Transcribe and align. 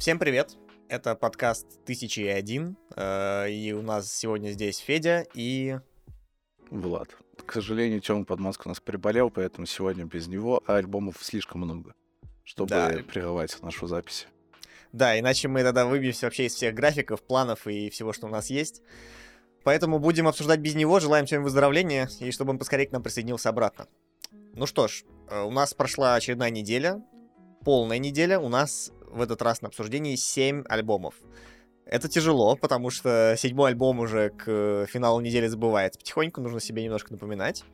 Всем 0.00 0.18
привет! 0.18 0.56
Это 0.88 1.14
подкаст 1.14 1.66
1001, 1.84 2.74
э, 2.96 3.50
и 3.50 3.72
у 3.74 3.82
нас 3.82 4.10
сегодня 4.10 4.48
здесь 4.50 4.78
Федя 4.78 5.26
и... 5.34 5.78
Влад. 6.70 7.10
К 7.44 7.52
сожалению, 7.52 8.00
Тёма 8.00 8.24
Подмазка 8.24 8.66
у 8.66 8.70
нас 8.70 8.80
приболел, 8.80 9.30
поэтому 9.30 9.66
сегодня 9.66 10.06
без 10.06 10.26
него, 10.26 10.62
а 10.66 10.76
альбомов 10.76 11.18
слишком 11.20 11.60
много, 11.60 11.94
чтобы 12.44 12.70
Да. 12.70 12.90
прерывать 13.12 13.62
нашу 13.62 13.86
запись. 13.86 14.26
Да, 14.92 15.18
иначе 15.18 15.48
мы 15.48 15.62
тогда 15.62 15.84
выбьемся 15.84 16.26
вообще 16.26 16.46
из 16.46 16.54
всех 16.54 16.74
графиков, 16.74 17.22
планов 17.22 17.66
и 17.66 17.90
всего, 17.90 18.14
что 18.14 18.26
у 18.26 18.30
нас 18.30 18.48
есть. 18.48 18.82
Поэтому 19.64 19.98
будем 19.98 20.26
обсуждать 20.26 20.60
без 20.60 20.74
него, 20.74 21.00
желаем 21.00 21.26
всем 21.26 21.42
выздоровления, 21.42 22.08
и 22.20 22.30
чтобы 22.30 22.50
он 22.50 22.58
поскорее 22.58 22.86
к 22.86 22.92
нам 22.92 23.02
присоединился 23.02 23.48
обратно. 23.50 23.86
Ну 24.54 24.66
что 24.66 24.88
ж, 24.88 25.04
э, 25.28 25.42
у 25.42 25.50
нас 25.50 25.74
прошла 25.74 26.14
очередная 26.14 26.50
неделя, 26.50 27.02
полная 27.64 27.98
неделя, 27.98 28.38
у 28.38 28.48
нас 28.48 28.90
в 29.10 29.20
этот 29.20 29.42
раз 29.42 29.60
на 29.60 29.68
обсуждении 29.68 30.16
7 30.16 30.64
альбомов. 30.68 31.14
Это 31.84 32.08
тяжело, 32.08 32.56
потому 32.56 32.90
что 32.90 33.34
седьмой 33.36 33.70
альбом 33.70 33.98
уже 33.98 34.30
к 34.30 34.86
финалу 34.86 35.20
недели 35.20 35.46
забывается 35.48 35.98
потихоньку, 35.98 36.40
нужно 36.40 36.60
себе 36.60 36.84
немножко 36.84 37.12
напоминать. 37.12 37.64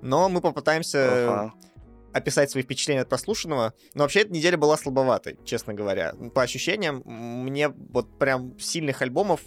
Но 0.00 0.28
мы 0.28 0.40
попытаемся 0.40 1.08
Ага. 1.28 1.54
описать 2.12 2.50
свои 2.50 2.62
впечатления 2.62 3.00
от 3.00 3.08
прослушанного. 3.08 3.74
Но 3.94 4.04
вообще 4.04 4.20
эта 4.20 4.32
неделя 4.32 4.56
была 4.56 4.76
слабоватой, 4.76 5.38
честно 5.44 5.74
говоря. 5.74 6.14
По 6.34 6.42
ощущениям, 6.42 7.02
мне 7.04 7.68
вот 7.68 8.16
прям 8.18 8.56
сильных 8.60 9.02
альбомов 9.02 9.40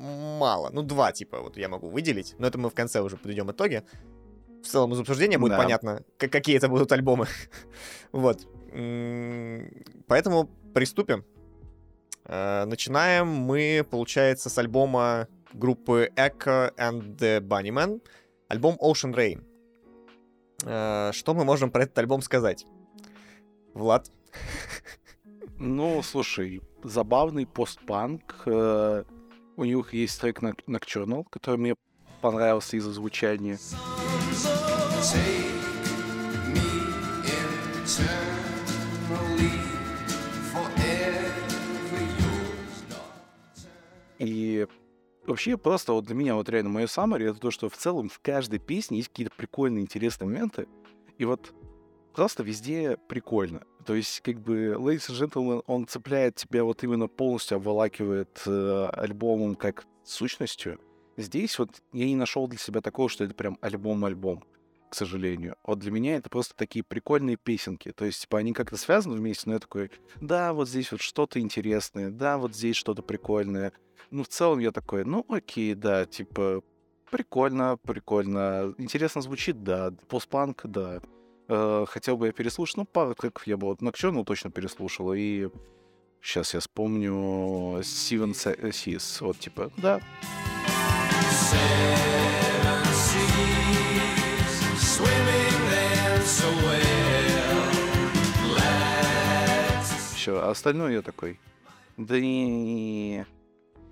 мало. 0.00 0.70
Ну, 0.72 0.82
два, 0.82 1.12
типа, 1.12 1.40
вот 1.40 1.56
я 1.56 1.68
могу 1.68 1.88
выделить. 1.88 2.34
Но 2.38 2.46
это 2.46 2.58
мы 2.58 2.70
в 2.70 2.74
конце 2.74 3.00
уже 3.00 3.16
подведем 3.16 3.50
итоги. 3.50 3.82
В 4.62 4.66
целом 4.66 4.92
из 4.92 5.00
обсуждения 5.00 5.38
будет 5.38 5.52
Да. 5.52 5.58
понятно, 5.58 6.04
какие 6.16 6.56
это 6.56 6.68
будут 6.68 6.92
альбомы. 6.92 7.26
вот. 8.12 8.46
Поэтому 10.06 10.48
приступим. 10.74 11.24
Э, 12.24 12.64
Начинаем 12.66 13.26
мы, 13.26 13.86
получается, 13.90 14.50
с 14.50 14.58
альбома 14.58 15.26
группы 15.52 16.10
Echo 16.16 16.74
and 16.76 17.16
the 17.16 17.40
Bunnymen. 17.40 18.00
Альбом 18.48 18.76
Ocean 18.80 19.14
Rain. 19.14 19.44
Э, 20.64 21.10
Что 21.12 21.34
мы 21.34 21.44
можем 21.44 21.70
про 21.70 21.82
этот 21.84 21.98
альбом 21.98 22.22
сказать? 22.22 22.66
Влад? 23.74 24.10
Ну, 25.62 26.00
слушай, 26.02 26.62
забавный 26.82 27.46
постпанк. 27.46 28.42
э, 28.46 29.04
У 29.60 29.64
них 29.64 29.92
есть 29.92 30.18
трек 30.18 30.42
Noc- 30.42 30.64
Nocturnal, 30.66 31.26
который 31.28 31.56
мне 31.56 31.74
понравился 32.22 32.78
из-за 32.78 32.94
звучания. 32.94 33.58
И 44.18 44.66
вообще 45.26 45.58
просто 45.58 45.92
вот 45.92 46.06
для 46.06 46.14
меня 46.14 46.36
вот 46.36 46.48
реально 46.48 46.70
мое 46.70 46.86
summary 46.86 47.28
это 47.28 47.38
то, 47.38 47.50
что 47.50 47.68
в 47.68 47.76
целом 47.76 48.08
в 48.08 48.18
каждой 48.20 48.60
песне 48.60 48.96
есть 48.96 49.10
какие-то 49.10 49.34
прикольные, 49.36 49.82
интересные 49.82 50.26
моменты. 50.26 50.68
И 51.18 51.26
вот 51.26 51.52
просто 52.14 52.42
везде 52.42 52.96
прикольно. 52.96 53.66
То 53.90 53.96
есть, 53.96 54.20
как 54.20 54.38
бы, 54.38 54.76
Ladies 54.78 55.10
and 55.10 55.18
Gentlemen, 55.18 55.64
он 55.66 55.84
цепляет 55.84 56.36
тебя 56.36 56.62
вот 56.62 56.84
именно 56.84 57.08
полностью, 57.08 57.56
обволакивает 57.56 58.40
э, 58.46 58.88
альбомом 58.92 59.56
как 59.56 59.84
сущностью. 60.04 60.78
Здесь 61.16 61.58
вот 61.58 61.82
я 61.92 62.04
не 62.06 62.14
нашел 62.14 62.46
для 62.46 62.56
себя 62.56 62.82
такого, 62.82 63.08
что 63.08 63.24
это 63.24 63.34
прям 63.34 63.58
альбом-альбом, 63.60 64.44
к 64.88 64.94
сожалению. 64.94 65.56
Вот 65.64 65.80
для 65.80 65.90
меня 65.90 66.14
это 66.14 66.30
просто 66.30 66.54
такие 66.54 66.84
прикольные 66.84 67.36
песенки. 67.36 67.90
То 67.90 68.04
есть, 68.04 68.20
типа, 68.20 68.38
они 68.38 68.52
как-то 68.52 68.76
связаны 68.76 69.16
вместе, 69.16 69.48
но 69.48 69.54
я 69.54 69.58
такой, 69.58 69.90
да, 70.20 70.52
вот 70.52 70.68
здесь 70.68 70.92
вот 70.92 71.00
что-то 71.00 71.40
интересное, 71.40 72.10
да, 72.10 72.38
вот 72.38 72.54
здесь 72.54 72.76
что-то 72.76 73.02
прикольное. 73.02 73.72
Ну, 74.12 74.22
в 74.22 74.28
целом 74.28 74.60
я 74.60 74.70
такой, 74.70 75.04
ну, 75.04 75.26
окей, 75.28 75.74
да, 75.74 76.06
типа, 76.06 76.62
прикольно, 77.10 77.76
прикольно. 77.76 78.72
Интересно 78.78 79.20
звучит, 79.20 79.64
да. 79.64 79.92
Постпанк, 80.06 80.60
да. 80.62 81.00
Э, 81.52 81.84
хотел 81.88 82.16
бы 82.16 82.26
я 82.26 82.32
переслушать, 82.32 82.76
ну, 82.76 82.84
пару 82.84 83.12
треков 83.16 83.44
я 83.44 83.56
бы 83.56 83.66
вот 83.66 83.82
Nocturnal 83.82 84.24
точно 84.24 84.52
переслушал, 84.52 85.12
и 85.14 85.48
сейчас 86.22 86.54
я 86.54 86.60
вспомню 86.60 87.12
Seven 87.80 88.34
Se- 88.34 88.56
Seas, 88.70 89.16
вот, 89.20 89.36
типа, 89.40 89.72
да, 89.76 90.00
все, 100.14 100.38
а 100.38 100.50
остальное 100.50 100.92
я 100.92 101.02
такой, 101.02 101.40
да 101.96 102.20
не... 102.20 103.26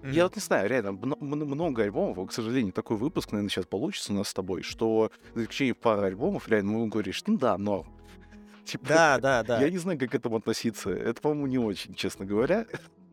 Я 0.04 0.25
вот 0.25 0.36
не 0.36 0.42
знаю, 0.42 0.69
реально, 0.69 0.92
мно- 0.92 1.16
мно- 1.20 1.44
много 1.44 1.82
альбомов, 1.82 2.28
к 2.28 2.32
сожалению, 2.32 2.72
такой 2.72 2.97
выпуск, 2.97 3.32
наверное, 3.32 3.50
сейчас 3.50 3.66
получится 3.66 4.12
у 4.12 4.16
нас 4.16 4.28
с 4.28 4.34
тобой, 4.34 4.62
что 4.62 5.10
за 5.34 5.42
исключением 5.42 5.76
пары 5.76 6.06
альбомов, 6.06 6.48
реально, 6.48 6.72
мы 6.72 6.86
говоришь, 6.88 7.22
ну 7.26 7.36
да, 7.36 7.59
но... 7.59 7.84
Типа, 8.64 8.86
Да, 8.88 9.19
да, 9.19 9.42
да. 9.42 9.60
Я 9.60 9.70
не 9.70 9.78
знаю, 9.78 9.98
как 9.98 10.10
к 10.10 10.14
этому 10.14 10.36
относиться. 10.36 10.91
Это, 10.91 11.20
по-моему, 11.20 11.47
не 11.47 11.59
очень, 11.59 11.94
честно 11.94 12.25
говоря. 12.26 12.66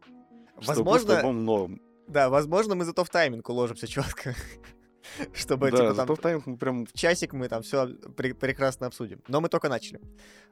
Возможно, 0.58 1.18
альбом 1.18 1.44
норм. 1.44 1.82
да, 2.08 2.30
возможно, 2.30 2.76
мы 2.76 2.86
зато 2.86 3.04
в 3.04 3.10
тайминг 3.10 3.50
уложимся 3.50 3.88
четко. 3.88 4.36
Чтобы, 5.34 5.72
да, 5.72 5.78
типа, 5.78 5.94
там 6.06 6.16
в 6.16 6.20
тайминг 6.20 6.46
мы 6.46 6.58
прям... 6.58 6.86
в 6.86 6.94
часик 6.94 7.34
мы 7.34 7.48
там 7.50 7.62
все 7.62 7.88
прекрасно 7.88 8.88
обсудим. 8.88 9.22
Но 9.28 9.42
мы 9.42 9.50
только 9.50 9.70
начали. 9.70 10.00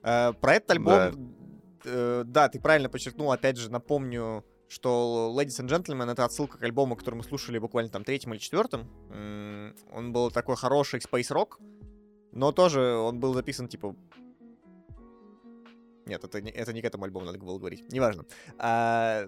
Э, 0.04 0.34
Про 0.34 0.56
этот 0.56 0.72
альбом, 0.72 1.36
э, 1.86 2.24
да, 2.26 2.50
ты 2.50 2.60
правильно 2.60 2.90
подчеркнул, 2.90 3.32
опять 3.32 3.58
же, 3.58 3.72
напомню, 3.72 4.44
что 4.74 5.34
Ladies 5.38 5.60
and 5.64 5.70
Gentlemen— 5.70 6.12
это 6.14 6.26
отсылка 6.26 6.58
к 6.58 6.64
альбому, 6.64 6.96
который 6.96 7.16
мы 7.16 7.24
слушали 7.24 7.60
буквально 7.60 7.90
там 7.92 8.04
третьем 8.04 8.34
или 8.34 8.40
четвертом. 8.40 8.90
М, 9.12 9.76
Он 9.92 10.12
был 10.12 10.32
такой 10.32 10.56
хороший 10.56 11.00
space 11.00 11.30
rock, 11.32 11.60
но 12.32 12.52
тоже 12.52 12.82
он 12.96 13.20
был 13.20 13.34
записан, 13.34 13.68
типа... 13.68 13.96
Нет, 16.06 16.22
это 16.24 16.42
не, 16.42 16.52
это 16.52 16.74
не 16.74 16.82
к 16.82 16.86
этому 16.86 17.06
альбому 17.06 17.26
надо 17.26 17.38
было 17.40 17.58
говорить. 17.58 17.90
Неважно. 17.94 18.26
А, 18.58 19.26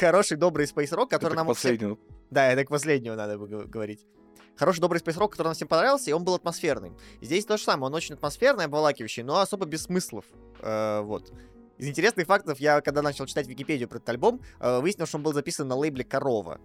Хороший, 0.00 0.36
добрый 0.36 0.66
space 0.66 0.90
rock, 0.90 1.08
который 1.08 1.34
Это 1.34 1.36
нам... 1.36 1.46
последнему. 1.46 1.98
да, 2.30 2.50
это 2.50 2.64
к 2.64 2.70
последнему 2.70 3.14
надо 3.16 3.38
бы 3.38 3.46
говорить. 3.66 4.04
Хороший 4.56 4.78
добрый 4.80 5.00
Space 5.00 5.18
Rock, 5.18 5.30
который 5.30 5.48
нам 5.48 5.54
всем 5.54 5.66
понравился, 5.66 6.10
и 6.10 6.12
он 6.12 6.22
был 6.22 6.34
атмосферный. 6.36 6.92
И 7.20 7.26
здесь 7.26 7.44
то 7.44 7.56
же 7.56 7.64
самое, 7.64 7.86
он 7.86 7.94
очень 7.94 8.14
атмосферный, 8.14 8.66
обволакивающий, 8.66 9.24
но 9.24 9.40
особо 9.40 9.66
без 9.66 9.82
смыслов. 9.82 10.24
Э, 10.60 11.00
вот. 11.00 11.32
Из 11.78 11.88
интересных 11.88 12.26
фактов, 12.26 12.60
я 12.60 12.80
когда 12.80 13.02
начал 13.02 13.26
читать 13.26 13.46
Википедию 13.48 13.88
про 13.88 13.96
этот 13.98 14.08
альбом, 14.08 14.40
э, 14.60 14.78
выяснил, 14.80 15.06
что 15.06 15.16
он 15.18 15.22
был 15.24 15.32
записан 15.32 15.66
на 15.68 15.74
лейбле 15.74 16.04
«Корова». 16.04 16.60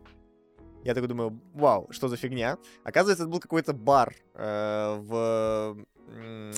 Я 0.84 0.94
такой 0.94 1.08
думаю, 1.10 1.42
вау, 1.54 1.88
что 1.92 2.08
за 2.08 2.16
фигня? 2.16 2.58
Оказывается, 2.84 3.24
это 3.24 3.32
был 3.32 3.40
какой-то 3.40 3.74
бар 3.74 4.16
э, 4.36 4.96
в... 5.00 5.78
м, 6.08 6.54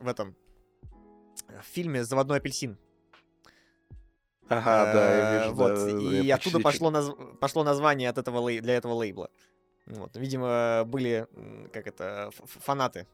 в 0.00 0.08
этом... 0.08 0.36
В 1.48 1.64
фильме 1.64 2.04
«Заводной 2.04 2.36
апельсин». 2.38 2.78
Ага, 4.48 4.92
да, 4.92 5.14
я 5.16 5.20
Э, 5.20 5.42
вижу. 5.44 5.54
Вот, 5.54 5.74
да, 5.74 5.90
и 5.90 6.24
я 6.26 6.34
оттуда 6.36 6.60
пошло, 6.60 6.90
наз- 6.90 7.36
пошло 7.38 7.64
название 7.64 8.08
от 8.10 8.18
этого 8.18 8.48
для 8.60 8.74
этого 8.76 8.94
лейбла. 8.94 9.30
Вот, 9.86 10.16
видимо, 10.16 10.84
были, 10.86 11.26
как 11.72 11.86
это, 11.86 12.30
фанаты. 12.44 13.06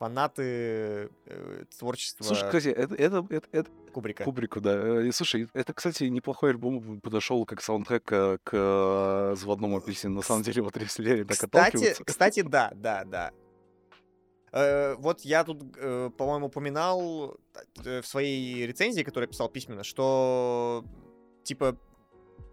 Фанаты 0.00 1.10
э, 1.26 1.64
творчества 1.78 2.24
Слушай, 2.24 2.46
кстати, 2.46 2.68
это, 2.68 2.94
это, 2.94 3.26
это, 3.28 3.48
это 3.52 3.70
Кубрика. 3.92 4.24
Кубрику, 4.24 4.58
да. 4.58 5.06
И 5.06 5.12
слушай, 5.12 5.46
это, 5.52 5.74
кстати, 5.74 6.04
неплохой 6.04 6.50
альбом 6.50 7.02
подошел 7.02 7.44
как 7.44 7.60
саундтрек 7.60 8.10
э, 8.10 8.38
к 8.42 8.50
э, 8.54 9.36
заводному 9.36 9.76
апельсину. 9.76 10.14
На 10.14 10.22
самом 10.22 10.42
деле, 10.42 10.62
вот 10.62 10.74
если 10.78 11.24
так 11.24 11.36
Кстати, 11.36 11.94
кстати, 12.06 12.40
да, 12.40 12.72
да, 12.74 13.04
да. 13.04 13.32
Э, 14.52 14.94
вот 14.94 15.20
я 15.20 15.44
тут, 15.44 15.62
э, 15.76 16.08
по-моему, 16.16 16.46
упоминал 16.46 17.36
э, 17.84 18.00
в 18.00 18.06
своей 18.06 18.66
рецензии, 18.66 19.02
которую 19.02 19.28
я 19.28 19.30
писал 19.30 19.50
письменно, 19.50 19.84
что 19.84 20.82
типа 21.42 21.76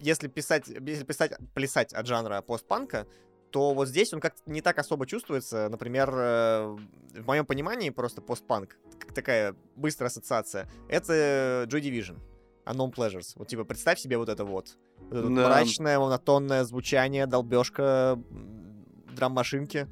если 0.02 0.28
писать, 0.28 0.68
если 0.68 1.06
писать, 1.06 1.32
плясать 1.56 1.94
от 1.94 2.08
жанра 2.08 2.42
постпанка, 2.42 3.08
то 3.52 3.74
вот 3.74 3.88
здесь 3.88 4.14
он 4.14 4.20
как-то 4.20 4.42
не 4.46 4.62
так 4.62 4.78
особо 4.80 5.06
чувствуется. 5.08 5.70
Например, 5.70 6.10
э, 6.14 6.78
в 7.16 7.26
моем 7.26 7.46
понимании 7.46 7.90
просто 7.90 8.22
постпанк, 8.22 8.78
как 9.00 9.14
такая 9.14 9.56
быстрая 9.76 10.10
ассоциация, 10.10 10.70
это 10.90 11.66
Joy 11.70 11.82
Division. 11.82 12.20
Unknown 12.66 12.94
Pleasures. 12.94 13.32
Вот 13.36 13.48
типа 13.48 13.64
представь 13.64 13.98
себе 14.00 14.18
вот 14.18 14.28
это 14.30 14.44
вот. 14.44 14.78
Вот 15.10 15.20
это 15.20 15.28
Да. 15.30 15.48
мрачное, 15.48 15.98
монотонное 16.00 16.64
звучание, 16.66 17.26
долбежка, 17.26 18.20
драм-машинки. 19.16 19.88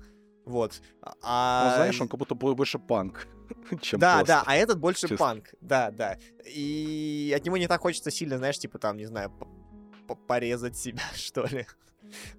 Вот. 0.46 0.82
Ну, 1.02 1.12
А... 1.24 1.74
знаешь, 1.78 2.00
он 2.02 2.08
как 2.08 2.20
будто 2.20 2.36
бо- 2.36 2.54
больше 2.54 2.78
панк, 2.78 3.28
чем 3.82 4.00
Да, 4.00 4.18
пост. 4.20 4.28
да, 4.28 4.44
а 4.46 4.56
этот 4.56 4.78
больше 4.80 5.02
Честно. 5.02 5.18
панк. 5.18 5.54
Да, 5.62 5.90
да. 5.92 6.18
И 6.46 7.34
от 7.36 7.46
него 7.46 7.58
не 7.58 7.68
так 7.68 7.82
хочется 7.82 8.12
сильно, 8.12 8.38
знаешь, 8.38 8.60
типа 8.60 8.78
там, 8.78 8.98
не 8.98 9.06
знаю, 9.06 9.32
порезать 10.28 10.78
себя, 10.78 11.02
что 11.16 11.46
ли. 11.46 11.66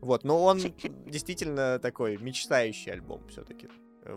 Вот, 0.00 0.24
но 0.24 0.42
он 0.42 0.58
действительно 1.06 1.78
такой 1.78 2.16
мечтающий 2.18 2.92
альбом 2.92 3.26
все-таки 3.28 3.68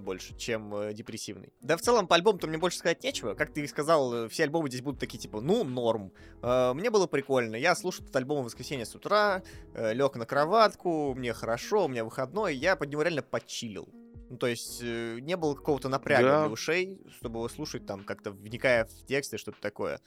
больше, 0.01 0.36
чем 0.38 0.74
э, 0.75 0.94
депрессивный. 0.94 1.51
Да, 1.62 1.75
в 1.75 1.81
целом, 1.81 2.07
по 2.07 2.16
альбому-то 2.16 2.48
мне 2.48 2.57
больше 2.57 2.78
сказать 2.78 3.04
нечего. 3.04 3.34
Как 3.34 3.51
ты 3.51 3.68
сказал, 3.68 4.13
э, 4.13 4.30
все 4.30 4.44
альбомы 4.44 4.69
здесь 4.69 4.81
будут 4.81 5.00
такие, 5.00 5.18
типа, 5.19 5.42
ну, 5.42 5.63
норм. 5.63 6.12
Э, 6.44 6.74
мне 6.74 6.92
было 6.92 7.07
прикольно. 7.07 7.56
Я 7.56 7.75
слушал 7.75 8.04
этот 8.04 8.16
альбом 8.16 8.44
в 8.44 8.46
воскресенье 8.46 8.86
с 8.86 8.94
утра, 8.96 9.42
э, 9.74 9.94
лег 9.94 10.16
на 10.16 10.25
кроватку, 10.25 11.13
мне 11.16 11.34
хорошо, 11.34 11.86
у 11.86 11.88
меня 11.88 12.04
выходной, 12.04 12.56
я 12.56 12.75
под 12.75 12.90
него 12.90 13.01
реально 13.01 13.24
почилил. 13.24 13.90
Ну, 14.30 14.38
то 14.38 14.46
есть, 14.46 14.80
э, 14.84 15.18
не 15.22 15.36
было 15.36 15.56
какого-то 15.56 15.90
напряга 15.90 16.24
Да. 16.24 16.44
для 16.44 16.54
ушей, 16.54 17.01
чтобы 17.18 17.40
его 17.40 17.50
слушать, 17.50 17.88
там, 17.88 18.04
как-то 18.04 18.31
вникая 18.31 18.86
в 18.86 19.06
тексты, 19.07 19.40
что-то 19.40 19.60
такое. 19.60 20.01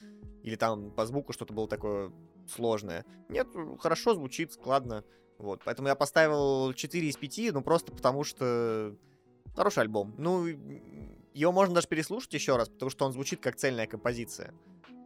Или 0.45 0.55
там 0.55 0.93
по 0.93 1.07
звуку 1.07 1.33
что-то 1.33 1.53
было 1.53 1.67
такое 1.67 2.13
сложное. 2.49 3.05
Нет, 3.29 3.49
хорошо 3.81 4.15
звучит, 4.15 4.53
складно. 4.53 5.05
Вот, 5.39 5.61
поэтому 5.65 5.89
я 5.89 5.95
поставил 5.95 6.73
4 6.73 7.09
из 7.09 7.17
5, 7.17 7.53
ну, 7.53 7.63
просто 7.63 7.93
потому 7.93 8.23
что 8.25 8.95
хороший 9.57 9.81
альбом. 9.81 10.15
Ну, 10.19 10.47
его 11.35 11.53
можно 11.53 11.75
даже 11.77 11.89
переслушать 11.89 12.33
еще 12.35 12.57
раз, 12.57 12.69
потому 12.69 12.91
что 12.91 13.05
он 13.07 13.13
звучит 13.13 13.41
как 13.41 13.57
цельная 13.57 13.87
композиция. 13.87 14.55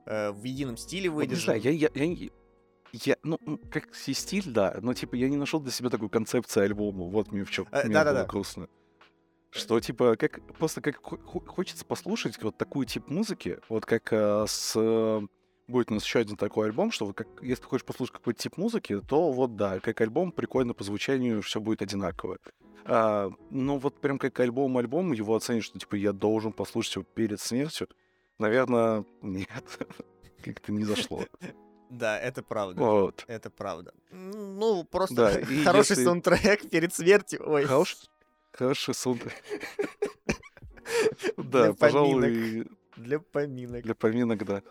Э, 0.06 0.30
в 0.30 0.42
едином 0.44 0.76
стиле 0.76 1.08
Вот 1.10 1.20
не 1.22 1.26
выдержан. 1.28 1.44
знаю, 1.44 1.60
я, 1.62 1.70
я, 1.70 1.90
я, 1.94 2.30
я, 2.92 3.16
ну, 3.22 3.38
как 3.70 3.88
и 4.06 4.12
стиль, 4.12 4.44
да, 4.52 4.76
но, 4.82 4.92
типа, 4.94 5.14
я 5.16 5.28
не 5.28 5.36
нашел 5.36 5.60
для 5.60 5.72
себя 5.72 5.88
такой 5.90 6.08
концепции 6.10 6.62
альбома, 6.62 7.06
вот 7.06 7.32
мне 7.32 7.44
в 7.44 7.50
чем 7.50 7.66
Э, 7.72 7.84
мне 7.84 7.94
да-да-да. 7.94 8.20
было 8.20 8.28
грустно. 8.28 8.68
Что, 9.50 9.80
типа, 9.80 10.16
как, 10.16 10.40
просто 10.58 10.80
как 10.82 10.96
хо- 11.02 11.18
хо- 11.18 11.40
хочется 11.46 11.84
послушать 11.86 12.40
вот 12.42 12.58
такую 12.58 12.84
тип 12.86 13.08
музыки, 13.08 13.58
вот 13.70 13.86
как 13.86 14.12
э, 14.12 14.44
с... 14.46 14.76
Будет 15.68 15.90
у 15.90 15.94
нас 15.94 16.04
еще 16.04 16.20
один 16.20 16.36
такой 16.36 16.66
альбом, 16.66 16.92
что 16.92 17.06
вот 17.06 17.16
как, 17.16 17.26
если 17.42 17.62
ты 17.62 17.68
хочешь 17.68 17.84
послушать 17.84 18.14
какой-то 18.14 18.40
тип 18.40 18.56
музыки, 18.56 19.00
то 19.00 19.32
вот 19.32 19.56
да, 19.56 19.80
как 19.80 20.00
альбом, 20.00 20.30
прикольно 20.30 20.74
по 20.74 20.84
звучанию, 20.84 21.42
все 21.42 21.60
будет 21.60 21.82
одинаково. 21.82 22.38
А, 22.84 23.30
но 23.50 23.78
вот 23.78 24.00
прям 24.00 24.18
как 24.18 24.38
альбом-альбом, 24.38 25.12
его 25.12 25.34
оценить, 25.34 25.64
что, 25.64 25.76
типа, 25.78 25.96
я 25.96 26.12
должен 26.12 26.52
послушать 26.52 26.94
его 26.96 27.04
перед 27.14 27.40
смертью, 27.40 27.88
наверное, 28.38 29.04
нет, 29.22 29.48
как-то 30.44 30.70
не 30.70 30.84
зашло. 30.84 31.24
Да, 31.90 32.16
это 32.20 32.44
правда. 32.44 32.80
Вот. 32.82 33.24
Это 33.26 33.50
правда. 33.50 33.92
Ну, 34.12 34.84
просто 34.84 35.14
Да, 35.16 35.32
хороший 35.64 35.92
если- 35.92 36.04
саундтрек 36.04 36.70
перед 36.70 36.94
смертью. 36.94 37.42
Ой, 37.44 37.64
Хороший, 37.64 38.08
хороший 38.52 38.94
саундтрек. 38.94 39.34
Для 41.36 41.66
Да, 41.66 41.72
пожалуй, 41.74 42.68
для 42.96 43.18
поминок. 43.18 43.82
для 43.82 43.94
поминок, 43.94 44.44
да. 44.44 44.62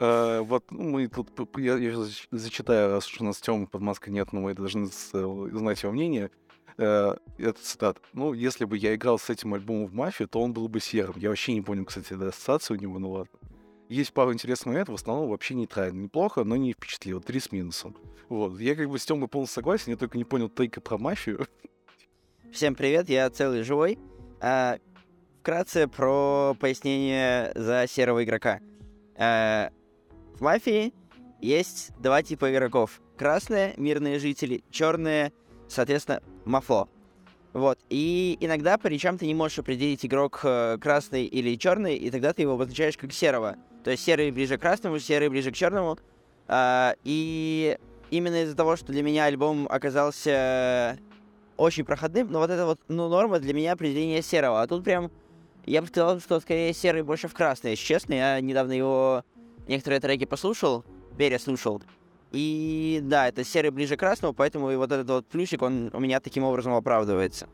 А, 0.00 0.40
Вот, 0.42 0.64
ну, 0.70 0.82
мы 0.90 1.08
тут, 1.08 1.28
я, 1.58 1.76
я 1.76 1.90
зач- 1.92 2.26
зачитаю, 2.30 2.90
раз 2.92 3.06
уж 3.06 3.20
у 3.20 3.24
нас 3.24 3.38
Тёмы 3.40 3.66
под 3.66 3.82
маской 3.82 4.08
нет, 4.10 4.32
но 4.32 4.40
мы 4.40 4.54
должны 4.54 4.86
э, 4.86 5.48
знать 5.52 5.82
его 5.82 5.92
мнение. 5.92 6.30
Э, 6.78 7.16
Это 7.38 7.62
цитат. 7.62 7.98
Ну, 8.14 8.32
если 8.32 8.64
бы 8.64 8.78
я 8.78 8.94
играл 8.94 9.18
с 9.18 9.28
этим 9.30 9.52
альбомом 9.54 9.86
в 9.86 9.94
мафию, 9.94 10.26
то 10.28 10.40
он 10.40 10.52
был 10.54 10.68
бы 10.68 10.80
серым. 10.80 11.14
Я 11.18 11.28
вообще 11.28 11.52
не 11.52 11.60
понял, 11.60 11.84
кстати, 11.84 12.14
этой 12.14 12.30
ассоциации 12.30 12.74
у 12.74 12.78
него, 12.78 12.98
ну 12.98 13.10
ладно. 13.10 13.32
Есть 13.90 14.12
пару 14.12 14.32
интересных 14.32 14.66
моментов, 14.66 14.94
в 14.94 15.02
основном 15.02 15.28
вообще 15.28 15.54
нейтрально. 15.54 16.02
Неплохо, 16.04 16.44
но 16.44 16.56
не 16.56 16.72
впечатлило. 16.72 17.20
Три 17.20 17.40
с 17.40 17.50
минусом. 17.52 17.96
Вот. 18.28 18.58
Я 18.60 18.76
как 18.76 18.88
бы 18.88 18.98
с 18.98 19.04
Тёмой 19.04 19.28
полностью 19.28 19.56
согласен, 19.56 19.90
я 19.90 19.96
только 19.96 20.16
не 20.16 20.24
понял 20.24 20.48
тейка 20.48 20.80
про 20.80 20.96
мафию. 20.96 21.46
Всем 22.52 22.74
привет, 22.74 23.08
я 23.10 23.28
целый 23.30 23.62
живой. 23.64 23.98
А, 24.40 24.78
вкратце 25.40 25.88
про 25.88 26.54
пояснение 26.58 27.52
за 27.54 27.86
серого 27.88 28.24
игрока. 28.24 28.60
А, 29.16 29.70
в 30.40 30.42
мафии 30.42 30.94
есть 31.40 31.92
два 32.00 32.22
типа 32.22 32.50
игроков. 32.50 33.02
Красные— 33.18 33.74
мирные 33.76 34.18
жители, 34.18 34.64
черные, 34.70 35.32
соответственно, 35.68 36.22
мафо. 36.46 36.88
Вот. 37.52 37.78
И 37.90 38.38
иногда 38.40 38.78
по 38.78 38.86
речам 38.86 39.18
ты 39.18 39.26
не 39.26 39.34
можешь 39.34 39.58
определить 39.58 40.04
игрок 40.06 40.40
э, 40.44 40.78
красный 40.80 41.26
или 41.26 41.56
черный, 41.56 41.94
и 41.96 42.10
тогда 42.10 42.32
ты 42.32 42.42
его 42.42 42.54
обозначаешь 42.54 42.96
как 42.96 43.12
серого. 43.12 43.56
То 43.84 43.90
есть 43.90 44.02
серый 44.02 44.30
ближе 44.30 44.56
к 44.56 44.62
красному, 44.62 44.98
серый 44.98 45.28
ближе 45.28 45.50
к 45.52 45.54
черному. 45.54 45.98
А, 46.48 46.94
и 47.04 47.76
именно 48.10 48.44
из-за 48.44 48.56
того, 48.56 48.76
что 48.76 48.92
для 48.92 49.02
меня 49.02 49.26
альбом 49.26 49.66
оказался 49.68 50.98
очень 51.58 51.84
проходным, 51.84 52.30
но 52.30 52.38
вот 52.38 52.48
это 52.48 52.64
вот, 52.64 52.80
ну, 52.88 53.08
норма 53.08 53.40
для 53.40 53.52
меня 53.52 53.72
определение 53.72 54.22
серого. 54.22 54.62
А 54.62 54.66
тут 54.66 54.84
прям, 54.84 55.10
я 55.66 55.82
бы 55.82 55.88
сказал, 55.88 56.18
что 56.20 56.40
скорее 56.40 56.72
серый 56.72 57.02
больше 57.02 57.28
в 57.28 57.34
красный, 57.34 57.72
если 57.72 57.84
честно. 57.84 58.14
Я 58.14 58.40
недавно 58.40 58.72
его 58.72 59.24
некоторые 59.70 60.00
треки 60.00 60.26
послушал, 60.26 60.84
переслушал. 61.16 61.82
И 62.32 63.00
да, 63.02 63.28
это 63.28 63.44
серый 63.44 63.70
ближе 63.70 63.96
к 63.96 64.00
красному, 64.00 64.34
поэтому 64.34 64.70
и 64.70 64.76
вот 64.76 64.92
этот 64.92 65.08
вот 65.08 65.26
плюсик, 65.26 65.62
он 65.62 65.90
у 65.92 66.00
меня 66.00 66.20
таким 66.20 66.44
образом 66.44 66.74
оправдывается. 66.74 67.48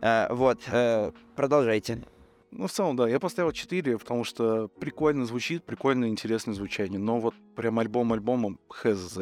Э, 0.00 0.32
вот, 0.32 0.60
э, 0.70 1.12
продолжайте. 1.36 2.04
Ну, 2.50 2.66
в 2.66 2.72
целом, 2.72 2.96
да, 2.96 3.08
я 3.08 3.20
поставил 3.20 3.52
4, 3.52 3.98
потому 3.98 4.24
что 4.24 4.68
прикольно 4.68 5.26
звучит, 5.26 5.64
прикольно 5.64 6.08
интересное 6.08 6.54
звучание. 6.54 6.98
Но 6.98 7.18
вот 7.18 7.34
прям 7.54 7.78
альбом 7.78 8.12
альбомом 8.12 8.58
хз. 8.68 9.18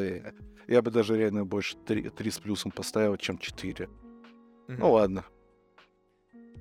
Я 0.68 0.82
бы 0.82 0.90
даже 0.90 1.16
реально 1.16 1.44
больше 1.44 1.76
3, 1.76 2.30
с 2.30 2.38
плюсом 2.38 2.70
поставил, 2.70 3.16
чем 3.16 3.38
4. 3.38 3.88
Мгм. 4.68 4.78
Ну 4.80 4.92
ладно. 4.92 5.24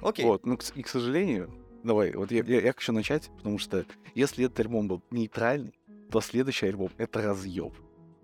Окей. 0.02 0.26
Вот, 0.26 0.46
ну 0.46 0.58
и 0.76 0.82
к 0.82 0.88
сожалению, 0.88 1.52
давай, 1.86 2.12
вот 2.14 2.32
я, 2.32 2.44
я, 2.44 2.62
я 2.62 2.74
хочу 2.74 2.92
начать, 2.92 3.30
потому 3.38 3.58
что 3.60 3.86
если 4.14 4.46
этот 4.46 4.60
альбом 4.60 4.88
был 4.88 5.02
нейтральный, 5.12 5.74
то 6.12 6.22
следующий 6.22 6.68
альбом 6.68 6.90
это 6.98 7.22
разъеб. 7.22 7.74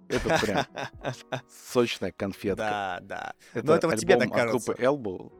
Это 0.07 0.39
прям 0.41 0.65
сочная 1.49 2.11
конфетка. 2.11 2.57
Да, 2.57 2.99
да. 3.01 3.33
Это 3.53 3.65
Но 3.65 3.75
это 3.75 3.87
вот 3.87 3.97
тебе 3.97 4.17
так 4.17 4.27
от 4.35 4.49
группы 4.49 4.73
кажется. 4.73 4.83
Elbow. 4.83 5.31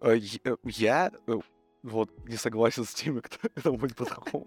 Э, 0.00 0.16
я- 0.16 0.40
э, 0.44 0.56
Я 0.64 1.12
э, 1.26 1.32
вот 1.82 2.10
не 2.28 2.36
согласен 2.36 2.84
с 2.84 2.94
теми, 2.94 3.20
кто 3.20 3.38
это 3.54 3.72
будет 3.72 3.96
по-другому. 3.96 4.46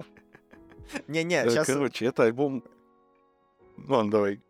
Не-не, 1.08 1.50
сейчас... 1.50 1.68
Короче, 1.68 2.06
это 2.06 2.24
альбом... 2.24 2.64
Ну, 3.78 3.96
ладно, 3.96 4.12
давай. 4.12 4.42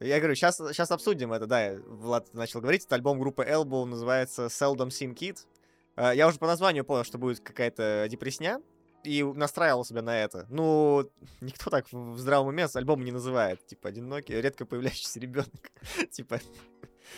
Я 0.00 0.18
говорю, 0.18 0.34
сейчас, 0.34 0.56
сейчас 0.56 0.90
обсудим 0.90 1.32
это, 1.32 1.46
да, 1.46 1.74
Влад 1.86 2.32
начал 2.34 2.60
говорить, 2.60 2.84
это 2.84 2.94
альбом 2.96 3.18
группы 3.18 3.44
Elbow 3.44 3.84
называется 3.86 4.46
Seldom 4.46 4.88
Seen 4.88 5.14
Kid. 5.14 5.38
Э, 5.96 6.12
Я 6.14 6.28
уже 6.28 6.38
по 6.38 6.46
названию 6.46 6.84
понял, 6.84 7.04
что 7.04 7.18
будет 7.18 7.40
какая-то 7.40 8.06
депресня, 8.10 8.60
и 9.04 9.22
настраивал 9.22 9.84
себя 9.84 10.02
на 10.02 10.18
это. 10.18 10.46
Ну, 10.50 11.08
никто 11.40 11.70
так 11.70 11.86
в 11.92 12.18
здравом 12.18 12.48
уме 12.48 12.68
с 12.68 12.76
альбома 12.76 13.04
не 13.04 13.12
называет. 13.12 13.66
Типа, 13.66 13.88
одинокий, 13.88 14.40
редко 14.40 14.66
появляющийся 14.66 15.20
ребенок. 15.20 15.70
Типа, 16.10 16.40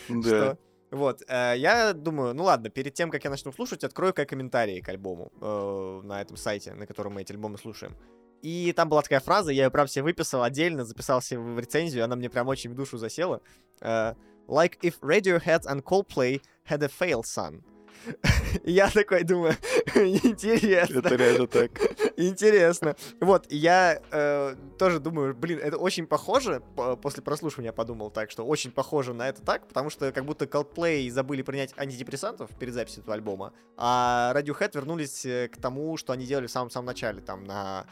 Да. 0.07 0.21
что? 0.21 0.57
Вот, 0.91 1.21
э, 1.27 1.53
я 1.57 1.93
думаю, 1.93 2.33
ну 2.33 2.43
ладно, 2.45 2.69
перед 2.69 2.95
тем, 2.95 3.11
как 3.11 3.23
я 3.23 3.29
начну 3.29 3.51
слушать, 3.51 3.83
открою-ка 3.83 4.25
комментарии 4.25 4.81
к 4.81 4.89
альбому 4.89 5.31
э, 5.39 6.01
на 6.03 6.19
этом 6.21 6.35
сайте, 6.35 6.73
на 6.73 6.87
котором 6.87 7.13
мы 7.13 7.21
эти 7.21 7.31
альбомы 7.31 7.59
слушаем. 7.59 7.95
И 8.41 8.73
там 8.75 8.89
была 8.89 9.03
такая 9.03 9.19
фраза, 9.19 9.51
я 9.51 9.65
ее 9.65 9.69
прям 9.69 9.87
себе 9.87 10.03
выписал 10.03 10.41
отдельно, 10.41 10.85
записал 10.85 11.21
себе 11.21 11.41
в 11.41 11.59
рецензию, 11.59 12.05
она 12.05 12.15
мне 12.15 12.29
прям 12.29 12.47
очень 12.47 12.71
в 12.71 12.73
душу 12.75 12.97
засела. 12.97 13.41
Э, 13.81 14.15
like 14.47 14.79
if 14.81 14.99
Radiohead 15.01 15.65
and 15.67 15.83
Coldplay 15.83 16.41
had 16.67 16.81
a 16.81 16.87
fail 16.89 17.21
son. 17.21 17.61
я 18.63 18.89
такой 18.89 19.23
думаю, 19.23 19.55
интересно. 19.95 20.99
Это 20.99 21.15
реально 21.15 21.47
так. 21.47 21.71
Интересно. 22.17 22.95
Вот, 23.19 23.51
я 23.51 24.01
э, 24.11 24.55
тоже 24.77 24.99
думаю, 24.99 25.35
блин, 25.35 25.59
это 25.59 25.77
очень 25.77 26.07
похоже, 26.07 26.61
по- 26.75 26.95
после 26.95 27.23
прослушивания 27.23 27.71
подумал 27.71 28.09
так, 28.11 28.31
что 28.31 28.45
очень 28.45 28.71
похоже 28.71 29.13
на 29.13 29.29
это 29.29 29.41
так, 29.41 29.67
потому 29.67 29.89
что 29.89 30.11
как 30.11 30.25
будто 30.25 30.45
Coldplay 30.45 31.09
забыли 31.09 31.41
принять 31.41 31.73
антидепрессантов 31.77 32.49
перед 32.57 32.73
записью 32.73 33.03
этого 33.03 33.15
альбома, 33.15 33.53
а 33.77 34.33
Radiohead 34.35 34.71
вернулись 34.73 35.25
э, 35.25 35.47
к 35.47 35.57
тому, 35.57 35.97
что 35.97 36.13
они 36.13 36.25
делали 36.25 36.47
в 36.47 36.51
самом-самом 36.51 36.87
начале, 36.87 37.21
там, 37.21 37.43
на 37.43 37.85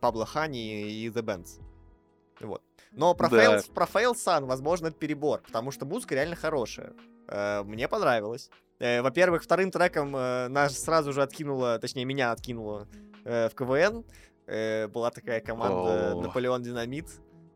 Пабло 0.00 0.26
Хани 0.26 0.90
и 0.90 1.08
The 1.08 1.22
Bands. 1.22 1.60
Вот. 2.40 2.62
Но 2.92 3.14
про, 3.14 3.28
Да. 3.28 3.60
Про 3.74 3.86
Fail 3.86 4.14
Sun, 4.14 4.46
возможно, 4.46 4.88
это 4.88 4.96
перебор, 4.96 5.42
потому 5.42 5.70
что 5.70 5.86
музыка 5.86 6.14
реально 6.14 6.36
хорошая. 6.36 6.92
Э, 7.30 7.62
мне 7.62 7.88
понравилось. 7.88 8.50
Э, 8.78 9.02
во-первых, 9.02 9.44
вторым 9.44 9.70
треком 9.70 10.14
э, 10.16 10.48
нас 10.48 10.78
сразу 10.78 11.12
же 11.12 11.22
откинуло, 11.22 11.78
точнее, 11.78 12.04
меня 12.04 12.32
откинуло 12.32 12.88
в 13.24 13.50
КВН. 13.50 14.04
Была 14.92 15.10
такая 15.10 15.40
команда. 15.40 16.14
Наполеон 16.16 16.62
Динамит. 16.62 17.06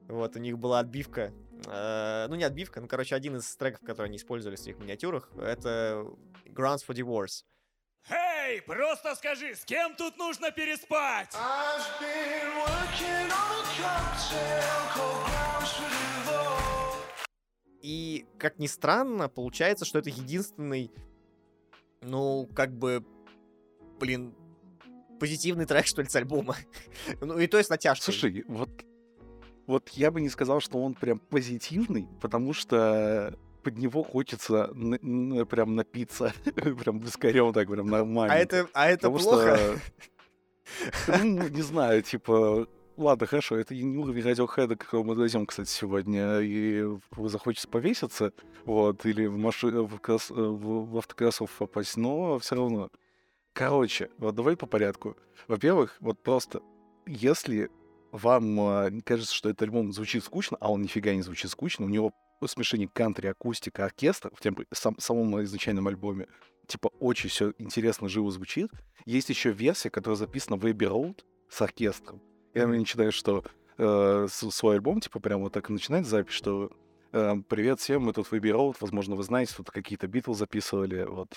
Вот, 0.09 0.37
у 0.37 0.39
них 0.39 0.59
была 0.59 0.81
отбивка. 0.81 1.33
Ну, 1.67 2.35
не 2.35 2.45
отбивка, 2.45 2.83
ну, 2.83 2.87
короче, 2.87 3.17
один 3.17 3.37
из 3.37 3.57
треков, 3.57 3.81
которые 3.81 4.09
они 4.11 4.19
использовали 4.19 4.57
в 4.57 4.61
своих 4.61 4.79
миниатюрах, 4.79 5.31
это 5.41 6.07
Grounds 6.45 6.87
for 6.87 6.95
Divorce. 6.95 7.45
Эй, 8.11 8.61
просто 8.61 9.15
скажи, 9.15 9.55
с 9.55 9.65
кем 9.65 9.97
тут 9.97 10.19
нужно 10.19 10.51
переспать? 10.51 11.35
I've 11.35 11.99
been 11.99 12.53
working 12.61 13.33
on 13.33 13.57
a 13.57 13.73
cocktail 13.81 14.85
called 14.93 15.25
Grounds 15.25 15.73
for 15.73 15.89
Divorce. 15.89 16.94
И, 17.85 18.25
как 18.39 18.59
ни 18.59 18.67
странно, 18.67 19.29
получается, 19.29 19.85
что 19.85 19.99
это 19.99 20.09
единственный, 20.09 20.91
ну, 22.01 22.49
как 22.55 22.73
бы, 22.73 23.05
блин, 24.01 24.35
позитивный 25.21 25.67
трек, 25.67 25.85
что 25.85 26.01
ли, 26.01 26.09
с 26.09 26.17
альбома. 26.17 26.57
ну, 27.21 27.39
и 27.39 27.47
то 27.47 27.59
есть 27.59 27.69
натяжкой. 27.69 28.15
Слушай, 28.15 28.45
вот 28.49 28.71
вот 29.67 29.91
я 29.91 30.11
бы 30.11 30.23
не 30.23 30.31
сказал, 30.31 30.61
что 30.61 30.83
он 30.83 30.95
прям 30.95 31.19
позитивный, 31.19 32.09
потому 32.23 32.55
что 32.55 33.39
под 33.63 33.77
него 33.77 34.03
хочется 34.03 34.71
н- 34.75 34.95
н- 34.95 35.47
прям 35.47 35.75
напиться, 35.75 36.33
прям 36.55 37.01
вискарем 37.01 37.53
так 37.53 37.69
прям 37.69 37.89
нормально. 37.89 38.33
А 38.33 38.39
это, 38.39 38.67
а 38.73 38.89
это 38.89 39.11
Потому 39.11 39.19
плохо? 39.19 39.79
что, 41.07 41.19
ну, 41.23 41.49
не 41.49 41.61
знаю, 41.61 42.03
типа, 42.03 42.67
ладно, 42.97 43.27
хорошо, 43.27 43.57
это 43.57 43.75
не 43.75 43.97
уровень 43.97 44.25
радиохэд, 44.25 44.79
какого 44.79 45.05
мы 45.05 45.15
дойдем, 45.15 45.47
кстати, 45.47 45.69
сегодня, 45.69 46.41
и 46.41 46.85
захочется 47.17 47.69
повеситься, 47.69 48.33
вот, 48.65 49.05
или 49.07 49.27
в, 49.27 49.37
маши... 49.37 49.69
в, 49.69 50.01
э, 50.09 50.19
в- 50.31 50.99
автокроссов 50.99 51.51
попасть, 51.51 51.97
но 51.97 52.39
все 52.39 52.57
равно. 52.57 52.91
Короче, 53.53 54.11
вот 54.19 54.35
давай 54.35 54.57
по 54.57 54.67
порядку. 54.67 55.17
Во-первых, 55.47 55.97
вот 56.01 56.23
просто, 56.23 56.61
если 57.07 57.71
вам 58.11 58.61
а, 58.61 58.91
кажется, 59.05 59.35
что 59.35 59.49
этот 59.49 59.63
альбом 59.63 59.93
звучит 59.93 60.25
скучно, 60.25 60.57
а 60.61 60.73
он 60.73 60.83
нифига 60.83 61.15
не 61.15 61.23
звучит 61.23 61.51
скучно, 61.51 61.85
у 61.85 61.89
него 61.89 62.13
смешение 62.47 62.89
кантри, 62.89 63.29
акустика, 63.29 63.85
оркестр 63.85 64.31
в 64.35 64.41
тем, 64.41 64.57
сам, 64.73 64.99
самом 64.99 65.43
изначальном 65.45 65.89
альбоме, 65.89 66.27
типа, 66.67 66.89
очень 67.01 67.31
все 67.31 67.55
интересно, 67.59 68.09
живо 68.09 68.31
звучит. 68.31 68.71
Есть 69.07 69.31
еще 69.31 69.53
версия, 69.53 69.91
которая 69.91 70.17
записана 70.17 70.57
в 70.57 70.65
Abbey 70.65 70.89
Road 70.89 71.25
с 71.49 71.63
оркестром. 71.63 72.21
И 72.55 72.61
она 72.61 72.75
начинает, 72.75 73.13
что 73.13 73.45
э, 73.79 74.29
свой 74.31 74.77
альбом, 74.77 75.01
типа, 75.01 75.19
прям 75.19 75.43
вот 75.43 75.53
так 75.53 75.69
начинает 75.69 76.07
запись, 76.07 76.35
что 76.35 76.71
э, 77.13 77.35
«Привет 77.49 77.81
всем, 77.81 78.05
мы 78.05 78.13
тут 78.13 78.29
в 78.29 78.33
Abbey 78.33 78.53
Road, 78.53 78.77
возможно, 78.81 79.17
вы 79.17 79.25
знаете, 79.25 79.55
тут 79.57 79.71
какие-то 79.71 80.07
битвы 80.07 80.35
записывали, 80.35 81.05
вот». 81.05 81.37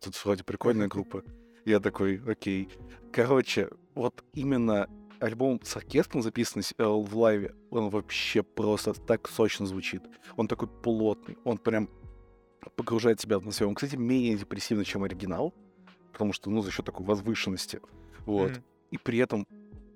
Тут 0.00 0.24
вроде 0.24 0.44
прикольная 0.44 0.86
группа. 0.86 1.24
Я 1.64 1.80
такой, 1.80 2.22
окей. 2.24 2.68
Короче, 3.10 3.70
вот 3.96 4.22
именно 4.32 4.88
альбом 5.20 5.60
с 5.62 5.76
оркестром 5.76 6.22
записанный 6.22 6.64
э, 6.78 6.84
в 6.84 7.16
лайве, 7.16 7.54
он 7.70 7.90
вообще 7.90 8.42
просто 8.42 8.94
так 8.94 9.28
сочно 9.28 9.66
звучит. 9.66 10.02
Он 10.36 10.48
такой 10.48 10.68
плотный, 10.68 11.36
он 11.44 11.58
прям 11.58 11.88
погружает 12.76 13.18
тебя 13.18 13.36
в 13.36 13.40
атмосферу. 13.40 13.70
Он, 13.70 13.74
кстати, 13.74 13.96
менее 13.96 14.36
депрессивный, 14.36 14.84
чем 14.84 15.04
оригинал, 15.04 15.54
потому 16.12 16.32
что, 16.32 16.50
ну, 16.50 16.62
за 16.62 16.70
счет 16.70 16.84
такой 16.84 17.06
возвышенности. 17.06 17.80
Вот. 18.24 18.50
Мгм. 18.52 18.62
И 18.90 18.98
при 18.98 19.18
этом 19.18 19.46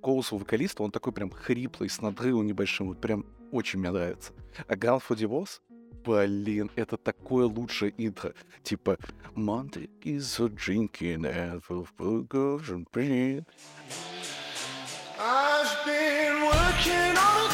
голос 0.02 0.32
у 0.32 0.36
вокалиста, 0.36 0.82
он 0.82 0.90
такой 0.90 1.12
прям 1.12 1.30
хриплый, 1.30 1.88
с 1.88 2.00
надрывом 2.00 2.46
небольшим, 2.46 2.88
вот 2.88 3.00
прям 3.00 3.26
очень 3.52 3.80
мне 3.80 3.90
нравится. 3.90 4.32
А 4.66 4.74
Ground 4.74 5.02
for 5.08 5.16
Divorce, 5.16 5.60
блин, 6.04 6.70
это 6.76 6.96
такое 6.96 7.46
лучшее 7.46 7.92
интро. 7.98 8.34
Типа 8.62 8.98
Monday 9.34 9.90
is 10.02 10.40
a 10.40 10.48
drinking 10.48 11.24
and 11.24 11.62
full 11.62 11.86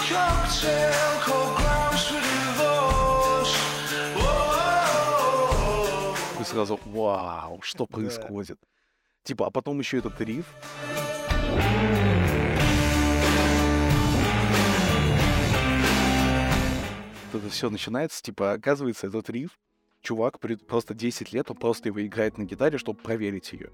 cocktail 0.09 1.21
called 1.25 1.57
Grounds 1.59 2.05
for 2.09 2.21
Divorce. 2.21 3.55
Whoa. 4.17 6.15
И 6.41 6.45
сразу, 6.45 6.79
вау, 6.87 7.61
что 7.63 7.87
происходит? 7.87 8.59
Типа, 9.25 9.47
а 9.47 9.51
потом 9.51 9.79
еще 9.81 9.99
этот 9.99 10.21
риф. 10.21 10.47
Это 17.33 17.51
все 17.51 17.69
начинается, 17.71 18.23
типа, 18.23 18.53
оказывается, 18.53 19.09
этот 19.09 19.29
риф, 19.29 19.59
чувак 20.01 20.41
при- 20.41 20.55
просто 20.55 20.95
10 20.95 21.33
лет, 21.33 21.51
он 21.51 21.57
просто 21.57 21.89
его 21.89 22.05
играет 22.07 22.39
на 22.39 22.45
гитаре, 22.45 22.79
чтобы 22.79 22.99
проверить 23.03 23.53
ее. 23.53 23.71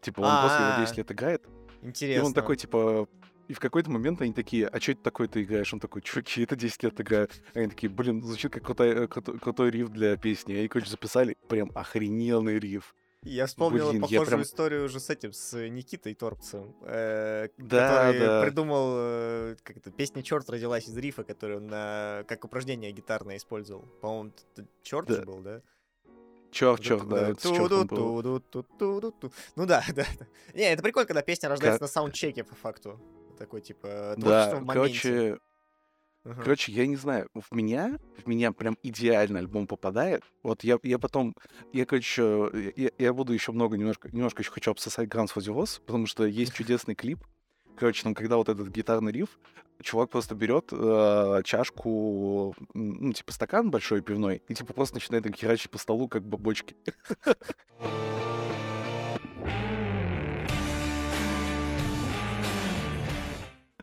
Типа, 0.00 0.20
он 0.20 0.40
просто 0.40 0.58
его 0.58 0.70
А-а-а. 0.72 0.80
10 0.80 0.96
лет 0.96 1.12
играет, 1.12 1.46
Интересно. 1.82 2.20
и 2.22 2.26
он 2.26 2.32
такой, 2.34 2.56
типа, 2.56 3.06
и 3.48 3.54
в 3.54 3.60
какой-то 3.60 3.90
момент 3.90 4.20
они 4.22 4.32
такие, 4.32 4.66
а 4.68 4.78
что 4.80 4.92
это 4.92 5.02
такое 5.02 5.26
ты 5.28 5.42
играешь? 5.42 5.72
Он 5.72 5.80
такой, 5.80 6.02
чуваки, 6.02 6.42
это 6.42 6.54
10 6.54 6.82
лет 6.84 7.00
играю. 7.00 7.28
Они 7.54 7.68
такие, 7.68 7.88
блин, 7.90 8.22
звучит 8.22 8.52
как 8.52 8.62
крутой, 8.64 8.90
э, 8.90 9.06
крутой, 9.08 9.38
крутой 9.38 9.70
риф 9.70 9.88
для 9.88 10.16
песни. 10.16 10.54
И 10.54 10.58
они, 10.58 10.68
короче, 10.68 10.90
записали 10.90 11.36
прям 11.48 11.70
охрененный 11.74 12.58
риф. 12.58 12.94
Я 13.24 13.46
вспомнил 13.46 13.90
Блин, 13.90 14.02
похожую 14.02 14.26
прям- 14.26 14.42
историю 14.42 14.84
уже 14.84 15.00
с 15.00 15.10
этим, 15.10 15.32
с 15.32 15.68
Никитой 15.68 16.14
Торпцем, 16.14 16.72
э, 16.82 17.48
Да, 17.58 17.88
который 18.12 18.20
да. 18.20 18.42
придумал, 18.44 18.86
э, 18.94 19.56
как 19.64 19.76
это, 19.76 19.90
песня 19.90 20.22
«Черт» 20.22 20.48
родилась 20.48 20.86
из 20.88 20.96
рифа, 20.96 21.24
который 21.24 21.56
он 21.56 21.66
на, 21.66 22.24
как 22.28 22.44
упражнение 22.44 22.92
гитарное 22.92 23.36
использовал. 23.38 23.82
По-моему, 24.00 24.32
«Черт» 24.82 25.08
же 25.08 25.16
Да. 25.16 25.24
был, 25.24 25.38
да? 25.40 25.62
Черт, 26.52 26.80
черт, 26.80 27.06
да. 27.08 27.34
Ну 29.56 29.66
да, 29.66 29.84
да. 29.94 30.04
Не, 30.54 30.72
это 30.72 30.82
прикольно, 30.82 31.06
когда 31.06 31.22
песня 31.22 31.48
рождается 31.48 31.78
Ка- 31.80 31.84
на 31.84 31.88
саундчеке, 31.88 32.44
по 32.44 32.54
факту. 32.54 33.00
Такой, 33.38 33.60
типа, 33.60 34.14
Да, 34.16 34.56
в 34.56 34.64
моменте. 34.64 34.72
короче, 34.74 35.38
Ага. 36.24 36.42
короче, 36.42 36.72
я 36.72 36.86
не 36.86 36.96
знаю, 36.96 37.28
в 37.34 37.54
меня, 37.54 37.98
в 38.16 38.26
меня 38.26 38.52
прям 38.52 38.76
идеально 38.82 39.38
альбом 39.38 39.66
попадает. 39.66 40.22
Вот 40.42 40.64
я, 40.64 40.78
я 40.82 40.98
потом, 40.98 41.34
я, 41.72 41.86
короче, 41.86 42.72
я, 42.76 42.90
я 42.98 43.12
буду 43.12 43.32
еще 43.32 43.52
много, 43.52 43.76
немножко, 43.76 44.08
немножко 44.10 44.42
еще 44.42 44.50
хочу 44.50 44.72
обсосать 44.72 45.08
Guns 45.08 45.30
for 45.34 45.80
потому 45.86 46.06
что 46.06 46.26
есть 46.26 46.54
чудесный 46.54 46.94
клип. 46.94 47.24
Короче, 47.76 48.02
там, 48.02 48.14
когда 48.14 48.36
вот 48.36 48.48
этот 48.48 48.68
гитарный 48.68 49.12
риф, 49.12 49.38
чувак 49.82 50.10
просто 50.10 50.34
берет 50.34 50.70
э, 50.72 51.42
чашку, 51.44 52.56
ну, 52.74 53.12
типа 53.12 53.32
стакан 53.32 53.70
большой 53.70 54.02
пивной, 54.02 54.42
и 54.48 54.54
типа 54.54 54.74
просто 54.74 54.96
начинает 54.96 55.26
их 55.26 55.36
херачить 55.36 55.70
по 55.70 55.78
столу, 55.78 56.08
как 56.08 56.26
бабочки. 56.26 56.76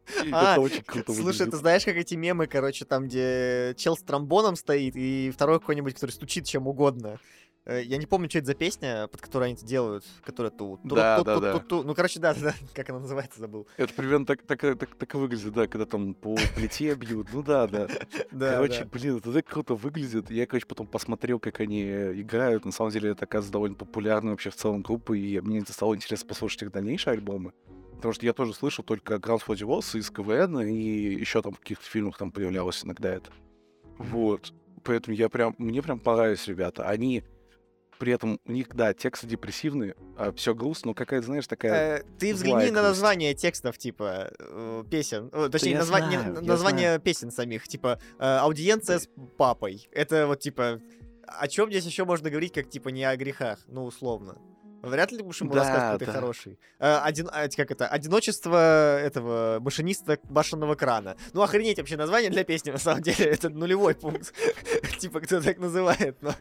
Это 0.08 0.62
очень 0.62 0.84
круто 0.84 1.14
Слушай, 1.14 1.50
ты 1.50 1.58
знаешь, 1.58 1.84
как 1.84 1.96
эти 1.96 2.16
мемы, 2.16 2.48
короче, 2.48 2.86
там, 2.86 3.06
где 3.06 3.74
чел 3.78 3.98
с 3.98 4.02
тромбоном 4.02 4.56
стоит, 4.56 4.96
и 4.96 5.32
второй 5.34 5.60
какой-нибудь, 5.60 5.94
который 5.94 6.12
стучит 6.12 6.46
чем 6.46 6.68
угодно. 6.68 7.20
Э, 7.66 7.82
Я 7.84 7.98
не 7.98 8.06
помню, 8.06 8.30
что 8.30 8.40
это 8.40 8.48
за 8.48 8.54
песня, 8.54 9.08
под 9.08 9.22
которой 9.22 9.46
они 9.46 9.54
это 9.56 9.66
делают, 9.66 10.06
которая 10.24 10.52
ту 10.52 10.80
Да, 10.84 11.24
да, 11.24 11.40
да. 11.40 11.64
Ну, 11.70 11.96
короче, 11.96 12.20
да, 12.20 12.34
да, 12.42 12.54
как 12.74 12.90
она 12.90 13.00
называется, 13.00 13.40
забыл. 13.40 13.68
Это 13.78 13.94
примерно 13.94 14.26
так, 14.26 14.44
так, 14.44 14.62
так, 14.62 14.96
так 14.96 15.14
выглядит, 15.16 15.52
да, 15.54 15.68
когда 15.68 15.86
там 15.86 16.14
по 16.14 16.36
плите 16.56 16.94
бьют. 16.96 17.30
Ну 17.34 17.44
да, 17.44 17.68
да. 17.68 17.88
Да, 18.32 18.56
короче, 18.56 18.84
да. 18.84 18.90
блин, 18.92 19.18
это 19.18 19.32
так 19.34 19.46
круто 19.46 19.76
выглядит. 19.76 20.30
Я, 20.30 20.46
короче, 20.46 20.66
потом 20.68 20.88
посмотрел, 20.88 21.40
как 21.40 21.60
они 21.60 21.84
играют. 21.84 22.66
На 22.66 22.72
самом 22.72 22.92
деле, 22.92 23.12
это, 23.12 23.26
оказывается, 23.26 23.54
довольно 23.54 23.76
популярная 23.76 24.32
вообще 24.32 24.50
в 24.50 24.56
целом 24.56 24.82
группа, 24.82 25.14
и 25.14 25.40
мне 25.40 25.60
это 25.60 25.74
стало 25.74 25.96
интересно 25.96 26.28
послушать 26.28 26.64
их 26.64 26.72
дальнейшие 26.72 27.14
альбомы. 27.14 27.54
Потому 27.96 28.14
что 28.14 28.26
я 28.26 28.34
тоже 28.34 28.54
слышал 28.54 28.84
только 28.84 29.16
Ground 29.16 29.42
for 29.46 29.56
Divorce 29.56 29.98
из 29.98 30.10
КВН, 30.10 30.60
и 30.62 30.74
еще 31.16 31.42
там 31.42 31.54
в 31.54 31.60
каких-то 31.60 31.86
фильмах 31.86 32.18
там 32.18 32.32
появлялось 32.32 32.84
иногда 32.84 33.14
это. 33.14 33.32
Вот. 33.98 34.54
Поэтому 34.84 35.16
я 35.16 35.30
прям, 35.30 35.56
мне 35.58 35.82
прям 35.82 36.00
понравились 36.00 36.48
ребята. 36.48 36.88
Они 36.88 37.24
при 37.98 38.12
этом, 38.12 38.40
у 38.46 38.52
них, 38.52 38.68
да, 38.76 38.94
тексты 38.94 39.26
депрессивные, 39.26 39.96
а 40.18 40.32
все 40.34 40.54
грустно, 40.54 40.90
но 40.90 40.94
какая-то, 40.94 41.28
знаешь, 41.28 41.48
такая... 41.48 42.00
Э, 42.00 42.04
Ты 42.20 42.34
злая 42.36 42.36
взгляни 42.36 42.66
на 42.66 42.72
грусть. 42.82 42.88
название 42.90 43.34
текстов, 43.34 43.78
типа, 43.78 44.32
э, 44.38 44.84
песен. 44.92 45.30
Э, 45.32 45.48
Точнее, 45.50 45.72
я 45.72 45.80
назва- 45.80 46.00
знаю, 46.00 46.34
не- 46.34 46.48
название 46.48 47.00
песен 47.00 47.32
самих. 47.32 47.68
Типа, 47.68 48.00
э, 48.20 48.24
аудиенция 48.24 49.00
с 49.00 49.10
папой. 49.38 49.88
Это 49.92 50.28
вот, 50.28 50.42
типа, 50.42 50.82
о 51.26 51.48
чем 51.48 51.70
здесь 51.70 51.86
еще 51.86 52.04
можно 52.06 52.30
говорить, 52.30 52.54
как, 52.54 52.70
типа, 52.70 52.90
не 52.90 53.04
о 53.06 53.16
грехах? 53.16 53.60
Ну, 53.68 53.86
условно. 53.86 54.38
Вряд 54.86 55.12
ли 55.12 55.20
ему 55.20 55.32
Да, 55.52 55.98
ты 55.98 56.06
да. 56.06 56.12
хороший. 56.12 56.60
Э, 56.80 56.98
один, 56.98 57.28
а, 57.32 57.48
как 57.50 57.72
это? 57.72 57.88
Одиночество 57.88 59.00
этого 59.00 59.60
машиниста 59.60 60.20
башенного 60.30 60.76
крана. 60.76 61.18
Ну, 61.34 61.42
охренеть 61.42 61.80
вообще 61.80 61.98
название 61.98 62.30
для 62.30 62.44
песни, 62.44 62.72
на 62.72 62.78
самом 62.78 63.02
деле. 63.02 63.26
Это 63.26 63.50
нулевой 63.50 63.96
пункт. 63.96 64.34
Типа, 65.00 65.22
кто 65.22 65.42
так 65.42 65.58
называет, 65.58 66.22
но... 66.22 66.34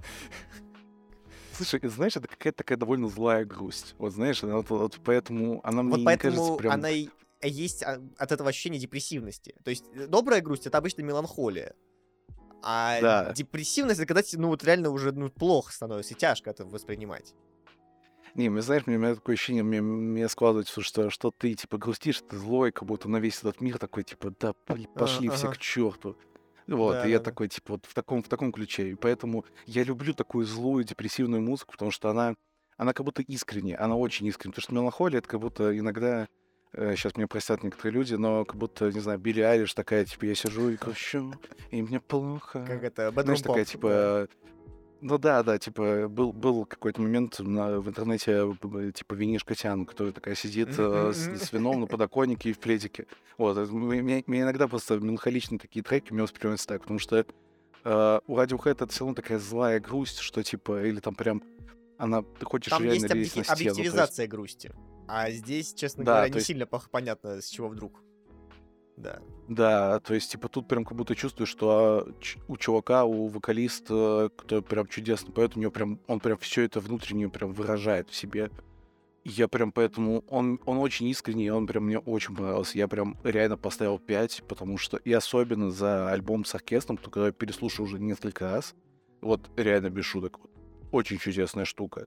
Слушай, 1.56 1.80
знаешь, 1.84 2.16
это 2.16 2.28
какая-то 2.28 2.58
такая 2.58 2.76
довольно 2.76 3.08
злая 3.08 3.44
грусть. 3.44 3.94
Вот 3.98 4.12
знаешь, 4.12 4.42
она 4.42 4.56
вот, 4.56 4.68
вот 4.70 5.00
поэтому 5.04 5.60
она 5.64 5.82
мне 5.82 5.92
Вот 5.92 5.98
не 6.00 6.04
поэтому 6.04 6.32
кажется 6.36 6.56
прям... 6.56 6.72
она 6.72 6.90
и 6.90 7.08
есть 7.42 7.82
а, 7.82 8.02
от 8.18 8.32
этого 8.32 8.50
ощущение 8.50 8.80
депрессивности. 8.80 9.54
То 9.62 9.70
есть 9.70 9.84
э, 9.94 10.06
добрая 10.06 10.40
грусть 10.40 10.66
это 10.66 10.78
обычно 10.78 11.02
меланхолия. 11.02 11.74
А 12.62 13.00
Да. 13.00 13.32
депрессивность 13.32 14.00
это 14.00 14.06
когда 14.06 14.22
ну 14.32 14.48
вот 14.48 14.64
реально 14.64 14.90
уже 14.90 15.12
ну, 15.12 15.30
плохо 15.30 15.72
становится, 15.72 16.14
и 16.14 16.16
тяжко 16.16 16.50
это 16.50 16.64
воспринимать. 16.64 17.34
Не, 18.34 18.48
мне, 18.48 18.62
знаешь, 18.62 18.86
мне, 18.86 18.96
у 18.96 19.00
меня 19.00 19.14
такое 19.14 19.34
ощущение, 19.34 19.62
мне, 19.62 19.80
мне 19.80 20.28
складывается, 20.28 20.80
что, 20.80 21.08
что 21.10 21.30
ты, 21.30 21.54
типа, 21.54 21.78
грустишь, 21.78 22.20
ты 22.28 22.36
злой, 22.36 22.72
как 22.72 22.84
будто 22.84 23.08
на 23.08 23.18
весь 23.18 23.38
этот 23.38 23.60
мир 23.60 23.78
такой, 23.78 24.02
типа, 24.02 24.32
да, 24.40 24.54
пли- 24.66 24.88
пошли 24.92 25.28
все 25.28 25.46
ага. 25.46 25.54
к 25.54 25.58
черту. 25.58 26.16
Вот, 26.66 26.94
Да, 26.94 27.06
и 27.06 27.10
я 27.10 27.18
да, 27.18 27.24
такой, 27.24 27.48
типа, 27.48 27.74
вот 27.74 27.86
в 27.86 27.94
таком, 27.94 28.22
в 28.22 28.28
таком 28.28 28.50
ключе. 28.50 28.90
И 28.90 28.94
поэтому 28.94 29.44
я 29.66 29.84
люблю 29.84 30.14
такую 30.14 30.46
злую, 30.46 30.82
депрессивную 30.84 31.42
музыку, 31.42 31.72
потому 31.72 31.90
что 31.90 32.08
она, 32.10 32.34
она 32.76 32.92
как 32.92 33.04
будто 33.06 33.22
искренняя, 33.22 33.80
она 33.80 33.96
очень 33.96 34.26
искренняя. 34.26 34.52
Потому 34.54 34.62
что 34.62 34.74
меланхолия, 34.74 35.18
это 35.18 35.28
как 35.28 35.40
будто 35.40 35.78
иногда, 35.78 36.26
сейчас 36.72 37.16
меня 37.16 37.28
простят 37.28 37.62
некоторые 37.62 37.92
люди, 37.92 38.14
но 38.14 38.44
как 38.44 38.56
будто, 38.56 38.90
не 38.90 39.00
знаю, 39.00 39.18
Билли 39.18 39.42
Айлиш 39.42 39.74
такая, 39.74 40.06
типа, 40.06 40.24
я 40.24 40.34
сижу 40.34 40.70
и 40.70 40.76
грущу, 40.76 41.34
и 41.70 41.82
мне 41.82 42.00
плохо. 42.00 42.64
Как 42.66 42.82
это, 42.82 43.12
Знаешь, 43.12 43.42
такая, 43.42 43.64
типа. 43.64 44.28
Ну 45.06 45.18
да, 45.18 45.42
да, 45.42 45.58
типа 45.58 46.08
был, 46.08 46.32
был 46.32 46.64
какой-то 46.64 47.02
момент 47.02 47.38
на- 47.38 47.78
в 47.78 47.88
интернете, 47.88 48.46
б- 48.46 48.90
типа 48.90 49.12
Винишка 49.12 49.54
Тян, 49.54 49.84
которая 49.84 50.14
такая 50.14 50.34
сидит 50.34 50.70
э, 50.78 51.12
с, 51.12 51.26
с 51.28 51.52
вином 51.52 51.80
на 51.82 51.86
подоконнике 51.86 52.48
и 52.48 52.52
в 52.54 52.58
пледике. 52.58 53.06
Вот, 53.36 53.58
это 53.58 53.70
м- 53.70 53.86
меня, 53.86 54.22
меня 54.26 54.42
иногда 54.44 54.66
просто 54.66 54.98
меланхоличные 54.98 55.58
такие 55.58 55.82
треки 55.82 56.10
меня 56.12 56.22
воспринимаются 56.22 56.66
так, 56.68 56.80
потому 56.80 56.98
что 56.98 57.18
э, 57.18 58.20
у 58.26 58.36
Radiohead 58.38 58.70
это 58.70 58.86
все 58.86 59.00
равно 59.00 59.14
такая 59.14 59.38
злая 59.38 59.78
грусть, 59.78 60.20
что 60.20 60.42
типа, 60.42 60.82
или 60.84 61.00
там 61.00 61.14
прям 61.14 61.42
она, 61.98 62.22
ты 62.22 62.46
хочешь 62.46 62.70
Там 62.70 62.82
реально 62.82 63.04
есть 63.04 63.14
лезть 63.14 63.36
объек- 63.36 63.36
на 63.36 63.44
стену. 63.44 63.44
то 63.44 63.52
есть- 63.52 63.70
объективизация 63.78 64.26
грусти. 64.26 64.72
А 65.06 65.30
здесь, 65.30 65.74
честно 65.74 66.02
Да, 66.02 66.12
говоря, 66.14 66.28
не 66.30 66.34
есть- 66.36 66.46
сильно 66.46 66.66
понятно, 66.66 67.42
с 67.42 67.46
чего 67.48 67.68
вдруг. 67.68 68.00
Да. 68.96 69.20
Да, 69.48 70.00
то 70.00 70.14
есть, 70.14 70.32
типа, 70.32 70.48
тут 70.48 70.68
прям 70.68 70.84
как 70.84 70.96
будто 70.96 71.14
чувствуешь, 71.14 71.50
что 71.50 71.70
а, 71.70 72.12
у 72.48 72.56
чувака, 72.56 73.04
у 73.04 73.26
вокалиста, 73.26 74.30
кто 74.36 74.62
прям 74.62 74.86
чудесно 74.86 75.32
поет, 75.32 75.56
у 75.56 75.60
него 75.60 75.70
прям, 75.70 76.00
он 76.06 76.20
прям 76.20 76.38
все 76.38 76.62
это 76.62 76.80
внутренне 76.80 77.28
прям 77.28 77.52
выражает 77.52 78.08
в 78.08 78.14
себе. 78.14 78.50
Я 79.24 79.48
прям 79.48 79.72
поэтому, 79.72 80.22
он, 80.28 80.60
он 80.64 80.78
очень 80.78 81.06
искренний, 81.08 81.50
он 81.50 81.66
прям 81.66 81.84
мне 81.84 81.98
очень 81.98 82.36
понравился. 82.36 82.78
Я 82.78 82.88
прям 82.88 83.16
реально 83.24 83.56
поставил 83.56 83.98
5, 83.98 84.44
потому 84.48 84.78
что, 84.78 84.96
и 84.98 85.12
особенно 85.12 85.70
за 85.70 86.10
альбом 86.10 86.44
с 86.44 86.54
оркестром, 86.54 86.98
который 86.98 87.26
я 87.26 87.32
переслушал 87.32 87.86
уже 87.86 87.98
несколько 87.98 88.50
раз, 88.50 88.74
вот 89.20 89.50
реально 89.56 89.90
без 89.90 90.04
шуток, 90.04 90.38
вот, 90.40 90.50
очень 90.92 91.18
чудесная 91.18 91.64
штука. 91.64 92.06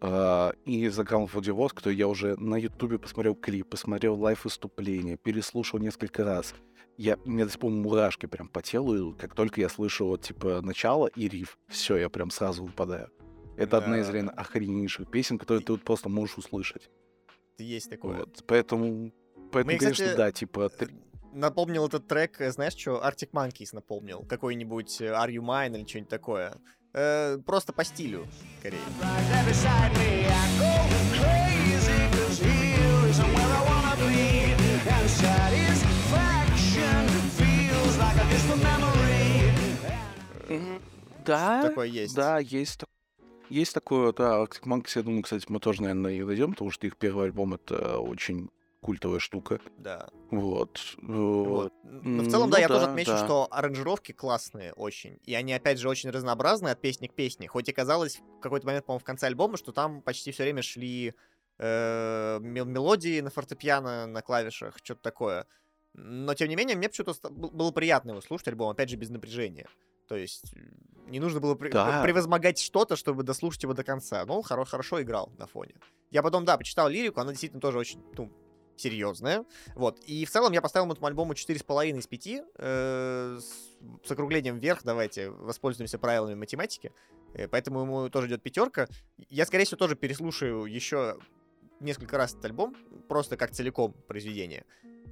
А, 0.00 0.52
и 0.64 0.88
за 0.88 1.02
Ground 1.02 1.30
for 1.32 1.40
Divorce, 1.40 1.74
который 1.74 1.96
я 1.96 2.06
уже 2.08 2.36
на 2.36 2.56
Ютубе 2.56 2.98
посмотрел 2.98 3.34
клип, 3.34 3.68
посмотрел 3.68 4.14
лайв-выступление, 4.20 5.16
переслушал 5.16 5.80
несколько 5.80 6.24
раз. 6.24 6.54
Я, 6.96 7.16
у 7.24 7.30
меня 7.30 7.44
до 7.44 7.50
сих 7.50 7.60
пор 7.60 7.70
мурашки 7.70 8.26
прям 8.26 8.48
по 8.48 8.62
телу 8.62 8.96
идут, 8.96 9.20
как 9.20 9.34
только 9.34 9.60
я 9.60 9.68
слышу 9.68 10.06
вот, 10.06 10.22
типа, 10.22 10.60
начало 10.62 11.06
и 11.08 11.28
риф. 11.28 11.58
Все, 11.68 11.96
я 11.96 12.08
прям 12.08 12.30
сразу 12.30 12.64
выпадаю. 12.64 13.10
Это 13.56 13.78
одна 13.78 13.98
из 14.00 14.06
Да. 14.06 14.12
реально 14.12 14.32
охрененнейших 14.32 15.10
песен, 15.10 15.36
которые 15.38 15.64
ты 15.64 15.72
вот 15.72 15.82
просто 15.82 16.08
можешь 16.08 16.38
услышать. 16.38 16.90
Есть 17.58 17.90
такое. 17.90 18.18
Вот. 18.18 18.44
Поэтому, 18.46 19.12
поэтому 19.50 19.64
Мне, 19.72 19.78
конечно, 19.78 20.04
кстати, 20.04 20.16
да, 20.16 20.32
типа... 20.32 20.70
Э, 20.72 20.86
ты- 20.86 20.94
Напомнил 21.32 21.86
этот 21.86 22.06
трек, 22.06 22.40
э, 22.40 22.50
знаешь 22.52 22.74
что, 22.76 23.02
Arctic 23.04 23.30
Monkeys 23.32 23.70
напомнил. 23.72 24.24
Какой-нибудь 24.28 25.00
э, 25.00 25.06
Are 25.12 25.28
You 25.28 25.40
Mine 25.42 25.76
или 25.76 25.86
что-нибудь 25.86 26.08
такое. 26.08 26.56
Э, 26.94 27.38
просто 27.44 27.72
по 27.72 27.84
стилю, 27.84 28.26
скорее. 28.60 28.78
Да, 41.24 41.62
Такое 41.62 41.86
есть. 41.88 42.14
да, 42.14 42.38
есть 42.38 42.80
так- 42.80 42.88
есть 43.50 43.74
такое, 43.74 44.12
да, 44.12 44.42
Arctic 44.42 44.62
Monkeys, 44.64 44.92
я 44.96 45.02
думаю, 45.02 45.22
кстати, 45.22 45.44
мы 45.48 45.60
тоже, 45.60 45.82
наверное, 45.82 46.12
и 46.14 46.24
дойдем, 46.24 46.52
потому 46.52 46.70
что 46.70 46.86
их 46.86 46.96
первый 46.96 47.26
альбом— 47.26 47.54
это 47.54 47.98
очень 47.98 48.50
культовая 48.88 49.18
штука. 49.18 49.60
Да. 49.76 50.08
Вот. 50.30 50.80
Вот. 51.02 51.74
Но 51.84 52.22
в 52.22 52.30
целом, 52.30 52.48
да, 52.48 52.56
ну 52.56 52.62
я 52.62 52.68
тоже 52.68 52.86
да, 52.86 52.90
отмечу, 52.90 53.10
да. 53.10 53.22
что 53.22 53.46
аранжировки 53.50 54.12
классные 54.12 54.72
очень. 54.72 55.18
И 55.26 55.34
они, 55.34 55.52
опять 55.52 55.78
же, 55.78 55.90
очень 55.90 56.08
разнообразные 56.08 56.72
от 56.72 56.80
песни 56.80 57.06
к 57.06 57.12
песне. 57.14 57.48
Хоть 57.48 57.68
и 57.68 57.72
казалось 57.72 58.18
в 58.38 58.40
какой-то 58.40 58.66
момент, 58.66 58.86
по-моему, 58.86 59.00
в 59.00 59.04
конце 59.04 59.26
альбома, 59.26 59.58
что 59.58 59.72
там 59.72 60.00
почти 60.00 60.32
все 60.32 60.44
время 60.44 60.62
шли 60.62 61.12
э, 61.58 62.38
мел- 62.40 62.64
мелодии 62.64 63.20
на 63.20 63.28
фортепиано, 63.28 64.06
на 64.06 64.22
клавишах, 64.22 64.78
что-то 64.82 65.02
такое. 65.02 65.46
Но, 65.92 66.32
тем 66.32 66.48
не 66.48 66.56
менее, 66.56 66.74
мне 66.74 66.88
почему-то 66.88 67.28
было 67.28 67.70
приятно 67.72 68.12
его 68.12 68.22
слушать, 68.22 68.48
альбом, 68.48 68.70
опять 68.70 68.88
же, 68.88 68.96
без 68.96 69.10
напряжения. 69.10 69.68
То 70.08 70.16
есть 70.16 70.54
не 71.08 71.20
нужно 71.20 71.40
было 71.40 71.56
при- 71.56 71.70
Да. 71.70 72.02
превозмогать 72.02 72.58
что-то, 72.58 72.96
чтобы 72.96 73.22
дослушать 73.22 73.64
его 73.64 73.74
до 73.74 73.84
конца. 73.84 74.24
Но 74.24 74.38
он 74.38 74.42
хоро- 74.42 74.64
хорошо 74.64 75.02
играл 75.02 75.30
на 75.36 75.46
фоне. 75.46 75.74
Я 76.10 76.22
потом, 76.22 76.46
да, 76.46 76.56
почитал 76.56 76.88
лирику, 76.88 77.20
она 77.20 77.32
действительно 77.32 77.60
тоже 77.60 77.78
очень, 77.78 78.00
ну, 78.16 78.30
серьезная. 78.80 79.44
Вот. 79.74 79.98
И 80.06 80.24
в 80.24 80.30
целом 80.30 80.52
я 80.52 80.60
поставил 80.60 80.90
этому 80.90 81.06
альбому 81.06 81.32
4,5 81.32 81.98
из 81.98 82.06
5. 82.06 82.26
э, 82.58 83.38
с, 83.40 84.06
с 84.06 84.10
округлением 84.10 84.58
вверх, 84.58 84.80
давайте 84.84 85.30
воспользуемся 85.30 85.98
правилами 85.98 86.34
математики. 86.34 86.92
Э, 87.34 87.48
поэтому 87.48 87.82
ему 87.82 88.08
тоже 88.08 88.28
идет 88.28 88.42
пятерка. 88.42 88.88
Я, 89.28 89.46
скорее 89.46 89.64
всего, 89.64 89.78
тоже 89.78 89.96
переслушаю 89.96 90.64
еще 90.64 91.18
несколько 91.80 92.16
раз 92.16 92.32
этот 92.32 92.46
альбом, 92.46 92.76
просто 93.08 93.36
как 93.36 93.52
целиком 93.52 93.92
произведение. 94.06 94.64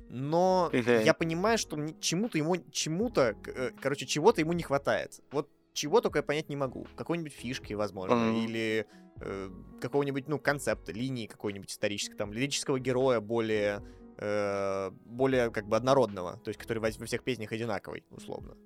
Но 0.08 0.70
я 0.72 1.14
понимаю, 1.14 1.58
что 1.58 1.76
чему-то 2.00 2.38
ему, 2.38 2.56
чему-то, 2.70 3.36
э, 3.46 3.70
короче, 3.80 4.06
чего-то 4.06 4.40
ему 4.40 4.52
не 4.52 4.62
хватает. 4.62 5.20
Вот 5.32 5.48
чего 5.76 6.00
только 6.00 6.18
я 6.18 6.22
понять 6.22 6.48
не 6.48 6.56
могу. 6.56 6.86
Какой-нибудь 6.96 7.32
фишки, 7.32 7.74
возможно, 7.74 8.16
Мгм. 8.16 8.36
или 8.44 8.86
э, 9.20 9.50
какого-нибудь, 9.80 10.28
ну, 10.28 10.38
концепта, 10.38 10.92
линии 10.92 11.26
какой-нибудь 11.26 11.70
исторической, 11.70 12.16
там, 12.16 12.32
лирического 12.34 12.78
героя 12.78 13.20
более, 13.20 13.82
э, 14.18 14.90
более, 15.06 15.50
как 15.50 15.66
бы, 15.66 15.76
однородного, 15.76 16.38
то 16.44 16.48
есть, 16.48 16.60
который 16.60 16.78
во, 16.80 16.88
во 16.98 17.06
всех 17.06 17.22
песнях 17.24 17.50
одинаковый, 17.52 18.04
условно. 18.10 18.56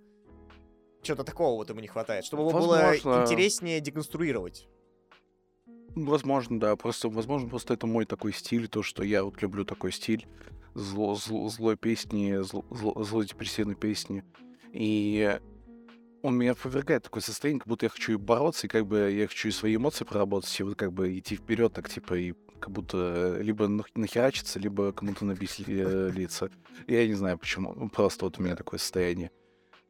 Чего-то 1.03 1.23
такого 1.23 1.55
вот 1.57 1.71
ему 1.71 1.81
не 1.81 1.87
хватает, 1.87 2.25
чтобы 2.25 2.43
его 2.43 2.53
было 2.53 2.77
Возможно. 2.83 3.23
интереснее 3.23 3.81
деконструировать. 3.81 4.69
Возможно, 5.95 6.59
да. 6.61 6.77
Просто, 6.77 7.09
возможно, 7.09 7.49
просто 7.49 7.75
это 7.75 7.87
мой 7.87 8.05
такой 8.05 8.33
стиль, 8.33 8.67
то, 8.69 8.83
что 8.83 9.03
я 9.05 9.23
вот 9.25 9.41
люблю 9.43 9.65
такой 9.65 9.93
стиль 9.93 10.27
зло, 10.75 11.15
зло- 11.15 11.49
злой 11.49 11.77
песни, 11.77 12.37
зло, 12.43 12.65
зло- 12.71 13.03
злой 13.05 13.27
депрессивной 13.27 13.75
песни. 13.75 14.25
И 14.73 15.39
он 16.23 16.37
меня 16.37 16.55
повергает 16.55 17.03
в 17.03 17.05
такое 17.05 17.23
состояние, 17.23 17.61
как 17.61 17.69
будто 17.69 17.87
я 17.87 17.91
хочу 17.91 18.13
и 18.13 18.17
бороться, 18.17 18.67
и 18.67 18.71
как 18.71 18.87
бы 18.87 19.11
я 19.11 19.27
хочу 19.27 19.49
и 19.49 19.53
свои 19.53 19.77
эмоции 19.77 20.05
проработать, 20.05 20.59
и 20.61 20.63
вот 20.63 20.77
как 20.77 20.93
бы 20.93 21.19
идти 21.19 21.37
вперед, 21.37 21.73
так 21.73 21.89
типа, 21.89 22.15
и 22.15 22.35
как 22.59 22.71
будто 22.71 23.39
либо 23.41 23.67
нах- 23.67 23.91
нахерачиться, 23.95 24.59
либо 24.59 24.93
кому-то 24.93 25.25
набить 25.25 25.63
э, 25.67 26.11
лица. 26.15 26.51
Я 26.87 27.07
не 27.07 27.15
знаю 27.15 27.39
почему. 27.39 27.73
Ну, 27.75 27.89
Просто 27.89 28.27
вот 28.27 28.39
у 28.39 28.43
меня 28.43 28.55
такое 28.57 28.79
состояние. 28.79 29.31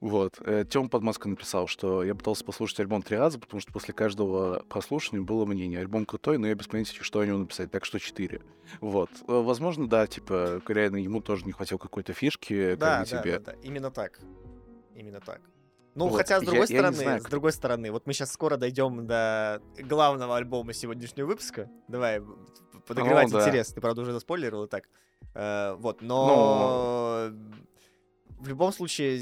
Вот. 0.00 0.40
Тём 0.70 0.88
Подмазка 0.88 1.28
написал, 1.28 1.66
что 1.66 2.02
я 2.02 2.14
пытался 2.14 2.42
послушать 2.42 2.80
альбом 2.80 3.02
три 3.02 3.18
раза, 3.18 3.38
потому 3.38 3.60
что 3.60 3.70
после 3.70 3.92
каждого 3.92 4.64
прослушивания 4.68 5.22
было 5.22 5.44
мнение. 5.44 5.78
Альбом 5.80 6.06
крутой, 6.06 6.38
но 6.38 6.46
я 6.46 6.54
без 6.54 6.68
понятия, 6.68 6.96
что 7.02 7.20
о 7.20 7.26
нем 7.26 7.40
написать, 7.40 7.70
так 7.70 7.84
что 7.84 7.98
четыре. 8.00 8.40
Вот. 8.80 9.10
Э, 9.28 9.42
Возможно, 9.42 9.86
да, 9.88 10.06
типа, 10.06 10.62
реально 10.68 10.96
ему 10.98 11.20
тоже 11.20 11.44
не 11.44 11.52
хватило 11.52 11.76
какой-то 11.76 12.14
фишки, 12.14 12.76
Да, 12.76 13.00
как 13.00 13.08
да, 13.10 13.20
тебе. 13.20 13.38
да, 13.40 13.52
да, 13.52 13.58
именно 13.62 13.90
так. 13.90 14.20
Именно 14.94 15.20
так. 15.20 15.42
Ну, 15.94 16.09
Вот, 16.09 16.18
хотя, 16.18 16.38
с 16.38 16.42
я- 16.42 16.46
другой 16.46 16.61
я 16.61 16.66
стороны, 16.66 16.96
знаю, 16.96 17.20
с 17.20 17.24
другой 17.24 17.53
стороны, 17.53 17.90
вот 17.90 18.07
мы 18.07 18.12
сейчас 18.12 18.33
скоро 18.33 18.57
дойдем 18.57 19.07
до 19.07 19.61
главного 19.79 20.37
альбома 20.37 20.72
сегодняшнего 20.72 21.26
выпуска. 21.26 21.68
Давай, 21.88 22.22
подогревать 22.87 23.29
О, 23.29 23.33
да. 23.33 23.42
интерес. 23.48 23.72
Ты, 23.72 23.81
правда, 23.81 24.03
уже 24.03 24.12
заспойлерил 24.12 24.64
и 24.64 24.68
так. 24.68 24.88
Э, 25.35 25.74
вот, 25.74 26.03
но... 26.03 27.31
В 28.38 28.48
любом 28.48 28.72
случае, 28.72 29.20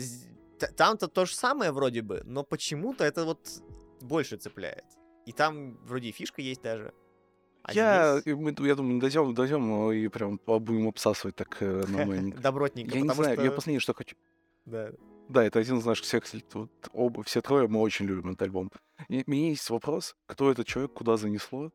там-то 0.77 1.09
то 1.09 1.25
же 1.25 1.35
самое 1.35 1.73
вроде 1.73 2.03
бы, 2.03 2.23
но 2.25 2.45
почему-то 2.45 3.05
это 3.05 3.25
вот 3.25 3.49
больше 4.01 4.37
цепляет. 4.37 4.85
И 5.27 5.33
там 5.33 5.77
вроде 5.85 6.09
и 6.09 6.13
фишка 6.13 6.41
есть 6.41 6.63
даже. 6.63 6.93
А 7.63 7.73
я, 7.73 8.21
здесь 8.21 8.37
мы- 8.37 8.55
я 8.67 8.75
думаю, 8.77 9.01
дойдем, 9.01 9.35
дойдем 9.35 9.91
и 9.93 10.09
прям 10.09 10.41
будем 10.47 10.89
обсасывать 10.89 11.35
так 11.35 11.57
э, 11.61 11.85
нормальненько. 11.89 12.41
добротненько, 12.43 12.95
Я 12.95 13.01
не 13.03 13.09
знаю, 13.11 13.35
что... 13.35 13.43
я 13.45 13.51
последнее, 13.51 13.81
что 13.81 13.93
хочу. 13.95 14.17
Да. 14.65 14.91
Да, 15.29 15.45
это 15.45 15.59
один 15.59 15.79
из 15.79 15.85
наших 15.85 16.05
всех, 16.05 16.25
вот, 16.55 16.71
оба, 16.93 17.23
все 17.23 17.43
трое 17.43 17.69
мы 17.69 17.81
очень 17.81 18.07
любим 18.07 18.31
этот 18.31 18.43
альбом. 18.43 18.71
И 19.09 19.23
у 19.27 19.31
меня 19.31 19.51
есть 19.51 19.69
вопрос, 19.71 20.17
кто 20.27 20.51
этот 20.51 20.67
человек, 20.67 20.93
куда 20.95 21.17
занесло, 21.17 21.71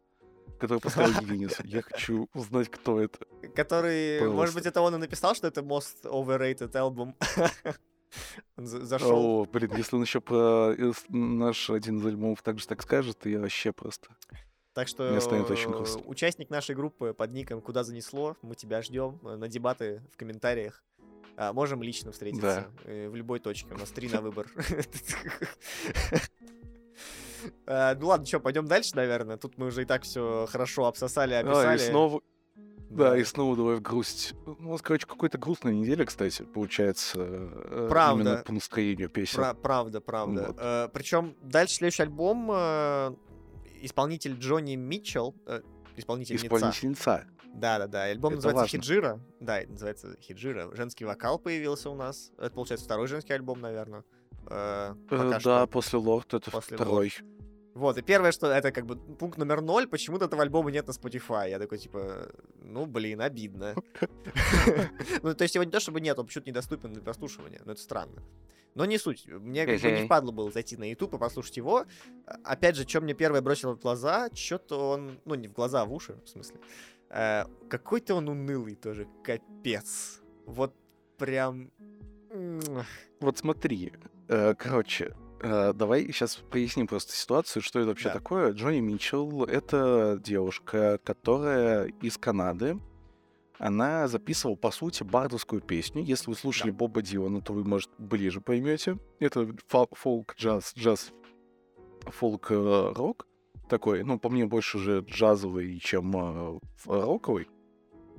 который 0.60 0.80
поставил 0.80 1.14
единицу. 1.22 1.62
Я 1.66 1.82
хочу 1.84 2.28
узнать, 2.34 2.70
кто 2.70 3.00
это. 3.00 3.20
Который, 3.56 4.22
может 4.22 4.32
Пожалуйста. 4.32 4.58
быть, 4.58 4.66
это 4.66 4.82
он 4.82 4.96
и 4.96 4.98
написал, 4.98 5.36
что 5.36 5.48
это 5.48 5.62
most 5.62 6.04
overrated 6.04 6.76
альбом. 6.76 7.16
Он 8.58 8.68
за- 8.68 8.86
зашел. 8.86 9.42
О, 9.42 9.46
блин, 9.46 9.72
если 9.76 9.96
он 9.96 10.04
еще 10.04 10.22
про 10.22 10.76
э, 10.78 10.92
наш 11.10 11.72
один 11.72 11.98
из 11.98 12.06
альбомов 12.06 12.44
также 12.44 12.68
так 12.68 12.84
скажет, 12.84 13.26
я 13.26 13.40
вообще 13.40 13.72
просто... 13.72 14.10
Так 14.74 14.88
что 14.88 15.10
мне 15.10 15.20
станет 15.22 15.50
очень 15.50 15.70
э, 15.70 15.74
грустно. 15.74 16.02
участник 16.06 16.50
нашей 16.52 16.76
группы 16.76 17.14
под 17.14 17.32
ником 17.32 17.60
«Куда 17.62 17.84
занесло», 17.84 18.38
мы 18.44 18.54
тебя 18.56 18.84
ждем 18.84 19.20
э, 19.24 19.36
на 19.36 19.48
дебаты 19.48 20.04
в 20.12 20.18
комментариях. 20.18 20.84
А, 21.36 21.52
можем 21.54 21.82
лично 21.82 22.12
встретиться 22.12 22.68
э, 22.86 23.10
в 23.10 23.16
любой 23.16 23.40
точке. 23.40 23.74
У 23.74 23.78
нас 23.78 23.90
три 23.90 24.08
на 24.10 24.22
выбор. 24.22 24.48
А, 27.68 27.96
Ну 27.96 28.08
ладно, 28.08 28.26
что, 28.26 28.40
пойдем 28.40 28.68
дальше, 28.68 28.96
наверное. 28.96 29.38
Тут 29.38 29.58
мы 29.58 29.68
уже 29.68 29.82
и 29.82 29.86
так 29.86 30.04
все 30.04 30.48
хорошо 30.50 30.86
обсосали, 30.86 31.34
А, 31.34 31.40
описали. 31.42 31.76
и 31.76 31.80
снова... 31.92 32.22
Да, 32.90 33.18
и 33.18 33.24
снова 33.24 33.56
давай 33.58 33.76
в 33.78 33.82
грусть. 33.82 34.34
У 34.46 34.70
нас, 34.72 34.82
короче, 34.82 35.08
какой-то 35.08 35.38
грустная 35.40 35.74
неделя, 35.74 36.06
кстати, 36.06 36.44
получается. 36.44 37.18
э, 37.20 37.88
Правда. 37.90 38.22
Именно 38.22 38.44
по 38.44 38.54
настроению 38.54 39.10
песен. 39.10 39.38
Пра- 39.38 39.56
правда, 39.56 40.00
правда. 40.00 40.54
Вот. 40.56 40.94
причем 40.94 41.36
дальше 41.42 41.76
следующий 41.76 42.04
альбом 42.04 42.50
э, 42.54 43.16
исполнитель 43.82 44.36
Джонни 44.38 44.76
Митчелл, 44.76 45.36
э, 45.48 45.62
исполнительница. 45.98 46.46
Исполнительница. 46.46 47.28
Да, 47.54 47.78
да, 47.80 47.88
да. 47.88 48.04
Альбом 48.06 48.34
Это 48.34 48.38
называется 48.38 48.62
важно. 48.62 48.80
Хиджира. 48.80 49.20
Да, 49.40 49.62
называется 49.68 50.18
Хиджира. 50.20 50.76
Женский 50.76 51.06
вокал 51.06 51.40
появился 51.40 51.90
у 51.90 51.96
нас. 51.96 52.32
Это 52.38 52.52
получается 52.52 52.86
второй 52.86 53.08
женский 53.08 53.34
альбом, 53.34 53.62
наверное. 53.62 54.04
Э, 54.50 54.96
пока 55.10 55.40
да, 55.40 55.68
после 55.68 56.00
Лорд 56.00 56.34
это 56.34 56.52
После 56.52 56.76
второй. 56.76 57.14
Вот, 57.74 57.98
и 57.98 58.04
первое, 58.04 58.32
что 58.32 58.52
это 58.52 58.72
как 58.72 58.86
бы 58.86 58.96
пункт 58.96 59.40
номер 59.40 59.62
ноль, 59.62 59.88
почему-то 59.88 60.26
этого 60.26 60.44
альбома 60.44 60.70
нет 60.70 60.86
на 60.86 60.92
Spotify. 60.92 61.50
Я 61.50 61.58
такой, 61.58 61.80
типа, 61.80 62.32
ну, 62.62 62.86
блин, 62.86 63.22
обидно. 63.22 63.76
Ну, 65.24 65.34
то 65.34 65.44
есть 65.44 65.56
его 65.56 65.64
не 65.64 65.72
то, 65.72 65.80
чтобы 65.80 66.00
нет, 66.02 66.18
он 66.20 66.26
почему-то 66.26 66.50
недоступен 66.50 66.94
для 66.94 67.02
прослушивания, 67.02 67.62
но 67.66 67.72
это 67.72 67.82
странно. 67.82 68.22
Но 68.76 68.86
не 68.86 68.98
суть. 68.98 69.28
Мне 69.28 69.66
как 69.66 69.80
бы 69.80 69.92
не 69.92 70.06
впадло 70.06 70.32
было 70.32 70.52
зайти 70.52 70.78
на 70.78 70.90
YouTube 70.90 71.14
и 71.16 71.18
послушать 71.18 71.58
его. 71.58 71.86
Опять 72.44 72.76
же, 72.76 72.88
что 72.88 73.02
мне 73.02 73.14
первое 73.14 73.42
бросило 73.42 73.76
в 73.76 73.80
глаза, 73.80 74.30
что-то 74.34 74.92
он, 74.92 75.20
ну, 75.26 75.36
не 75.36 75.48
в 75.48 75.54
глаза, 75.54 75.82
а 75.82 75.86
в 75.86 75.94
уши, 75.94 76.16
в 76.26 76.30
смысле. 76.30 76.58
Э, 77.14 77.46
Какой-то 77.70 78.16
он 78.16 78.28
унылый 78.30 78.76
тоже, 78.76 79.08
капец. 79.24 80.22
Вот 80.46 80.74
прям... 81.18 81.72
Вот 83.20 83.38
смотри, 83.38 83.94
э, 84.28 84.56
короче, 84.56 85.16
э, 85.42 85.74
давай 85.74 86.06
сейчас 86.08 86.38
поясним 86.38 86.88
просто 86.88 87.14
ситуацию, 87.14 87.62
что 87.62 87.80
это 87.80 87.90
вообще 87.90 88.10
Да. 88.10 88.14
такое. 88.16 88.54
Джонни 88.54 88.80
Митчелл— 88.80 89.44
это 89.46 90.20
девушка, 90.24 91.00
которая 91.04 91.86
из 92.02 92.18
Канады. 92.18 92.80
Она 93.60 94.08
записывала, 94.08 94.56
по 94.56 94.72
сути, 94.72 95.04
бардовскую 95.04 95.62
песню. 95.62 96.04
Если 96.04 96.30
вы 96.30 96.36
слушали 96.36 96.72
Боба 96.72 97.02
Дилана, 97.04 97.42
то 97.42 97.54
вы, 97.54 97.64
может, 97.64 97.92
ближе 98.00 98.42
поймете. 98.42 98.98
Это 99.20 99.48
фол- 99.68 99.90
фолк-джаз, 99.94 100.74
джаз, 100.76 101.12
фолк-рок 102.08 103.28
такой. 103.78 104.04
Ну, 104.04 104.20
по 104.20 104.30
мне, 104.30 104.46
больше 104.46 104.78
уже 104.78 105.00
джазовый, 105.00 105.80
чем 105.80 106.16
э, 106.16 106.60
ф- 106.78 106.88
роковый. 106.88 107.48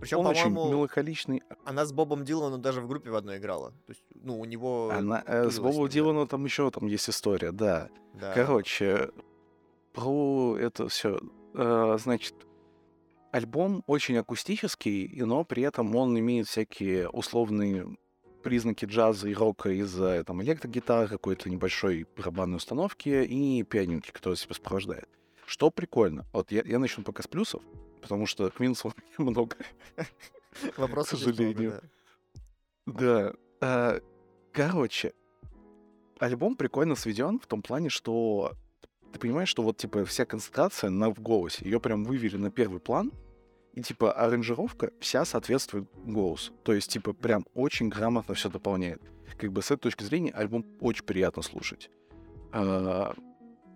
Причем, 0.00 0.18
Он 0.18 0.26
очень 0.26 0.50
меланхоличный. 0.50 1.42
она 1.64 1.84
с 1.86 1.92
Бобом 1.92 2.24
Диланом 2.24 2.60
даже 2.60 2.80
в 2.80 2.88
группе 2.88 3.10
в 3.10 3.14
одной 3.14 3.38
играла. 3.38 3.70
То 3.86 3.90
есть, 3.92 4.02
ну, 4.14 4.40
у 4.40 4.44
него... 4.44 4.90
Она, 4.90 5.22
э, 5.26 5.48
с 5.50 5.58
Бобом. 5.60 5.88
Диланом 5.88 6.26
там 6.26 6.44
еще 6.44 6.70
там 6.70 6.88
есть 6.88 7.08
история, 7.08 7.52
да. 7.52 7.88
Да. 8.14 8.32
Короче, 8.34 9.10
про 9.92 10.56
это 10.58 10.88
все. 10.88 11.20
Значит, 11.54 12.34
альбом 13.30 13.82
очень 13.86 14.16
акустический, 14.18 15.08
но 15.24 15.44
при 15.44 15.62
этом 15.62 15.94
он 15.96 16.18
имеет 16.18 16.48
всякие 16.48 17.08
условные 17.08 17.96
признаки 18.42 18.84
джаза 18.84 19.28
и 19.28 19.34
рока 19.34 19.70
из-за 19.70 20.22
там 20.24 20.42
электрогитары, 20.42 21.08
какой-то 21.08 21.48
небольшой 21.48 22.06
барабанной 22.16 22.56
установки 22.56 23.08
и 23.08 23.62
пианинки, 23.62 24.10
которая 24.10 24.36
себя 24.36 24.54
сопровождает. 24.54 25.08
Что 25.46 25.70
прикольно. 25.70 26.26
Вот 26.32 26.50
я, 26.52 26.62
я 26.64 26.78
начну 26.78 27.04
пока 27.04 27.22
с 27.22 27.26
плюсов, 27.26 27.62
потому 28.00 28.26
что 28.26 28.50
Квинс 28.50 28.82
много. 29.18 29.56
Вопрос 30.76 31.08
к 31.08 31.10
сожалению. 31.10 31.80
да. 32.86 32.86
Да. 32.86 33.34
а, 33.60 34.00
Короче, 34.52 35.14
альбом 36.20 36.54
прикольно 36.54 36.94
сведен 36.94 37.40
в 37.40 37.46
том 37.46 37.60
плане, 37.60 37.88
что 37.88 38.52
ты 39.12 39.18
понимаешь, 39.18 39.48
что 39.48 39.62
вот 39.62 39.76
типа 39.76 40.04
вся 40.04 40.24
концентрация 40.24 40.90
на 40.90 41.10
в 41.10 41.20
голосе, 41.20 41.64
ее 41.64 41.80
прям 41.80 42.04
вывели 42.04 42.36
на 42.36 42.52
первый 42.52 42.78
план, 42.78 43.12
и 43.72 43.82
типа 43.82 44.12
аранжировка 44.12 44.92
вся 45.00 45.24
соответствует 45.24 45.88
голосу. 46.04 46.52
То 46.62 46.72
есть 46.72 46.90
типа 46.90 47.12
прям 47.12 47.44
очень 47.54 47.88
грамотно 47.88 48.34
все 48.34 48.48
дополняет. 48.48 49.02
Как 49.36 49.52
бы 49.52 49.60
с 49.60 49.72
этой 49.72 49.82
точки 49.82 50.04
зрения 50.04 50.30
альбом 50.30 50.64
очень 50.80 51.04
приятно 51.04 51.42
слушать. 51.42 51.90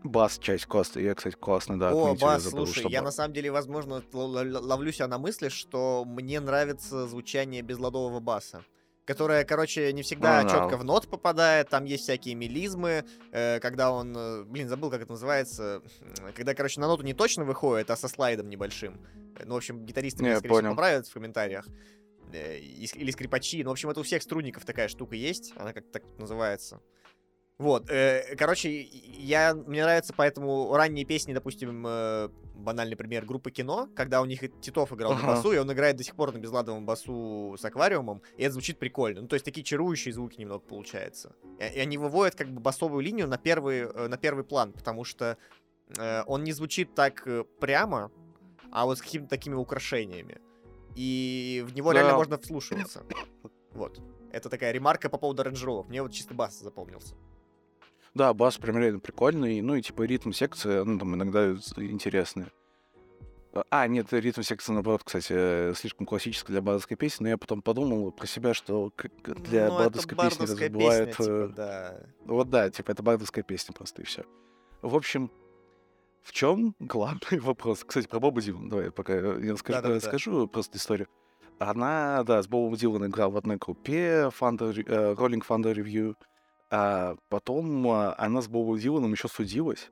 Бас 0.05 0.39
часть 0.39 0.67
классная. 0.67 1.03
Я, 1.03 1.15
кстати, 1.15 1.35
классно, 1.35 1.79
да, 1.79 1.91
О, 1.93 2.15
бас, 2.15 2.43
забыл, 2.43 2.67
слушай, 2.67 2.81
что 2.81 2.89
я 2.89 3.03
на 3.03 3.11
самом 3.11 3.33
деле, 3.35 3.51
возможно, 3.51 4.03
ловлю 4.13 4.93
себя 4.93 5.09
на 5.09 5.19
мысли, 5.19 5.49
что 5.49 6.05
мне 6.07 6.41
нравится 6.41 7.07
звучание 7.07 7.63
безладового 7.63 8.21
баса. 8.21 8.65
Которое, 9.05 9.45
короче, 9.45 9.91
не 9.95 10.03
всегда 10.03 10.41
Ага. 10.41 10.51
четко 10.51 10.77
в 10.77 10.85
нот 10.85 11.09
попадает, 11.09 11.71
там 11.71 11.87
есть 11.87 12.03
всякие 12.03 12.35
мелизмы, 12.35 13.07
э, 13.33 13.59
когда 13.59 13.91
он, 13.91 14.15
э, 14.15 14.43
блин, 14.45 14.69
забыл, 14.69 14.91
как 14.91 15.01
это 15.01 15.13
называется, 15.13 15.83
когда, 16.37 16.55
короче, 16.55 16.79
на 16.79 16.89
ноту 16.89 17.03
не 17.03 17.15
точно 17.15 17.45
выходит, 17.45 17.91
а 17.91 17.97
со 17.97 18.07
слайдом 18.07 18.51
небольшим. 18.51 19.01
Э, 19.39 19.45
Ну, 19.47 19.55
в 19.55 19.57
общем, 19.57 19.87
гитаристы, 19.87 20.23
Не, 20.23 20.29
меня, 20.29 20.39
скорее 20.41 20.59
всего, 20.59 20.71
поправят 20.71 21.07
в 21.07 21.13
комментариях. 21.15 21.67
Э, 22.35 22.59
Или 22.59 23.11
скрипачи. 23.11 23.65
Ну, 23.65 23.71
в 23.71 23.73
общем, 23.73 23.89
это 23.89 24.01
у 24.01 24.03
всех 24.03 24.23
струнников 24.23 24.67
такая 24.67 24.89
штука 24.89 25.17
есть, 25.17 25.55
она 25.57 25.73
как 25.73 25.91
так 25.91 26.03
называется. 26.19 26.83
Вот, 27.59 27.91
э, 27.91 28.37
короче, 28.37 28.83
я, 28.83 29.53
мне 29.53 29.83
нравятся 29.83 30.15
поэтому 30.17 30.73
ранние 30.77 31.05
песни, 31.05 31.33
допустим, 31.33 31.85
э, 31.85 32.29
банальный 32.55 32.97
пример 32.97 33.25
группы 33.25 33.51
кино, 33.51 33.89
когда 33.97 34.21
у 34.21 34.27
них 34.27 34.43
Титов 34.61 34.93
играл 34.93 35.13
на 35.15 35.19
Ага. 35.19 35.27
басу, 35.27 35.51
и 35.53 35.59
он 35.59 35.73
играет 35.73 35.97
до 35.97 36.05
сих 36.05 36.15
пор 36.15 36.33
на 36.33 36.39
безладовом 36.39 36.87
басу 36.87 37.57
с 37.59 37.65
аквариумом, 37.65 38.23
и 38.37 38.45
это 38.45 38.53
звучит 38.53 38.79
прикольно. 38.79 39.23
Ну, 39.23 39.27
то 39.29 39.35
есть 39.35 39.45
такие 39.45 39.65
чарующие 39.65 40.15
звуки 40.15 40.41
немного 40.41 40.61
получается. 40.61 41.35
И, 41.59 41.65
и 41.65 41.81
они 41.81 41.99
выводят 41.99 42.37
как 42.37 42.49
бы 42.49 42.61
басовую 42.61 43.03
линию 43.03 43.27
на 43.27 43.39
первый, 43.39 43.81
э, 43.81 44.07
на 44.07 44.17
первый 44.17 44.45
план, 44.45 44.73
потому 44.73 45.03
что 45.03 45.37
э, 45.97 46.23
он 46.27 46.45
не 46.45 46.53
звучит 46.53 46.95
так 46.95 47.27
э, 47.27 47.43
прямо, 47.59 48.13
а 48.71 48.85
вот 48.85 48.99
с 48.99 49.03
какими-то 49.03 49.31
такими 49.31 49.55
украшениями. 49.55 50.41
И 50.95 51.65
в 51.67 51.75
него 51.75 51.91
реально 51.91 52.13
Да. 52.13 52.17
можно 52.19 52.39
вслушиваться. 52.39 53.05
Вот. 53.73 54.01
Это 54.31 54.49
такая 54.49 54.71
ремарка 54.73 55.09
по 55.09 55.19
поводу 55.19 55.43
аранжировок. 55.43 55.89
Мне 55.89 56.03
вот 56.03 56.13
чисто 56.13 56.35
бас 56.35 56.61
запомнился. 56.61 57.17
Да, 58.15 58.33
бас 58.35 58.59
прям 58.59 58.79
реально 58.79 59.01
прикольный. 59.01 59.61
Ну 59.61 59.75
и 59.75 59.83
типа 59.83 60.03
ритм 60.03 60.33
секции, 60.33 60.83
ну 60.85 60.99
там 60.99 61.15
иногда 61.15 61.53
интересные. 61.77 62.49
А, 63.71 63.87
нет, 63.87 64.13
ритм 64.13 64.43
секции, 64.43 64.73
наоборот, 64.73 65.03
кстати, 65.05 65.33
э, 65.33 65.73
слишком 65.75 66.07
классическая 66.07 66.53
для 66.53 66.63
бардовской 66.63 66.97
песни, 66.97 67.25
но 67.25 67.29
я 67.31 67.39
потом 67.39 67.63
подумал 67.63 68.13
про 68.13 68.27
себя, 68.27 68.55
что 68.55 68.93
для 69.25 69.69
Ну, 69.69 69.75
это 69.75 69.79
бардовской 69.85 70.19
песни 70.19 70.43
разве 70.43 70.69
бывает... 70.69 71.17
типа, 71.17 71.23
э, 71.29 71.49
да. 71.49 72.01
Вот 72.27 72.51
да, 72.51 72.71
типа 72.71 72.91
это 72.93 73.03
бардовская 73.03 73.43
песня 73.43 73.73
просто, 73.73 74.03
и 74.03 74.05
все. 74.05 74.25
В 74.83 74.95
общем, 74.95 75.31
в 76.23 76.33
чем 76.33 76.75
главный 76.79 77.21
вопрос? 77.41 77.85
Кстати, 77.85 78.07
про 78.07 78.21
Боба 78.21 78.41
Дилана, 78.43 78.69
давай 78.69 78.91
пока 78.91 79.15
я 79.15 79.53
расскажу, 79.53 79.81
Да-да-да. 79.81 79.95
расскажу 79.95 80.47
просто 80.47 80.77
историю. 80.77 81.09
Она, 81.59 82.23
да, 82.25 82.43
с 82.43 82.47
Бобом 82.47 82.77
Диланом 82.77 83.09
играла 83.09 83.31
в 83.31 83.37
одной 83.37 83.57
группе 83.57 84.31
Thunder, 84.39 84.73
э, 84.87 85.15
Rolling 85.15 85.43
Thunder 85.45 85.75
Review, 85.75 86.15
а 86.71 87.17
потом 87.29 87.89
а, 87.89 88.15
она 88.19 88.43
с 88.43 88.49
Бобом 88.49 88.79
Диланом 88.79 89.13
еще 89.13 89.29
судилась. 89.29 89.91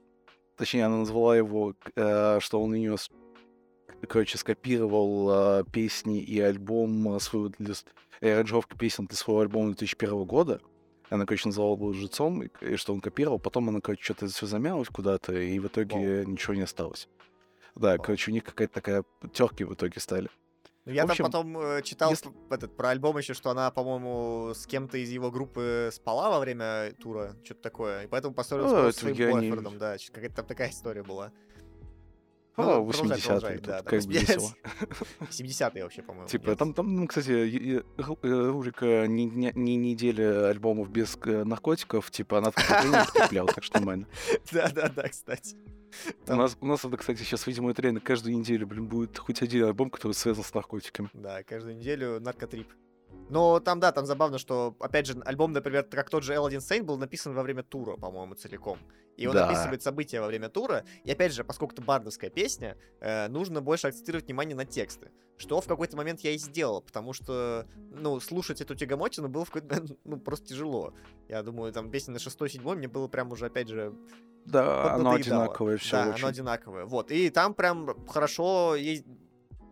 Точнее, 0.57 0.87
она 0.87 0.99
назвала 0.99 1.37
его, 1.37 1.75
э, 1.97 2.39
что 2.41 2.63
он 2.63 2.75
ее, 2.75 2.97
короче, 4.09 4.39
скопировал 4.39 5.29
а, 5.31 5.65
песни 5.65 6.21
и 6.21 6.41
альбом 6.41 7.09
а, 7.09 7.21
свою 7.21 7.51
для, 7.59 7.75
и 8.21 8.29
аранжировку 8.29 8.77
песен 8.77 9.07
для 9.07 9.17
своего 9.17 9.43
альбома 9.43 9.69
2001 9.69 10.25
года. 10.25 10.61
Она, 11.09 11.25
короче, 11.25 11.49
называла 11.49 11.77
его 11.77 11.87
лжецом, 11.89 12.43
и, 12.43 12.77
что 12.77 12.93
он 12.93 13.01
копировал. 13.01 13.39
Потом 13.39 13.69
она, 13.69 13.81
короче, 13.81 14.03
что-то 14.03 14.27
все 14.27 14.47
замялась 14.47 14.89
куда-то, 14.89 15.35
и 15.35 15.59
в 15.59 15.67
итоге 15.67 16.25
ничего 16.27 16.55
не 16.55 16.63
осталось. 16.63 17.09
Да, 17.75 17.91
Вау. 17.91 18.03
короче, 18.03 18.31
у 18.31 18.35
них 18.35 18.45
какая-то 18.45 18.75
такая 18.75 19.05
терки 19.33 19.65
в 19.65 19.75
итоге 19.75 20.01
стали. 20.01 20.31
Ну, 20.87 20.93
я 20.93 21.03
общем, 21.03 21.25
там 21.25 21.33
потом 21.33 21.59
э, 21.59 21.83
читал 21.83 22.11
если- 22.11 22.31
этот, 22.49 22.77
про 22.77 22.91
альбом 22.91 23.19
еще, 23.19 23.35
что 23.35 23.51
она, 23.51 23.71
по-моему, 23.73 24.53
с 24.55 24.67
кем-то 24.67 24.97
из 24.99 25.11
его 25.11 25.31
группы 25.33 25.91
спала 25.93 26.31
во 26.31 26.39
время 26.39 26.93
тура, 27.01 27.35
что-то 27.45 27.61
такое, 27.63 28.05
и 28.05 28.07
поэтому 28.07 28.35
поссорилась 28.35 28.73
это 28.73 28.93
с 28.93 28.97
своим 28.97 29.17
я 29.17 29.27
не- 29.27 29.33
бойфрендом, 29.33 29.79
да, 29.79 29.97
какая-то 30.13 30.37
там 30.37 30.47
такая 30.47 30.71
история 30.71 31.03
была. 31.03 31.33
А, 32.59 32.63
Ну, 32.79 32.87
продолжай, 32.91 33.19
80-е, 33.19 33.23
продолжай, 33.27 33.57
тут 33.57 33.67
да, 33.67 33.83
как 33.83 34.03
бы 34.03 34.13
весело. 34.13 34.51
70-е 35.31 35.83
вообще, 35.83 36.03
по-моему. 36.03 36.29
Типа, 36.29 36.49
нет. 36.51 36.59
там, 36.59 36.73
там, 36.73 36.95
ну, 36.97 37.07
кстати, 37.07 37.79
э, 37.79 37.83
рубрика 38.23 39.07
«Не, 39.07 39.27
не, 39.27 39.53
не 39.55 39.77
неделя 39.77 40.49
альбомов 40.49 40.89
без 40.89 41.19
э, 41.25 41.45
наркотиков», 41.45 42.11
типа, 42.11 42.39
она 42.39 42.51
в 42.51 42.55
потребляла, 43.13 43.49
так 43.49 43.63
что 43.63 43.79
нормально. 43.79 44.07
Да-да-да, 44.53 45.09
кстати. 45.09 45.57
У 46.23 46.27
Там- 46.27 46.39
нас, 46.39 46.57
у 46.61 46.67
нас 46.67 46.85
это, 46.85 46.97
кстати, 46.97 47.19
сейчас, 47.19 47.47
видимо, 47.47 47.71
это 47.71 47.83
реально 47.83 48.01
каждую 48.01 48.37
неделю, 48.37 48.67
блин, 48.67 48.87
будет 48.89 49.19
хоть 49.19 49.43
один 49.43 49.65
альбом, 49.65 49.91
который 49.91 50.13
связан 50.13 50.45
с 50.45 50.53
наркотиками. 50.55 51.11
Да, 51.13 51.43
каждую 51.43 51.77
неделю 51.77 52.21
наркотрип. 52.21 52.69
Но 53.29 53.59
там, 53.61 53.81
да, 53.81 53.93
там 53.93 54.07
забавно, 54.07 54.39
что, 54.39 54.77
опять 54.79 55.07
же, 55.07 55.21
альбом, 55.25 55.53
например, 55.53 55.85
как 55.85 56.11
тот 56.11 56.23
же 56.23 56.35
Элладин 56.35 56.61
Сейн 56.61 56.85
был 56.85 56.97
написан 56.99 57.35
во 57.35 57.43
время 57.43 57.63
тура, 57.63 57.97
по-моему, 57.97 58.35
целиком. 58.35 58.79
И 59.17 59.27
он 59.27 59.35
Да. 59.35 59.49
описывает 59.49 59.83
события 59.83 60.21
во 60.21 60.27
время 60.27 60.49
тура. 60.49 60.85
И 61.05 61.11
опять 61.11 61.33
же, 61.33 61.43
поскольку 61.43 61.73
это 61.75 61.83
бардовская 61.83 62.31
песня, 62.31 62.77
э, 63.01 63.29
нужно 63.29 63.63
больше 63.63 63.89
акцентировать 63.89 64.27
внимание 64.27 64.55
на 64.55 64.65
тексты. 64.67 65.11
Что 65.39 65.61
в 65.61 65.67
какой-то 65.67 65.97
момент 65.97 66.21
я 66.21 66.33
и 66.33 66.39
сделал, 66.39 66.83
потому 66.83 67.13
что, 67.15 67.67
ну, 67.77 68.21
слушать 68.21 68.61
эту 68.61 68.75
тягомотину 68.75 69.29
было 69.29 69.45
в 69.45 69.51
какой-то 69.51 69.75
момент, 69.75 69.99
ну, 70.05 70.21
просто 70.21 70.49
тяжело. 70.49 70.93
Я 71.29 71.43
думаю, 71.43 71.73
там 71.73 71.91
песня 71.91 72.13
на 72.13 72.19
шестой, 72.19 72.51
седьмой 72.51 72.77
мне 72.77 72.89
было 72.89 73.09
прям 73.09 73.33
уже, 73.33 73.47
опять 73.47 73.69
же, 73.69 73.95
Да, 74.47 74.95
оно 74.95 75.13
одинаковое 75.13 75.77
все 75.77 75.93
Да, 75.93 76.09
очень. 76.11 76.19
оно 76.21 76.29
одинаковое. 76.29 76.85
Вот. 76.85 77.11
И 77.11 77.31
там 77.31 77.55
прям 77.55 78.07
хорошо 78.07 78.75
есть 78.77 79.05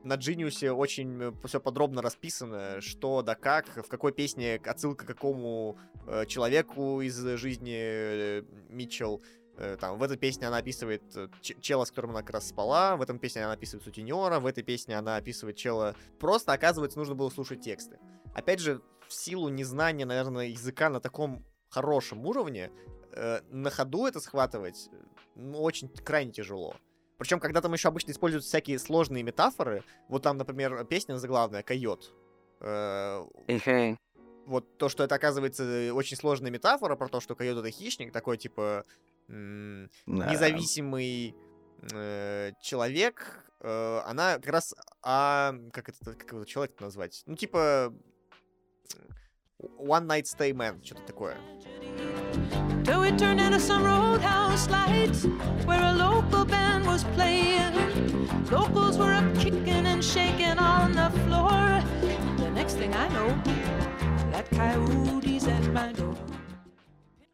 на 0.05 0.15
Genius 0.15 0.69
очень 0.71 1.35
все 1.47 1.61
подробно 1.61 2.03
расписано, 2.03 2.81
что 2.81 3.23
да 3.23 3.35
как, 3.35 3.67
в 3.67 3.89
какой 3.89 4.13
песне 4.13 4.61
отсылка 4.65 5.05
к 5.05 5.09
какому 5.09 5.79
э, 6.07 6.27
человеку 6.27 7.01
из 7.01 7.17
жизни 7.39 7.75
э, 7.77 8.43
Митчелл. 8.69 9.23
Э, 9.57 9.77
Там, 9.81 9.99
в 9.99 10.03
этой 10.03 10.19
песне 10.19 10.47
она 10.47 10.59
описывает 10.59 11.03
э, 11.17 11.29
чела, 11.41 11.85
с 11.87 11.91
которым 11.91 12.11
она 12.11 12.21
как 12.21 12.35
раз 12.35 12.49
спала, 12.49 12.97
в 12.97 13.03
этом 13.03 13.19
песне 13.19 13.45
она 13.45 13.55
описывает 13.55 13.85
сутенера, 13.85 14.41
в 14.41 14.47
этой 14.47 14.63
песне 14.63 14.99
она 14.99 15.17
описывает 15.17 15.57
чела... 15.57 15.95
Просто, 16.19 16.53
оказывается, 16.53 16.99
нужно 16.99 17.15
было 17.15 17.31
слушать 17.31 17.63
тексты. 17.63 17.99
Опять 18.35 18.61
же, 18.61 18.83
в 19.09 19.15
силу 19.15 19.49
незнания, 19.49 20.05
наверное, 20.05 20.49
языка 20.49 20.91
на 20.91 21.01
таком 21.01 21.45
хорошем 21.71 22.27
уровне, 22.27 22.71
э, 23.15 23.41
на 23.51 23.71
ходу 23.71 24.07
это 24.07 24.21
схватывать 24.21 24.91
ну, 25.35 25.63
очень 25.63 25.89
крайне 25.89 26.33
тяжело. 26.33 26.77
Причем, 27.19 27.41
когда 27.41 27.61
там 27.61 27.73
еще 27.73 27.89
обычно 27.89 28.11
используются 28.11 28.49
всякие 28.49 28.79
сложные 28.79 29.23
метафоры, 29.23 29.85
вот 30.09 30.23
там, 30.23 30.37
например, 30.37 30.85
песня 30.85 31.17
заглавная 31.17 31.63
«Койот». 31.63 32.13
Э, 32.61 33.25
вот 34.47 34.77
то, 34.79 34.89
что 34.89 35.05
это, 35.05 35.15
оказывается, 35.15 35.93
очень 35.95 36.17
сложная 36.17 36.51
метафора 36.51 36.97
про 36.97 37.09
то, 37.09 37.21
что 37.21 37.35
койот 37.35 37.59
это 37.59 37.71
хищник, 37.71 38.13
такой, 38.13 38.37
типа, 38.37 38.85
м, 39.29 39.91
независимый 40.07 41.35
э, 41.93 42.53
человек, 42.61 43.45
э, 43.61 44.01
она 44.05 44.35
как 44.35 44.47
раз 44.47 44.75
а 45.03 45.55
как 45.73 45.89
это 45.89 46.15
как 46.15 46.33
его 46.33 46.45
человек 46.45 46.81
назвать? 46.81 47.23
Ну 47.27 47.37
типа 47.37 47.95
one 49.79 50.07
night 50.07 50.27
stay 50.27 50.53
man, 50.53 50.81
что-то 50.83 51.03
такое. 51.07 51.37
Till 52.85 53.01
we 53.01 53.11
turned 53.13 53.41
into 53.41 53.59
some 53.61 53.85
roadhouse 53.85 54.69
lights 54.69 55.25
where 55.65 55.83
a 55.83 55.93
local 55.95 56.45
band 56.45 56.87
was 56.87 57.05
playing. 57.17 57.73
Locals 58.51 58.99
were 58.99 59.13
up 59.13 59.25
kicking 59.39 59.87
and 59.87 60.03
shaking 60.05 60.59
on 60.59 60.93
the 60.93 61.11
floor. 61.25 61.83
The 62.39 62.51
next 62.51 62.75
thing 62.75 62.93
I 62.95 63.09
know, 63.09 63.29
that 64.33 64.51
coyote's 64.51 65.47
at 65.47 65.73
my 65.73 65.93
door. 65.93 66.15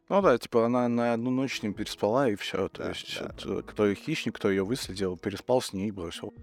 Ну 0.09 0.23
да, 0.23 0.37
типа 0.39 0.67
она 0.67 0.89
на 0.89 1.13
одну 1.13 1.31
ночь 1.31 1.61
с 1.61 1.63
ним 1.63 1.73
переспала, 1.73 2.29
и 2.29 2.35
все. 2.35 2.69
То 2.69 2.83
Да, 2.83 2.89
есть, 2.91 3.19
да. 3.21 3.31
э, 3.45 3.63
кто 3.65 3.87
ее 3.87 3.95
хищник, 3.95 4.35
кто 4.37 4.51
ее 4.51 4.65
выследил, 4.65 5.17
переспал 5.17 5.61
с 5.63 5.73
ней 5.73 5.89
и 5.89 5.93
бросил. 5.93 6.35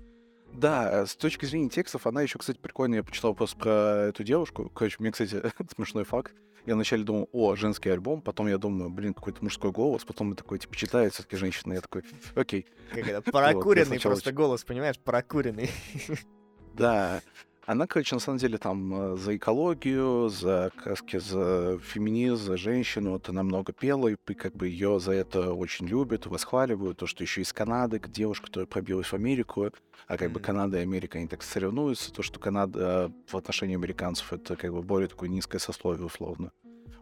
Да, 0.57 1.03
э, 1.03 1.05
с 1.05 1.15
точки 1.15 1.45
зрения 1.45 1.69
текстов, 1.69 2.07
она 2.07 2.23
еще, 2.23 2.39
кстати, 2.39 2.57
прикольная. 2.57 2.97
Я 2.99 3.03
почитал 3.03 3.35
просто 3.35 3.55
про 3.57 4.07
эту 4.09 4.23
девушку. 4.23 4.71
Короче, 4.73 4.95
мне, 4.99 5.11
кстати, 5.11 5.41
смешной 5.75 6.03
факт. 6.03 6.33
Я 6.65 6.73
вначале 6.73 7.03
думал, 7.03 7.29
о, 7.31 7.55
женский 7.55 7.89
альбом, 7.89 8.21
потом 8.21 8.47
я 8.47 8.57
думаю, 8.57 8.89
блин, 8.89 9.13
какой-то 9.13 9.41
мужской 9.41 9.71
голос, 9.71 10.03
потом 10.03 10.31
я 10.31 10.35
такой, 10.35 10.59
типа, 10.59 10.75
читаю, 10.75 11.11
все-таки 11.11 11.37
женщина, 11.37 11.73
я 11.73 11.81
такой, 11.81 12.03
окей. 12.35 12.65
Как 12.91 13.07
это, 13.07 13.21
прокуренный 13.31 13.85
сначала 13.85 14.13
просто 14.13 14.33
голос, 14.33 14.63
понимаешь, 14.65 14.99
прокуренный. 14.99 15.69
Да, 16.73 17.21
она, 17.67 17.85
короче, 17.85 18.15
на 18.15 18.21
самом 18.21 18.39
деле 18.39 18.57
там 18.57 19.13
э, 19.13 19.17
за 19.17 19.35
экологию, 19.35 20.29
за, 20.29 20.71
как 20.73 20.87
раз-таки, 20.87 21.19
за 21.19 21.77
феминизм, 21.83 22.45
за 22.45 22.55
женщину, 22.55 23.11
вот 23.11 23.27
она 23.27 23.43
много 23.43 23.73
пела, 23.73 24.07
и 24.07 24.15
как 24.33 24.55
бы 24.55 24.69
ее 24.69 25.01
за 25.01 25.11
это 25.11 25.51
очень 25.51 25.85
любят, 25.85 26.27
восхваливают, 26.27 26.97
то, 26.97 27.07
что 27.07 27.23
еще 27.23 27.41
из 27.41 27.51
Канады, 27.51 27.99
девушка, 27.99 28.47
которая 28.47 28.67
пробилась 28.67 29.07
в 29.07 29.13
Америку, 29.13 29.69
а 30.07 30.17
как 30.17 30.31
бы. 30.31 30.39
Канада 30.39 30.77
и 30.77 30.81
Америка, 30.81 31.17
они 31.17 31.27
так 31.27 31.43
соревнуются, 31.43 32.13
то, 32.13 32.23
что 32.23 32.39
Канада 32.39 32.79
э, 32.79 33.31
в 33.31 33.35
отношении 33.35 33.75
американцев 33.75 34.31
это 34.31 34.55
как 34.55 34.71
бы 34.71 34.81
более 34.81 35.09
такое 35.09 35.27
низкое 35.27 35.59
сословие 35.59 36.05
условно. 36.05 36.53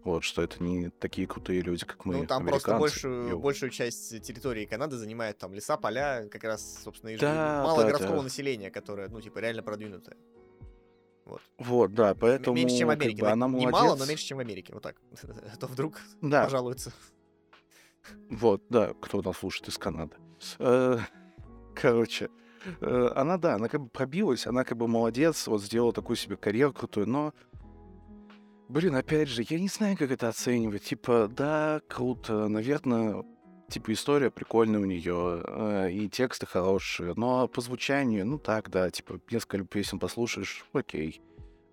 Вот, 0.03 0.23
что 0.23 0.41
это 0.41 0.63
не 0.63 0.89
такие 0.89 1.27
крутые 1.27 1.61
люди, 1.61 1.85
как 1.85 2.05
мы, 2.05 2.17
Ну, 2.17 2.25
там 2.25 2.43
просто 2.43 2.77
большую, 2.79 3.37
большую 3.37 3.69
часть 3.69 4.19
территории 4.23 4.65
Канады 4.65 4.97
занимают 4.97 5.37
там 5.37 5.53
леса, 5.53 5.77
поля, 5.77 6.27
как 6.31 6.43
раз, 6.43 6.81
собственно, 6.83 7.11
и 7.11 7.17
Да, 7.17 7.61
мало 7.63 7.81
да, 7.81 7.87
городского 7.87 8.17
да. 8.17 8.23
населения, 8.23 8.71
которое, 8.71 9.09
ну, 9.09 9.21
типа, 9.21 9.37
реально 9.39 9.61
продвинутое. 9.61 10.17
Вот. 11.25 11.41
Вот, 11.57 11.93
да, 11.93 12.13
поэтому 12.13 12.55
меньше, 12.55 12.77
чем 12.77 12.87
в 12.87 12.91
как 12.91 13.01
Америке. 13.01 13.21
бы, 13.21 13.27
да, 13.27 13.33
она 13.33 13.47
молодец. 13.47 13.71
мало, 13.71 13.95
но 13.95 14.05
меньше, 14.05 14.25
чем 14.25 14.37
в 14.37 14.41
Америке. 14.41 14.73
Вот 14.73 14.83
так. 14.83 14.95
А 15.53 15.57
то 15.57 15.67
вдруг 15.67 15.99
Да, 16.21 16.43
пожалуются. 16.43 16.93
Вот, 18.29 18.61
да, 18.69 18.93
кто 19.01 19.21
нас 19.21 19.37
слушает 19.37 19.69
из 19.69 19.77
Канады. 19.77 20.15
Э, 20.59 20.99
Короче, 21.73 22.29
э, 22.81 23.09
она, 23.15 23.37
да, 23.37 23.55
она 23.55 23.67
как 23.67 23.81
бы 23.81 23.89
пробилась, 23.89 24.47
она 24.47 24.63
как 24.63 24.77
бы 24.77 24.87
молодец, 24.87 25.47
вот 25.47 25.61
сделала 25.61 25.91
такую 25.91 26.15
себе 26.15 26.37
карьеру 26.37 26.71
крутую, 26.73 27.07
но, 27.09 27.33
блин, 28.69 28.95
опять 28.95 29.27
же, 29.27 29.43
я 29.49 29.59
не 29.59 29.67
знаю, 29.67 29.97
как 29.97 30.11
это 30.11 30.29
оценивать. 30.29 30.83
Типа, 30.83 31.27
да, 31.29 31.81
круто, 31.87 32.47
наверное, 32.47 33.23
типа 33.69 33.93
история 33.93 34.29
прикольная 34.31 34.79
у 34.79 34.85
нее, 34.85 35.91
и 35.91 36.07
тексты 36.09 36.45
хорошие, 36.45 37.13
но 37.15 37.47
по 37.47 37.61
звучанию, 37.61 38.25
ну 38.25 38.37
так, 38.37 38.69
да, 38.69 38.89
типа 38.89 39.19
несколько 39.31 39.65
песен 39.65 39.99
послушаешь, 39.99 40.65
окей. 40.73 41.21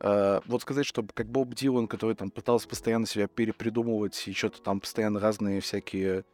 Э, 0.00 0.40
вот 0.46 0.62
сказать, 0.62 0.84
что 0.84 1.06
как 1.14 1.28
Боб 1.28 1.54
Дилан, 1.54 1.86
который 1.86 2.16
там 2.16 2.30
пытался 2.30 2.68
постоянно 2.68 3.06
себя 3.06 3.28
перепридумывать, 3.28 4.26
и 4.26 4.32
что-то 4.32 4.60
там 4.60 4.80
постоянно 4.80 5.20
разные 5.20 5.60
всякие 5.60 6.24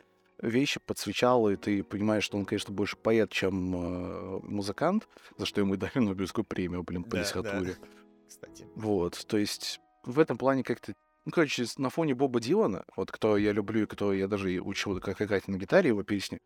вещи 0.41 0.81
подсвечал, 0.85 1.51
и 1.51 1.57
ты 1.57 1.83
понимаешь, 1.83 2.25
что 2.25 2.39
он, 2.39 2.47
конечно, 2.47 2.73
больше 2.73 2.97
поэт, 2.97 3.31
чем 3.31 3.75
э, 3.75 4.41
музыкант, 4.45 5.07
за 5.37 5.45
что 5.45 5.61
ему 5.61 5.75
и 5.75 5.77
дали 5.77 5.93
Нобелевскую 5.97 6.45
премию, 6.45 6.83
блин, 6.83 7.05
по 7.05 7.11
Да, 7.11 7.17
да. 7.17 7.29
литературе. 7.29 7.77
Кстати. 8.27 8.67
Вот, 8.75 9.23
то 9.27 9.37
есть 9.37 9.81
в 10.05 10.19
этом 10.19 10.39
плане 10.39 10.63
как-то... 10.63 10.95
Ну, 11.29 11.33
короче, 11.33 11.67
на 11.77 11.91
фоне 11.91 12.15
Боба 12.15 12.41
Дилана, 12.41 12.87
вот 12.97 13.13
кто 13.13 13.37
я 13.37 13.53
люблю 13.53 13.83
и 13.83 13.87
кто 13.87 14.15
я 14.15 14.29
даже 14.29 14.51
и 14.51 14.59
учил 14.59 14.99
как 14.99 15.21
играть 15.21 15.47
на 15.47 15.57
гитаре 15.59 15.89
его 15.89 16.03
песни, 16.03 16.41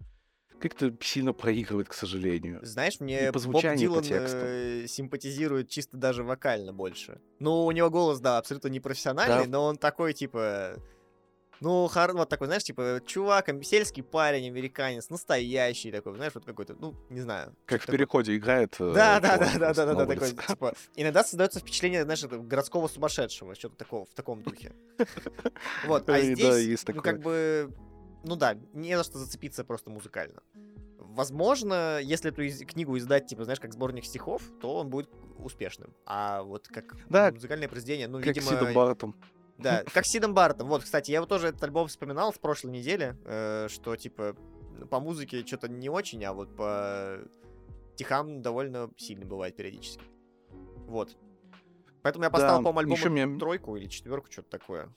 как-то 0.58 0.92
сильно 1.00 1.32
проигрывает, 1.32 1.88
к 1.88 1.94
сожалению. 1.94 2.58
Знаешь, 2.62 2.98
мне 2.98 3.30
по 3.30 3.38
Боб 3.38 3.62
по 3.62 3.76
Дилан 3.76 4.02
тексту. 4.02 4.38
э, 4.40 4.86
симпатизирует 4.88 5.68
чисто 5.68 5.96
даже 5.98 6.24
вокально 6.24 6.72
больше. 6.72 7.20
Ну, 7.38 7.64
у 7.64 7.70
него 7.70 7.90
голос, 7.90 8.18
да, 8.18 8.38
абсолютно 8.38 8.66
непрофессиональный, 8.66 9.44
Да. 9.44 9.50
но 9.50 9.66
он 9.66 9.76
такой, 9.76 10.14
типа... 10.14 10.74
Ну, 11.62 11.86
хар... 11.86 12.12
вот 12.12 12.28
такой, 12.28 12.48
знаешь, 12.48 12.64
типа, 12.64 13.00
чувак, 13.06 13.48
сельский 13.62 14.02
парень, 14.02 14.48
американец, 14.48 15.10
настоящий 15.10 15.92
такой, 15.92 16.16
знаешь, 16.16 16.34
вот 16.34 16.44
какой-то, 16.44 16.74
ну, 16.80 16.96
не 17.08 17.20
знаю. 17.20 17.54
Как 17.66 17.82
в 17.82 17.86
переходе 17.86 18.36
играет. 18.36 18.74
э, 18.80 18.92
Да, 18.92 19.20
да, 19.20 19.38
да, 19.38 19.58
да, 19.58 19.72
да, 19.72 19.86
да, 19.86 19.94
да, 19.94 20.06
такой, 20.06 20.32
типа, 20.32 20.74
иногда 20.96 21.22
создается 21.22 21.60
впечатление, 21.60 22.02
знаешь, 22.02 22.24
городского 22.24 22.88
сумасшедшего, 22.88 23.54
что-то 23.54 23.76
такого, 23.76 24.06
в 24.06 24.14
таком 24.14 24.42
духе. 24.42 24.72
Вот, 25.86 26.08
а 26.10 26.20
здесь, 26.20 26.84
ну, 26.88 27.00
как 27.00 27.20
бы, 27.20 27.72
ну 28.24 28.34
да, 28.34 28.56
не 28.72 28.96
за 28.96 29.04
что 29.04 29.18
зацепиться 29.18 29.62
просто 29.64 29.90
музыкально. 29.90 30.42
Возможно, 30.98 32.00
если 32.02 32.30
эту 32.30 32.42
из- 32.42 32.66
книгу 32.66 32.96
издать, 32.98 33.26
типа, 33.28 33.44
знаешь, 33.44 33.60
как 33.60 33.72
сборник 33.72 34.04
стихов, 34.04 34.42
то 34.60 34.78
он 34.78 34.88
будет 34.88 35.10
успешным. 35.38 35.94
А 36.06 36.42
вот 36.42 36.66
как 36.66 36.96
Да, 37.08 37.30
музыкальное 37.30 37.68
произведение, 37.68 38.08
ну, 38.08 38.18
Как 38.18 38.28
видимо... 38.28 38.50
Сидом 38.50 38.72
Бартом. 38.72 39.14
Да, 39.58 39.84
как 39.94 40.04
с 40.04 40.08
Сидом 40.10 40.34
Бартом. 40.34 40.68
Вот, 40.68 40.82
кстати, 40.82 41.10
я 41.10 41.20
вот 41.20 41.28
тоже 41.28 41.48
этот 41.48 41.62
альбом 41.62 41.88
вспоминал 41.88 42.32
с 42.32 42.38
прошлой 42.38 42.72
недели, 42.72 43.16
э, 43.24 43.68
что, 43.68 43.94
типа, 43.96 44.36
по 44.90 45.00
музыке 45.00 45.44
что-то 45.46 45.68
не 45.68 45.88
очень, 45.88 46.24
а 46.24 46.32
вот 46.32 46.54
по 46.56 47.18
стихам 47.94 48.42
довольно 48.42 48.90
сильно 48.96 49.24
бывает 49.26 49.54
периодически. 49.56 50.02
Вот. 50.88 51.16
Поэтому 52.02 52.24
я 52.24 52.30
поставил, 52.30 52.58
Да, 52.58 52.62
по-моему, 52.64 52.78
альбому 52.80 52.96
ещё 52.96 53.10
мне- 53.10 53.38
тройку 53.38 53.76
или 53.76 53.86
четверку, 53.86 54.26
что-то 54.30 54.50
такое. 54.50 54.88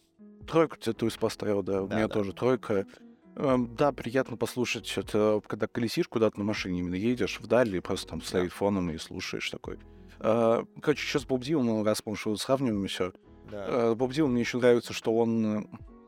Тройку 0.47 0.77
тебе 0.77 0.93
туз 0.93 1.17
поставил, 1.17 1.61
да, 1.61 1.83
у 1.83 1.87
Да, 1.87 1.95
меня 1.97 2.07
да. 2.07 2.13
тоже 2.13 2.33
тройка. 2.33 2.85
Эм, 3.35 3.75
Да, 3.75 3.91
приятно 3.91 4.37
послушать 4.37 4.91
это, 4.97 5.41
когда 5.45 5.67
колесишь 5.67 6.07
куда-то 6.07 6.39
на 6.39 6.45
машине, 6.45 6.79
именно 6.79 6.95
едешь 6.95 7.39
вдали, 7.41 7.79
просто 7.81 8.07
там 8.07 8.21
стоит 8.21 8.53
фоном 8.53 8.89
и 8.91 8.97
слушаешь 8.97 9.49
такой. 9.49 9.77
Э, 10.19 10.63
Короче, 10.81 11.05
сейчас 11.05 11.25
Боб 11.25 11.41
Дилан, 11.41 11.85
раз 11.85 12.01
мы 12.05 12.15
что 12.15 12.35
сравниваем 12.37 12.87
все. 12.87 13.11
Да. 13.51 13.95
Боб 13.95 14.11
Дилан 14.11 14.31
мне 14.31 14.41
еще 14.41 14.57
нравится, 14.57 14.93
что 14.93 15.15
он 15.15 15.59
э, 15.59 15.63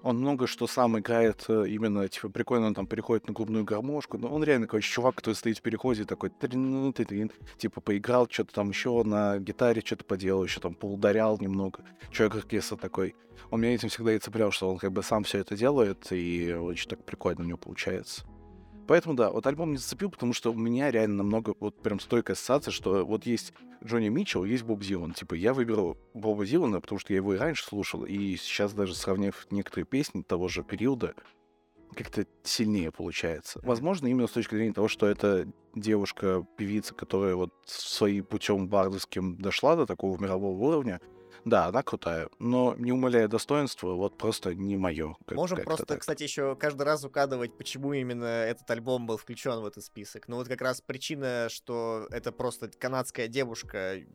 он 0.08 0.20
много 0.20 0.48
что 0.48 0.68
сам 0.68 0.98
играет 0.98 1.46
э, 1.50 1.66
именно, 1.68 2.08
типа, 2.08 2.30
прикольно 2.30 2.68
он 2.68 2.74
там 2.74 2.88
переходит 2.88 3.28
на 3.28 3.34
клубную 3.34 3.66
гармошку. 3.66 4.18
Но 4.18 4.30
он 4.30 4.42
реально, 4.42 4.66
короче, 4.66 4.90
чувак, 4.90 5.16
который 5.16 5.36
стоит 5.36 5.58
в 5.58 5.62
переходе, 5.62 6.06
такой, 6.06 6.30
трин 6.30 6.94
ты 6.94 7.04
трин 7.04 7.32
типа, 7.58 7.82
поиграл, 7.82 8.28
что-то 8.30 8.54
там 8.54 8.70
еще 8.70 9.04
на 9.04 9.38
гитаре 9.40 9.82
что-то 9.84 10.06
поделал, 10.06 10.46
еще 10.46 10.62
там 10.62 10.76
поударял 10.76 11.38
немного. 11.40 11.84
Человек 12.12 12.38
оркестр 12.38 12.78
такой. 12.78 13.16
Он 13.52 13.60
меня 13.60 13.76
этим 13.76 13.90
всегда 13.90 14.14
и 14.14 14.20
цеплял, 14.20 14.52
что 14.52 14.70
он 14.70 14.78
как 14.78 14.94
бы 14.94 15.04
сам 15.04 15.24
все 15.24 15.40
это 15.40 15.58
делает, 15.58 16.08
и 16.12 16.54
очень 16.54 16.90
так 16.90 17.04
прикольно 17.04 17.42
у 17.44 17.48
него 17.48 17.58
получается. 17.58 18.24
Поэтому, 18.88 19.16
да, 19.16 19.30
вот 19.32 19.46
альбом 19.46 19.72
не 19.72 19.78
зацепил, 19.78 20.10
потому 20.10 20.32
что 20.32 20.54
у 20.54 20.56
меня 20.58 20.90
реально 20.90 21.18
намного, 21.18 21.54
вот 21.60 21.82
прям 21.82 22.00
стойкая 22.00 22.36
ассоциация, 22.36 22.72
что 22.72 23.06
вот 23.06 23.26
есть 23.26 23.54
Джонни 23.84 24.10
Митчелл, 24.10 24.46
есть 24.46 24.64
Боб 24.64 24.82
Дилан. 24.82 25.14
Типа, 25.14 25.34
я 25.34 25.54
выберу 25.54 25.98
Боба 26.14 26.46
Дилана, 26.46 26.82
потому 26.82 27.00
что 27.00 27.14
я 27.14 27.18
его 27.18 27.34
и 27.34 27.38
раньше 27.38 27.66
слушал, 27.66 28.04
и 28.04 28.36
сейчас 28.36 28.74
даже 28.74 28.96
сравнив 28.96 29.48
некоторые 29.52 29.86
песни 29.86 30.22
того 30.22 30.48
же 30.48 30.64
периода, 30.64 31.16
как-то 31.96 32.26
сильнее 32.44 32.92
получается. 32.92 33.60
Возможно, 33.64 34.08
именно 34.08 34.28
с 34.28 34.32
точки 34.32 34.56
зрения 34.56 34.74
того, 34.74 34.88
что 34.88 35.08
это 35.08 35.48
девушка-певица, 35.76 36.94
которая 36.94 37.36
вот 37.36 37.54
своим 37.66 38.26
путем 38.26 38.68
бардовским 38.68 39.38
дошла 39.38 39.76
до 39.76 39.86
такого 39.86 40.20
мирового 40.22 40.58
уровня, 40.58 41.02
да, 41.50 41.66
она 41.68 41.84
крутая, 41.84 42.30
но 42.40 42.76
не 42.78 42.92
умаляя 42.92 43.28
достоинства, 43.28 43.94
вот 43.94 44.18
просто 44.18 44.54
не 44.54 44.78
мое. 44.78 45.16
Можем 45.32 45.64
просто, 45.64 45.98
кстати, 45.98 46.24
еще 46.24 46.56
каждый 46.56 46.84
раз 46.84 47.04
указывать, 47.06 47.58
почему 47.58 47.94
именно 47.94 48.26
этот 48.26 48.70
альбом 48.70 49.06
был 49.08 49.18
включен 49.18 49.60
в 49.62 49.66
этот 49.66 49.84
список. 49.84 50.28
Ну 50.28 50.36
вот 50.38 50.48
как 50.48 50.62
раз 50.62 50.82
причина, 50.82 51.48
что 51.50 52.08
это 52.12 52.32
просто 52.32 52.70
канадская 52.70 53.28
девушка 53.28 53.98
э, 53.98 54.06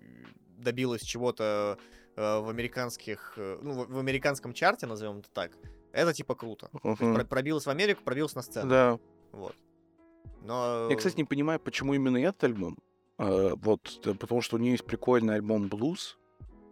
добилась 0.59 1.03
чего-то 1.03 1.79
э, 2.17 2.39
в 2.41 2.49
американских, 2.49 3.35
э, 3.37 3.59
ну 3.63 3.73
в, 3.73 3.89
в 3.89 3.99
американском 3.99 4.53
чарте, 4.53 4.87
назовем 4.87 5.19
это 5.19 5.31
так. 5.31 5.53
Это 5.93 6.13
типа 6.13 6.35
круто. 6.35 6.71
То 6.83 6.89
есть 6.89 6.99
про- 6.99 7.25
пробилась 7.25 7.67
в 7.67 7.71
Америку, 7.71 8.03
пробилась 8.05 8.35
на 8.35 8.43
сцену. 8.43 8.69
Да. 8.69 8.99
Вот. 9.33 9.55
Но 10.43 10.89
Я, 10.91 10.97
кстати, 10.97 11.17
не 11.17 11.25
понимаю, 11.25 11.61
почему 11.61 11.95
именно 11.95 12.17
этот 12.17 12.45
альбом. 12.45 12.77
Э, 13.19 13.55
вот, 13.57 14.01
э, 14.05 14.15
потому 14.15 14.41
что 14.41 14.57
у 14.57 14.59
нее 14.59 14.73
есть 14.73 14.85
прикольный 14.85 15.35
альбом 15.35 15.69
«Блуз». 15.69 16.19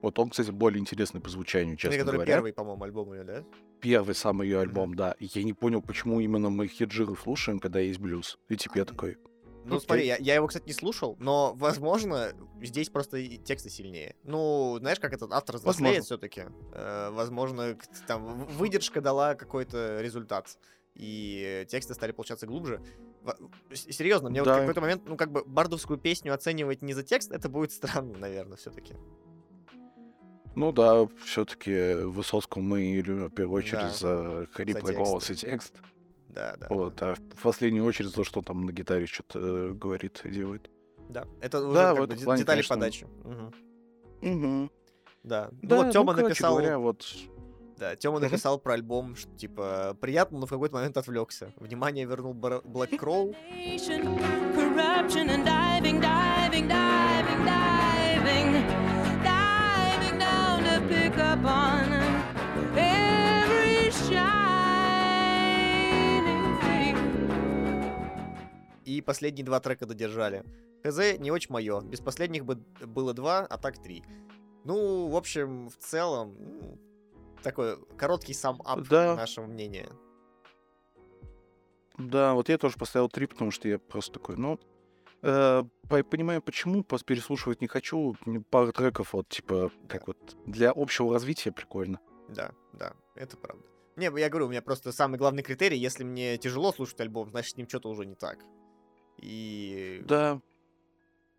Вот 0.03 0.19
он, 0.19 0.31
кстати, 0.31 0.51
более 0.51 0.81
интересный 0.81 1.21
по 1.21 1.29
звучанию, 1.29 1.75
это 1.75 1.83
честно 1.83 1.99
который 1.99 2.17
говоря. 2.17 2.33
первый, 2.35 2.53
по-моему, 2.53 2.85
альбом 2.85 3.13
ее, 3.13 3.25
да? 3.25 3.45
первый 3.81 4.15
самый 4.15 4.47
ее 4.49 4.61
альбом, 4.61 4.95
да. 4.95 5.13
И 5.19 5.27
я 5.35 5.43
не 5.43 5.53
понял, 5.55 5.81
почему 5.83 6.21
именно 6.21 6.51
мы 6.51 6.69
хиджиры 6.69 7.17
слушаем, 7.17 7.59
когда 7.61 7.81
есть 7.81 7.99
блюз. 7.99 8.39
И 8.49 8.57
типа 8.57 8.79
я 8.79 8.85
такой, 8.85 9.17
Ну, 9.65 9.77
Окей. 9.77 9.87
смотри, 9.87 10.07
я, 10.07 10.17
я 10.17 10.35
его, 10.35 10.47
кстати, 10.47 10.67
не 10.67 10.73
слушал, 10.73 11.17
но, 11.21 11.53
возможно, 11.55 12.33
здесь 12.63 12.89
просто 12.89 13.23
тексты 13.39 13.69
сильнее. 13.71 14.17
Ну, 14.25 14.77
знаешь, 14.81 14.99
как 15.01 15.13
этот 15.13 15.33
автор 15.33 15.57
взрослеет 15.57 15.99
Возможно. 15.99 16.03
все-таки. 16.05 16.45
возможно, 17.13 17.75
к- 17.75 18.07
там 18.07 18.47
выдержка 18.47 19.01
дала 19.03 19.35
какой-то 19.35 20.01
результат. 20.01 20.59
И 20.95 21.65
тексты 21.69 21.95
стали 21.95 22.13
получаться 22.13 22.47
глубже. 22.47 22.81
Серьезно, 23.73 24.29
мне 24.31 24.41
вот 24.41 24.47
Да. 24.47 24.57
в 24.57 24.61
какой-то 24.61 24.81
момент, 24.81 25.03
ну, 25.07 25.17
как 25.17 25.31
бы, 25.31 25.45
бардовскую 25.45 25.99
песню 25.99 26.35
оценивать 26.35 26.83
не 26.83 26.93
за 26.95 27.03
текст, 27.03 27.31
это 27.31 27.49
будет 27.49 27.73
странно, 27.73 28.17
наверное, 28.19 28.57
все-таки. 28.57 28.95
Ну 30.55 30.73
да, 30.73 31.07
все-таки 31.25 31.95
Высоцкого 32.05 32.63
мы 32.63 32.81
любим 33.01 33.27
в 33.27 33.31
первую 33.35 33.59
очередь 33.59 33.81
Да. 33.83 33.91
за 33.91 34.47
хриплый 34.53 34.95
голос 34.95 35.31
и 35.31 35.35
текст. 35.35 35.75
Да, 36.29 36.57
да. 36.59 36.67
Вот, 36.71 37.01
а 37.03 37.15
в 37.15 37.43
последнюю 37.43 37.85
очередь 37.85 38.15
то, 38.15 38.23
что 38.25 38.41
там 38.43 38.65
на 38.67 38.73
гитаре 38.73 39.07
что-то 39.07 39.73
говорит 39.75 40.21
и 40.25 40.31
делает. 40.31 40.71
Да, 41.09 41.27
это 41.41 41.59
уже 41.61 41.75
Да, 41.75 41.95
как 41.95 42.05
в 42.05 42.07
бы 42.09 42.17
плане, 42.25 42.43
детали 42.43 42.57
конечно. 42.59 42.77
подачи. 42.77 43.07
Мгм. 43.25 43.53
Угу. 44.23 44.71
Да. 45.25 45.49
Ну 45.63 45.69
Да, 45.69 45.77
вот 45.83 45.93
Тёма 45.93 46.13
короче 46.15 46.29
написал, 46.29 46.57
говоря, 46.57 46.79
вот 46.79 47.05
да, 47.79 47.97
Тёма 47.97 48.21
написал 48.21 48.59
про 48.59 48.75
альбом, 48.75 49.17
что 49.17 49.35
типа 49.37 49.97
приятно, 50.01 50.39
но 50.39 50.47
в 50.47 50.51
какой-то 50.51 50.75
момент 50.77 50.97
отвлекся. 50.97 51.53
Внимание 51.57 52.05
вернул 52.07 52.35
Black 52.35 52.91
Crow. 52.99 53.35
Pick 61.41 61.47
up 61.47 61.51
on 61.51 61.93
every 62.77 63.91
shining 64.09 65.41
thing. 66.61 66.97
И 68.85 69.01
последние 69.01 69.45
два 69.45 69.61
трека 69.61 69.87
додержали. 69.87 70.45
ХЗ 70.85 71.19
не 71.19 71.31
очень 71.31 71.53
мое. 71.53 71.81
Без 71.83 72.01
последних 72.01 72.45
бы 72.45 72.57
было 72.87 73.13
два, 73.15 73.41
а 73.41 73.59
так 73.59 73.79
три. 73.79 74.03
Ну, 74.65 75.09
в 75.09 75.17
общем, 75.17 75.69
в 75.69 75.77
целом, 75.77 76.35
ну, 76.39 76.79
такой 77.43 77.79
короткий 77.97 78.35
сам 78.35 78.61
ап 78.65 78.87
Да. 78.89 79.15
нашего 79.17 79.47
мнения. 79.47 79.89
Да, 81.99 82.35
вот 82.35 82.49
я 82.49 82.57
тоже 82.59 82.77
поставил 82.79 83.09
три, 83.09 83.27
потому 83.27 83.51
что 83.51 83.69
я 83.69 83.79
просто 83.79 84.13
такой, 84.15 84.37
ну, 84.37 84.59
понимаю, 85.23 86.43
почему, 86.43 86.83
переслушивать 86.83 87.61
не 87.61 87.67
хочу. 87.67 88.17
Пару 88.51 88.73
треков, 88.73 89.13
вот, 89.13 89.29
типа, 89.29 89.71
как 89.89 90.07
вот, 90.07 90.37
для 90.47 90.71
общего 90.75 91.13
развития 91.13 91.53
прикольно. 91.53 92.01
Да, 92.29 92.53
да, 92.73 92.95
это 93.15 93.37
правда. 93.37 93.65
Не, 93.97 94.05
я 94.05 94.29
говорю, 94.29 94.47
у 94.47 94.51
меня 94.51 94.63
просто 94.63 94.93
самый 94.93 95.19
главный 95.19 95.43
критерий, 95.43 95.77
если 95.77 96.05
мне 96.05 96.39
тяжело 96.39 96.73
слушать 96.73 97.01
альбом, 97.01 97.31
значит, 97.31 97.55
с 97.55 97.57
ним 97.57 97.69
что-то 97.69 97.91
уже 97.91 98.07
не 98.07 98.15
так. 98.15 98.39
И 99.19 100.01
Да, 100.05 100.41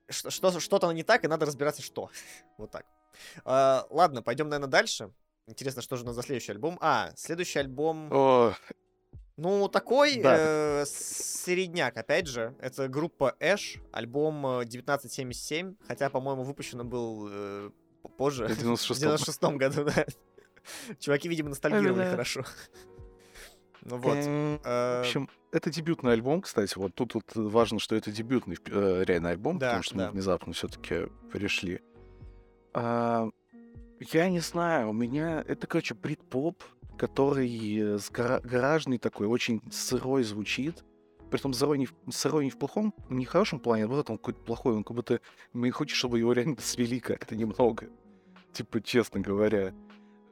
что- 0.10 0.30
что- 0.30 0.60
что-то 0.60 0.92
не 0.92 1.04
так, 1.04 1.24
и 1.24 1.28
надо 1.28 1.46
разбираться, 1.46 1.82
что. 1.82 2.12
вот 2.58 2.72
так. 2.72 2.86
А, 3.46 3.88
ладно, 3.90 4.22
пойдем, 4.22 4.50
наверное, 4.50 4.70
дальше. 4.70 5.12
Интересно, 5.48 5.82
что 5.82 5.96
же 5.96 6.04
у 6.04 6.06
нас 6.06 6.16
за 6.16 6.22
следующий 6.22 6.52
альбом? 6.52 6.78
А, 6.82 7.12
следующий 7.16 7.60
альбом... 7.60 8.10
о, 8.12 8.54
Ну, 9.42 9.68
такой 9.70 10.18
Да. 10.22 10.36
э, 10.38 10.86
середняк, 10.86 11.98
опять 11.98 12.28
же. 12.28 12.54
Это 12.60 12.88
группа 12.88 13.36
Эш, 13.40 13.80
альбом 13.92 14.46
э, 14.46 14.50
1977, 14.62 15.76
хотя, 15.88 16.12
по-моему, 16.12 16.44
выпущен 16.44 16.88
был 16.88 17.28
э, 17.32 17.72
позже. 18.18 18.46
в 18.46 18.50
В 18.54 18.58
96 18.60 19.00
96 19.02 19.42
году, 19.58 19.86
да. 19.86 20.06
Чуваки, 21.00 21.28
видимо, 21.28 21.50
ностальгировали 21.50 21.96
Да-да-да. 21.96 22.12
хорошо. 22.12 22.46
Ну 23.84 23.98
вот. 23.98 24.16
М, 24.16 24.60
В 24.60 24.68
э, 24.68 25.00
общем, 25.00 25.28
это 25.52 25.72
дебютный 25.72 26.14
альбом, 26.14 26.42
кстати. 26.42 26.78
Вот 26.78 26.94
тут, 26.94 27.14
тут 27.14 27.24
важно, 27.34 27.80
что 27.80 27.96
это 27.96 28.12
дебютный 28.12 28.56
э, 28.68 29.04
реально 29.08 29.30
альбом, 29.32 29.58
Да, 29.58 29.70
потому 29.70 29.82
что 29.84 29.96
да. 29.96 30.06
мы 30.06 30.12
внезапно 30.12 30.54
все-таки 30.54 31.08
пришли. 31.32 31.82
А, 32.76 33.28
я 34.12 34.30
не 34.30 34.40
знаю, 34.40 34.90
у 34.90 34.94
меня 34.94 35.44
это, 35.48 35.66
короче, 35.66 35.96
брит-поп, 35.96 36.64
который 37.02 37.80
э, 37.80 37.98
гаражный 38.12 39.00
такой, 39.00 39.26
очень 39.26 39.60
сырой 39.72 40.22
звучит. 40.22 40.86
Притом 41.32 41.52
сырой 41.52 41.80
не, 41.80 41.88
в, 41.88 41.96
сырой 42.12 42.46
не 42.46 42.52
в 42.52 42.60
плохом, 42.60 42.94
не 43.10 43.26
в 43.26 43.30
хорошем 43.30 43.60
плане, 43.60 43.86
а 43.86 43.88
вот 43.88 44.08
он 44.12 44.18
какой-то 44.18 44.42
плохой, 44.42 44.76
он 44.76 44.84
как 44.84 44.96
будто 44.96 45.20
мне 45.52 45.72
хочется, 45.72 45.98
чтобы 45.98 46.20
его 46.20 46.32
реально 46.32 46.58
свели 46.60 47.00
как-то 47.00 47.36
немного. 47.36 47.90
Типа, 48.54 48.82
честно 48.82 49.20
говоря. 49.20 49.74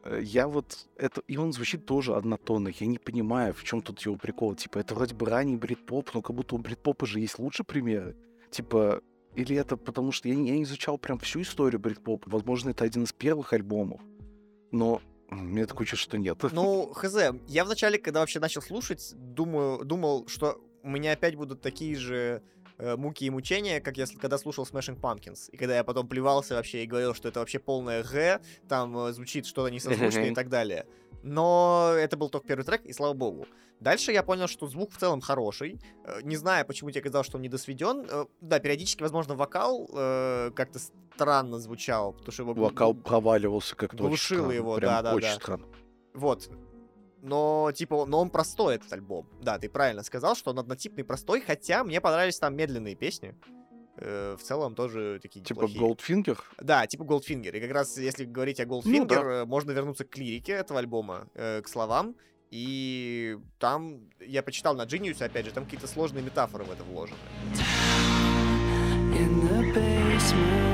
Э, 0.03 0.21
Я 0.21 0.47
вот 0.47 0.87
это... 0.95 1.21
И 1.21 1.37
он 1.37 1.53
звучит 1.53 1.87
тоже 1.87 2.13
однотонно. 2.13 2.69
Я 2.79 2.85
не 2.85 2.99
понимаю, 2.99 3.55
в 3.55 3.63
чем 3.63 3.81
тут 3.81 3.99
его 4.01 4.15
прикол. 4.15 4.53
Типа, 4.53 4.77
это 4.77 4.93
вроде 4.93 5.15
бы 5.15 5.25
ранний 5.25 5.57
брит-поп, 5.57 6.13
но 6.13 6.21
как 6.21 6.35
будто 6.35 6.53
у 6.53 6.59
брит-попа 6.59 7.07
же 7.07 7.19
есть 7.19 7.39
лучше 7.39 7.63
примеры. 7.63 8.15
Типа, 8.51 9.01
или 9.33 9.55
это 9.55 9.75
потому 9.75 10.11
что 10.11 10.27
я 10.27 10.35
я 10.35 10.39
не 10.39 10.61
изучал 10.61 10.99
прям 10.99 11.17
всю 11.17 11.41
историю 11.41 11.79
брит-попа. 11.79 12.29
Возможно, 12.29 12.69
это 12.69 12.83
один 12.83 13.05
из 13.05 13.11
первых 13.13 13.53
альбомов. 13.53 14.01
Но 14.71 15.01
мне 15.29 15.65
такое 15.65 15.85
чувство, 15.85 16.09
что 16.09 16.17
нет. 16.17 16.37
Ну, 16.51 16.91
хз, 16.93 17.15
я 17.47 17.65
вначале, 17.65 17.97
когда 17.97 18.19
вообще 18.19 18.39
начал 18.39 18.61
слушать, 18.61 19.13
думаю, 19.15 19.85
думал, 19.85 20.27
что 20.27 20.61
у 20.83 20.89
меня 20.89 21.13
опять 21.13 21.35
будут 21.35 21.61
такие 21.61 21.95
же 21.95 22.41
э, 22.79 22.95
муки 22.95 23.25
и 23.25 23.29
мучения, 23.29 23.79
как 23.79 23.97
я 23.97 24.05
когда 24.19 24.37
слушал 24.37 24.65
Smashing 24.65 24.99
Pumpkins. 24.99 25.49
И 25.51 25.57
когда 25.57 25.75
я 25.75 25.83
потом 25.83 26.07
плевался 26.07 26.55
вообще 26.55 26.83
и 26.83 26.87
говорил, 26.87 27.13
что 27.13 27.27
это 27.29 27.39
вообще 27.39 27.59
полное 27.59 28.03
Г, 28.03 28.41
там 28.67 28.97
э, 28.97 29.13
звучит 29.13 29.45
что-то 29.45 29.69
несозвучное 29.69 30.31
и 30.31 30.33
так 30.35 30.49
далее. 30.49 30.85
Но 31.21 31.93
это 31.95 32.17
был 32.17 32.29
только 32.29 32.47
первый 32.47 32.63
трек, 32.63 32.85
и 32.85 32.93
слава 32.93 33.13
богу. 33.13 33.45
Дальше 33.79 34.11
я 34.11 34.23
понял, 34.23 34.47
что 34.47 34.67
звук 34.67 34.91
в 34.91 34.97
целом 34.97 35.21
хороший. 35.21 35.79
Э, 36.03 36.21
Не 36.23 36.35
знаю, 36.35 36.65
почему 36.65 36.91
тебе 36.91 37.01
казалось, 37.01 37.27
что 37.27 37.37
он 37.37 37.43
недосведен. 37.43 38.05
Э, 38.09 38.25
Да, 38.41 38.59
периодически, 38.59 39.01
возможно, 39.01 39.35
вокал 39.35 39.89
э, 39.93 40.51
как-то 40.55 40.79
странно 40.79 41.59
звучал, 41.59 42.13
потому 42.13 42.31
что 42.31 42.43
его 42.43 42.53
Вокал 42.53 42.93
проваливался 42.93 43.75
как-то 43.75 43.97
глушил 43.97 44.51
его, 44.51 44.79
да-да-да. 44.79 45.15
очень 45.15 45.31
странно. 45.31 45.65
Вот. 46.13 46.49
Но, 47.21 47.71
типа, 47.73 48.05
но 48.05 48.21
он 48.21 48.29
простой, 48.29 48.75
этот 48.75 48.91
альбом. 48.93 49.27
Да, 49.41 49.57
ты 49.59 49.69
правильно 49.69 50.03
сказал, 50.03 50.35
что 50.35 50.51
он 50.51 50.59
однотипный, 50.59 51.03
простой, 51.03 51.41
хотя 51.41 51.83
мне 51.83 51.99
понравились 51.99 52.39
там 52.39 52.55
медленные 52.55 52.95
песни. 52.95 53.35
Э, 53.97 54.37
в 54.39 54.43
целом 54.43 54.75
тоже 54.75 55.19
такие 55.21 55.43
Типа 55.43 55.63
неплохие. 55.67 55.81
Goldfinger? 56.23 56.37
Да, 56.61 56.87
типа 56.87 57.03
Goldfinger. 57.03 57.57
И 57.57 57.59
как 57.59 57.71
раз, 57.71 57.97
если 57.97 58.23
говорить 58.23 58.59
о 58.61 58.63
Goldfinger, 58.63 58.97
Ну 58.99 59.05
да. 59.05 59.15
э, 59.21 59.45
можно 59.45 59.71
вернуться 59.71 60.05
к 60.05 60.17
лирике 60.17 60.53
этого 60.53 60.79
альбома, 60.79 61.27
э, 61.33 61.61
к 61.61 61.67
словам. 61.67 62.15
И 62.51 63.37
там, 63.59 64.09
я 64.19 64.41
почитал 64.41 64.73
на 64.73 64.83
Genius, 64.83 65.21
опять 65.23 65.45
же, 65.45 65.51
там 65.51 65.65
какие-то 65.65 65.87
сложные 65.87 66.23
метафоры 66.23 66.63
в 66.63 66.71
это 66.71 66.83
вложены. 66.83 67.17
in 69.11 69.41
the 69.41 69.73
basement. 69.73 70.68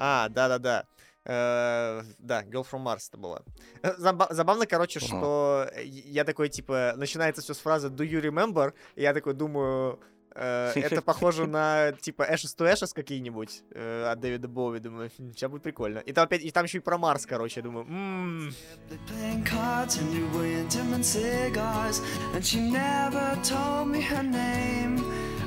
А, 0.00 0.28
да-да-да. 0.30 0.84
Э, 1.26 2.02
Да, 2.18 2.42
Girl 2.44 2.66
from 2.68 2.82
Mars 2.82 3.08
это 3.10 3.18
была. 3.18 3.42
Э, 3.82 3.94
заба- 3.98 4.32
Забавно, 4.32 4.66
короче, 4.66 4.98
Ага. 4.98 5.06
что 5.06 5.68
э, 5.74 5.84
я 5.84 6.24
такой, 6.24 6.48
типа, 6.48 6.94
начинается 6.96 7.42
все 7.42 7.52
с 7.54 7.58
фразы 7.58 7.88
Do 7.88 8.04
you 8.08 8.20
remember? 8.22 8.72
И 8.96 9.02
я 9.02 9.12
такой 9.12 9.34
думаю, 9.34 10.00
э, 10.34 10.72
это 10.76 11.02
похоже 11.02 11.46
на, 11.46 11.92
типа, 11.92 12.22
Ashes 12.22 12.56
to 12.56 12.66
Ashes 12.72 12.94
какие-нибудь 12.94 13.62
э, 13.74 14.06
от 14.10 14.18
Дэвида 14.20 14.48
Боуи. 14.48 14.78
Думаю, 14.78 15.10
сейчас 15.10 15.50
будет 15.50 15.62
прикольно. 15.62 15.98
И 15.98 16.12
там 16.14 16.24
опять, 16.24 16.40
и 16.42 16.50
там 16.50 16.64
еще 16.64 16.78
и 16.78 16.80
про 16.80 16.96
Марс, 16.96 17.26
короче, 17.26 17.60
я 17.60 17.64
думаю, 17.64 17.84
«М, 17.86 18.48
They 18.88 18.98
playing 19.06 19.44
cards 19.44 19.98
and 20.00 20.10
you 20.14 20.26
were 20.32 20.46
intimate 20.66 21.04
cigars, 21.04 22.00
and 22.34 22.42
she 22.42 22.60
never 22.72 23.36
told 23.42 23.88
me 23.88 24.00
her 24.08 24.22
name. 24.22 24.98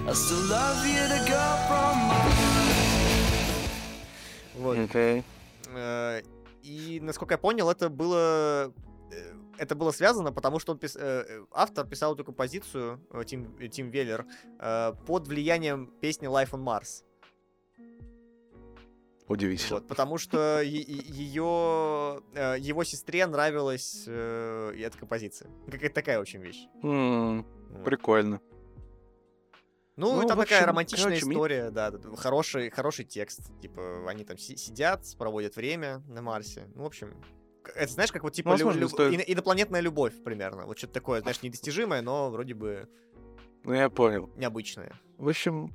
I 0.07 0.13
still 0.13 0.47
love 0.49 0.85
you, 0.85 1.01
the 1.09 1.27
girl 1.27 1.57
from 1.67 1.97
Mars. 2.09 2.62
Вот. 4.63 4.77
Окей. 4.77 5.23
Э, 5.75 6.21
И, 6.63 6.99
насколько 7.01 7.33
я 7.33 7.37
понял, 7.37 7.69
это 7.69 7.89
было... 7.89 8.73
э, 9.11 9.33
Это 9.59 9.75
было 9.75 9.91
связано, 9.91 10.31
потому 10.31 10.59
что 10.59 10.71
он 10.73 10.79
пис- 10.79 10.97
э, 10.99 11.45
автор 11.51 11.85
писал 11.87 12.13
эту 12.15 12.23
композицию, 12.25 12.99
Тим, 13.25 13.55
Тим 13.69 13.91
Веллер, 13.91 14.25
под 15.07 15.27
влиянием 15.27 15.87
песни 16.01 16.27
Life 16.27 16.51
on 16.51 16.63
Mars. 16.63 17.03
Удивительно. 19.27 19.79
Вот, 19.79 19.87
потому 19.87 20.17
что 20.17 20.61
ее, 20.61 22.21
его 22.59 22.83
сестре 22.83 23.25
нравилась 23.25 24.03
э, 24.07 24.73
эта 24.77 24.97
композиция. 24.97 25.49
Какая-то 25.71 25.95
такая 25.95 26.19
очень 26.19 26.41
вещь. 26.41 26.67
Вот. 26.81 27.45
Прикольно. 27.85 28.39
Ну, 29.95 30.21
Ну, 30.21 30.27
там 30.27 30.37
в 30.37 30.41
такая 30.41 30.59
общем, 30.59 30.69
романтичная 30.69 31.05
короче, 31.09 31.25
ми- 31.27 31.33
история, 31.35 31.69
да, 31.71 31.91
да, 31.91 32.15
хороший, 32.15 32.69
хороший 32.71 33.05
текст. 33.05 33.41
Типа, 33.61 34.09
они 34.09 34.23
там 34.25 34.37
си- 34.37 34.57
сидят, 34.57 35.05
проводят 35.19 35.55
время 35.55 36.01
на 36.07 36.21
Марсе. 36.23 36.67
Ну, 36.73 36.83
в 36.83 36.85
общем, 36.87 37.13
это 37.75 37.91
знаешь, 37.93 38.11
как 38.11 38.23
вот 38.23 38.33
типа 38.33 38.47
Ну, 38.49 38.51
возможно, 38.53 38.79
лю- 38.79 38.89
стоит- 38.89 39.13
ино- 39.13 39.23
инопланетная 39.33 39.81
любовь 39.81 40.13
примерно. 40.23 40.65
Вот 40.65 40.77
что-то 40.79 40.93
такое, 40.93 41.21
знаешь, 41.21 41.41
недостижимое, 41.43 42.01
но 42.01 42.31
вроде 42.31 42.55
бы 42.55 42.89
Ну, 43.63 43.73
я 43.73 43.89
понял. 43.89 44.29
необычное. 44.35 44.93
В 45.17 45.29
общем, 45.29 45.71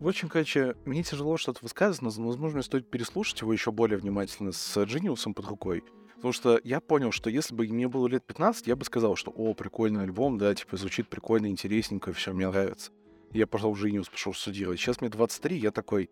В 0.00 0.08
общем, 0.08 0.30
короче, 0.30 0.74
мне 0.86 1.02
тяжело 1.02 1.36
что-то 1.36 1.58
высказывать, 1.60 2.00
но, 2.16 2.26
возможно, 2.26 2.62
стоит 2.62 2.90
переслушать 2.90 3.42
его 3.42 3.52
еще 3.52 3.70
более 3.70 3.98
внимательно 3.98 4.50
с 4.50 4.82
Джиниусом 4.84 5.34
под 5.34 5.46
рукой. 5.46 5.84
Потому 6.14 6.32
что 6.32 6.58
я 6.64 6.80
понял, 6.80 7.12
что 7.12 7.28
если 7.28 7.54
бы 7.54 7.66
мне 7.68 7.86
было 7.86 8.08
лет 8.08 8.24
15, 8.24 8.66
я 8.66 8.76
бы 8.76 8.84
сказал, 8.86 9.14
что 9.16 9.30
о, 9.30 9.52
прикольный 9.52 10.02
альбом, 10.02 10.38
да, 10.38 10.54
типа 10.54 10.78
звучит 10.78 11.08
прикольно, 11.10 11.48
интересненько, 11.48 12.14
все, 12.14 12.32
мне 12.32 12.48
нравится. 12.48 12.92
Я 13.32 13.46
в 13.46 13.84
Genius, 13.84 14.10
пошел 14.10 14.34
студировать. 14.34 14.78
Сейчас 14.80 15.00
мне 15.00 15.10
23, 15.10 15.56
я 15.58 15.70
такой, 15.70 16.10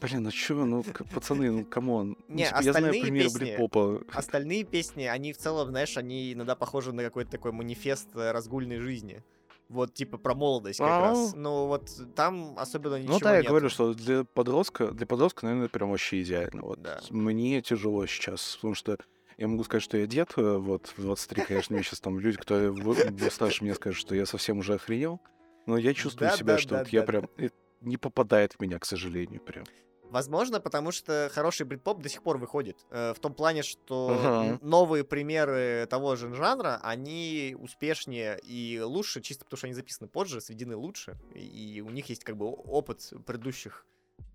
блин, 0.00 0.24
ну 0.24 0.30
чё, 0.30 0.64
ну, 0.64 0.82
пацаны, 1.14 1.50
ну, 1.50 1.64
come 1.64 1.94
on. 1.94 2.16
Ну, 2.28 2.34
Не, 2.34 2.46
типа, 2.46 2.56
я 2.56 2.62
знаю 2.62 2.70
остальные 2.76 3.02
примеры 3.02 3.24
песни- 3.26 3.38
брит-попа. 3.38 4.02
Остальные 4.12 4.64
песни, 4.64 5.04
они 5.04 5.32
в 5.32 5.38
целом, 5.38 5.68
знаешь, 5.68 5.96
они 5.96 6.32
иногда 6.32 6.56
похожи 6.56 6.92
на 6.92 7.02
какой-то 7.02 7.30
такой 7.30 7.52
манифест 7.52 8.08
э, 8.16 8.32
разгульной 8.32 8.78
жизни. 8.78 9.22
Вот, 9.68 9.94
типа, 9.94 10.18
про 10.18 10.34
молодость 10.34 10.80
как 10.80 10.88
А. 10.90 11.00
раз. 11.00 11.32
Ну, 11.34 11.66
вот 11.66 11.88
там 12.14 12.54
особенно 12.58 12.96
ничего 12.96 13.14
Ну 13.14 13.20
да, 13.20 13.32
я 13.34 13.38
нету. 13.38 13.50
говорю, 13.50 13.68
что 13.70 13.94
для 13.94 14.24
подростка, 14.24 14.88
для 14.88 15.06
подростка, 15.06 15.46
наверное, 15.46 15.68
прям 15.68 15.90
вообще 15.90 16.20
идеально. 16.22 16.62
Вот 16.62 16.82
Да. 16.82 17.00
мне 17.10 17.62
тяжело 17.62 18.04
сейчас, 18.06 18.56
потому 18.56 18.74
что 18.74 18.98
я 19.38 19.48
могу 19.48 19.64
сказать, 19.64 19.82
что 19.82 19.96
я 19.96 20.06
дед, 20.06 20.32
э, 20.36 20.56
вот, 20.58 20.92
в 20.96 21.00
23, 21.00 21.42
конечно, 21.44 21.74
мне 21.74 21.82
сейчас 21.84 22.00
там 22.00 22.18
люди, 22.18 22.36
вы 22.76 23.30
старше 23.30 23.64
меня 23.64 23.74
скажут, 23.76 23.98
что 24.00 24.14
я 24.14 24.26
совсем 24.26 24.58
уже 24.58 24.74
охренел, 24.74 25.20
но 25.66 25.76
я 25.78 25.94
чувствую 25.94 26.30
Да, 26.30 26.36
себя, 26.36 26.54
да, 26.54 26.58
что 26.58 26.70
да, 26.70 26.78
вот 26.80 26.88
я 26.88 27.00
да, 27.00 27.06
прям... 27.06 27.28
э, 27.38 27.48
Не 27.80 27.96
попадает 27.96 28.52
в 28.54 28.60
меня, 28.60 28.78
к 28.78 28.84
сожалению, 28.84 29.40
прям. 29.40 29.64
Возможно, 30.04 30.60
потому 30.60 30.92
что 30.92 31.30
хороший 31.32 31.64
брит-поп 31.64 32.02
до 32.02 32.08
сих 32.10 32.22
пор 32.22 32.36
выходит. 32.36 32.76
Э, 32.90 33.14
в 33.14 33.18
том 33.18 33.32
плане, 33.34 33.62
что 33.62 34.10
н- 34.34 34.58
новые 34.60 35.04
примеры 35.04 35.86
того 35.88 36.16
же 36.16 36.34
жанра, 36.34 36.78
они 36.82 37.56
успешнее 37.58 38.38
и 38.44 38.78
лучше, 38.80 39.22
чисто 39.22 39.44
потому 39.44 39.56
что 39.58 39.66
они 39.68 39.74
записаны 39.74 40.08
позже, 40.08 40.40
сведены 40.42 40.76
лучше, 40.76 41.16
и 41.34 41.82
у 41.86 41.88
них 41.90 42.10
есть 42.10 42.24
как 42.24 42.36
бы 42.36 42.46
опыт 42.46 43.10
предыдущих 43.26 43.86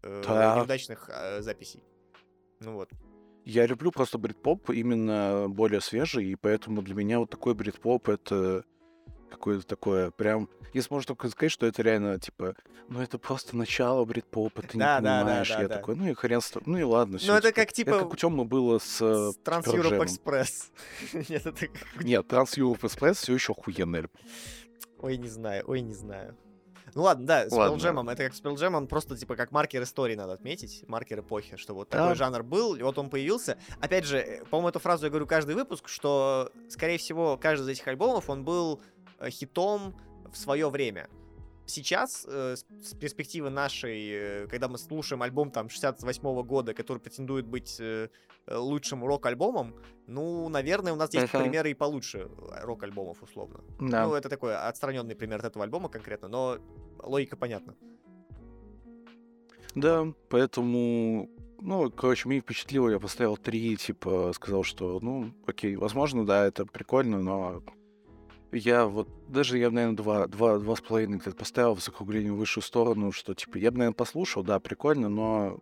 э, 0.01 0.23
Да. 0.25 0.57
неудачных 0.57 1.09
э, 1.13 1.41
записей. 1.43 1.83
Ну 2.59 2.73
вот. 2.73 2.89
Я 3.45 3.65
люблю 3.67 3.91
просто 3.91 4.17
брит-поп 4.17 4.71
именно 4.71 5.45
более 5.47 5.79
свежий, 5.79 6.25
и 6.31 6.35
поэтому 6.35 6.81
для 6.81 6.95
меня 6.95 7.19
вот 7.19 7.29
такой 7.29 7.53
брит-поп— 7.53 8.09
это 8.09 8.63
какое-то 9.29 9.65
такое 9.65 10.11
прям... 10.11 10.49
Если 10.73 10.93
можно 10.93 11.07
только 11.07 11.29
сказать, 11.29 11.51
что 11.51 11.65
это 11.65 11.81
реально, 11.81 12.19
типа, 12.19 12.55
ну 12.89 13.01
это 13.01 13.17
просто 13.17 13.55
начало 13.55 14.05
брит-попа, 14.05 14.61
ты 14.61 14.77
Да, 14.77 14.99
не 14.99 15.03
да, 15.03 15.19
да, 15.19 15.23
понимаешь. 15.23 15.49
да, 15.49 15.61
я 15.61 15.67
да. 15.67 15.75
такой, 15.77 15.95
ну 15.95 16.07
и 16.07 16.13
хрен 16.13 16.41
с 16.41 16.53
ну 16.65 16.77
и 16.77 16.83
ладно, 16.83 17.19
Ну, 17.25 17.33
это 17.33 17.47
типа. 17.49 17.55
как, 17.55 17.73
типа, 17.73 17.89
Это 17.89 17.99
как 17.99 18.13
у 18.13 18.15
Тёмы 18.15 18.45
было 18.45 18.79
с... 18.79 19.33
Транс 19.43 19.67
Jam. 19.67 19.99
Express. 19.99 20.71
Нет, 21.29 21.45
это 21.45 21.67
Нет, 22.01 22.27
Транс 22.27 22.57
Europe 22.57 22.81
Express 22.81 23.13
все 23.15 23.33
еще 23.33 23.53
охуенный. 23.53 24.07
Ой, 24.99 25.17
не 25.17 25.29
знаю, 25.29 25.63
ой, 25.67 25.81
не 25.81 25.93
знаю. 25.93 26.35
Ну 26.95 27.03
ладно, 27.03 27.27
да, 27.27 27.49
с. 27.49 27.53
Pearl 27.53 28.11
это 28.11 28.23
как 28.23 28.33
с 28.33 28.41
Pearl 28.41 28.87
просто 28.87 29.17
типа 29.17 29.35
как 29.35 29.51
маркер 29.51 29.83
истории 29.83 30.15
надо 30.15 30.33
отметить, 30.33 30.83
маркер 30.87 31.19
эпохи, 31.19 31.57
что 31.57 31.73
вот 31.73 31.89
Да. 31.89 31.99
такой 31.99 32.15
жанр 32.15 32.43
был, 32.43 32.75
и 32.75 32.81
вот 32.81 32.97
он 32.97 33.09
появился. 33.09 33.57
Опять 33.79 34.05
же, 34.05 34.17
э, 34.17 34.45
по-моему, 34.45 34.69
эту 34.69 34.79
фразу 34.79 35.05
я 35.05 35.09
говорю 35.09 35.27
каждый 35.27 35.55
выпуск, 35.55 35.87
что, 35.89 36.51
скорее 36.69 36.97
всего, 36.97 37.37
каждый 37.37 37.65
из 37.65 37.69
этих 37.77 37.87
альбомов, 37.87 38.29
он 38.29 38.43
был 38.43 38.81
хитом 39.29 39.95
в 40.31 40.37
свое 40.37 40.69
время. 40.69 41.09
Сейчас, 41.65 42.25
э, 42.29 42.55
с 42.55 42.93
перспективы 42.93 43.49
нашей, 43.49 44.09
э, 44.09 44.47
когда 44.47 44.69
мы 44.69 44.77
слушаем 44.77 45.21
альбом 45.21 45.51
там 45.51 45.67
68 45.69 46.43
года, 46.43 46.73
который 46.73 46.99
претендует 46.99 47.45
быть 47.45 47.75
э, 47.81 48.07
э, 48.45 48.55
лучшим 48.55 49.03
рок-альбомом, 49.03 49.75
ну, 50.07 50.47
наверное, 50.47 50.93
у 50.93 50.95
нас 50.95 51.13
есть 51.13 51.33
Мгм. 51.33 51.43
примеры 51.43 51.71
и 51.71 51.73
получше 51.73 52.19
э, 52.19 52.63
рок-альбомов, 52.63 53.21
условно. 53.21 53.59
Да. 53.81 54.05
Ну, 54.07 54.13
это 54.13 54.29
такой 54.29 54.55
отстраненный 54.55 55.15
пример 55.15 55.39
от 55.39 55.45
этого 55.45 55.65
альбома 55.65 55.89
конкретно, 55.89 56.29
но 56.29 56.57
логика 57.03 57.35
понятна. 57.35 57.75
Да, 59.75 60.07
поэтому, 60.29 61.29
ну, 61.59 61.91
короче, 61.91 62.29
меня 62.29 62.41
впечатлило, 62.41 62.89
я 62.89 62.99
поставил 62.99 63.35
три, 63.37 63.75
типа, 63.75 64.31
сказал, 64.33 64.63
что, 64.63 64.99
ну, 65.01 65.33
окей, 65.45 65.75
возможно, 65.75 66.25
да, 66.25 66.45
это 66.47 66.65
прикольно, 66.65 67.19
но 67.21 67.61
я 68.51 68.85
вот, 68.85 69.07
даже 69.29 69.57
я, 69.57 69.69
наверное, 69.69 69.95
два, 69.97 70.27
два, 70.27 70.57
два 70.59 70.75
с 70.75 70.81
половиной 70.81 71.17
где-то 71.17 71.35
поставил 71.35 71.75
в 71.75 71.83
закруглении 71.83 72.29
в 72.29 72.35
высшую 72.35 72.63
сторону, 72.63 73.11
что, 73.11 73.33
типа, 73.33 73.57
я 73.57 73.71
бы, 73.71 73.77
наверное, 73.79 73.95
послушал, 73.95 74.43
да, 74.43 74.59
прикольно, 74.59 75.09
но 75.09 75.59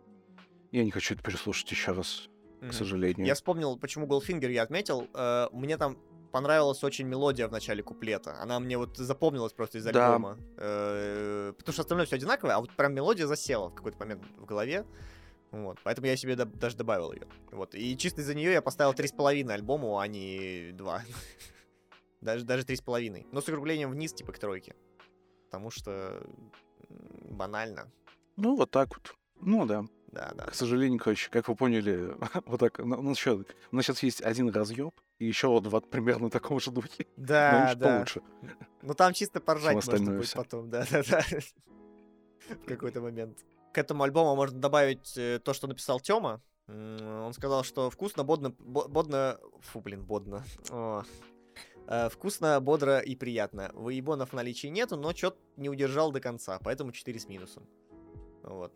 я 0.72 0.84
не 0.84 0.90
хочу 0.90 1.14
это 1.14 1.22
переслушать 1.22 1.70
еще 1.70 1.92
раз, 1.92 2.28
Мгм. 2.60 2.70
к 2.70 2.74
сожалению. 2.74 3.26
Я 3.26 3.34
вспомнил, 3.34 3.76
почему 3.78 4.06
Goldfinger 4.06 4.50
я 4.50 4.62
отметил. 4.62 5.08
Э, 5.14 5.48
мне 5.52 5.76
там 5.76 5.98
понравилась 6.32 6.82
очень 6.84 7.06
мелодия 7.06 7.48
в 7.48 7.52
начале 7.52 7.82
куплета. 7.82 8.36
Она 8.42 8.60
мне 8.60 8.76
вот 8.76 8.96
запомнилась 8.96 9.52
просто 9.52 9.78
из 9.78 9.84
Да. 9.84 10.06
альбома. 10.08 10.38
Э, 10.58 11.52
потому 11.56 11.72
что 11.72 11.82
остальное 11.82 12.06
все 12.06 12.16
одинаковое, 12.16 12.54
а 12.56 12.60
вот 12.60 12.70
прям 12.76 12.94
мелодия 12.94 13.26
засела 13.26 13.68
в 13.70 13.74
какой-то 13.74 13.98
момент 13.98 14.22
в 14.38 14.44
голове. 14.44 14.84
Вот, 15.52 15.78
поэтому 15.84 16.08
я 16.08 16.16
себе 16.16 16.34
даже 16.36 16.76
добавил 16.76 17.12
ее. 17.12 17.22
Вот. 17.52 17.74
И 17.74 17.96
чисто 17.96 18.20
из-за 18.20 18.34
нее 18.34 18.52
я 18.52 18.60
поставил 18.60 18.92
три 18.94 19.08
с 19.08 19.12
половиной 19.12 19.54
альбому, 19.54 19.98
а 19.98 20.06
не 20.08 20.72
два. 20.72 21.02
даже, 22.20 22.44
даже 22.44 22.64
три 22.64 22.76
с 22.76 22.80
половиной. 22.82 23.26
Но 23.32 23.40
с 23.40 23.48
округлением 23.48 23.90
вниз, 23.90 24.12
типа 24.12 24.32
к 24.32 24.38
тройке. 24.38 24.74
Потому 25.46 25.70
что 25.70 26.22
банально. 27.30 27.90
Ну, 28.36 28.56
вот 28.56 28.70
так 28.70 28.88
вот. 28.94 29.14
Ну, 29.40 29.66
да. 29.66 29.84
Да, 30.12 30.32
да. 30.34 30.44
К 30.46 30.54
сожалению, 30.54 30.98
короче, 30.98 31.28
как 31.30 31.48
вы 31.48 31.56
поняли, 31.56 32.14
вот 32.46 32.60
так, 32.60 32.78
ну, 32.78 33.02
ну, 33.02 33.10
ещё- 33.10 33.44
у 33.70 33.76
нас 33.76 33.84
сейчас 33.84 34.02
есть 34.02 34.22
один 34.22 34.48
разъеб, 34.50 34.94
и 35.18 35.26
еще 35.26 35.48
вот 35.48 35.66
в 35.66 35.80
примерно 35.80 36.30
таком 36.30 36.58
же 36.60 36.70
духе. 36.70 37.06
но 37.16 37.24
Да, 37.26 37.60
лучше 37.64 37.76
да. 37.76 37.94
получше. 37.94 38.22
Ну 38.82 38.94
там 38.94 39.12
чисто 39.12 39.40
поржать 39.40 39.74
можно 39.74 39.98
будет 39.98 40.26
всё. 40.26 40.36
потом, 40.38 40.70
да-да-да. 40.70 41.22
В 42.62 42.66
какой-то 42.66 43.00
момент. 43.00 43.44
К 43.72 43.78
этому 43.78 44.04
альбому 44.04 44.36
можно 44.36 44.58
добавить 44.58 45.16
э, 45.18 45.38
то, 45.40 45.52
что 45.52 45.66
написал 45.66 46.00
Тёма. 46.00 46.40
Он 46.68 47.32
сказал, 47.32 47.62
что 47.64 47.90
вкусно, 47.90 48.24
бодно, 48.24 48.50
бо- 48.58 48.88
бодно... 48.88 49.38
Фу, 49.60 49.80
блин, 49.80 50.04
бодно. 50.04 50.44
О. 50.70 51.02
Э, 51.88 52.08
Вкусно, 52.10 52.60
бодро 52.60 52.98
и 52.98 53.14
приятно. 53.14 53.70
Выебонов 53.74 54.30
в 54.30 54.32
наличии 54.34 54.66
нету, 54.68 54.96
но 54.96 55.12
чё 55.12 55.34
не 55.56 55.68
удержал 55.68 56.12
до 56.12 56.20
конца, 56.20 56.58
поэтому 56.62 56.92
4 56.92 57.18
с 57.18 57.28
минусом. 57.28 57.64
Вот. 58.42 58.74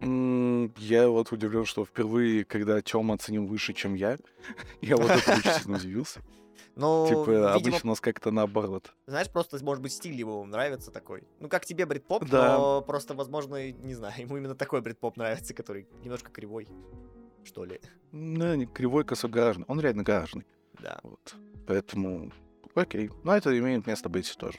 Я 0.00 1.08
вот 1.08 1.32
удивлен, 1.32 1.64
что 1.64 1.84
впервые, 1.84 2.44
когда 2.44 2.80
Тёма 2.80 3.14
оценил 3.14 3.46
выше, 3.46 3.72
чем 3.72 3.94
я, 3.94 4.16
я 4.80 4.96
вот 4.96 5.10
это 5.10 5.32
очень 5.32 5.74
удивился. 5.74 6.20
Ну, 6.76 7.06
Типа, 7.08 7.30
видимо, 7.30 7.54
обычно 7.54 7.80
у 7.82 7.86
нас 7.88 8.00
как-то 8.00 8.30
наоборот. 8.30 8.94
знаешь, 9.08 9.28
просто, 9.32 9.62
может 9.64 9.82
быть, 9.82 9.90
стиль 9.92 10.14
его 10.14 10.44
нравится 10.44 10.92
такой. 10.92 11.24
Ну, 11.40 11.48
как 11.48 11.66
тебе 11.66 11.86
брит-поп, 11.86 12.24
Да. 12.28 12.56
но 12.56 12.82
просто, 12.82 13.14
возможно, 13.14 13.72
не 13.72 13.94
знаю, 13.94 14.14
ему 14.16 14.36
именно 14.36 14.54
такой 14.54 14.80
брит-поп 14.80 15.16
нравится, 15.16 15.54
который 15.54 15.88
немножко 16.04 16.30
кривой, 16.30 16.68
что 17.42 17.64
ли. 17.64 17.80
Ну, 18.12 18.54
не 18.54 18.66
кривой 18.66 19.02
косогаражный. 19.04 19.64
Он 19.66 19.80
реально 19.80 20.04
гаражный. 20.04 20.46
Да. 20.80 20.98
Вот. 21.02 21.34
Поэтому, 21.66 22.32
окей. 22.74 23.10
Но 23.24 23.36
это 23.36 23.56
имеет 23.58 23.86
место 23.86 24.08
быть 24.08 24.34
тоже. 24.38 24.58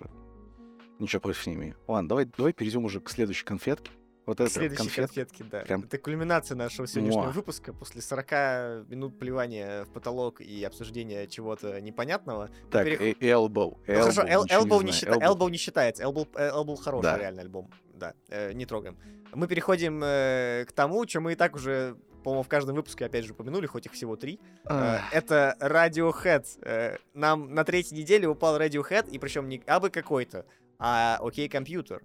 Ничего 1.00 1.22
против 1.22 1.48
не 1.48 1.54
имею. 1.56 1.76
Ладно, 1.88 2.10
давай, 2.10 2.26
давай 2.26 2.54
перейдем 2.54 2.84
уже 2.86 3.00
к 3.00 3.10
следующей 3.10 3.46
конфетке. 3.46 3.92
Вот 4.26 4.40
это 4.42 4.50
Следующие 4.52 4.78
конфетка. 4.78 5.08
конфетки, 5.08 5.44
да. 5.50 5.60
Прям- 5.62 5.82
Это 5.86 5.98
кульминация 5.98 6.56
нашего 6.56 6.86
сегодняшнего 6.86 7.24
Муа. 7.24 7.32
выпуска. 7.32 7.74
После 7.74 8.02
40 8.02 8.86
минут 8.88 9.18
плевания 9.18 9.86
в 9.86 9.90
потолок 9.94 10.40
и 10.42 10.64
обсуждения 10.64 11.26
чего-то 11.26 11.82
непонятного. 11.82 12.50
Так, 12.70 12.86
перех- 12.86 13.02
э- 13.02 13.14
Elbow. 13.32 13.78
Ну, 13.88 13.94
хорошо, 14.02 14.22
Elbow, 14.22 14.44
ничего 14.44 14.62
Elbow, 14.80 14.84
не 14.84 14.92
счита- 14.92 15.12
Elbow. 15.14 15.22
Elbow 15.38 15.50
не 15.50 15.58
считается. 15.58 16.04
Elbow, 16.04 16.28
э, 16.36 16.50
Elbow 16.52 16.76
хороший 16.76 17.04
Да. 17.04 17.18
реально 17.18 17.42
альбом. 17.42 17.72
Да, 17.96 18.14
э, 18.28 18.52
не 18.54 18.66
трогаем. 18.68 18.98
Мы 19.34 19.48
переходим 19.48 20.02
э, 20.04 20.66
к 20.68 20.74
тому, 20.74 21.08
что 21.08 21.22
мы 21.22 21.32
и 21.32 21.36
так 21.36 21.56
уже, 21.56 21.96
по-моему, 22.24 22.44
в 22.44 22.48
каждом 22.48 22.76
выпуске 22.76 23.06
опять 23.06 23.26
же 23.26 23.34
упомянули, 23.34 23.66
хоть 23.66 23.86
их 23.86 23.94
всего 23.94 24.16
три. 24.16 24.40
Э, 24.66 25.00
Это 25.12 25.56
Radiohead. 25.60 26.46
Э, 26.64 26.98
Нам 27.14 27.54
на 27.54 27.64
третьей 27.64 27.98
неделе 27.98 28.28
упал 28.28 28.60
Radiohead, 28.60 29.10
и 29.10 29.18
причем 29.20 29.48
не 29.50 29.62
абы 29.68 29.90
какой-то, 29.90 30.46
а 30.78 31.18
Окей 31.22 31.48
Компьютер. 31.50 32.04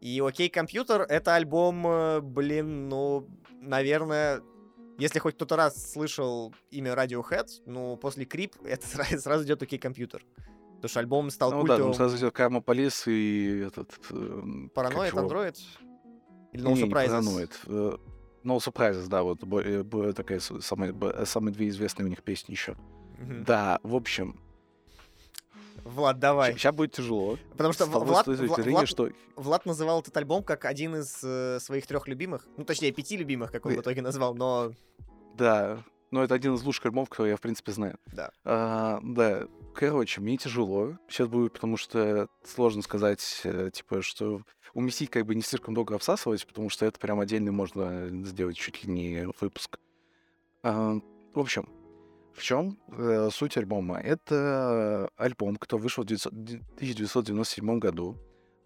И 0.00 0.20
Окей 0.20 0.48
Компьютер 0.48 1.02
это 1.02 1.34
альбом, 1.34 1.86
э, 1.86 2.20
блин, 2.20 2.88
ну, 2.88 3.28
наверное, 3.60 4.42
если 4.98 5.18
хоть 5.18 5.34
кто-то 5.34 5.56
раз 5.56 5.92
слышал 5.92 6.54
имя 6.70 6.92
Radiohead, 6.94 7.46
ну, 7.66 7.96
после 7.96 8.24
Крип 8.24 8.54
это 8.64 8.86
сразу, 8.86 9.18
сразу 9.18 9.44
идет 9.44 9.62
Окей 9.62 9.78
Компьютер. 9.78 10.24
Потому 10.76 10.88
что 10.90 11.00
альбом 11.00 11.30
стал 11.30 11.50
Ну 11.52 11.56
да, 11.56 11.60
культовым. 11.60 11.84
там 11.92 11.94
сразу 11.94 12.16
идет 12.18 12.34
Карма 12.34 12.60
Полис 12.60 13.06
и 13.06 13.60
этот... 13.66 13.92
эм, 14.10 14.70
Параноид? 14.74 15.14
Android? 15.14 15.56
Или 16.52 16.62
No 16.62 16.74
Surprises? 16.74 17.22
Paranoid. 17.22 18.00
Э, 18.46 18.48
No 18.48 18.58
Surprises, 18.58 19.08
да, 19.08 19.22
вот 19.22 19.40
э, 19.42 20.12
такая 20.14 20.38
с- 20.40 20.60
самая, 20.60 20.92
б- 20.92 21.26
самые 21.26 21.52
две 21.52 21.68
известные 21.68 22.06
у 22.06 22.08
них 22.08 22.22
песни 22.22 22.52
еще. 22.52 22.76
Мгм. 23.18 23.44
Да, 23.44 23.80
в 23.82 23.94
общем, 23.94 24.38
Влад, 25.84 26.18
давай. 26.18 26.52
сейчас 26.54 26.74
будет 26.74 26.92
тяжело. 26.92 27.38
Потому 27.52 27.72
что 27.72 27.86
Влад, 27.86 28.22
с 28.22 28.24
той 28.24 28.36
Вла- 28.36 28.56
зрения, 28.62 28.78
Влад- 28.80 28.86
что 28.86 29.10
Влад 29.36 29.66
называл 29.66 30.00
этот 30.00 30.16
альбом 30.16 30.42
как 30.42 30.64
один 30.64 30.96
из 30.96 31.20
э, 31.22 31.58
своих 31.60 31.86
трех 31.86 32.08
любимых. 32.08 32.46
Ну, 32.56 32.64
точнее, 32.64 32.90
пяти 32.92 33.16
любимых, 33.16 33.52
как 33.52 33.66
он 33.66 33.72
Ой. 33.72 33.78
в 33.78 33.80
итоге 33.82 34.02
назвал, 34.02 34.34
но 34.34 34.72
Да, 35.36 35.84
но 36.10 36.24
это 36.24 36.34
один 36.34 36.54
из 36.54 36.62
лучших 36.64 36.86
альбомов, 36.86 37.08
который 37.10 37.30
я, 37.30 37.36
в 37.36 37.40
принципе, 37.40 37.72
знаю. 37.72 37.98
Да. 38.12 38.30
А, 38.44 39.00
да, 39.02 39.46
короче, 39.74 40.20
мне 40.20 40.36
тяжело. 40.38 40.96
Сейчас 41.08 41.28
будет, 41.28 41.52
потому 41.52 41.76
что 41.76 42.28
сложно 42.44 42.82
сказать, 42.82 43.40
э, 43.44 43.70
типа, 43.72 44.02
что... 44.02 44.40
уместить 44.76 45.10
как 45.10 45.24
бы 45.24 45.34
не 45.34 45.40
слишком 45.40 45.74
долго 45.74 45.94
обсасывать, 45.94 46.46
потому 46.46 46.68
что 46.68 46.84
это 46.84 46.98
прям 47.00 47.18
отдельный 47.18 47.50
можно 47.50 48.08
сделать 48.26 48.56
чуть 48.56 48.84
ли 48.84 48.92
не 48.92 49.28
выпуск. 49.40 49.78
В 50.62 51.00
общем, 51.34 51.68
в 52.34 52.42
чем 52.42 52.78
э, 52.88 53.30
суть 53.32 53.56
альбома? 53.56 53.98
Это 53.98 55.08
альбом, 55.16 55.56
который 55.56 55.80
вышел 55.80 56.04
в 56.04 56.06
900 56.06 56.32
1997 56.32 57.78
году. 57.78 58.18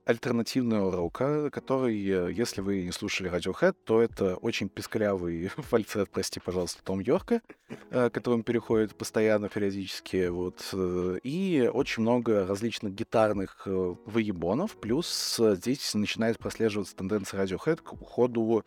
Альтернативного 0.05 0.91
рока, 0.93 1.51
который, 1.51 1.95
э, 2.09 2.33
если 2.33 2.63
вы 2.63 2.83
не 2.83 2.93
слушали 2.93 3.31
Radiohead, 3.31 3.75
то 3.85 4.01
это 4.01 4.37
очень 4.37 4.69
писклявый 4.69 5.49
фальцет, 5.57 6.11
прости, 6.11 6.41
пожалуйста, 6.41 6.83
Том 6.83 7.01
Йорка, 7.01 7.43
э, 7.91 8.11
который 8.11 8.35
он 8.35 8.43
переходит 8.43 8.97
постоянно, 8.97 9.49
периодически, 9.49 10.29
вот, 10.29 10.69
э, 10.73 11.19
и 11.23 11.71
очень 11.73 12.03
много 12.03 12.47
различных 12.47 12.95
гитарных 12.95 13.67
выебонов, 13.67 14.77
плюс 14.77 15.39
здесь 15.39 15.95
начинает 15.95 16.39
прослеживаться 16.39 16.97
тенденция 16.97 17.45
Radiohead 17.45 17.83
к 17.83 17.93
уходу 17.93 18.65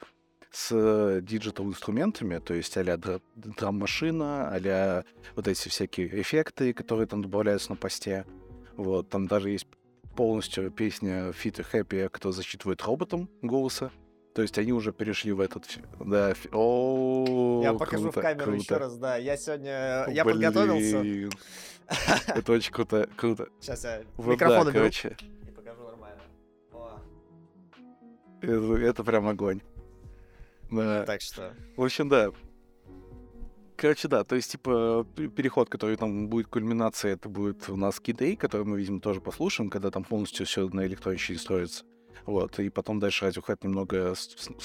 с 0.52 1.20
digital 1.22 1.66
инструментами, 1.66 2.38
то 2.38 2.54
есть 2.54 2.78
а-ля 2.78 2.94
дра- 2.96 3.22
драм-машина, 3.36 4.50
а 4.54 5.04
вот 5.36 5.48
эти 5.48 5.68
всякие 5.68 6.22
эффекты, 6.22 6.74
которые 6.74 7.08
там 7.08 7.24
добавляются 7.24 7.72
на 7.72 7.76
посте. 7.76 8.26
Вот, 8.76 9.10
там 9.10 9.28
даже 9.28 9.50
есть 9.50 9.68
полностью 10.16 10.72
песня 10.72 11.30
Fitter 11.30 11.60
Happier, 11.60 12.10
кто 12.10 12.32
зачитывает 12.32 12.82
роботом 12.82 13.30
голоса. 13.42 13.92
То 14.34 14.42
есть 14.42 14.58
они 14.58 14.74
уже 14.74 14.92
перешли 14.92 15.32
в 15.32 15.40
этот... 15.40 15.80
Да, 16.00 16.34
о 16.52 17.62
Я 17.64 17.74
покажу 17.74 18.04
круто, 18.04 18.20
в 18.20 18.24
камеру 18.24 18.54
еще 18.54 18.68
круто. 18.68 18.80
раз, 18.80 18.98
да. 18.98 19.18
Я 19.18 19.38
сегодня... 19.38 20.08
Я 20.10 20.26
подготовился. 20.26 21.00
Блин. 21.02 21.32
Это 22.28 22.52
очень 22.52 22.72
круто, 22.72 23.08
круто. 23.16 23.50
Сейчас 23.60 23.84
я 23.84 24.02
Вот 24.18 24.34
микрофон 24.34 24.64
да, 24.66 24.70
уберу 24.70 24.80
короче, 24.80 25.16
и 25.48 25.52
покажу 25.52 25.84
нормально. 25.84 26.22
О, 26.72 27.00
это, 28.42 28.76
это 28.78 29.04
прям 29.04 29.28
огонь. 29.28 29.62
Да. 30.72 31.06
Так 31.06 31.22
что... 31.22 31.54
В 31.78 31.84
общем, 31.84 32.10
да. 32.10 32.32
Короче, 33.76 34.08
да, 34.08 34.24
то 34.24 34.36
есть, 34.36 34.52
типа, 34.52 35.06
переход, 35.36 35.70
который 35.70 35.98
там 35.98 36.28
будет 36.28 36.48
кульминацией, 36.48 37.16
это 37.16 37.28
будет 37.28 37.70
у 37.70 37.76
нас 37.76 38.00
A, 38.00 38.36
который 38.36 38.66
мы, 38.66 38.78
видимо, 38.78 39.00
тоже 39.00 39.20
послушаем, 39.20 39.70
когда 39.70 39.90
там 39.90 40.04
полностью 40.04 40.46
все 40.46 40.68
на 40.70 40.86
электронике 40.86 41.36
строится. 41.36 41.84
Вот, 42.26 42.60
и 42.60 42.70
потом 42.70 43.00
дальше 43.00 43.26
Radiohead 43.26 43.60
немного 43.64 44.14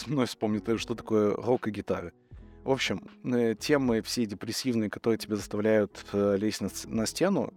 мной 0.07 0.27
вспомнит, 0.27 0.69
э, 0.69 0.77
что 0.77 0.95
такое 0.95 1.35
рок 1.35 1.67
и 1.67 1.71
гитары. 1.71 2.13
В 2.65 2.71
общем, 2.71 3.03
э, 3.25 3.55
темы 3.59 4.03
все 4.03 4.27
депрессивные, 4.27 4.91
которые 4.91 5.19
тебя 5.19 5.37
заставляют 5.37 6.05
э, 6.13 6.37
лезть 6.37 6.61
на, 6.61 6.69
на 6.87 7.07
стену, 7.07 7.53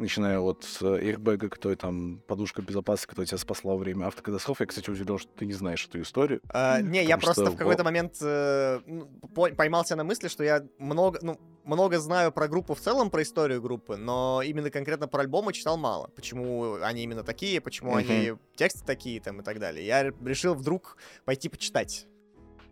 начиная 0.00 0.40
от 0.40 0.64
э, 0.80 0.84
airbag, 0.84 1.48
который 1.48 1.76
там 1.76 2.18
подушка 2.26 2.62
безопасности, 2.62 3.08
которая 3.08 3.26
тебя 3.26 3.38
спасла 3.38 3.72
во 3.72 3.78
время 3.78 4.06
автокатастрофы. 4.06 4.64
Я, 4.64 4.66
кстати, 4.66 4.90
удивлен, 4.90 5.18
что 5.18 5.30
ты 5.32 5.46
не 5.46 5.52
знаешь 5.52 5.86
эту 5.86 6.00
историю. 6.00 6.40
А, 6.48 6.80
не, 6.80 7.04
я 7.04 7.16
просто 7.18 7.46
что 7.46 7.52
в 7.52 7.56
какой-то 7.56 7.84
момент 7.84 8.16
э, 8.20 8.80
ну, 8.86 9.06
по- 9.34 9.50
поймался 9.50 9.96
на 9.96 10.04
мысли, 10.04 10.28
что 10.28 10.42
я 10.42 10.66
много, 10.78 11.18
ну, 11.22 11.38
много 11.64 11.98
знаю 11.98 12.32
про 12.32 12.48
группу 12.48 12.74
в 12.74 12.80
целом, 12.80 13.10
про 13.10 13.22
историю 13.22 13.60
группы, 13.62 13.96
но 13.96 14.42
именно 14.44 14.70
конкретно 14.70 15.06
про 15.08 15.20
альбомы 15.20 15.52
читал 15.52 15.76
мало. 15.76 16.08
Почему 16.16 16.74
они 16.82 17.02
именно 17.02 17.22
такие, 17.22 17.60
почему 17.60 17.90
Мгм. 17.90 17.98
они 17.98 18.32
тексты 18.56 18.84
такие 18.84 19.20
там 19.20 19.40
и 19.40 19.44
так 19.44 19.58
далее. 19.58 19.86
Я 19.86 20.10
решил 20.24 20.54
вдруг 20.54 20.96
пойти 21.24 21.48
почитать. 21.48 22.06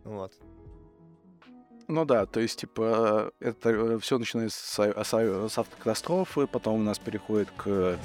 Вот. 0.03 0.33
Ну 1.89 2.05
да, 2.05 2.27
то 2.27 2.39
есть, 2.39 2.59
типа, 2.59 3.31
это 3.39 3.97
все 3.97 4.19
начинается 4.19 4.63
с, 4.63 5.03
с 5.03 5.49
с 5.49 5.57
автокатастрофы, 5.57 6.45
потом 6.45 6.75
у 6.75 6.83
нас 6.83 6.99
переходит 6.99 7.49
к... 7.57 7.97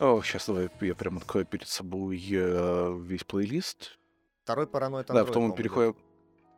О, 0.00 0.20
сейчас 0.24 0.46
давай 0.46 0.68
я 0.80 0.96
прям 0.96 1.18
открою 1.18 1.46
перед 1.46 1.68
собой 1.68 2.20
э, 2.32 2.98
весь 3.00 3.22
плейлист. 3.22 3.96
Второй 4.42 4.66
параноид 4.66 5.06
да, 5.06 5.20
Android, 5.20 5.26
потом 5.26 5.42
мы 5.44 5.54
переходим... 5.54 5.96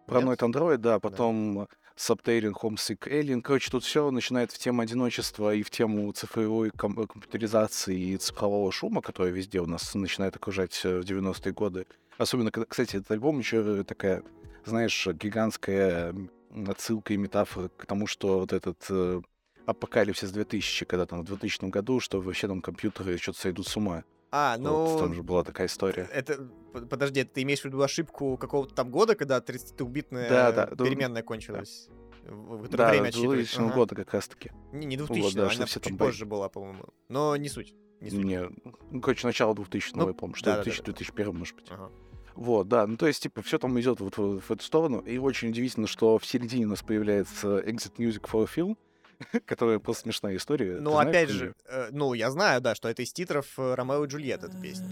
Paranoid 0.07 0.39
Android, 0.39 0.79
да, 0.79 0.99
потом 0.99 1.69
Subtailing 2.01 2.55
Homesick 2.55 3.07
Alien. 3.09 3.43
Короче, 3.43 3.71
тут 3.71 3.85
все 3.85 4.11
начинает 4.11 4.51
в 4.51 4.59
тему 4.59 4.81
одиночества 4.81 5.55
и 5.55 5.63
в 5.63 5.69
тему 5.69 6.11
цифровой 6.13 6.71
ком- 6.71 7.07
компьютеризации 7.07 7.99
и 7.99 8.17
цифрового 8.17 8.73
шума, 8.73 9.03
который 9.03 9.33
везде 9.33 9.61
у 9.61 9.67
нас 9.67 9.95
начинает 9.95 10.35
окружать 10.35 10.81
э, 10.85 11.01
в 11.01 11.05
90-е 11.05 11.53
годы. 11.53 11.87
Особенно, 12.17 12.51
когда, 12.51 12.67
кстати, 12.67 12.97
этот 12.97 13.11
альбом 13.11 13.39
еще 13.39 13.85
такая, 13.85 14.23
знаешь, 14.65 15.07
гигантская 15.07 16.15
отсылка 16.67 17.13
и 17.13 17.19
метафора 17.19 17.69
к 17.69 17.85
тому, 17.85 18.07
что 18.07 18.41
вот 18.41 18.55
этот 18.55 18.79
э, 18.89 19.21
апокалипсис 19.67 20.31
2000, 20.31 20.87
когда 20.87 21.05
там 21.05 21.21
в 21.21 21.25
2000 21.25 21.67
году, 21.67 22.01
что 22.01 22.23
вообще 22.23 22.49
там 22.49 22.63
компьютеры 22.63 23.19
что-то 23.19 23.41
сойдут 23.41 23.69
с 23.69 23.77
ума. 23.77 24.05
А, 24.33 24.57
Вот, 24.59 24.63
ну... 24.63 24.99
там 24.99 25.15
же 25.15 25.23
была 25.23 25.43
такая 25.43 25.67
история. 25.67 26.09
Это, 26.13 26.49
подожди, 26.89 27.25
ты 27.25 27.43
имеешь 27.43 27.61
в 27.61 27.65
виду 27.65 27.83
ошибку 27.83 28.37
какого-то 28.37 28.75
там 28.75 28.91
года, 28.91 29.17
когда 29.17 29.39
30-убитная 29.39 30.29
Да, 30.29 30.53
да, 30.53 30.67
да. 30.67 30.85
переменная 30.85 31.23
кончилась? 31.23 31.89
В, 32.23 32.59
в 32.59 32.63
которой 32.63 32.77
Да, 32.77 32.89
время 32.91 33.03
да, 33.05 33.09
отсчитывает? 33.09 33.39
2000 33.41 33.61
Ага. 33.61 33.75
года 33.75 33.95
как 33.97 34.13
раз-таки. 34.15 34.53
Не, 34.73 34.87
не 34.87 34.97
Вот, 34.99 35.09
2000 35.09 35.35
да, 35.37 35.51
она 35.51 35.67
все 35.67 35.81
чуть 35.81 35.99
позже 35.99 36.27
была, 36.27 36.49
по-моему. 36.49 36.85
Но 37.09 37.35
не 37.37 37.49
суть. 37.49 37.75
Не 38.01 38.11
суть. 38.11 38.25
Не, 38.25 38.49
ну, 38.91 39.01
короче, 39.01 39.27
начало 39.27 39.55
2000 39.55 39.93
Ну, 39.97 40.07
я 40.09 40.15
помню, 40.15 40.37
что 40.37 40.47
да-да-да. 40.47 40.65
2000 40.65 40.85
2001 40.85 41.37
может 41.37 41.57
быть. 41.57 41.67
Ага. 41.71 41.91
Вот, 42.37 42.69
да, 42.69 42.87
ну 42.87 42.97
то 42.97 43.07
есть, 43.07 43.23
типа, 43.23 43.43
все 43.43 43.59
там 43.59 43.79
идет 43.81 44.01
вот 44.01 44.17
в, 44.17 44.41
в 44.41 44.51
эту 44.51 44.63
сторону. 44.63 45.01
И 45.01 45.19
очень 45.19 45.49
удивительно, 45.49 45.87
что 45.89 46.19
в 46.19 46.25
середине 46.25 46.67
у 46.67 46.69
нас 46.69 46.83
появляется 46.83 47.59
Exit 47.59 47.97
Music 47.99 48.31
for 48.31 48.45
a 48.45 48.47
Film, 48.47 48.77
которая 49.47 49.79
просто 49.79 50.03
смешная 50.05 50.37
история. 50.37 50.77
Ты 50.77 50.81
Ну, 50.81 50.93
знаешь 50.93 51.09
опять 51.09 51.29
про 51.29 51.35
же, 51.35 51.55
э, 51.69 51.89
ну, 51.93 52.15
я 52.15 52.31
знаю, 52.31 52.61
да, 52.61 52.75
что 52.75 52.89
это 52.89 53.03
из 53.03 53.13
титров 53.13 53.47
э, 53.59 53.75
Ромео 53.75 54.05
и 54.05 54.09
Джульетта, 54.09 54.47
эта 54.47 54.57
песня. 54.61 54.87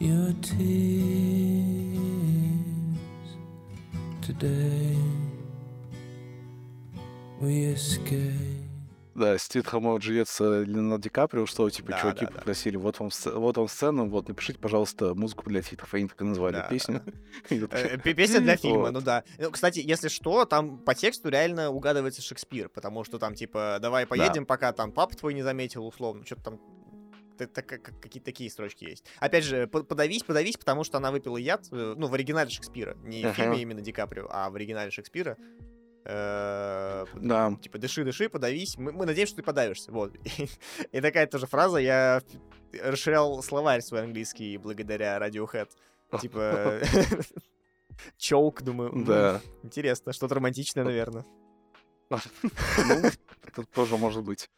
Your 0.00 0.32
tears 0.40 0.56
today 4.22 4.96
we 7.40 7.74
escape. 7.74 8.59
Да, 9.20 9.38
Стит 9.38 9.66
Хамо 9.66 9.96
Джульет 9.98 10.28
с 10.28 10.40
э, 10.40 10.64
Леонардо 10.64 11.02
Ди 11.02 11.08
Каприо, 11.10 11.46
что, 11.46 11.68
типа, 11.68 11.90
Да, 11.92 12.00
чуваки 12.00 12.24
да, 12.24 12.30
да. 12.32 12.38
попросили, 12.38 12.76
вот 12.76 12.98
вам, 12.98 13.10
вот 13.34 13.56
вам 13.56 13.68
сцена, 13.68 14.04
вот, 14.04 14.28
напишите, 14.28 14.58
пожалуйста, 14.58 15.14
музыку 15.14 15.48
для 15.48 15.60
титров. 15.62 15.92
Они 15.94 16.08
так 16.08 16.20
и 16.20 16.24
назвали 16.24 16.54
Да, 16.54 16.62
песню. 16.68 17.02
Э, 17.50 17.98
пе- 17.98 18.14
Песня 18.14 18.40
для 18.40 18.56
фильма, 18.56 18.90
ну 18.90 19.00
да. 19.00 19.24
Ну, 19.38 19.50
кстати, 19.50 19.80
если 19.84 20.08
что, 20.08 20.44
там 20.46 20.78
по 20.78 20.94
тексту 20.94 21.28
реально 21.28 21.70
угадывается 21.70 22.22
Шекспир, 22.22 22.68
потому 22.70 23.04
что 23.04 23.18
там, 23.18 23.34
типа, 23.34 23.78
давай 23.80 24.06
поедем, 24.06 24.46
пока 24.46 24.72
там 24.72 24.90
папа 24.92 25.14
твой 25.16 25.34
не 25.34 25.42
заметил, 25.42 25.86
условно, 25.86 26.24
что-то 26.24 26.42
там 26.42 26.60
какие-то 27.46 28.24
такие 28.24 28.50
строчки 28.50 28.84
есть. 28.84 29.04
Опять 29.18 29.44
же, 29.44 29.66
по- 29.66 29.82
подавись, 29.82 30.22
подавись, 30.22 30.56
потому 30.56 30.84
что 30.84 30.98
она 30.98 31.10
выпила 31.10 31.36
яд, 31.36 31.66
э, 31.72 31.94
ну, 31.96 32.06
в 32.06 32.14
оригинале 32.14 32.50
Шекспира, 32.50 32.96
не 33.02 33.24
в 33.24 33.32
фильме 33.32 33.62
именно 33.62 33.80
Ди 33.80 33.92
Каприо, 33.92 34.28
а 34.30 34.50
в 34.50 34.56
оригинале 34.56 34.90
Шекспира. 34.90 35.36
Э, 36.04 37.04
Да, 37.14 37.56
Типа, 37.62 37.78
дыши, 37.78 38.04
дыши, 38.04 38.28
подавись. 38.28 38.76
Мы, 38.78 38.92
мы 38.92 39.06
надеемся, 39.06 39.32
что 39.32 39.42
ты 39.42 39.46
подавишься. 39.46 39.92
Вот. 39.92 40.12
И, 40.92 41.00
такая 41.00 41.26
тоже 41.26 41.46
фраза. 41.46 41.78
Я 41.78 42.22
расширял 42.82 43.42
словарь 43.42 43.80
свой 43.82 44.02
английский 44.02 44.56
благодаря 44.58 45.18
Radiohead. 45.18 45.68
Типа, 46.20 46.80
чоук, 48.18 48.62
думаю. 48.62 48.92
да. 49.04 49.40
Интересно, 49.62 50.12
что-то 50.12 50.34
романтичное, 50.36 50.84
наверное. 50.84 51.24
Ну, 52.08 52.18
это 53.46 53.62
тоже 53.74 53.96
может 53.96 54.24
быть. 54.24 54.50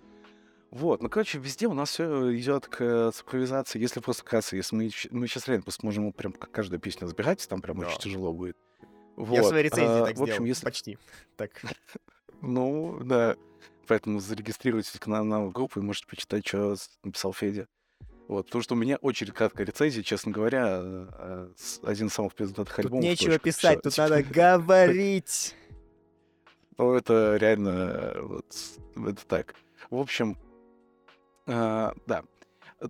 Вот, 0.70 1.02
ну, 1.02 1.10
короче, 1.10 1.38
везде 1.38 1.66
у 1.66 1.74
нас 1.74 1.90
все 1.90 2.34
идет 2.34 2.66
к 2.66 2.80
э, 2.80 3.10
цифровизации. 3.12 3.78
Если 3.78 4.00
просто 4.00 4.22
вкратце, 4.22 4.56
если 4.56 4.74
мы, 4.74 4.90
мы 5.10 5.26
сейчас 5.26 5.46
реально 5.46 5.64
можем 5.82 6.12
прям 6.14 6.32
каждую 6.32 6.80
песню 6.80 7.06
забирать, 7.08 7.46
там 7.46 7.60
прям 7.60 7.80
Да. 7.80 7.88
очень 7.88 7.98
тяжело 7.98 8.32
будет. 8.32 8.56
Я 9.30 9.40
в 9.40 9.42
Вот, 9.42 9.48
своей 9.48 9.64
рецензии 9.64 10.02
а, 10.02 10.06
так 10.06 10.16
В 10.16 10.22
общем, 10.22 10.34
сделал. 10.34 10.46
если... 10.48 10.64
Почти. 10.64 10.98
Так. 11.36 11.50
Ну, 12.44 12.98
да. 13.04 13.36
Поэтому 13.86 14.18
зарегистрируйтесь 14.18 14.98
к 14.98 15.06
нам, 15.06 15.48
в 15.48 15.52
группу 15.52 15.78
и 15.78 15.82
можете 15.82 16.06
почитать, 16.08 16.44
что 16.46 16.74
написал 17.04 17.32
Федя. 17.32 17.68
Вот, 18.26 18.46
потому 18.46 18.62
что 18.62 18.74
у 18.74 18.78
меня 18.78 18.96
очень 18.96 19.26
краткая 19.28 19.66
рецензия, 19.66 20.02
честно 20.02 20.32
говоря, 20.32 20.80
э, 20.82 21.06
э, 21.18 21.48
с- 21.56 21.80
один 21.84 22.08
из 22.08 22.14
самых 22.14 22.34
пиздатых 22.34 22.74
Тут 22.74 22.84
альбомов. 22.86 23.04
нечего 23.04 23.32
точка. 23.32 23.44
писать, 23.44 23.78
Всё, 23.78 23.82
тут 23.82 23.92
типа, 23.92 24.08
надо 24.08 24.22
говорить. 24.24 25.54
Ну, 26.78 26.94
это 26.94 27.36
реально 27.36 27.68
э, 27.68 28.20
вот 28.22 28.46
это 28.96 29.26
так. 29.26 29.54
В 29.90 29.96
общем, 29.96 30.36
а, 31.46 31.92
да. 32.06 32.24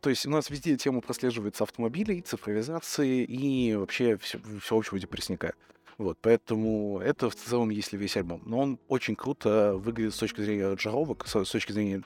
То 0.00 0.08
есть 0.08 0.24
у 0.24 0.30
нас 0.30 0.48
везде 0.48 0.76
тема 0.76 1.00
прослеживается 1.02 1.64
автомобилей, 1.64 2.22
цифровизации 2.22 3.24
и 3.24 3.74
вообще 3.74 4.16
все, 4.16 4.38
всеобщего 4.62 4.98
депрессника. 4.98 5.52
Вот, 5.98 6.18
поэтому 6.20 7.00
это 7.00 7.28
в 7.30 7.34
целом, 7.34 7.70
если 7.70 7.96
весь 7.96 8.16
альбом. 8.16 8.42
Но 8.46 8.58
он 8.60 8.78
очень 8.88 9.14
круто 9.16 9.74
выглядит 9.76 10.14
с 10.14 10.18
точки 10.18 10.40
зрения 10.40 10.66
аранжировок, 10.66 11.26
с 11.26 11.44
с 11.44 11.50
точки 11.50 11.72
зрения 11.72 12.02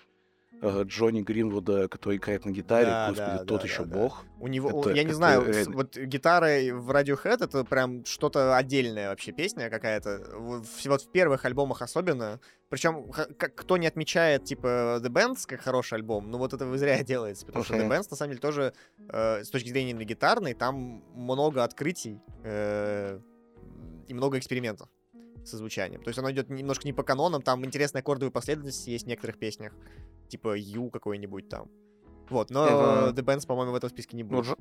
э, 0.62 0.84
Джонни 0.84 1.20
Гринвуда, 1.20 1.86
который 1.86 2.16
играет 2.16 2.46
на 2.46 2.50
гитаре, 2.50 2.86
Да, 2.86 3.08
господи, 3.10 3.30
да, 3.38 3.44
тот 3.44 3.60
да, 3.60 3.66
еще 3.66 3.84
да, 3.84 3.94
бог. 3.98 4.24
У 4.40 4.48
него, 4.48 4.80
Это- 4.80 4.90
я 4.90 5.02
не 5.02 5.08
это 5.10 5.14
знаю, 5.16 5.44
реально- 5.46 5.76
вот 5.76 5.96
гитара 5.98 6.46
в 6.72 6.90
Radiohead 6.90 7.44
это 7.44 7.62
прям 7.64 8.04
что-то 8.06 8.56
отдельное 8.56 9.10
вообще 9.10 9.32
песня 9.32 9.68
какая-то. 9.68 10.22
Вот 10.38 11.02
в 11.02 11.10
первых 11.12 11.44
альбомах 11.44 11.82
особенно. 11.82 12.40
Причем, 12.70 13.04
кто 13.54 13.76
не 13.76 13.86
отмечает, 13.86 14.44
типа, 14.44 14.98
The 15.04 15.10
Bands 15.10 15.46
как 15.46 15.60
хороший 15.60 15.94
альбом, 15.96 16.30
ну 16.30 16.38
вот 16.38 16.54
это 16.54 16.64
вы 16.64 16.78
зря 16.78 17.02
делаете, 17.04 17.44
потому 17.44 17.62
что 17.64 17.74
The. 17.74 17.86
Bands, 17.88 18.06
на 18.10 18.16
самом 18.16 18.30
деле, 18.30 18.40
тоже 18.40 18.72
э, 19.10 19.44
с 19.44 19.50
точки 19.50 19.68
зрения 19.68 19.90
именно 19.90 20.04
гитарной, 20.04 20.54
там 20.54 21.04
много 21.14 21.62
открытий 21.64 22.18
э, 22.44 23.20
и 24.08 24.14
много 24.14 24.38
экспериментов 24.38 24.88
со 25.44 25.56
звучанием. 25.56 26.02
То 26.02 26.08
есть 26.08 26.18
оно 26.18 26.30
идет 26.30 26.48
немножко 26.50 26.86
не 26.86 26.92
по 26.92 27.02
канонам, 27.02 27.42
там 27.42 27.64
интересные 27.64 28.00
аккордовые 28.00 28.32
последовательности 28.32 28.90
есть 28.90 29.04
в 29.04 29.08
некоторых 29.08 29.38
песнях, 29.38 29.72
типа 30.28 30.56
Ю 30.56 30.90
какой-нибудь 30.90 31.48
там. 31.48 31.70
Вот, 32.30 32.50
но 32.50 32.64
Ага. 32.64 33.12
The 33.12 33.24
Bands, 33.24 33.46
по-моему, 33.46 33.72
в 33.72 33.76
этом 33.76 33.88
списке 33.90 34.16
не 34.16 34.24
Ну, 34.24 34.28
будет. 34.30 34.46
Джо- 34.46 34.58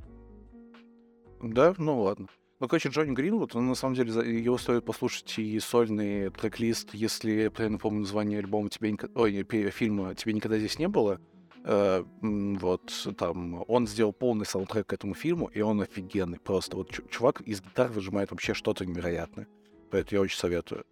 Да, 1.41 1.73
ну 1.77 2.01
ладно. 2.01 2.27
Ну, 2.59 2.67
короче, 2.69 2.89
Джонни 2.89 3.11
Гринвуд, 3.13 3.55
он, 3.55 3.67
на 3.67 3.75
самом 3.75 3.95
деле, 3.95 4.11
его 4.41 4.57
стоит 4.57 4.85
послушать 4.85 5.37
и 5.39 5.59
сольный 5.59 6.29
трек-лист, 6.29 6.93
если 6.93 7.31
я 7.31 7.51
правильно 7.51 7.77
помню 7.77 7.99
название 8.01 8.39
альбома 8.39 8.69
«Тебе 8.69 8.91
нико- 8.91 9.09
Ой, 9.13 9.43
фильма 9.71 10.15
«Тебе 10.15 10.33
никогда 10.33 10.57
здесь 10.57 10.79
не 10.79 10.87
было». 10.87 11.19
Э, 11.67 12.03
вот, 12.21 13.07
там, 13.17 13.65
он 13.67 13.87
сделал 13.87 14.13
полный 14.13 14.45
саундтрек 14.45 14.85
к 14.85 14.93
этому 14.93 15.15
фильму, 15.15 15.47
и 15.47 15.61
он 15.61 15.81
офигенный 15.81 16.39
просто. 16.39 16.77
Вот 16.77 16.91
чу- 16.91 17.03
чувак 17.09 17.41
из 17.41 17.59
гитар 17.61 17.91
выжимает 17.91 18.29
вообще 18.29 18.53
что-то 18.53 18.85
невероятное. 18.85 19.47
Поэтому 19.89 20.19
я 20.19 20.21
очень 20.21 20.37
советую 20.37 20.85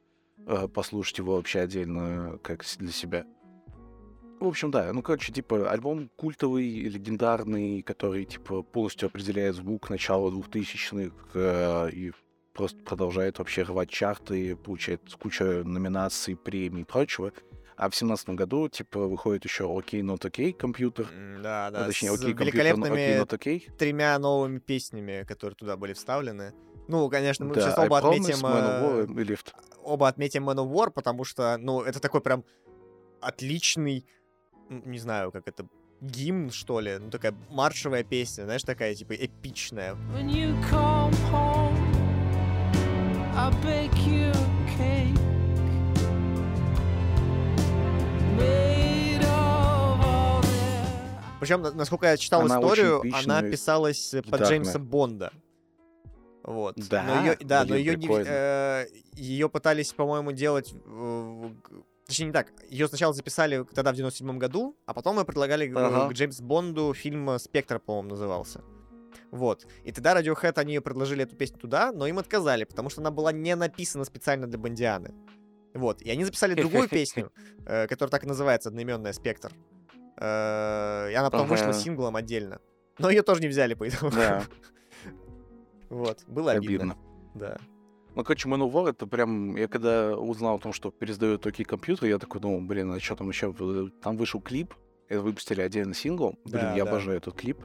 э, 0.48 0.68
послушать 0.68 1.20
его 1.20 1.36
вообще 1.36 1.60
отдельно, 1.60 2.40
как 2.42 2.66
для 2.80 2.92
себя. 2.92 3.26
В 4.40 4.48
общем, 4.48 4.72
да, 4.72 4.92
ну, 4.92 5.04
короче, 5.04 5.32
типа, 5.32 5.70
альбом 5.70 6.10
культовый, 6.16 6.68
легендарный, 6.68 7.84
который, 7.84 8.26
типа, 8.26 8.64
полностью 8.64 9.08
определяет 9.08 9.56
звук 9.56 9.92
начала 9.92 10.32
2000-х 10.32 11.14
э, 11.36 11.90
и 11.92 12.12
просто 12.54 12.80
продолжает 12.84 13.38
вообще 13.38 13.62
рвать 13.62 13.90
чарты, 13.90 14.56
получает 14.56 15.02
кучу 15.20 15.44
номинаций, 15.64 16.36
премий 16.36 16.82
и 16.82 16.86
прочего. 16.86 17.32
А 17.76 17.90
в 17.90 17.96
семнадцатом 17.96 18.36
году, 18.36 18.70
типа, 18.70 19.08
выходит 19.08 19.46
еще 19.46 19.66
«Окей, 19.78 20.02
not 20.02 20.26
окей» 20.26 20.54
компьютер. 20.54 21.08
Да, 21.42 21.72
да, 21.72 21.86
точнее, 21.88 22.12
с 22.12 22.20
«Окей, 22.22 22.34
компьютер, 22.34 22.78
но- 22.78 22.86
окей, 22.86 22.94
великолепными 22.94 23.22
not 23.22 23.34
окей». 23.34 23.70
тремя 23.78 24.18
новыми 24.20 24.60
песнями, 24.60 25.24
которые 25.28 25.56
туда 25.56 25.76
были 25.78 25.94
вставлены. 25.94 26.54
Ну, 26.88 27.10
конечно, 27.10 27.46
мы 27.46 27.56
Да, 27.56 27.62
сейчас 27.62 27.78
I 27.78 27.86
оба 27.88 28.00
Promise, 28.00 28.16
отметим, 28.20 28.46
Man 28.46 28.64
of 28.64 28.82
э, 28.82 29.06
War 29.06 29.22
или 29.22 29.36
в- 29.36 29.44
оба 29.84 30.08
отметим 30.08 30.50
Man 30.50 30.56
of 30.58 30.72
War, 30.72 30.92
потому 30.92 31.24
что, 31.24 31.58
ну, 31.58 31.82
это 31.82 32.00
такой 32.00 32.22
прям 32.22 32.44
отличный, 33.22 34.06
не 34.70 35.00
знаю, 35.00 35.32
как 35.32 35.48
это, 35.48 35.66
гимн, 36.02 36.52
что 36.52 36.82
ли, 36.82 36.98
ну, 37.00 37.10
такая 37.10 37.34
маршевая 37.50 38.04
песня, 38.04 38.44
знаешь, 38.44 38.64
такая, 38.64 38.94
типа, 38.94 39.14
эпичная. 39.14 39.94
When 40.14 40.28
you 40.28 40.54
come 40.70 41.14
home, 41.32 41.78
I'll 43.36 43.54
bake 43.64 43.93
Причем, 51.44 51.62
на- 51.62 51.72
насколько 51.72 52.08
я 52.08 52.18
читал 52.18 52.42
Она 52.42 52.56
историю, 52.56 53.04
она 53.14 53.42
писалась 53.42 54.14
э, 54.14 54.22
под. 54.22 54.42
Джеймса 54.42 54.80
Бонда. 54.80 55.32
Вот. 56.44 56.76
Да? 56.90 57.04
но 57.04 57.22
ее, 57.26 57.38
да, 57.42 57.64
но 57.64 57.76
ее, 57.76 57.96
не, 57.96 58.06
прикольно. 58.06 58.86
ее 59.14 59.50
пытались, 59.50 59.94
по-моему, 59.94 60.34
делать... 60.34 60.74
э, 60.86 61.50
Точнее, 62.06 62.26
не 62.28 62.32
так. 62.34 62.52
Ее 62.70 62.88
сначала 62.90 63.14
записали 63.14 63.64
тогда 63.74 63.94
в 63.94 63.96
97 63.96 64.38
году, 64.38 64.76
а 64.86 64.94
потом 64.94 65.16
мы 65.16 65.26
предлагали 65.26 65.70
э, 65.70 65.74
Ага. 65.74 66.10
к 66.10 66.14
Джеймс 66.14 66.42
Бонду 66.42 66.94
фильм 66.94 67.30
э, 67.30 67.40
«Спектр», 67.40 67.80
по-моему, 67.80 68.10
назывался. 68.10 68.62
Вот. 69.32 69.66
И 69.84 69.92
тогда 69.92 70.20
Radiohead, 70.20 70.60
они 70.60 70.80
предложили 70.80 71.24
эту 71.24 71.36
песню 71.36 71.60
туда, 71.60 71.92
но 71.94 72.06
им 72.08 72.20
отказали, 72.20 72.66
потому 72.66 72.90
что 72.90 73.00
она 73.02 73.10
была 73.10 73.32
не 73.32 73.56
написана 73.56 74.04
специально 74.04 74.48
для 74.48 74.60
Бондианы. 74.60 75.14
Вот. 75.74 76.02
И 76.02 76.10
они 76.12 76.26
записали 76.26 76.56
другую 76.56 76.90
песню, 76.90 77.32
э, 77.66 77.88
которая 77.88 78.12
так 78.12 78.26
и 78.26 78.28
называется, 78.28 78.68
одноименная 78.70 79.14
«Спектр». 79.14 79.54
Э, 80.18 81.10
И 81.12 81.14
она 81.16 81.30
потом 81.30 81.48
вышла 81.48 81.68
Ага. 81.68 81.74
синглом 81.74 82.16
отдельно. 82.16 82.60
Но 83.00 83.10
ее 83.10 83.24
тоже 83.24 83.42
не 83.42 83.48
взяли 83.48 83.74
по 83.74 83.88
итогу. 83.88 84.14
Да, 84.16 84.44
Вот. 85.90 86.24
Было 86.28 86.52
обидно. 86.52 86.94
обидно. 86.94 86.98
Да. 87.36 87.58
Ну, 88.16 88.24
короче, 88.24 88.48
Man 88.48 88.70
War, 88.72 88.90
это 88.90 89.08
прям... 89.08 89.56
Я 89.56 89.68
когда 89.68 90.16
узнал 90.16 90.56
о 90.56 90.60
том, 90.60 90.72
что 90.74 90.92
пересдают 90.92 91.42
такие 91.42 91.66
компьютеры, 91.66 92.10
я 92.10 92.20
такой 92.20 92.40
думал, 92.42 92.62
блин, 92.62 92.92
а 92.92 93.00
что 93.00 93.16
там 93.16 93.30
еще? 93.30 93.54
Там 94.02 94.18
вышел 94.18 94.40
клип, 94.40 94.74
это 95.10 95.22
выпустили 95.22 95.62
отдельно 95.62 95.94
сингл. 95.96 96.38
Блин, 96.46 96.62
Да, 96.62 96.76
я 96.76 96.84
да. 96.86 96.90
обожаю 96.92 97.18
этот 97.18 97.36
клип. 97.36 97.58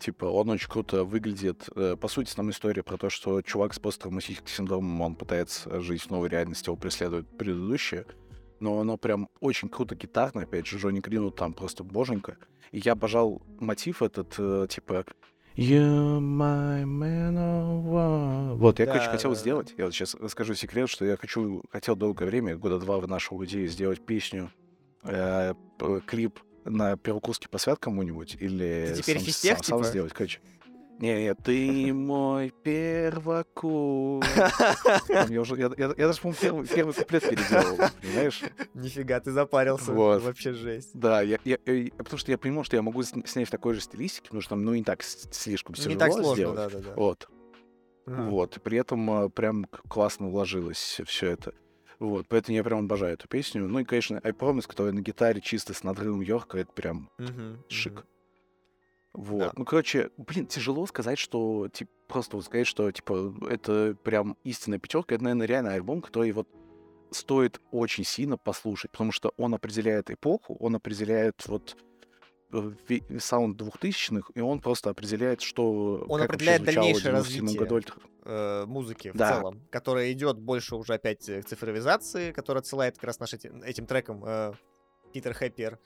Типа, 0.00 0.24
он 0.24 0.50
очень 0.50 0.68
круто 0.68 1.04
выглядит. 1.04 1.68
Э, 1.76 1.96
По 1.96 2.08
сути, 2.08 2.34
там 2.34 2.50
история 2.50 2.82
про 2.82 2.96
то, 2.96 3.08
что 3.08 3.40
чувак 3.40 3.72
с 3.72 3.78
посттравматическим 3.78 4.48
синдромом, 4.48 5.00
он 5.00 5.14
пытается 5.14 5.80
жить 5.80 6.02
в 6.02 6.10
новой 6.10 6.28
реальности, 6.28 6.68
его 6.68 6.76
преследует 6.76 7.28
предыдущее. 7.38 8.04
Но 8.62 8.78
оно 8.78 8.96
прям 8.96 9.28
очень 9.40 9.68
круто 9.68 9.96
гитарно, 9.96 10.42
опять 10.42 10.68
же, 10.68 10.78
Джонни 10.78 11.00
Гринвуд 11.00 11.34
там 11.34 11.52
просто 11.52 11.82
боженька. 11.82 12.36
И 12.70 12.78
я 12.78 12.92
обожал 12.92 13.42
мотив 13.58 14.02
этот, 14.02 14.36
э, 14.38 14.68
типа... 14.70 15.04
You 15.56 16.20
my 16.20 16.84
man 16.84 17.34
of 17.34 17.84
war. 17.84 18.54
Вот, 18.54 18.78
я, 18.78 18.86
короче, 18.86 19.06
Да, 19.06 19.10
хотел 19.10 19.32
да, 19.32 19.36
сделать, 19.36 19.74
я 19.76 19.84
вот 19.86 19.92
сейчас 19.94 20.14
расскажу 20.14 20.54
секрет, 20.54 20.88
что 20.88 21.04
я 21.04 21.16
хочу, 21.16 21.62
хотел 21.70 21.96
долгое 21.96 22.26
время, 22.26 22.56
года 22.56 22.78
два 22.78 22.98
вынашивал 22.98 23.44
идею 23.44 23.66
сделать 23.68 24.00
песню, 24.06 24.50
э, 25.02 25.54
клип 26.06 26.38
на 26.64 26.96
первокурске 26.96 27.48
посвят 27.48 27.80
кому-нибудь, 27.80 28.36
или 28.38 28.92
Ты 28.94 29.02
теперь 29.02 29.18
сам, 29.18 29.26
сам- 29.32 29.56
сам 29.64 29.78
типа? 29.78 29.84
сделать, 29.90 30.12
короче. 30.12 30.38
Не, 30.98 31.22
не, 31.24 31.34
ты 31.34 31.92
мой 31.94 32.52
первокурс. 32.62 34.28
Я, 35.28 35.40
уже, 35.40 35.56
я, 35.56 35.70
я- 35.76 35.94
я 35.96 36.06
даже, 36.06 36.20
по-моему, 36.20 36.38
первый, 36.42 36.66
первый 36.66 36.94
куплет 36.94 37.22
переделал, 37.28 37.76
понимаешь? 38.00 38.42
Нифига, 38.74 39.18
ты 39.20 39.32
запарился. 39.32 39.92
Вот. 39.92 40.22
Вообще 40.22 40.52
жесть. 40.52 40.90
Да, 40.94 41.22
я, 41.22 41.38
я- 41.44 41.58
я- 41.66 41.90
потому 41.96 42.18
что 42.18 42.30
я 42.30 42.38
понимал, 42.38 42.62
что 42.64 42.76
я 42.76 42.82
могу 42.82 43.00
сня- 43.02 43.26
снять 43.26 43.48
в 43.48 43.50
такой 43.50 43.74
же 43.74 43.80
стилистике, 43.80 44.24
потому 44.28 44.40
что 44.42 44.50
там, 44.50 44.64
ну, 44.64 44.74
не 44.74 44.84
так 44.84 45.02
слишком 45.02 45.74
Не 45.74 45.82
тяжело 45.82 45.98
так 45.98 46.12
сложно, 46.12 46.34
сделать. 46.34 46.56
да-да-да. 46.56 46.94
Вот. 46.94 47.28
Мгм. 48.06 48.30
Вот, 48.30 48.56
и 48.56 48.60
при 48.60 48.78
этом 48.78 49.10
а, 49.10 49.28
прям 49.28 49.64
классно 49.88 50.28
уложилось 50.28 51.00
все 51.06 51.30
это. 51.30 51.52
Вот, 52.00 52.26
поэтому 52.28 52.56
я 52.56 52.64
прям 52.64 52.80
обожаю 52.80 53.14
эту 53.14 53.28
песню. 53.28 53.68
Ну 53.68 53.78
и, 53.78 53.84
конечно, 53.84 54.20
I 54.24 54.32
Promise, 54.32 54.66
которая 54.66 54.92
на 54.92 55.00
гитаре 55.00 55.40
чисто 55.40 55.72
с 55.72 55.84
надрывом 55.84 56.20
Йорка, 56.20 56.58
это 56.58 56.72
прям 56.72 57.10
Мгм, 57.18 57.62
шик. 57.68 57.92
мгм. 57.94 58.04
Вот. 59.14 59.38
Да. 59.40 59.52
Ну, 59.56 59.64
короче, 59.64 60.10
блин, 60.16 60.46
тяжело 60.46 60.86
сказать, 60.86 61.18
что, 61.18 61.68
типа, 61.68 61.90
просто 62.08 62.36
вот 62.36 62.44
сказать, 62.46 62.66
что, 62.66 62.90
типа, 62.90 63.34
это 63.50 63.94
прям 64.02 64.36
истинная 64.44 64.78
пятерка. 64.78 65.14
Это, 65.14 65.24
наверное, 65.24 65.46
реально 65.46 65.72
альбом, 65.74 66.00
который 66.00 66.32
вот 66.32 66.48
стоит 67.10 67.60
очень 67.72 68.04
сильно 68.04 68.38
послушать, 68.38 68.90
потому 68.90 69.12
что 69.12 69.32
он 69.36 69.52
определяет 69.54 70.10
эпоху, 70.10 70.56
он 70.58 70.76
определяет 70.76 71.46
вот 71.46 71.76
э, 72.54 72.70
саунд 73.18 73.58
двухтысячных, 73.58 74.30
и 74.34 74.40
он 74.40 74.60
просто 74.60 74.88
определяет, 74.90 75.42
что... 75.42 76.06
Он 76.08 76.22
определяет 76.22 76.62
в 76.62 76.64
дальнейшее 76.64 77.02
97 77.12 77.44
развитие. 77.46 77.58
году. 77.58 77.80
э, 78.24 78.64
музыки 78.66 79.10
в 79.10 79.16
Да. 79.16 79.28
целом, 79.36 79.60
которая 79.70 80.10
идет 80.12 80.38
больше 80.38 80.76
уже 80.76 80.94
опять 80.94 81.28
э, 81.28 81.42
к 81.42 81.46
цифровизации, 81.46 82.32
которая 82.32 82.60
отсылает 82.60 82.94
как 82.94 83.04
раз 83.04 83.18
наш 83.20 83.34
эти- 83.34 83.50
этим 83.64 83.84
треком 83.86 84.22
э, 84.24 84.52
Питер 85.12 85.34
Хэппер. 85.34 85.78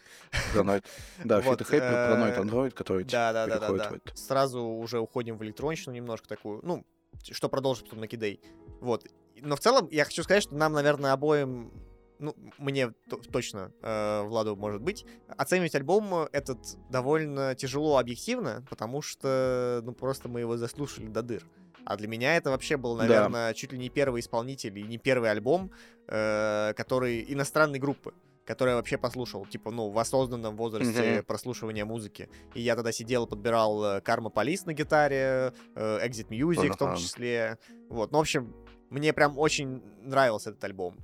Параноид. 0.52 0.84
Да, 1.24 1.40
Фит 1.40 1.62
Хэппи, 1.62 1.80
Параноид 1.80 2.38
Андроид, 2.38 2.74
который 2.74 3.04
Да, 3.04 3.32
да, 3.32 3.46
да, 3.46 3.58
да, 3.58 3.72
да. 3.72 3.92
это. 3.96 4.16
Сразу 4.16 4.62
уже 4.62 5.00
уходим 5.00 5.36
в 5.36 5.44
электронщину 5.44 5.94
немножко 5.94 6.28
такую, 6.28 6.60
ну, 6.62 6.84
что 7.22 7.48
продолжит 7.48 7.84
потом 7.84 8.00
на 8.00 8.08
Кидей. 8.08 8.40
Вот. 8.80 9.04
Но 9.40 9.56
в 9.56 9.60
целом 9.60 9.88
я 9.90 10.04
хочу 10.04 10.22
сказать, 10.22 10.42
что 10.42 10.54
нам, 10.54 10.72
наверное, 10.72 11.12
обоим, 11.12 11.72
ну, 12.18 12.34
мне 12.58 12.92
точно, 13.30 13.72
э, 13.82 14.22
Владу, 14.22 14.56
может 14.56 14.80
быть, 14.80 15.04
оценивать 15.36 15.74
альбом 15.74 16.28
этот 16.32 16.58
довольно 16.90 17.54
тяжело 17.54 17.98
объективно, 17.98 18.64
потому 18.70 19.02
что, 19.02 19.80
ну, 19.84 19.92
просто 19.92 20.28
мы 20.28 20.40
его 20.40 20.56
заслушали 20.56 21.06
до 21.08 21.22
дыр. 21.22 21.42
А 21.84 21.96
для 21.96 22.08
меня 22.08 22.36
это 22.36 22.50
вообще 22.50 22.76
был, 22.76 22.96
Да. 22.96 23.02
наверное, 23.04 23.54
чуть 23.54 23.72
ли 23.72 23.78
не 23.78 23.90
первый 23.90 24.20
исполнитель 24.20 24.76
и 24.78 24.82
не 24.82 24.98
первый 24.98 25.30
альбом, 25.30 25.70
э, 26.08 26.72
который 26.76 27.24
иностранной 27.28 27.78
группы, 27.78 28.12
который 28.46 28.70
я 28.70 28.76
вообще 28.76 28.96
послушал, 28.96 29.44
типа, 29.44 29.70
ну, 29.70 29.90
в 29.90 29.98
осознанном 29.98 30.56
возрасте 30.56 31.16
Мгм. 31.16 31.24
прослушивания 31.24 31.84
музыки. 31.84 32.28
И 32.54 32.60
я 32.62 32.76
тогда 32.76 32.92
сидел 32.92 33.26
и 33.26 33.28
подбирал 33.28 34.00
Карма 34.02 34.30
Полис 34.30 34.64
на 34.64 34.72
гитаре, 34.72 35.52
э, 35.74 36.06
Exit 36.06 36.28
Music 36.28 36.72
в 36.72 36.76
том 36.76 36.94
числе. 36.96 37.58
Вот, 37.88 38.12
ну, 38.12 38.18
в 38.18 38.20
общем, 38.22 38.54
мне 38.90 39.12
прям 39.12 39.36
очень 39.38 39.82
нравился 40.00 40.50
этот 40.50 40.62
альбом. 40.64 40.96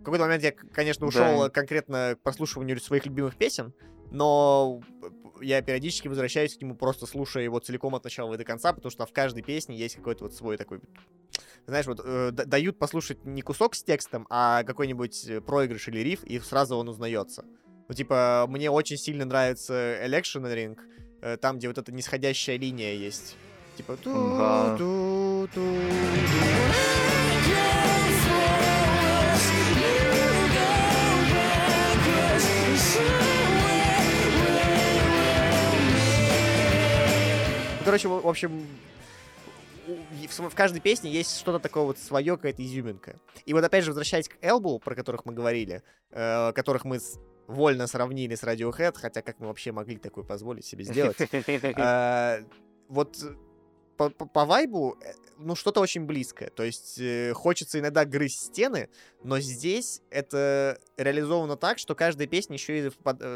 В 0.00 0.04
какой-то 0.04 0.24
момент 0.24 0.42
я, 0.42 0.52
конечно, 0.52 1.06
ушел 1.06 1.40
Да. 1.42 1.46
э, 1.46 1.50
конкретно 1.50 2.16
к 2.18 2.22
прослушиванию 2.22 2.78
своих 2.80 3.06
любимых 3.06 3.36
песен, 3.36 3.72
но 4.10 4.80
я 5.42 5.62
периодически 5.62 6.08
возвращаюсь 6.08 6.56
к 6.56 6.60
нему, 6.60 6.74
просто 6.74 7.06
слушая 7.06 7.44
его 7.44 7.58
целиком 7.58 7.94
от 7.94 8.04
начала 8.04 8.34
и 8.34 8.38
до 8.38 8.44
конца, 8.44 8.72
потому 8.72 8.90
что 8.90 9.06
в 9.06 9.12
каждой 9.12 9.42
песне 9.42 9.76
есть 9.76 9.96
какой-то 9.96 10.24
вот 10.24 10.34
свой 10.34 10.56
такой... 10.56 10.80
Знаешь, 11.66 11.86
вот 11.86 12.00
э, 12.04 12.30
дают 12.32 12.78
послушать 12.78 13.24
не 13.24 13.42
кусок 13.42 13.74
с 13.74 13.82
текстом, 13.82 14.26
а 14.30 14.62
какой-нибудь 14.64 15.26
э, 15.28 15.40
проигрыш 15.40 15.88
или 15.88 16.00
риф, 16.00 16.24
и 16.24 16.38
сразу 16.40 16.76
он 16.76 16.88
узнается. 16.88 17.44
Ну, 17.88 17.94
типа, 17.94 18.46
мне 18.48 18.70
очень 18.70 18.96
сильно 18.96 19.24
нравится 19.24 19.98
Electioneering, 20.04 20.78
э, 21.20 21.36
там, 21.36 21.58
где 21.58 21.68
вот 21.68 21.78
эта 21.78 21.92
нисходящая 21.92 22.56
линия 22.56 22.94
есть. 22.94 23.36
Типа 23.76 23.96
ту 23.96 24.12
ту 24.78 25.48
ту 25.54 25.60
Ну, 25.60 25.72
Короче, 26.32 27.00
в 27.42 27.42
в 27.42 27.48
общем, 27.48 27.81
у- 39.88 40.26
в 40.28 40.32
см- 40.32 40.50
в 40.50 40.54
каждой 40.54 40.80
песне 40.80 41.10
есть 41.10 41.36
что-то 41.38 41.58
такое 41.58 41.82
вот 41.84 41.98
свое, 41.98 42.36
какая-то 42.36 42.64
изюминка. 42.64 43.16
И 43.44 43.52
вот 43.52 43.64
опять 43.64 43.84
же, 43.84 43.90
возвращаясь 43.90 44.28
к 44.28 44.36
Elbow, 44.40 44.78
про 44.78 44.94
которых 44.94 45.24
мы 45.24 45.32
говорили, 45.32 45.82
э, 46.10 46.52
которых 46.52 46.84
мы 46.84 47.00
с- 47.00 47.18
вольно 47.48 47.86
сравнили 47.88 48.34
с 48.36 48.44
Radiohead, 48.44 48.96
хотя 48.96 49.22
как 49.22 49.40
мы 49.40 49.48
вообще 49.48 49.72
могли 49.72 49.96
такое 49.96 50.24
позволить 50.24 50.64
себе 50.64 50.84
сделать. 50.84 51.16
Э, 51.78 52.44
Вот 52.88 53.16
по, 53.96 54.10
по- 54.10 54.26
по 54.26 54.44
вайбу, 54.44 54.96
э, 55.04 55.12
ну, 55.38 55.54
что-то 55.56 55.80
очень 55.80 56.04
близкое. 56.06 56.50
То 56.50 56.62
есть 56.62 56.98
э, 57.00 57.32
хочется 57.34 57.78
иногда 57.80 58.04
грызть 58.04 58.46
стены, 58.46 58.88
но 59.24 59.40
здесь 59.40 60.00
это 60.10 60.78
реализовано 60.96 61.56
так, 61.56 61.78
что 61.78 61.94
каждая 61.94 62.26
песня 62.28 62.54
еще 62.54 62.86
и 62.86 62.90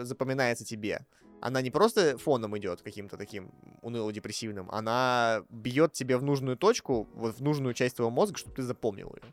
запоминается 0.05 0.64
тебе. 0.64 1.05
Она 1.41 1.61
не 1.62 1.70
просто 1.70 2.16
фоном 2.18 2.57
идет 2.59 2.82
каким-то 2.82 3.16
таким 3.16 3.51
уныло-депрессивным, 3.82 4.68
она 4.70 5.43
бьет 5.51 5.93
тебе 5.93 6.16
в 6.16 6.22
нужную 6.22 6.57
точку, 6.57 7.07
вот 7.14 7.37
в 7.37 7.43
нужную 7.43 7.74
часть 7.74 7.97
твоего 7.97 8.11
мозга, 8.11 8.39
чтобы 8.39 8.57
ты 8.57 8.62
запомнил 8.62 9.14
ее. 9.14 9.32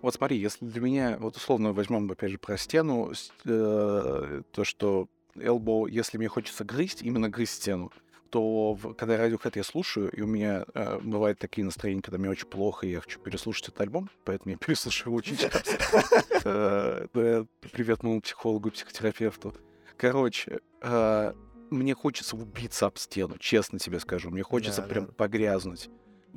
Вот 0.00 0.14
смотри, 0.14 0.38
если 0.38 0.64
для 0.64 0.80
меня, 0.80 1.16
вот 1.20 1.36
условно 1.36 1.72
возьмем, 1.72 2.10
опять 2.10 2.30
же, 2.32 2.38
про 2.38 2.56
стену, 2.56 3.12
э, 3.44 4.42
то, 4.52 4.64
что 4.64 5.08
Elbow, 5.36 5.88
если 5.88 6.18
мне 6.18 6.28
хочется 6.28 6.64
грызть, 6.64 7.02
именно 7.02 7.28
грызть 7.28 7.54
стену, 7.54 7.92
то 8.30 8.72
в- 8.72 8.94
когда 8.94 9.16
Radiohead 9.16 9.52
я 9.56 9.62
слушаю, 9.64 10.10
и 10.10 10.22
у 10.22 10.26
меня 10.26 10.64
э, 10.74 10.98
бывают 11.00 11.38
такие 11.38 11.64
настроения, 11.66 12.00
когда 12.00 12.16
мне 12.18 12.30
очень 12.30 12.46
плохо, 12.48 12.86
и 12.86 12.90
я 12.90 13.00
хочу 13.02 13.20
переслушать 13.20 13.68
этот 13.68 13.82
альбом, 13.82 14.08
поэтому 14.24 14.52
я 14.52 14.56
переслушиваю 14.66 15.16
очень 15.18 15.36
часто. 15.36 15.62
Э, 16.44 17.06
Привет 17.72 18.02
моему 18.02 18.20
психологу 18.20 18.68
и 18.68 18.72
психотерапевту. 18.72 19.54
Короче, 20.02 20.58
э, 20.80 21.32
мне 21.70 21.94
хочется 21.94 22.34
убиться 22.36 22.86
об 22.86 22.98
стену, 22.98 23.38
честно 23.38 23.78
тебе 23.78 24.00
скажу. 24.00 24.30
Мне 24.30 24.42
хочется 24.42 24.82
Да, 24.82 24.88
прям 24.88 25.06
да. 25.06 25.12
погрязнуть. 25.12 25.90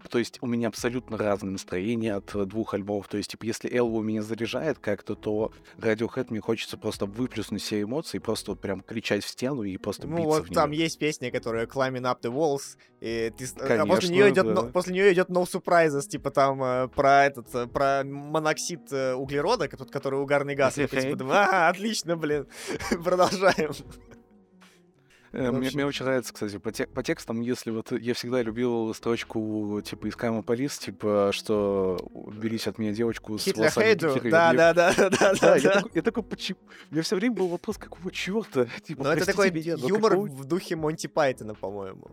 То 0.10 0.20
есть 0.20 0.38
у 0.42 0.48
меня 0.48 0.68
абсолютно 0.68 1.18
разное 1.18 1.52
настроение 1.52 2.16
от 2.16 2.36
э, 2.36 2.46
двух 2.46 2.74
альбомов. 2.74 3.08
То 3.08 3.18
есть, 3.18 3.32
типа, 3.32 3.46
если 3.46 3.74
Элву 3.74 4.02
меня 4.02 4.22
заряжает 4.22 4.78
как-то, 4.80 5.16
то 5.16 5.52
Radiohead 5.78 6.28
мне 6.30 6.42
хочется 6.42 6.78
просто 6.78 7.06
выплеснуть 7.06 7.62
все 7.62 7.82
эмоции, 7.82 8.20
просто 8.20 8.52
вот 8.52 8.62
прям 8.62 8.82
кричать 8.82 9.24
в 9.24 9.28
стену 9.28 9.64
и 9.64 9.78
просто 9.78 10.08
Ну 10.08 10.18
биться 10.18 10.28
вот 10.30 10.50
в 10.50 10.54
там 10.54 10.72
неё. 10.72 10.82
есть 10.84 11.00
песня, 11.00 11.32
которая 11.32 11.66
Climbing 11.66 12.02
Up 12.04 12.22
the 12.22 12.32
Walls, 12.32 12.78
и 13.00 13.32
ты, 13.38 13.48
с- 13.48 13.54
а 13.54 13.60
после 13.60 13.78
Конечно, 13.78 14.12
нее 14.12 14.30
идет, 14.32 14.54
да. 14.54 14.62
после 14.64 14.94
нее 14.94 15.14
идет 15.14 15.30
No 15.30 15.46
Surprises, 15.46 16.08
типа 16.08 16.30
там 16.32 16.62
э, 16.64 16.88
про 16.90 17.26
этот, 17.26 17.54
э, 17.56 17.68
про 17.68 18.04
моноксид 18.04 18.92
э, 18.92 19.14
углерода, 19.14 19.68
ко- 19.68 19.86
который 19.86 20.22
угарный 20.22 20.56
газ. 20.56 20.78
Я 20.78 20.88
типа, 20.88 21.18
а, 21.32 21.70
отлично, 21.70 22.18
блин, 22.18 22.48
продолжаем. 23.04 23.72
Э, 25.36 25.52
Мне, 25.52 25.70
мне 25.74 25.86
очень 25.86 26.06
нравится, 26.06 26.34
кстати, 26.34 26.58
по, 26.58 26.72
те- 26.72 26.88
по 26.88 27.04
текстам, 27.04 27.42
если 27.42 27.70
вот 27.70 27.92
я 27.92 28.14
всегда 28.14 28.42
любил 28.42 28.94
строчку 28.94 29.82
типа 29.84 30.08
из 30.08 30.16
Кайма 30.16 30.44
Полис, 30.44 30.78
типа, 30.78 31.32
что 31.34 31.98
уберите 32.14 32.70
от 32.70 32.78
меня 32.78 32.94
девочку 32.94 33.38
с 33.38 33.46
волосами 33.54 33.86
Хейду, 33.86 34.20
да, 34.30 34.54
да, 34.54 34.74
да, 34.74 34.94
да, 34.96 35.10
да, 35.10 35.34
Да, 35.42 35.56
я 35.58 35.82
да. 35.94 36.02
такой, 36.02 36.24
почему? 36.24 36.60
У 36.90 36.94
меня 36.94 37.04
все 37.04 37.18
время 37.18 37.36
был 37.36 37.48
вопрос, 37.50 37.78
какого 37.78 38.10
черта? 38.12 38.68
Типа, 38.84 39.04
Но 39.04 39.14
это 39.14 39.26
такой 39.26 39.52
юмор 39.52 40.16
в 40.18 40.46
духе 40.46 40.78
Монти 40.78 41.08
Пайтона, 41.08 41.54
по-моему. 41.54 42.08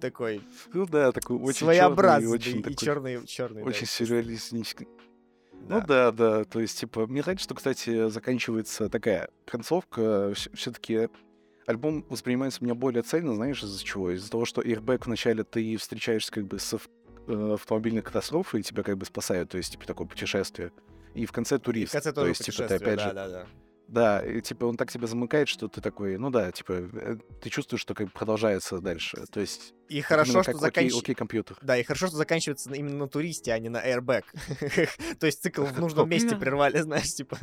Такой 0.00 0.40
Ну 0.72 0.86
да, 0.86 1.12
такой 1.12 1.36
очень 1.36 1.66
своеобразный 1.66 2.26
черный, 2.28 2.34
очень 2.38 2.58
и 2.60 2.62
такой, 2.62 2.76
черный, 2.76 3.26
черный. 3.26 3.62
да, 3.62 3.68
очень 3.68 3.82
естественно. 3.82 4.08
сюрреалистический. 4.08 4.88
Да. 5.52 5.80
Ну 5.80 5.86
да, 5.86 6.12
да, 6.12 6.44
то 6.44 6.60
есть, 6.60 6.78
типа, 6.80 7.06
мне 7.06 7.20
нравится, 7.22 7.44
что, 7.44 7.54
кстати, 7.54 8.08
заканчивается 8.08 8.88
такая 8.88 9.28
концовка, 9.46 10.32
все-таки 10.54 11.08
альбом 11.66 12.04
воспринимается 12.08 12.60
у 12.60 12.64
меня 12.64 12.74
более 12.74 13.02
цельно, 13.02 13.34
знаешь, 13.34 13.62
из-за 13.62 13.82
чего? 13.82 14.10
Из-за 14.10 14.30
того, 14.30 14.44
что 14.44 14.62
Airbag 14.62 15.02
вначале 15.06 15.44
ты 15.44 15.76
встречаешься 15.76 16.32
как 16.32 16.46
бы 16.46 16.58
с 16.58 16.74
ав- 16.74 16.88
э, 17.26 17.52
автомобильной 17.54 18.02
катастрофой, 18.02 18.60
и 18.60 18.62
тебя 18.62 18.82
как 18.82 18.98
бы 18.98 19.06
спасают, 19.06 19.50
то 19.50 19.56
есть, 19.56 19.72
типа, 19.72 19.86
такое 19.86 20.06
путешествие. 20.06 20.72
И 21.14 21.26
в 21.26 21.32
конце 21.32 21.56
И 21.56 21.58
турист. 21.58 21.90
в 21.90 21.92
конце 21.92 22.10
то 22.10 22.16
тоже 22.16 22.30
есть, 22.30 22.44
типа, 22.44 22.56
ты 22.56 22.62
путешествие, 22.64 22.92
опять 22.92 22.98
да, 22.98 23.08
же... 23.08 23.14
да, 23.14 23.28
да. 23.28 23.46
Да, 23.86 24.24
и, 24.24 24.40
типа, 24.40 24.64
он 24.64 24.76
так 24.76 24.90
тебя 24.90 25.06
замыкает, 25.06 25.46
что 25.46 25.68
ты 25.68 25.80
такой, 25.82 26.16
ну 26.16 26.30
да, 26.30 26.50
типа, 26.50 26.72
э, 26.72 27.16
ты 27.40 27.50
чувствуешь, 27.50 27.82
что 27.82 27.94
как 27.94 28.06
бы 28.06 28.12
продолжается 28.12 28.78
дальше. 28.78 29.24
То 29.30 29.40
есть, 29.40 29.74
И 29.88 30.00
хорошо, 30.00 30.42
что 30.42 30.54
заканчивается... 30.54 31.00
окей, 31.00 31.14
компьютер. 31.14 31.58
Да, 31.60 31.76
и 31.76 31.82
хорошо, 31.82 32.06
что 32.06 32.16
заканчивается 32.16 32.72
именно 32.72 32.96
на 32.96 33.08
туристе, 33.08 33.52
а 33.52 33.58
не 33.58 33.68
на 33.68 33.86
airbag. 33.86 34.24
То 35.20 35.26
есть 35.26 35.42
цикл 35.42 35.64
в 35.64 35.78
нужном 35.78 36.08
месте 36.08 36.34
прервали, 36.34 36.78
знаешь, 36.80 37.12
типа. 37.14 37.38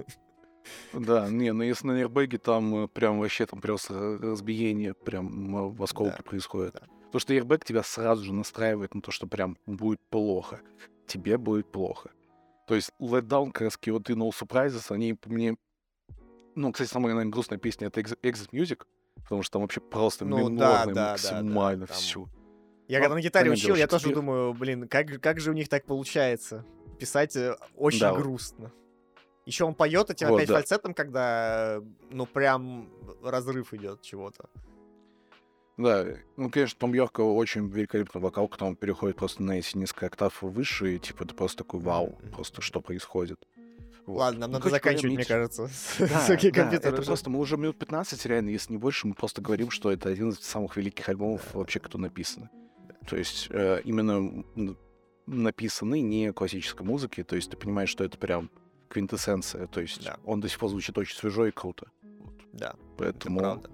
Да, 0.94 1.30
не, 1.30 1.52
ну 1.54 1.64
если 1.64 1.88
на 1.88 2.02
Airbag 2.02 2.38
там 2.38 2.84
э, 2.84 2.88
прям 2.88 3.20
вообще 3.20 3.46
там 3.46 3.62
просто 3.62 4.18
разбиение 4.22 4.94
прям 4.94 5.56
э, 5.56 5.70
в 5.70 5.84
осколке 5.84 6.18
Да, 6.18 6.24
происходит. 6.24 6.74
да. 6.74 6.82
Потому 7.06 7.20
что 7.20 7.34
Airbag 7.34 7.66
тебя 7.66 7.84
сразу 7.84 8.24
же 8.24 8.34
настраивает 8.34 8.94
на 8.96 9.02
то, 9.02 9.12
что 9.12 9.28
прям 9.28 9.58
будет 9.66 10.00
плохо. 10.10 10.62
Тебе 11.08 11.38
будет 11.38 11.72
плохо. 11.72 12.12
То 12.68 12.76
есть 12.76 12.92
Let 13.02 13.24
Down, 13.24 13.52
как 13.52 13.64
раз 13.64 13.80
вот 13.88 14.10
и 14.10 14.14
No 14.14 14.30
Surprises, 14.30 14.94
они 14.94 15.14
по 15.14 15.30
мне... 15.30 15.58
Ну, 16.56 16.72
кстати, 16.72 16.90
самая, 16.90 17.14
наверное, 17.14 17.32
грустная 17.32 17.58
песня— 17.58 17.88
это 17.90 18.00
Ex- 18.02 18.18
Exit 18.22 18.50
Music, 18.52 18.86
потому 19.24 19.44
что 19.44 19.54
там 19.54 19.62
вообще 19.64 19.82
просто 19.82 20.26
Ну 20.26 20.38
да, 20.38 20.44
минорно, 20.86 20.94
да, 20.94 21.16
да, 21.18 21.30
да, 21.32 21.42
максимально 21.42 21.88
там 21.88 21.98
все. 21.98 22.28
Я 22.88 23.00
когда 23.00 23.16
на 23.16 23.22
гитаре 23.22 23.52
учил, 23.52 23.76
я 23.76 23.88
тоже 23.88 24.14
думаю, 24.14 24.54
блин, 24.54 24.88
как, 24.88 25.20
как 25.22 25.40
же 25.40 25.52
у 25.52 25.54
них 25.54 25.70
так 25.70 25.86
получается? 25.86 26.66
Писать 27.00 27.36
э, 27.36 27.56
очень 27.76 28.00
Да. 28.02 28.14
грустно. 28.14 28.72
Еще 29.52 29.66
он 29.66 29.76
поет 29.76 30.10
этим 30.10 30.30
Вот, 30.30 30.36
опять 30.38 30.48
да. 30.48 30.54
фальцетом, 30.56 30.94
когда, 30.94 31.78
э, 31.80 31.82
ну, 32.10 32.26
прям 32.26 32.90
разрыв 33.22 33.74
идет 33.74 34.02
чего-то. 34.02 34.46
Да, 35.78 36.06
ну, 36.38 36.50
конечно, 36.50 36.80
Том 36.80 36.94
Йорка 36.94 37.20
очень 37.22 37.68
великолепный 37.68 38.22
вокал, 38.22 38.48
когда 38.48 38.66
он 38.68 38.78
переходит 38.78 39.18
просто 39.18 39.44
на 39.44 39.60
эти 39.60 39.76
несколько 39.78 40.06
октав 40.06 40.42
выше, 40.42 40.96
и, 40.96 41.00
типа, 41.00 41.24
это 41.24 41.36
просто 41.36 41.60
такой 41.66 41.82
вау, 41.82 42.18
просто 42.34 42.62
что 42.62 42.80
происходит. 42.80 43.40
Вот. 44.06 44.18
Ладно, 44.20 44.40
нам 44.42 44.52
Ну, 44.52 44.58
надо 44.60 44.70
заканчивать, 44.70 45.16
мне 45.16 45.26
кажется. 45.26 45.70
Да, 46.00 46.20
с 46.22 46.30
«Окей, 46.30 46.52
да, 46.52 46.62
компьютер» 46.62 46.94
это 46.94 47.02
уже. 47.02 47.08
просто 47.08 47.30
мы 47.30 47.40
уже 47.40 47.58
минут 47.58 47.78
15, 47.78 48.26
реально, 48.26 48.50
если 48.52 48.72
не 48.72 48.78
больше, 48.78 49.06
мы 49.08 49.16
просто 49.16 49.42
говорим, 49.42 49.70
что 49.70 49.92
это 49.92 50.08
один 50.10 50.30
из 50.30 50.40
самых 50.40 50.78
великих 50.78 51.10
альбомов 51.10 51.42
Да. 51.52 51.60
вообще, 51.60 51.80
кто 51.80 51.98
написано. 51.98 52.50
То 53.08 53.18
есть 53.18 53.48
э, 53.52 53.82
именно 53.84 54.44
написаны 55.28 56.02
не 56.02 56.32
классической 56.34 56.86
музыки, 56.86 57.24
то 57.24 57.36
есть 57.36 57.52
ты 57.52 57.58
понимаешь, 57.58 57.90
что 57.90 58.04
это 58.04 58.18
прям 58.18 58.50
квинтэссенция, 58.92 59.68
то 59.68 59.82
есть 59.82 60.04
Да. 60.04 60.18
он 60.26 60.40
до 60.42 60.50
сих 60.50 60.60
пор 60.60 60.70
звучит 60.70 60.98
очень 60.98 61.18
свежо 61.18 61.46
и 61.48 61.52
круто. 61.52 61.88
Да, 62.54 62.70
это 62.72 62.78
Поэтому... 62.98 63.40
правда. 63.40 63.70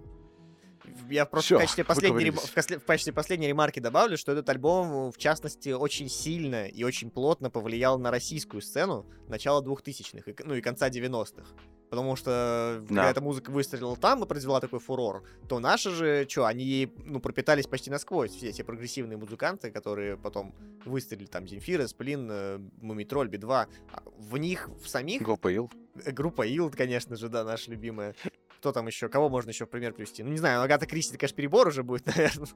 Я 1.10 1.26
просто 1.26 1.46
Всё, 1.48 1.58
в, 1.58 1.60
качестве 1.62 1.84
последней 1.84 2.24
рем- 2.24 2.36
в 2.36 2.54
касле- 2.56 2.80
в 2.80 2.86
качестве 2.86 3.14
последней 3.14 3.48
ремарки 3.48 3.80
добавлю, 3.80 4.18
что 4.18 4.32
этот 4.32 4.48
альбом, 4.50 5.12
в 5.12 5.18
частности, 5.18 5.70
очень 5.70 6.10
сильно 6.10 6.66
и 6.68 6.84
очень 6.84 7.10
плотно 7.12 7.50
повлиял 7.50 8.00
на 8.00 8.10
российскую 8.12 8.62
сцену 8.62 9.06
начала 9.28 9.62
2000-х, 9.62 10.32
и 10.32 10.34
к- 10.34 10.46
ну 10.46 10.56
и 10.56 10.62
конца 10.62 10.90
90-х. 10.90 11.46
Потому 11.90 12.16
что 12.16 12.84
когда 12.88 13.04
Да. 13.04 13.10
эта 13.12 13.22
музыка 13.22 13.50
выстрелила 13.50 13.96
там 13.96 14.24
и 14.24 14.28
произвела 14.28 14.60
такой 14.60 14.80
фурор, 14.80 15.24
то 15.48 15.60
наши 15.60 15.90
же, 15.92 16.26
что, 16.30 16.46
они 16.46 16.92
ну, 17.06 17.20
пропитались 17.20 17.66
почти 17.68 17.90
насквозь. 17.90 18.32
Все 18.32 18.50
эти 18.50 18.62
прогрессивные 18.62 19.18
музыканты, 19.18 19.72
которые 19.72 20.18
потом 20.18 20.54
выстрелили, 20.86 21.28
там, 21.28 21.48
Земфира, 21.48 21.88
Сплин, 21.88 22.28
э, 22.30 22.60
Мумитроль, 22.82 23.30
Би-2, 23.30 23.68
а 23.94 24.04
в 24.18 24.38
них, 24.38 24.70
в 24.84 24.88
самих, 24.88 25.22
Группа 25.22 25.48
Ил. 25.54 25.72
Э, 26.04 26.12
Группа 26.12 26.46
Илд, 26.46 26.76
конечно 26.76 27.16
же, 27.16 27.30
да, 27.30 27.44
наша 27.44 27.72
любимая. 27.72 28.16
Кто 28.60 28.72
там 28.72 28.88
еще? 28.88 29.08
Кого 29.08 29.30
можно 29.30 29.52
еще 29.52 29.66
в 29.66 29.70
пример 29.70 29.94
привести? 29.94 30.24
Ну, 30.24 30.32
не 30.32 30.38
знаю, 30.40 30.62
Агата 30.64 30.88
Кристи, 30.88 31.12
это, 31.12 31.20
конечно, 31.20 31.36
перебор 31.38 31.68
уже 31.68 31.84
будет, 31.84 32.06
наверное. 32.18 32.48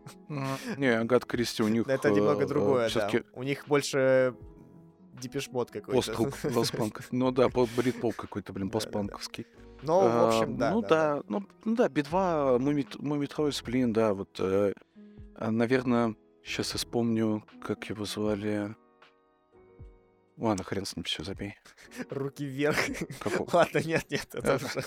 Не, 0.78 0.98
Агат 1.00 1.26
Кристи 1.26 1.62
у 1.64 1.68
них... 1.68 1.88
Это 1.88 2.10
немного 2.10 2.46
другое, 2.48 2.90
да. 2.94 3.10
У 3.34 3.44
них 3.44 3.66
больше 3.68 4.36
депешмот 5.22 5.72
какой-то. 5.72 6.14
постпанк. 6.54 7.02
Ну 7.12 7.32
да, 7.32 7.50
по- 7.50 7.68
брит-поп 7.78 8.16
какой-то, 8.16 8.54
блин, 8.54 8.70
постпанковский. 8.70 9.46
Ну, 9.84 10.00
в 10.02 10.28
общем, 10.28 10.56
А, 10.56 10.58
да. 10.58 10.72
Ну 10.72 10.82
да, 10.82 11.24
ну, 11.28 11.48
ну 11.66 11.76
да, 11.76 11.90
Би-2, 11.90 12.60
Мумитроль, 13.00 13.52
Сплин, 13.52 13.94
да, 13.94 14.14
вот, 14.14 14.40
э, 14.40 14.74
а, 15.36 15.50
наверное, 15.50 16.16
сейчас 16.44 16.74
я 16.74 16.78
вспомню, 16.78 17.44
как 17.64 17.90
его 17.90 18.06
звали. 18.06 18.76
Ладно, 20.38 20.64
хрен 20.64 20.86
с 20.86 20.96
ним, 20.96 21.04
все, 21.04 21.24
забей. 21.24 21.56
Руки 22.10 22.46
вверх. 22.46 22.78
Какого? 23.20 23.50
Ладно, 23.54 23.80
нет, 23.80 24.06
нет, 24.10 24.28
это 24.34 24.56
Ага. 24.56 24.66
уже... 24.66 24.84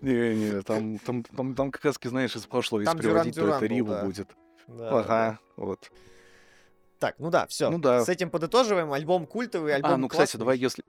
Не-не, 0.00 0.62
там, 0.62 0.98
там, 0.98 1.22
там, 1.22 1.54
там 1.54 1.70
как 1.70 1.84
раз, 1.84 1.98
знаешь, 2.02 2.36
из 2.36 2.46
прошлого, 2.46 2.82
если 2.82 2.96
приводить, 2.96 3.34
то 3.34 3.48
это 3.48 3.84
да. 3.84 4.04
будет. 4.04 4.28
Ага, 4.68 5.38
вот. 5.56 5.90
Так, 6.98 7.16
ну 7.18 7.30
да, 7.30 7.46
все. 7.46 7.70
Ну 7.70 7.78
да. 7.78 8.04
С 8.04 8.08
этим 8.08 8.30
подытоживаем. 8.30 8.92
Альбом 8.92 9.26
культовый, 9.26 9.74
альбом 9.74 9.92
А, 9.92 9.96
ну, 9.96 10.08
кстати, 10.08 10.32
классный. 10.32 10.38
давай, 10.38 10.58
если... 10.58 10.84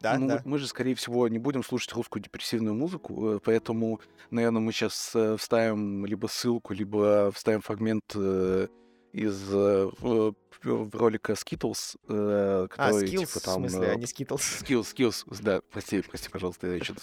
Да, 0.00 0.18
ну, 0.18 0.28
да. 0.28 0.42
мы 0.44 0.58
же, 0.58 0.66
скорее 0.66 0.94
всего, 0.94 1.28
не 1.28 1.38
будем 1.38 1.64
слушать 1.64 1.92
русскую 1.94 2.22
депрессивную 2.22 2.74
музыку, 2.74 3.36
э, 3.36 3.40
поэтому, 3.42 4.00
наверное, 4.30 4.60
мы 4.60 4.70
сейчас 4.72 5.14
вставим 5.38 6.04
либо 6.04 6.26
ссылку, 6.26 6.74
либо 6.74 7.32
вставим 7.32 7.62
фрагмент 7.62 8.04
э, 8.14 8.68
из 9.14 9.52
э, 9.52 9.90
в- 10.00 10.34
в 10.62 10.94
ролика 10.96 11.32
Skittles, 11.34 11.96
э, 12.08 12.66
А, 12.66 12.68
который, 12.68 13.06
скиллс, 13.06 13.28
типа, 13.32 13.40
в 13.40 13.42
там... 13.42 13.54
смысле, 13.68 13.86
э, 13.88 13.92
а 13.92 13.94
не 13.96 14.06
скитлс. 14.06 14.62
Skills, 14.62 14.94
skills, 14.94 15.42
да, 15.42 15.60
прости, 15.70 16.00
прости, 16.00 16.30
пожалуйста, 16.30 16.68
я 16.68 16.82
что-то 16.82 17.02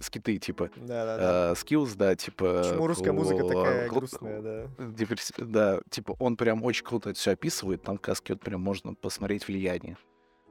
скиты, 0.00 0.36
типа. 0.38 0.70
Да-да-да. 0.76 1.52
Э, 1.52 1.54
Skills, 1.54 1.96
да, 1.96 2.14
типа... 2.16 2.62
Почему 2.62 2.86
русская 2.86 3.12
музыка 3.12 3.44
такая 3.44 3.88
гру- 3.88 4.00
грустная, 4.00 4.42
да? 4.42 4.64
диверси- 4.84 5.42
Да, 5.42 5.80
типа, 5.88 6.16
он 6.18 6.36
прям 6.36 6.62
очень 6.62 6.84
круто 6.84 7.10
это 7.10 7.18
все 7.18 7.30
описывает, 7.30 7.82
там 7.82 7.98
раз 8.02 8.22
вот 8.28 8.40
прям 8.40 8.60
можно 8.60 8.94
посмотреть 8.94 9.48
влияние. 9.48 9.96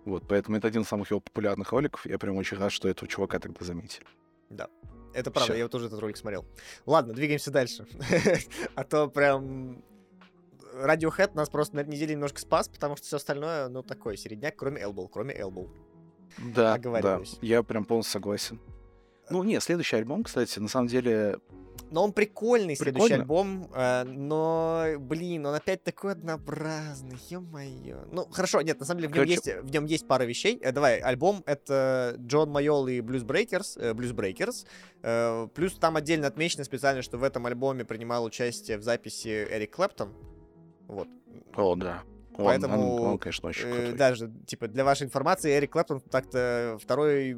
Вот, 0.05 0.23
поэтому 0.27 0.57
это 0.57 0.67
один 0.67 0.81
из 0.81 0.87
самых 0.87 1.11
его 1.11 1.19
популярных 1.19 1.71
роликов, 1.71 2.07
я 2.07 2.17
прям 2.17 2.37
очень 2.37 2.57
рад, 2.57 2.71
что 2.71 2.89
этого 2.89 3.07
чувака 3.07 3.37
тогда 3.37 3.63
заметили. 3.63 4.05
Это 5.13 5.29
правда, 5.29 5.53
Всё. 5.53 5.59
я 5.59 5.67
тоже 5.67 5.87
этот 5.87 5.99
ролик 5.99 6.17
смотрел. 6.17 6.45
Ладно, 6.85 7.13
двигаемся 7.13 7.51
дальше. 7.51 7.85
А 8.75 8.83
то 8.83 9.07
прям... 9.09 9.83
Radiohead 10.74 11.32
нас 11.36 11.49
просто 11.49 11.76
на 11.76 11.82
этой 11.82 11.89
неделе 11.89 12.13
немножко 12.15 12.39
спас, 12.39 12.69
потому 12.69 12.95
что 12.95 13.05
все 13.07 13.17
остальное, 13.17 13.67
ну, 13.69 13.84
такой 13.84 14.17
середняк, 14.17 14.55
кроме 14.55 14.82
Elbow, 14.82 15.07
кроме 15.11 15.36
Elbow. 15.39 15.69
Да, 16.55 16.78
да, 16.78 17.22
я 17.41 17.61
прям 17.63 17.86
полностью 17.86 18.13
согласен. 18.13 18.59
Ну, 19.30 19.43
не, 19.43 19.59
следующий 19.59 19.95
альбом, 19.95 20.24
кстати, 20.24 20.59
на 20.59 20.67
самом 20.67 20.88
деле, 20.88 21.39
Но 21.89 22.03
он 22.03 22.13
прикольный, 22.13 22.76
следующий 22.76 23.15
Прикольно. 23.15 23.24
альбом, 23.24 23.72
э, 23.74 24.03
но, 24.05 24.86
блин, 24.99 25.45
он 25.45 25.53
опять 25.55 25.84
такой 25.84 26.13
однообразный, 26.13 27.17
ё-моё. 27.30 28.05
Ну, 28.11 28.26
хорошо, 28.32 28.61
нет, 28.61 28.80
на 28.80 28.86
самом 28.86 29.01
деле 29.01 29.09
в 29.13 29.15
нем, 29.15 29.26
Короче- 29.26 29.51
есть, 29.51 29.63
в 29.63 29.72
нем 29.72 29.86
есть 29.86 30.07
пара 30.07 30.24
вещей. 30.24 30.57
Э, 30.61 30.72
давай, 30.72 30.99
альбом— 30.99 31.43
это 31.45 32.15
Джон 32.17 32.49
Майол 32.49 32.88
и 32.88 32.99
Blues 32.99 33.26
Breakers, 33.26 33.78
э, 33.78 33.93
Blues 33.93 34.13
Breakers. 34.13 34.65
Э, 35.01 35.47
плюс 35.53 35.74
там 35.76 35.95
отдельно 35.97 36.28
отмечено 36.28 36.63
специально, 36.63 37.01
что 37.01 37.17
в 37.17 37.24
этом 37.24 37.45
альбоме 37.45 37.84
принимал 37.84 38.24
участие 38.24 38.78
в 38.78 38.84
записи 38.84 39.47
Эрик 39.49 39.76
Клэптон. 39.76 40.13
Вот. 40.91 41.07
о, 41.55 41.75
да. 41.75 42.03
Он, 42.37 42.45
Поэтому, 42.45 42.95
он, 42.95 43.11
он, 43.11 43.17
конечно, 43.17 43.49
очень 43.49 43.67
Э, 43.67 43.73
крутой. 43.73 43.93
даже, 43.93 44.31
типа, 44.45 44.67
для 44.67 44.83
вашей 44.83 45.03
информации, 45.03 45.57
Эрик 45.57 45.71
Клэптон 45.71 46.01
так-то 46.01 46.77
второй 46.81 47.37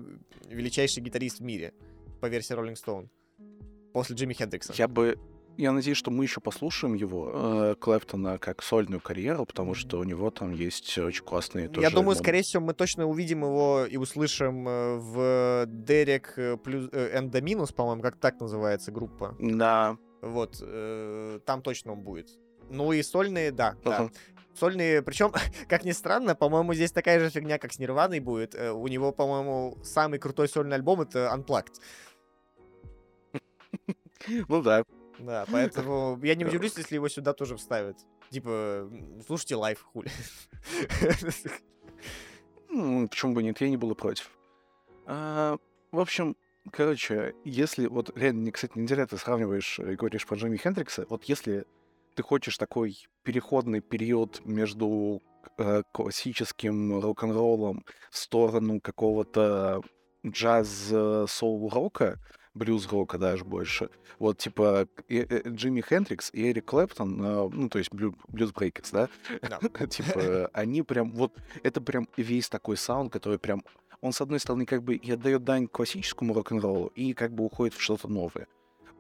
величайший 0.50 1.02
гитарист 1.02 1.40
в 1.40 1.44
мире, 1.44 1.74
по 2.20 2.28
версии 2.28 2.56
Rolling 2.56 2.76
Stone. 2.76 3.10
После 3.94 4.16
Джимми 4.16 4.34
Хендрикса. 4.34 4.74
Я 4.76 4.88
бы... 4.88 5.18
Я 5.56 5.72
надеюсь, 5.72 5.98
что 5.98 6.10
мы 6.10 6.24
еще 6.24 6.42
послушаем 6.42 6.96
его, 6.96 7.32
э, 7.32 7.76
Клэптона, 7.80 8.40
как 8.40 8.64
сольную 8.64 9.00
карьеру, 9.00 9.46
потому 9.46 9.76
что 9.76 10.00
у 10.00 10.04
него 10.04 10.32
там 10.32 10.52
есть 10.52 10.98
очень 10.98 11.24
классные 11.24 11.70
тоже 11.70 11.82
Я 11.82 11.92
думаю, 11.92 12.16
скорее 12.16 12.42
всего, 12.42 12.64
мы 12.64 12.74
точно 12.74 13.06
увидим 13.06 13.44
его 13.44 13.86
и 13.86 13.98
услышим 13.98 14.68
э, 14.68 14.96
в 14.98 15.66
Дерек 15.68 16.34
плюс 16.64 16.90
and 16.92 17.42
the 17.42 17.50
Dominos, 17.50 17.72
по-моему, 17.72 18.02
как 18.02 18.16
так 18.16 18.40
называется 18.40 18.92
группа. 18.92 19.36
Да. 19.40 19.98
Вот, 20.24 20.58
э, 20.60 21.40
там 21.46 21.62
точно 21.62 21.92
он 21.92 22.02
будет. 22.02 22.30
Ну 22.70 22.92
и 22.92 23.04
сольные, 23.04 23.52
да, 23.52 23.76
да. 23.84 23.98
Ага. 23.98 24.12
Сольные, 24.56 25.02
причем, 25.02 25.32
как 25.68 25.84
ни 25.84 25.92
странно, 25.92 26.36
по-моему, 26.36 26.74
здесь 26.74 26.92
такая 26.92 27.20
же 27.20 27.30
фигня, 27.30 27.58
как 27.58 27.74
с 27.74 27.80
Нирваной 27.80 28.20
будет. 28.20 28.56
Э, 28.56 28.72
У 28.72 28.88
него, 28.88 29.12
по-моему, 29.12 29.78
самый 29.84 30.20
крутой 30.20 30.48
сольный 30.48 30.76
альбом 30.76 31.02
это 31.02 31.32
Unplugged. 31.34 31.80
Ну 34.48 34.62
да. 34.62 34.84
Да, 35.20 35.46
поэтому 35.52 36.20
я 36.24 36.36
не 36.36 36.46
удивлюсь, 36.46 36.78
если 36.78 36.96
его 36.96 37.10
сюда 37.10 37.34
тоже 37.34 37.56
вставят. 37.58 37.98
Типа, 38.30 38.90
слушайте 39.28 39.56
live, 39.56 39.82
хули. 39.82 40.10
Ну, 42.70 43.08
почему 43.08 43.34
бы 43.34 43.44
нет, 43.44 43.62
я 43.62 43.70
не 43.70 43.78
был 43.78 43.94
против. 43.94 44.32
А, 45.06 45.58
в 45.92 46.00
общем, 46.00 46.36
короче, 46.72 47.36
если 47.44 47.86
вот 47.86 48.18
реально, 48.18 48.52
кстати, 48.52 48.72
не 48.76 48.88
зря 48.88 49.06
ты 49.06 49.18
сравниваешь 49.18 49.78
и 49.80 49.96
говоришь 49.96 50.26
про 50.26 50.38
Джимми 50.38 50.58
Хендрикса, 50.58 51.06
вот 51.08 51.26
если 51.26 51.66
ты 52.16 52.24
хочешь 52.24 52.58
такой 52.58 52.98
переходный 53.24 53.82
период 53.82 54.42
между 54.46 55.22
э, 55.58 55.84
классическим 55.92 57.00
рок-н-роллом 57.00 57.86
в 58.12 58.18
сторону 58.18 58.80
какого-то 58.80 59.82
джаз-соул-рока, 60.26 62.20
блюз-рока 62.54 63.18
даже 63.18 63.44
больше, 63.44 63.90
вот 64.20 64.38
типа 64.38 64.88
э- 65.10 65.50
Джимми 65.50 65.82
Хендрикс 65.82 66.30
и 66.34 66.52
Эрик 66.52 66.66
Клэптон, 66.66 67.22
э, 67.22 67.50
ну, 67.52 67.70
то 67.70 67.80
есть 67.80 67.92
Blues- 67.92 68.16
Bluesbreakers, 68.28 68.92
да, 68.92 69.10
Да. 69.42 69.60
типа, 69.88 70.50
они 70.54 70.84
прям, 70.84 71.12
вот, 71.12 71.34
это 71.64 71.82
прям 71.82 72.08
весь 72.18 72.50
такой 72.50 72.78
саунд, 72.78 73.12
который 73.12 73.40
прям, 73.40 73.64
он, 74.02 74.14
с 74.14 74.22
одной 74.22 74.40
стороны, 74.40 74.66
как 74.66 74.84
бы 74.84 74.96
и 74.96 75.12
отдает 75.12 75.44
дань 75.44 75.68
классическому 75.68 76.34
рок-н-роллу, 76.34 76.88
и 76.88 77.14
как 77.14 77.34
бы 77.34 77.46
уходит 77.46 77.74
в 77.74 77.82
что-то 77.82 78.08
новое. 78.08 78.48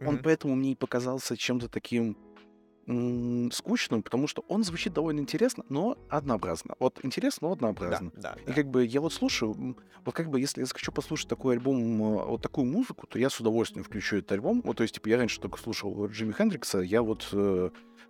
Он 0.06 0.18
поэтому 0.18 0.56
мне 0.56 0.72
и 0.74 0.76
показался 0.76 1.38
чем-то 1.38 1.70
таким 1.70 2.18
м, 2.88 3.52
скучным, 3.52 4.04
потому 4.04 4.28
что 4.28 4.44
он 4.48 4.64
звучит 4.64 4.94
довольно 4.94 5.20
интересно, 5.20 5.64
но 5.70 5.98
однообразно. 6.10 6.76
Вот 6.80 7.00
интересно, 7.04 7.48
но 7.50 7.56
Да, 7.56 7.68
однообразно. 7.70 8.12
да, 8.16 8.36
И 8.44 8.48
да. 8.48 8.54
как 8.54 8.68
бы 8.70 8.86
я 8.86 9.02
вот 9.02 9.14
слушаю, 9.14 9.76
вот 10.06 10.14
как 10.16 10.30
бы 10.30 10.40
если 10.40 10.62
я 10.62 10.66
захочу 10.66 10.92
послушать 10.92 11.28
такой 11.30 11.56
альбом, 11.56 11.78
э, 12.02 12.26
вот 12.26 12.42
такую 12.42 12.66
музыку, 12.66 13.08
то 13.08 13.18
я 13.20 13.30
с 13.30 13.40
удовольствием 13.40 13.84
включу 13.84 14.18
этот 14.18 14.32
альбом. 14.34 14.62
Вот, 14.64 14.78
то 14.78 14.84
есть, 14.84 14.96
типа, 14.96 15.08
я 15.10 15.18
раньше 15.18 15.40
только 15.40 15.58
слушал 15.60 16.08
Джимми 16.08 16.34
Хендрикса, 16.34 16.80
я 16.80 17.02
вот 17.02 17.28
э, 17.32 17.70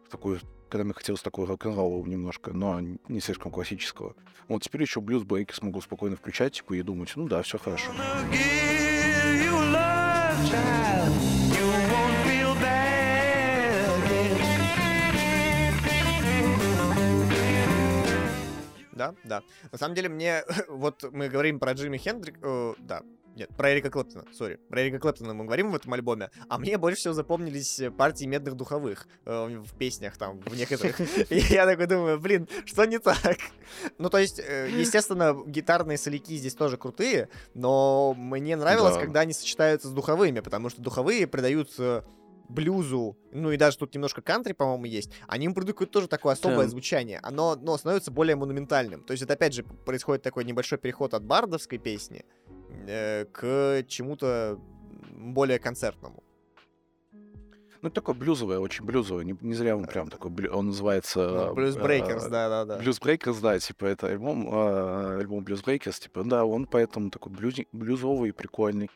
такой, 0.09 0.39
когда 0.69 0.83
мне 0.85 0.93
хотелось 0.93 1.21
такого 1.21 1.47
рок-н-ролла 1.47 2.03
немножко, 2.05 2.51
но 2.51 2.79
не 2.79 3.19
слишком 3.19 3.51
классического. 3.51 4.15
Вот 4.47 4.63
теперь 4.63 4.81
еще 4.81 5.01
блюз 5.01 5.23
брейки 5.23 5.53
смогу 5.53 5.81
спокойно 5.81 6.15
включать, 6.15 6.53
типа, 6.53 6.73
и 6.73 6.81
думать, 6.81 7.11
ну 7.15 7.27
да, 7.27 7.41
все 7.43 7.57
хорошо. 7.59 7.91
Child. 10.43 11.13
You 11.55 11.72
Да, 18.95 19.15
да. 19.23 19.43
На 19.71 19.77
самом 19.77 19.95
деле 19.95 20.09
мне, 20.09 20.43
вот 20.67 21.03
мы 21.11 21.29
говорим 21.29 21.59
про 21.59 21.73
Джимми 21.73 21.97
Хендрик, 21.97 22.37
э, 22.41 22.73
да, 22.79 23.01
нет, 23.35 23.49
про 23.57 23.73
Эрика 23.73 23.89
Клэптона, 23.89 24.25
сори, 24.31 24.59
про 24.69 24.83
Эрика 24.83 24.99
Клэптона 24.99 25.33
мы 25.33 25.45
говорим 25.45 25.71
в 25.71 25.75
этом 25.75 25.91
альбоме, 25.93 26.29
а 26.49 26.59
мне 26.59 26.77
больше 26.77 26.99
всего 26.99 27.13
запомнились 27.15 27.79
э, 27.79 27.89
партии 27.89 28.25
медных 28.25 28.55
духовых 28.55 29.07
э, 29.25 29.57
в 29.59 29.75
песнях 29.75 30.17
там, 30.17 30.39
в 30.39 30.55
некоторых. 30.55 30.99
И 31.31 31.39
я 31.49 31.65
такой 31.65 31.87
думаю, 31.87 32.19
блин, 32.19 32.47
что 32.65 32.85
не 32.85 32.99
так? 32.99 33.37
Ну, 33.97 34.09
то 34.09 34.19
есть, 34.19 34.39
э, 34.39 34.69
естественно, 34.71 35.35
гитарные 35.47 35.97
соляки 35.97 36.35
здесь 36.35 36.53
тоже 36.53 36.77
крутые, 36.77 37.29
но 37.55 38.13
мне 38.13 38.55
нравилось, 38.55 38.95
Да. 38.95 39.01
когда 39.01 39.21
они 39.21 39.33
сочетаются 39.33 39.87
с 39.87 39.91
духовыми, 39.91 40.41
потому 40.41 40.69
что 40.69 40.81
духовые 40.81 41.25
придают 41.25 41.71
блюзу, 42.49 43.17
ну 43.31 43.51
и 43.51 43.57
даже 43.57 43.77
тут 43.77 43.93
немножко 43.95 44.21
кантри, 44.21 44.53
по-моему, 44.53 44.85
есть, 44.85 45.11
они 45.27 45.47
какое-то 45.53 45.85
тоже 45.93 46.07
такое 46.07 46.33
особое 46.33 46.63
Да. 46.65 46.67
звучание. 46.67 47.19
Оно, 47.23 47.55
но 47.55 47.77
становится 47.77 48.11
более 48.11 48.35
монументальным. 48.35 49.01
То 49.03 49.11
есть 49.13 49.23
это, 49.23 49.33
опять 49.33 49.53
же, 49.53 49.63
происходит 49.63 50.21
такой 50.23 50.43
небольшой 50.45 50.77
переход 50.77 51.13
от 51.13 51.23
бардовской 51.23 51.77
песни 51.77 52.25
э, 52.87 53.25
к 53.25 53.83
чему-то 53.87 54.59
более 55.15 55.59
концертному. 55.59 56.23
Ну, 57.81 57.89
такой 57.89 58.13
блюзовый, 58.13 58.59
очень 58.59 58.85
блюзовый. 58.85 59.25
Не, 59.25 59.35
не 59.41 59.53
зря 59.55 59.75
он 59.75 59.83
прям 59.85 60.09
такой, 60.09 60.31
блю- 60.31 60.51
он 60.53 60.67
называется... 60.67 61.51
Breakers, 61.53 62.27
э, 62.27 62.29
да-да-да. 62.29 62.79
Blues 62.79 63.01
Breakers, 63.01 63.41
да, 63.41 63.59
типа, 63.59 63.85
это 63.85 64.07
альбом, 64.07 64.47
э, 64.53 65.19
альбом 65.19 65.43
Blues 65.43 65.61
Breakers, 65.65 65.99
типа, 66.01 66.23
да, 66.23 66.45
он 66.45 66.65
поэтому 66.65 67.09
такой 67.09 67.33
блюзи- 67.33 67.67
блюзовый 67.73 68.29
и 68.29 68.31
прикольный. 68.31 68.89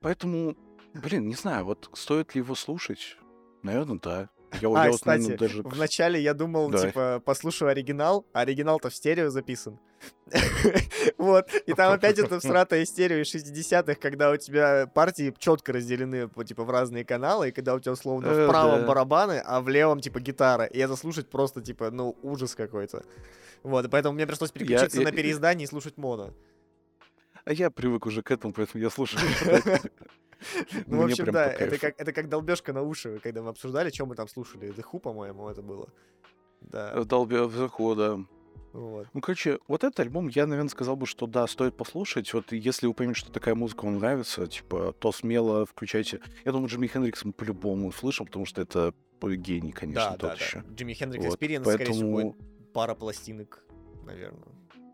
Поэтому, 0.00 0.54
блин, 0.94 1.28
не 1.28 1.34
знаю, 1.34 1.64
вот 1.64 1.90
стоит 1.94 2.34
ли 2.34 2.40
его 2.40 2.54
слушать? 2.54 3.16
Наверное, 3.62 3.98
да. 4.02 4.28
Я, 4.60 4.68
А, 4.68 4.84
я 4.84 4.90
вот, 4.90 4.96
кстати, 4.96 5.20
наверное, 5.20 5.38
даже... 5.38 5.62
вначале 5.62 6.20
я 6.20 6.34
думал, 6.34 6.70
Давай. 6.70 6.88
типа, 6.88 7.22
послушаю 7.24 7.70
оригинал, 7.70 8.26
а 8.32 8.40
оригинал-то 8.40 8.90
в 8.90 8.94
стерео 8.94 9.30
записан. 9.30 9.78
Вот, 11.18 11.52
и 11.66 11.72
там 11.72 11.92
опять 11.92 12.18
эта 12.18 12.40
всратая 12.40 12.84
стерео 12.84 13.18
из 13.18 13.34
60-х, 13.34 13.94
когда 13.94 14.30
у 14.30 14.36
тебя 14.36 14.86
партии 14.86 15.34
четко 15.38 15.72
разделены, 15.72 16.28
типа, 16.44 16.64
в 16.64 16.70
разные 16.70 17.04
каналы, 17.04 17.48
и 17.48 17.52
когда 17.52 17.74
у 17.74 17.80
тебя, 17.80 17.92
условно, 17.92 18.26
Э, 18.26 18.46
в 18.46 18.48
правом 18.48 18.80
да. 18.80 18.86
барабаны, 18.86 19.42
а 19.44 19.60
в 19.60 19.68
левом, 19.68 20.00
типа, 20.00 20.20
гитара. 20.20 20.64
И 20.64 20.78
это 20.78 20.96
слушать 20.96 21.28
просто, 21.30 21.60
типа, 21.60 21.90
ну, 21.90 22.16
ужас 22.22 22.54
какой-то. 22.54 23.04
Вот, 23.62 23.90
поэтому 23.90 24.14
мне 24.14 24.26
пришлось 24.26 24.50
переключиться 24.50 25.00
на 25.00 25.12
переиздание 25.12 25.64
и 25.64 25.68
слушать 25.68 25.96
моно. 25.96 26.32
А 27.44 27.52
я 27.52 27.70
привык 27.70 28.06
уже 28.06 28.22
к 28.22 28.30
этому, 28.30 28.52
поэтому 28.52 28.82
я 28.82 28.90
слушаю. 28.90 29.22
Ну, 30.86 31.02
в 31.02 31.04
общем, 31.04 31.26
да, 31.32 31.46
это 31.46 31.78
как, 31.78 31.94
это 31.98 32.12
как 32.12 32.28
долбежка 32.28 32.72
на 32.72 32.82
уши, 32.82 33.20
когда 33.22 33.42
мы 33.42 33.50
обсуждали, 33.50 33.90
что 33.90 34.06
мы 34.06 34.14
там 34.14 34.28
слушали. 34.28 34.68
The 34.72 34.84
Who, 34.90 35.00
по-моему, 35.00 35.48
это 35.48 35.62
было. 35.62 35.88
Да, 36.60 37.04
Долбя 37.04 37.46
вверху, 37.46 37.94
да. 37.94 38.20
вот. 38.72 39.06
Ну, 39.14 39.20
короче, 39.20 39.58
вот 39.66 39.82
этот 39.84 40.00
альбом, 40.00 40.28
я, 40.28 40.46
наверное, 40.46 40.68
сказал 40.68 40.96
бы, 40.96 41.06
что 41.06 41.26
да, 41.26 41.46
стоит 41.46 41.76
послушать. 41.76 42.32
Вот 42.34 42.52
если 42.52 42.86
вы 42.86 42.94
поймете, 42.94 43.20
что 43.20 43.32
такая 43.32 43.54
музыка 43.54 43.84
вам 43.84 43.98
нравится, 43.98 44.46
типа, 44.46 44.94
то 44.98 45.12
смело 45.12 45.64
включайте. 45.66 46.20
Я 46.44 46.52
думаю, 46.52 46.68
Джимми 46.68 46.86
Хендрикс 46.86 47.24
мы 47.24 47.32
по-любому 47.32 47.88
услышим, 47.88 48.26
потому 48.26 48.44
что 48.44 48.60
это 48.62 48.94
гений, 49.22 49.72
конечно, 49.72 50.02
Да, 50.02 50.16
да, 50.16 50.28
тот 50.30 50.38
еще. 50.38 50.62
да. 50.66 50.74
Джимми 50.74 50.94
Хендрик 50.94 51.22
Вот, 51.22 51.40
Experience, 51.40 51.60
скорее 51.62 51.84
всего, 51.92 52.14
Поэтому, 52.14 52.32
будет 52.32 52.72
пара 52.72 52.94
пластинок, 52.94 53.64
наверное. 54.04 54.48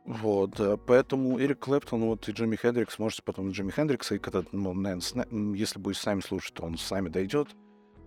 Вот, 0.06 0.50
да, 0.56 0.76
поэтому 0.76 1.40
Эрик 1.40 1.58
Клэптон, 1.58 2.04
вот 2.04 2.28
и 2.28 2.32
Джимми 2.32 2.54
Хендрикс, 2.54 2.98
можете 3.00 3.22
потом 3.22 3.50
Джимми 3.50 3.72
Хендрикса, 3.72 4.14
и 4.14 4.18
когда, 4.18 4.44
ну, 4.52 4.72
наверное, 4.72 5.26
если 5.56 5.80
будет 5.80 5.96
с 5.96 6.06
нами 6.06 6.20
слушать, 6.20 6.54
то 6.54 6.62
он 6.62 6.78
с 6.78 6.90
нами 6.90 7.08
дойдет. 7.08 7.48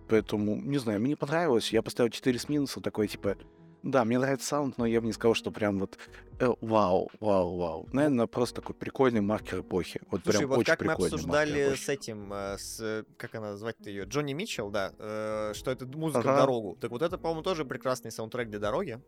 Поэтому, 0.08 0.56
не 0.56 0.78
знаю, 0.78 1.00
мне 1.00 1.14
понравилось. 1.14 1.72
Я 1.72 1.82
поставил 1.82 2.10
4 2.10 2.38
с 2.38 2.48
минусом, 2.48 2.82
такой, 2.82 3.06
типа, 3.06 3.36
да, 3.82 4.04
мне 4.04 4.18
нравится 4.18 4.46
саунд, 4.46 4.76
но 4.76 4.86
я 4.86 5.00
бы 5.00 5.06
не 5.06 5.12
сказал, 5.12 5.34
что 5.34 5.50
прям 5.50 5.78
вот 5.78 5.98
э, 6.38 6.48
вау, 6.60 7.10
вау, 7.20 7.56
вау. 7.56 7.88
Наверное, 7.92 8.26
просто 8.26 8.60
такой 8.60 8.74
прикольный 8.74 9.20
маркер 9.20 9.60
эпохи. 9.60 10.00
Вот 10.10 10.22
Слушай, 10.22 10.38
прям 10.38 10.50
вот 10.50 10.58
очень 10.58 10.76
как 10.76 10.82
мы 10.82 10.92
обсуждали 10.92 11.74
с 11.74 11.88
этим, 11.88 12.32
э, 12.32 12.58
с, 12.58 12.80
э, 12.80 13.04
как 13.16 13.34
она 13.34 13.56
звать-то 13.56 13.88
ее, 13.88 14.04
Джонни 14.04 14.32
Митчелл, 14.32 14.70
да, 14.70 14.92
э, 14.98 15.52
что 15.54 15.70
это 15.70 15.86
музыка 15.86 16.22
в 16.22 16.28
Ага. 16.28 16.40
дорогу. 16.40 16.76
Так 16.80 16.90
вот 16.90 17.02
это, 17.02 17.16
по-моему, 17.16 17.42
тоже 17.42 17.64
прекрасный 17.64 18.10
саундтрек 18.10 18.50
для 18.50 18.58
дороги, 18.58 19.00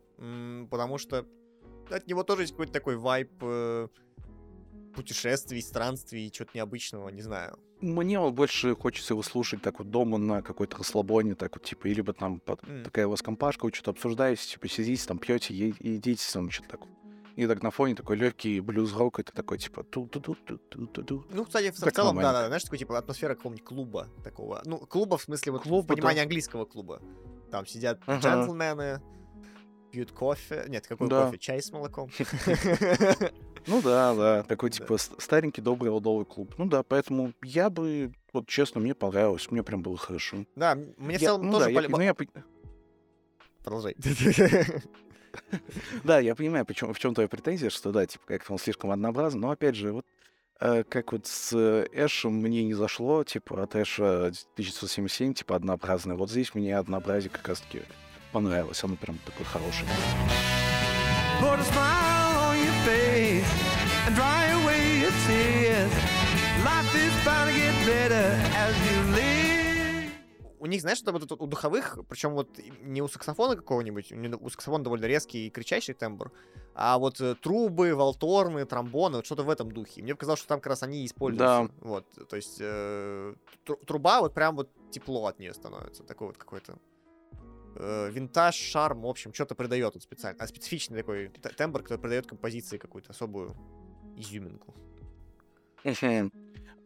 потому 0.69 0.97
что 0.97 1.25
от 1.89 2.07
него 2.07 2.23
тоже 2.23 2.43
есть 2.43 2.53
какой-то 2.53 2.73
такой 2.73 2.95
вайб 2.97 3.31
э, 3.41 3.87
путешествий, 4.95 5.61
странствий, 5.61 6.29
чего-то 6.29 6.51
необычного, 6.55 7.09
не 7.09 7.21
знаю. 7.21 7.57
Мне 7.81 8.19
вот 8.19 8.33
больше 8.33 8.75
хочется 8.75 9.13
его 9.13 9.23
слушать 9.23 9.61
так 9.61 9.79
вот 9.79 9.89
дома 9.89 10.17
на 10.17 10.41
какой-то 10.41 10.77
расслабоне, 10.77 11.35
так 11.35 11.55
вот, 11.55 11.65
типа, 11.65 11.87
или 11.87 12.01
бы 12.01 12.13
там 12.13 12.39
под- 12.39 12.63
М. 12.67 12.83
такая 12.83 13.07
у 13.07 13.09
вас 13.09 13.21
компашка, 13.21 13.65
вы 13.65 13.73
что-то 13.73 13.91
обсуждаете, 13.91 14.47
типа, 14.47 14.67
сидите 14.69 15.05
там, 15.05 15.17
пьете, 15.17 15.53
и 15.53 15.73
едите 15.79 16.23
там 16.31 16.49
что-то 16.49 16.69
такое. 16.69 16.89
И 17.35 17.47
так 17.47 17.63
на 17.63 17.71
фоне 17.71 17.95
такой 17.95 18.15
легкий 18.15 18.59
блюз-рок, 18.61 19.19
это 19.19 19.33
такой, 19.33 19.57
типа, 19.57 19.83
ту 19.83 20.05
ту 20.07 20.19
ту 20.21 20.35
ту 20.35 20.57
ту 20.59 20.85
ту 20.87 21.03
ту 21.03 21.25
Ну, 21.31 21.43
кстати, 21.45 21.71
в, 21.71 21.79
в 21.79 21.91
целом, 21.91 22.15
да, 22.17 22.31
да, 22.31 22.45
знаешь, 22.47 22.63
такой, 22.63 22.77
типа, 22.77 22.97
атмосфера 22.97 23.33
какого-нибудь 23.35 23.65
клуба 23.65 24.07
такого. 24.23 24.61
Ну, 24.65 24.77
клуба, 24.77 25.17
в 25.17 25.23
смысле, 25.23 25.51
вот 25.53 25.63
Клуба, 25.63 25.81
в 25.81 25.87
да. 25.87 25.93
понимании 25.95 26.21
английского 26.21 26.65
клуба. 26.65 27.01
Там 27.51 27.65
сидят 27.65 27.99
Ага. 28.05 28.19
джентльмены, 28.45 29.01
пьют 29.93 30.11
кофе. 30.11 30.65
Нет, 30.67 30.87
какой 30.87 31.07
Да. 31.07 31.25
кофе? 31.27 31.37
Чай 31.37 31.61
с 31.61 31.71
молоком. 31.71 32.09
Ну 33.65 33.81
да, 33.81 34.13
да, 34.13 34.43
такой, 34.43 34.71
типа, 34.71 34.97
старенький 34.97 35.61
добрый 35.61 35.89
лодовый 35.89 36.25
клуб. 36.25 36.53
Ну 36.57 36.65
да, 36.65 36.83
поэтому 36.83 37.31
я 37.41 37.69
бы, 37.69 38.11
вот 38.33 38.45
честно, 38.45 38.81
мне 38.81 38.93
понравилось, 38.93 39.49
мне 39.51 39.63
прям 39.63 39.81
было 39.81 39.95
хорошо. 39.95 40.45
Да, 40.57 40.75
мне 40.97 41.17
в 41.17 41.21
целом 41.21 41.45
ну 41.45 41.53
тоже 41.53 41.69
Продолжай. 43.63 43.95
Да, 46.03 46.19
я 46.19 46.35
понимаю, 46.35 46.65
в 46.67 46.99
чем 46.99 47.13
твоя 47.13 47.29
претензия, 47.29 47.69
что 47.69 47.91
да, 47.91 48.05
типа, 48.05 48.23
как-то 48.27 48.51
он 48.51 48.59
слишком 48.59 48.91
однообразен, 48.91 49.39
но 49.39 49.49
опять 49.49 49.75
же, 49.75 49.93
вот 49.93 50.05
э, 50.59 50.83
как 50.83 51.13
вот 51.13 51.25
с 51.25 51.53
э, 51.53 51.87
Эшем 51.91 52.33
мне 52.33 52.63
не 52.63 52.73
зашло, 52.73 53.23
типа, 53.23 53.63
от 53.63 53.75
Эша 53.75 54.25
1977, 54.25 55.33
типа, 55.33 55.55
однообразное. 55.55 56.17
Вот 56.17 56.29
здесь 56.29 56.53
мне 56.53 56.77
однообразие 56.77 57.31
как 57.31 57.47
раз-таки 57.47 57.81
понравилось, 58.33 58.83
оно 58.83 58.95
прям 58.95 59.17
такое 59.25 59.45
хорошее. 59.45 59.87
Put 61.39 61.59
a 61.59 61.63
smile 61.63 62.35
on 62.49 62.57
your 62.65 62.77
face 62.85 63.45
and 64.07 64.15
dry 64.15 64.45
away 64.59 65.01
your 65.03 65.15
tears. 65.27 65.91
Life 66.65 66.95
is 66.95 67.13
bound 67.25 67.49
to 67.49 67.55
get 67.55 67.75
better 67.85 68.27
as 68.65 68.73
you 68.87 68.97
live. 69.15 69.43
У 70.59 70.65
них, 70.65 70.81
знаешь, 70.81 70.97
что 70.97 71.11
вот 71.11 71.29
у 71.29 71.45
духовых, 71.45 71.99
причем 72.07 72.33
вот 72.33 72.57
не 72.81 73.01
у 73.01 73.07
саксофона 73.09 73.55
какого-нибудь, 73.57 74.13
у, 74.13 74.49
саксофона 74.49 74.83
довольно 74.83 75.05
резкий 75.05 75.47
и 75.47 75.49
кричащий 75.49 75.93
тембр, 75.93 76.31
а 76.73 76.97
вот 76.97 77.19
э, 77.19 77.35
трубы, 77.35 77.93
волторны, 77.93 78.65
тромбоны, 78.65 79.17
вот 79.17 79.25
что-то 79.25 79.43
в 79.43 79.49
этом 79.49 79.71
духе. 79.71 80.01
Мне 80.01 80.15
показалось, 80.15 80.39
что 80.39 80.47
там 80.47 80.59
как 80.61 80.67
раз 80.67 80.83
они 80.83 81.05
используются. 81.05 81.69
Вот, 81.81 82.05
то 82.29 82.35
есть 82.37 82.57
э, 82.61 83.35
тру- 83.65 83.79
труба, 83.85 84.21
вот 84.21 84.33
прям 84.33 84.55
вот 84.55 84.69
тепло 84.89 85.25
от 85.27 85.37
нее 85.37 85.53
становится, 85.53 86.03
такой 86.03 86.27
вот 86.27 86.37
какой-то 86.37 86.77
э, 87.75 88.09
винтаж, 88.11 88.55
шарм, 88.55 89.01
в 89.01 89.07
общем, 89.07 89.33
что-то 89.33 89.55
придает 89.55 89.93
вот 89.93 90.03
специально. 90.03 90.41
А 90.43 90.47
специфичный 90.47 90.97
такой 90.97 91.29
тембр, 91.57 91.81
который 91.83 91.99
придает 91.99 92.27
композиции 92.27 92.77
какую-то 92.77 93.11
особую 93.11 93.55
изюминку. 94.17 94.75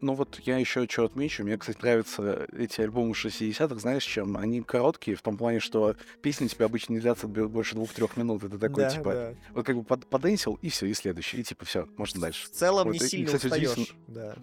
Ну 0.00 0.14
вот 0.14 0.38
я 0.44 0.58
еще 0.58 0.86
что 0.88 1.06
отмечу, 1.06 1.42
мне, 1.42 1.58
кстати, 1.58 1.78
нравятся 1.82 2.46
эти 2.52 2.80
альбомы 2.80 3.12
60-х, 3.14 3.80
знаешь, 3.80 4.04
чем? 4.04 4.36
Они 4.36 4.62
короткие, 4.62 5.16
в 5.16 5.22
том 5.22 5.36
плане, 5.36 5.58
что 5.58 5.96
песни 6.22 6.46
тебе 6.46 6.66
обычно 6.66 6.92
не 6.92 7.00
длятся 7.00 7.26
больше 7.26 7.74
двух-трех 7.74 8.16
минут. 8.16 8.44
Это 8.44 8.58
такой, 8.60 8.84
Да, 8.84 8.90
типа, 8.90 9.12
да. 9.12 9.34
вот 9.54 9.66
как 9.66 9.76
бы 9.76 9.82
под, 9.82 10.06
поденсил, 10.06 10.56
и 10.62 10.68
все, 10.68 10.86
и 10.86 10.94
следующий, 10.94 11.40
и 11.40 11.42
типа 11.42 11.64
все, 11.64 11.88
можно 11.96 12.20
дальше. 12.20 12.46
В 12.46 12.50
целом 12.50 12.86
Вот, 12.86 12.92
не 12.92 12.98
и, 12.98 13.08
сильно 13.08 13.26
кстати, 13.26 13.46
устаешь. 13.46 13.96
Да. 14.06 14.36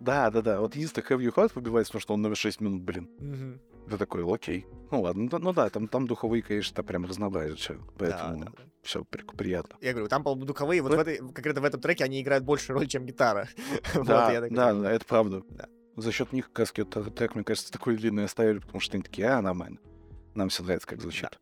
Да, 0.00 0.30
да, 0.30 0.42
да. 0.42 0.60
Вот 0.60 0.74
единственное, 0.74 1.06
Have 1.08 1.20
You 1.24 1.34
Heard 1.34 1.52
выбивается, 1.54 1.92
потому 1.92 2.00
что 2.02 2.14
он 2.14 2.22
на 2.22 2.34
6 2.34 2.60
минут, 2.60 2.82
блин. 2.82 3.08
Мгм. 3.18 3.60
Это 3.86 3.96
такой, 3.98 4.22
окей. 4.34 4.66
Ну 4.90 5.02
ладно, 5.02 5.22
ну, 5.24 5.28
да- 5.28 5.38
ну 5.38 5.52
да, 5.52 5.70
там, 5.70 5.88
там 5.88 6.06
духовые, 6.06 6.42
конечно, 6.42 6.82
прям 6.82 7.04
разнообразие 7.04 7.56
все. 7.56 7.74
Да, 7.74 7.82
Поэтому 7.98 8.44
да, 8.44 8.50
да. 8.56 8.62
все 8.82 9.04
приятно. 9.04 9.76
Я 9.80 9.92
говорю, 9.92 10.08
там, 10.08 10.22
по-моему, 10.24 10.46
духовые, 10.46 10.82
вот 10.82 10.90
Ну, 10.90 10.96
в 10.96 11.00
этой, 11.00 11.18
конкретно 11.18 11.60
в 11.60 11.64
этом 11.64 11.80
треке 11.80 12.04
они 12.04 12.20
играют 12.20 12.44
большую 12.44 12.76
роль, 12.78 12.88
чем 12.88 13.06
гитара. 13.06 13.48
Вот, 13.94 14.06
Да, 14.06 14.40
да, 14.48 14.74
да, 14.74 14.90
это 14.92 15.04
правда. 15.04 15.42
Да. 15.50 15.68
За 15.96 16.12
счет 16.12 16.32
них, 16.32 16.48
как 16.52 16.60
раз 16.60 16.72
вот 16.76 17.14
трек, 17.14 17.34
мне 17.34 17.44
кажется, 17.44 17.70
такой 17.72 17.96
длинный 17.96 18.24
оставили, 18.24 18.58
потому 18.58 18.80
что 18.80 18.94
они 18.94 19.02
такие, 19.02 19.28
а, 19.28 19.42
нормально. 19.42 19.78
Нам 20.34 20.48
все 20.48 20.62
нравится, 20.62 20.88
как 20.88 21.00
звучит. 21.00 21.38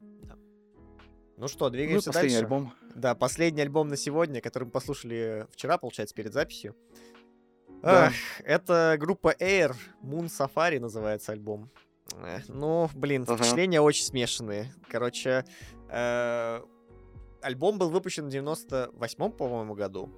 Ну 1.37 1.47
что, 1.47 1.67
Ну, 1.67 1.71
двигаемся 1.71 2.07
последний 2.11 2.31
дальше. 2.31 2.45
альбом. 2.45 2.73
Да, 2.97 3.15
последний 3.15 3.63
альбом 3.63 3.89
на 3.89 3.97
сегодня, 3.97 4.41
который 4.41 4.65
мы 4.65 4.71
послушали 4.71 5.47
вчера, 5.53 5.79
получается, 5.79 6.15
перед 6.15 6.33
записью. 6.33 6.75
Да. 7.83 8.07
Ах, 8.07 8.13
это 8.45 8.97
группа 8.99 9.35
Air, 9.39 9.75
Moon 10.03 10.27
Safari 10.27 10.81
называется 10.81 11.31
альбом. 11.31 11.71
Ну, 12.49 12.89
блин, 12.95 13.25
Ага. 13.27 13.37
впечатления 13.37 13.81
очень 13.81 14.05
смешанные. 14.05 14.73
Короче, 14.89 15.45
э, 15.91 16.61
альбом 17.43 17.79
был 17.79 17.91
выпущен 17.91 18.27
в 18.27 18.29
98-м, 18.29 19.33
по-моему, 19.33 19.75
году. 19.75 20.11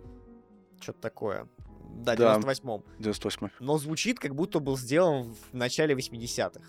Что-то 0.81 1.01
такое. 1.01 1.49
Да, 1.97 2.17
Да. 2.17 2.37
98-м. 2.39 2.85
98 2.99 3.49
но 3.61 3.77
звучит, 3.79 4.19
как 4.19 4.35
будто 4.35 4.61
был 4.61 4.79
сделан 4.79 5.35
в 5.35 5.55
начале 5.55 5.95
80-х. 5.95 6.65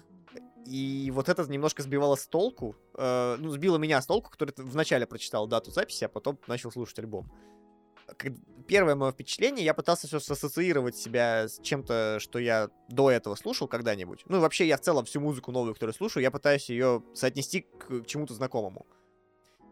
И 0.66 1.12
вот 1.14 1.30
это 1.30 1.44
немножко 1.50 1.82
сбивало 1.84 2.16
с 2.16 2.28
толку. 2.28 2.76
э, 2.98 3.38
ну, 3.40 3.50
сбило 3.52 3.78
меня 3.78 4.02
с 4.02 4.06
толку, 4.06 4.30
который 4.30 4.54
вначале 4.58 5.06
прочитал 5.08 5.48
дату 5.48 5.72
записи, 5.72 6.04
а 6.04 6.10
потом 6.10 6.38
начал 6.48 6.72
слушать 6.72 7.00
альбом. 7.00 7.32
Первое 8.68 8.95
мое 8.95 9.12
впечатление, 9.12 9.66
я 9.66 9.74
пытался 9.74 10.07
все 10.07 10.18
ассоциировать 10.18 10.95
себя 10.95 11.47
с 11.47 11.59
чем-то, 11.62 12.18
что 12.20 12.39
я 12.39 12.70
до 12.89 13.12
этого 13.12 13.36
слушал 13.36 13.68
когда-нибудь. 13.68 14.24
Ну 14.28 14.39
вообще 14.39 14.66
я 14.68 14.78
в 14.78 14.82
целом 14.82 15.03
всю 15.05 15.20
музыку 15.20 15.51
новую, 15.51 15.74
которую 15.74 15.93
слушаю, 15.93 16.24
я 16.24 16.32
пытаюсь 16.32 16.70
ее 16.70 17.03
соотнести 17.14 17.62
к 17.62 18.05
чему-то 18.05 18.34
знакомому. 18.34 18.86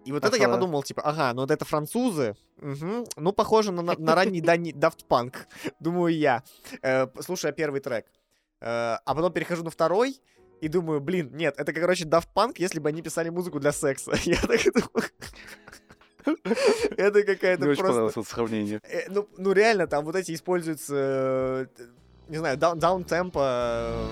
И 0.06 0.12
вот 0.12 0.24
это 0.26 0.36
я 0.38 0.48
подумал, 0.56 0.84
типа, 0.84 1.02
ага, 1.02 1.34
ну 1.34 1.42
вот 1.42 1.52
это 1.52 1.66
французы, 1.66 2.36
мгм, 2.58 3.06
ну 3.16 3.32
похоже 3.34 3.72
на, 3.72 3.82
на- 3.82 3.96
на 3.98 4.16
ранний 4.16 4.42
Daft 4.74 5.06
Punk, 5.08 5.36
думаю 5.80 6.16
я, 6.18 6.44
э, 6.82 7.08
слушая 7.22 7.52
первый 7.52 7.80
трек. 7.82 8.06
Э, 8.62 8.98
а 9.06 9.16
потом 9.16 9.32
перехожу 9.32 9.64
на 9.64 9.70
второй 9.70 10.20
и 10.62 10.68
думаю, 10.68 11.00
блин, 11.00 11.30
нет, 11.34 11.56
это, 11.58 11.72
короче, 11.74 12.06
Daft 12.06 12.30
Punk, 12.36 12.56
если 12.58 12.80
бы 12.80 12.90
они 12.90 13.02
писали 13.02 13.30
музыку 13.30 13.60
для 13.60 13.72
секса. 13.72 14.12
Я 14.26 14.42
так 14.42 14.62
думаю. 14.74 15.10
Это 16.98 17.24
какая-то 17.24 17.64
Мне 17.64 17.72
очень 17.72 17.80
просто... 17.80 17.86
понравилось 17.88 18.18
это 18.18 18.24
сравнение. 18.24 18.82
Э, 18.84 19.02
Ну, 19.10 19.28
ну 19.38 19.52
реально, 19.52 19.88
там 19.88 20.06
вот 20.06 20.16
эти 20.16 20.34
используются, 20.34 20.96
э, 20.96 21.66
не 22.28 22.38
знаю, 22.38 22.58
даун, 22.58 22.80
даун 22.80 23.04
темпа. 23.04 24.10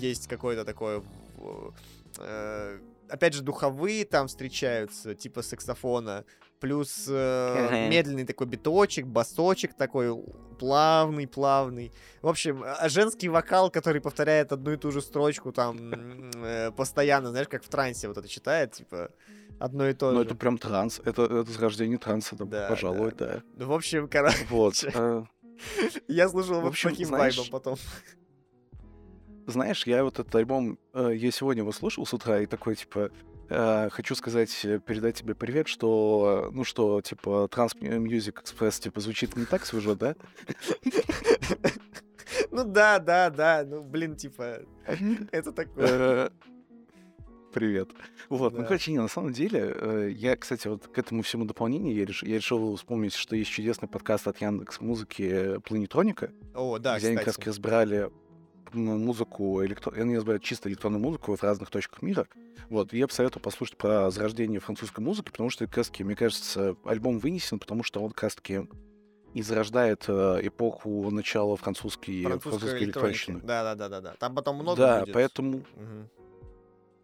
Есть 0.00 0.28
какое-то 0.28 0.64
такое... 0.64 1.02
э, 2.18 2.78
Опять 3.08 3.34
же, 3.34 3.42
духовые 3.42 4.04
там 4.04 4.28
встречаются, 4.28 5.14
типа 5.14 5.42
саксофона, 5.42 6.24
плюс 6.64 7.04
э, 7.10 7.88
медленный 7.90 8.24
такой 8.24 8.46
биточек, 8.46 9.04
басочек 9.06 9.74
такой 9.74 10.18
плавный, 10.58 11.26
плавный. 11.28 11.92
В 12.22 12.28
общем, 12.28 12.64
а 12.64 12.88
женский 12.88 13.28
вокал, 13.28 13.70
который 13.70 14.00
повторяет 14.00 14.50
одну 14.50 14.72
и 14.72 14.78
ту 14.78 14.90
же 14.90 15.02
строчку 15.02 15.52
там 15.52 16.30
э, 16.36 16.70
постоянно, 16.70 17.28
знаешь, 17.28 17.48
как 17.48 17.62
в 17.62 17.68
трансе 17.68 18.08
вот 18.08 18.16
это 18.16 18.26
читает, 18.28 18.72
типа 18.72 19.10
одно 19.60 19.86
и 19.86 19.92
то 19.92 20.10
Ну, 20.10 20.20
же. 20.20 20.24
это 20.24 20.34
прям 20.36 20.56
транс. 20.56 21.02
Это, 21.04 21.24
это 21.24 21.50
зарождение 21.52 21.98
транса, 21.98 22.34
да, 22.34 22.46
Да, 22.46 22.68
пожалуй, 22.70 23.12
да. 23.12 23.42
Ну, 23.58 23.66
В 23.66 23.72
общем, 23.74 24.08
короче, 24.08 24.46
Вот. 24.48 24.82
э, 24.84 25.24
я 26.08 26.30
слушал 26.30 26.60
В 26.60 26.62
вот 26.62 26.68
общем, 26.68 26.88
с 26.88 26.92
таким 26.92 27.08
знаешь, 27.08 27.36
вайбом 27.36 27.50
потом. 27.52 27.76
Знаешь, 29.46 29.86
я 29.86 30.04
вот 30.04 30.18
этот 30.18 30.34
альбом, 30.34 30.78
э, 30.94 31.12
я 31.14 31.30
сегодня 31.30 31.62
его 31.62 31.72
слушал 31.72 32.06
с 32.06 32.14
утра 32.14 32.40
и 32.40 32.46
такой, 32.46 32.76
типа, 32.76 33.10
э, 33.50 33.88
хочу 33.90 34.14
сказать, 34.14 34.58
э, 34.64 34.78
передать 34.78 35.16
тебе 35.16 35.34
привет, 35.34 35.68
что, 35.68 36.50
ну 36.52 36.64
что, 36.64 37.02
типа, 37.02 37.48
Trans 37.52 37.74
Music 37.78 38.42
Express, 38.42 38.80
типа, 38.80 39.00
звучит 39.00 39.36
не 39.36 39.44
так 39.44 39.66
свежо, 39.66 39.94
да? 39.94 40.16
Ну 42.50 42.64
да, 42.64 42.98
да, 42.98 43.30
да, 43.30 43.64
ну 43.66 43.82
блин, 43.82 44.16
типа, 44.16 44.60
это 45.30 45.52
такое. 45.52 46.30
Привет. 47.52 47.90
Вот, 48.30 48.52
ну, 48.54 48.60
Да. 48.60 48.64
короче, 48.64 48.90
не, 48.90 48.98
на 48.98 49.06
самом 49.06 49.32
деле, 49.32 50.10
я, 50.16 50.36
кстати, 50.36 50.66
вот 50.66 50.88
к 50.88 50.98
этому 50.98 51.22
всему 51.22 51.44
дополнению 51.44 51.94
я, 51.94 52.02
реш- 52.04 52.26
я 52.26 52.36
решил 52.38 52.74
вспомнить, 52.74 53.14
что 53.14 53.36
есть 53.36 53.50
чудесный 53.50 53.88
подкаст 53.88 54.26
от 54.26 54.40
Яндекс 54.40 54.80
Музыки 54.80 55.60
«Планетроника», 55.60 56.32
О, 56.54 56.78
да, 56.80 56.98
где 56.98 57.08
они 57.08 57.16
как 57.18 57.26
раз 57.26 57.34
кстати. 57.36 57.48
разбирали 57.50 58.10
музыку, 58.74 59.64
электро... 59.64 59.92
они 59.92 60.16
разбирают 60.16 60.42
чисто 60.42 60.68
электронную 60.68 61.02
музыку 61.02 61.34
в 61.36 61.42
разных 61.42 61.70
точках 61.70 62.02
мира. 62.02 62.26
Вот, 62.70 62.92
и 62.92 62.98
я 62.98 63.08
советовал 63.08 63.42
послушать 63.42 63.76
про 63.76 64.10
зарождение 64.10 64.60
французской 64.60 65.00
музыки, 65.00 65.30
потому 65.30 65.50
что, 65.50 65.66
как 65.66 65.76
раз 65.78 65.88
таки, 65.88 66.04
мне 66.04 66.16
кажется, 66.16 66.76
альбом 66.84 67.18
вынесен, 67.18 67.58
потому 67.58 67.82
что 67.82 68.02
он 68.02 68.10
как 68.10 68.24
раз 68.24 68.34
таки 68.34 68.66
и 69.34 69.42
зарождает 69.42 70.04
э, 70.06 70.40
эпоху 70.42 71.10
начала 71.10 71.56
французской, 71.56 72.22
Французской 72.22 72.84
электроники. 72.84 73.32
Да, 73.42 73.64
да, 73.64 73.74
да, 73.74 73.88
да, 73.88 74.00
да. 74.00 74.14
Там 74.18 74.34
потом 74.34 74.56
много 74.56 74.80
да, 74.80 75.00
будет. 75.00 75.12
поэтому 75.12 75.64
Мгм. 75.74 76.08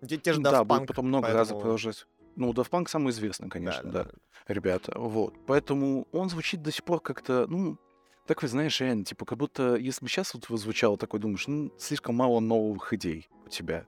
Те, 0.07 0.17
те 0.17 0.33
же 0.33 0.41
да, 0.41 0.65
будет 0.65 0.87
потом 0.87 1.09
много 1.09 1.29
поэтому- 1.29 1.61
продолжать. 1.61 2.07
Ну, 2.37 2.53
Daft 2.53 2.71
Punk 2.71 2.89
самый 2.89 3.11
известный, 3.11 3.49
конечно, 3.49 3.91
да, 3.91 4.05
да. 4.05 4.11
ребята. 4.47 4.93
Вот. 4.97 5.35
Поэтому 5.47 6.07
он 6.13 6.31
звучит 6.31 6.63
до 6.63 6.71
сих 6.71 6.85
пор 6.85 7.01
как-то, 7.01 7.47
ну, 7.49 7.77
такой, 8.27 8.49
знаешь, 8.49 8.81
реально, 8.81 9.05
типа, 9.05 9.25
как 9.25 9.39
будто, 9.39 9.77
если 9.77 10.05
бы 10.05 10.09
сейчас 10.09 10.35
вот 10.35 10.47
звучало 10.59 10.97
такой, 10.97 11.21
думаешь, 11.21 11.47
ну, 11.47 11.73
слишком 11.79 12.15
мало 12.15 12.41
новых 12.41 12.93
идей 12.93 13.29
у 13.45 13.49
тебя. 13.49 13.87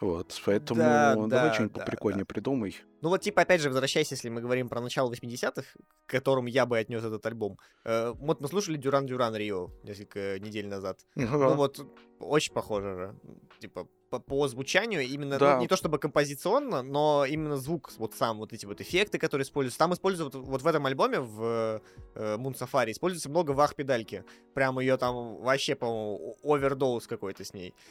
Вот, 0.00 0.40
поэтому 0.46 0.80
Да, 0.80 1.14
давай 1.14 1.28
да, 1.28 1.52
что-нибудь 1.52 1.76
да, 1.76 1.84
поприкольнее 1.84 2.24
придумай. 2.24 2.74
Ну 3.02 3.10
вот, 3.10 3.20
типа, 3.20 3.42
опять 3.42 3.60
же, 3.60 3.68
возвращаясь, 3.68 4.10
если 4.10 4.30
мы 4.30 4.40
говорим 4.40 4.70
про 4.70 4.80
начало 4.80 5.12
80-х, 5.12 5.62
к 6.06 6.10
которым 6.10 6.46
я 6.46 6.64
бы 6.64 6.78
отнес 6.78 7.04
этот 7.04 7.24
альбом. 7.26 7.58
э, 7.84 8.12
вот 8.14 8.40
мы 8.40 8.48
слушали 8.48 8.78
Дюран 8.78 9.06
Дюран 9.06 9.36
Рио 9.36 9.70
несколько 9.82 10.40
недель 10.40 10.68
назад. 10.68 11.00
Ну 11.14 11.54
вот, 11.54 11.86
очень 12.18 12.54
похоже 12.54 12.96
же. 12.96 13.20
Типа, 13.60 13.88
по, 14.10 14.18
по 14.18 14.48
звучанию 14.48 15.02
именно, 15.02 15.34
ну, 15.34 15.38
Да. 15.38 15.58
не 15.58 15.68
то 15.68 15.76
чтобы 15.76 15.98
композиционно, 15.98 16.82
но 16.82 17.24
именно 17.24 17.56
звук, 17.56 17.90
вот 17.96 18.14
сам, 18.14 18.38
вот 18.38 18.52
эти 18.52 18.66
вот 18.66 18.80
эффекты, 18.80 19.18
которые 19.18 19.44
используются. 19.44 19.78
Там 19.78 19.94
используют, 19.94 20.34
вот 20.34 20.62
в 20.62 20.66
этом 20.66 20.84
альбоме, 20.86 21.20
в 21.20 21.80
э, 22.14 22.36
Moon 22.36 22.54
Safari, 22.58 22.90
используется 22.90 23.30
много 23.30 23.52
вах-педальки. 23.52 24.24
Прям 24.52 24.78
ее 24.80 24.96
там 24.96 25.36
вообще, 25.36 25.76
по-моему, 25.76 26.36
овердоуз 26.42 27.06
какой-то 27.06 27.44
с 27.44 27.54
ней. 27.54 27.74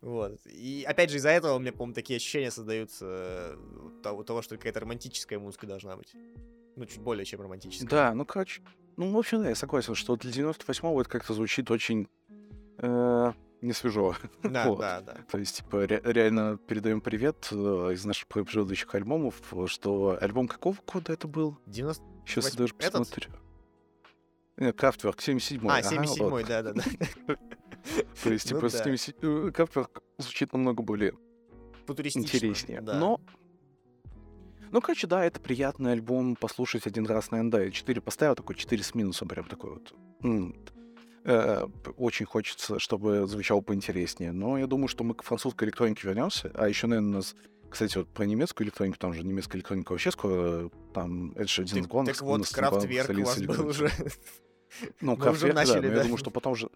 Вот. 0.00 0.38
И 0.46 0.84
опять 0.86 1.08
же, 1.08 1.16
из-за 1.16 1.30
этого 1.30 1.54
у 1.54 1.58
меня, 1.58 1.72
по-моему, 1.72 1.94
такие 1.94 2.16
ощущения 2.18 2.50
создаются 2.50 3.56
того, 4.02 4.22
того, 4.22 4.42
что 4.42 4.56
какая-то 4.56 4.80
романтическая 4.80 5.38
музыка 5.38 5.66
должна 5.66 5.96
быть. 5.96 6.12
Ну, 6.76 6.84
чуть 6.84 7.00
более 7.00 7.24
чем 7.24 7.40
романтическая. 7.40 7.88
Да, 7.88 8.14
ну, 8.14 8.26
короче, 8.26 8.60
ну, 8.96 9.10
в 9.12 9.16
общем, 9.16 9.42
да, 9.42 9.48
я 9.48 9.54
согласен, 9.54 9.94
что 9.94 10.16
для 10.16 10.30
98-го 10.30 11.00
это 11.00 11.08
как-то 11.08 11.32
звучит 11.32 11.70
очень 11.70 12.08
э, 12.78 13.32
несвежо. 13.64 14.14
Да, 14.42 14.68
Вот. 14.68 14.78
да, 14.80 15.00
да. 15.00 15.16
То 15.30 15.38
есть, 15.38 15.56
типа, 15.56 15.86
ре- 15.86 16.00
реально 16.04 16.58
передаем 16.58 17.00
привет 17.00 17.48
э, 17.50 17.56
из 17.92 18.04
наших 18.04 18.28
предыдущих 18.28 18.94
альбомов, 18.94 19.40
э, 19.52 19.66
что 19.66 20.18
альбом 20.20 20.48
какого 20.48 20.76
года 20.92 21.12
это 21.12 21.26
был? 21.26 21.58
90... 21.66 22.02
Сейчас 22.26 22.44
Восьм- 22.46 22.56
даже 22.58 22.74
посмотрю. 22.74 23.30
Крафтверк, 24.76 25.18
77-й. 25.18 25.68
А, 25.68 25.78
ага, 25.78 26.02
77-й, 26.04 26.30
вот. 26.30 26.46
да-да-да. 26.46 26.82
То 28.22 28.30
есть, 28.32 28.50
Ну 28.50 28.58
типа, 28.60 28.70
да. 28.70 28.84
70 28.84 29.16
э, 29.22 29.50
Крафтверк 29.52 30.02
звучит 30.18 30.52
намного 30.52 30.82
более 30.82 31.12
интереснее. 31.88 32.80
да. 32.80 32.98
Но, 32.98 33.20
ну, 34.70 34.80
короче, 34.80 35.06
да, 35.06 35.24
это 35.24 35.40
приятный 35.40 35.92
альбом 35.92 36.36
послушать 36.36 36.86
один 36.86 37.04
раз, 37.06 37.30
наверное, 37.30 37.66
да. 37.66 37.70
4 37.70 38.00
поставил, 38.00 38.34
такой 38.36 38.54
4 38.54 38.82
с 38.82 38.94
минусом, 38.94 39.28
прям 39.28 39.44
такой 39.46 39.70
вот. 39.74 39.94
Э, 41.24 41.66
очень 41.96 42.26
хочется, 42.26 42.78
чтобы 42.78 43.26
звучало 43.26 43.60
поинтереснее. 43.60 44.32
Но 44.32 44.58
я 44.58 44.66
думаю, 44.66 44.88
что 44.88 45.04
мы 45.04 45.14
к 45.14 45.22
французской 45.22 45.64
электронике 45.64 46.06
вернемся. 46.06 46.50
А 46.54 46.68
еще, 46.68 46.86
наверное, 46.86 47.10
у 47.10 47.14
нас, 47.16 47.34
кстати, 47.68 47.98
вот 47.98 48.08
про 48.08 48.24
немецкую 48.24 48.66
электронику, 48.66 48.98
там 48.98 49.14
же 49.14 49.24
немецкая 49.24 49.58
электроника 49.58 49.92
вообще 49.92 50.10
скоро, 50.10 50.70
там, 50.92 51.32
это 51.32 51.48
же 51.48 51.62
один 51.62 51.78
из 51.78 51.86
главных 51.86 52.16
так 52.16 52.22
вот, 52.22 52.48
Крафтверк 52.48 53.18
у 53.18 53.24
вас 53.24 53.42
был 53.42 53.66
уже. 53.68 53.90
Ну, 55.00 55.16
Крафтверк, 55.16 55.54
да, 55.54 55.64
но 55.64 55.86
я 55.86 56.02
думаю, 56.02 56.16
что 56.18 56.30
потом 56.30 56.56
же... 56.56 56.68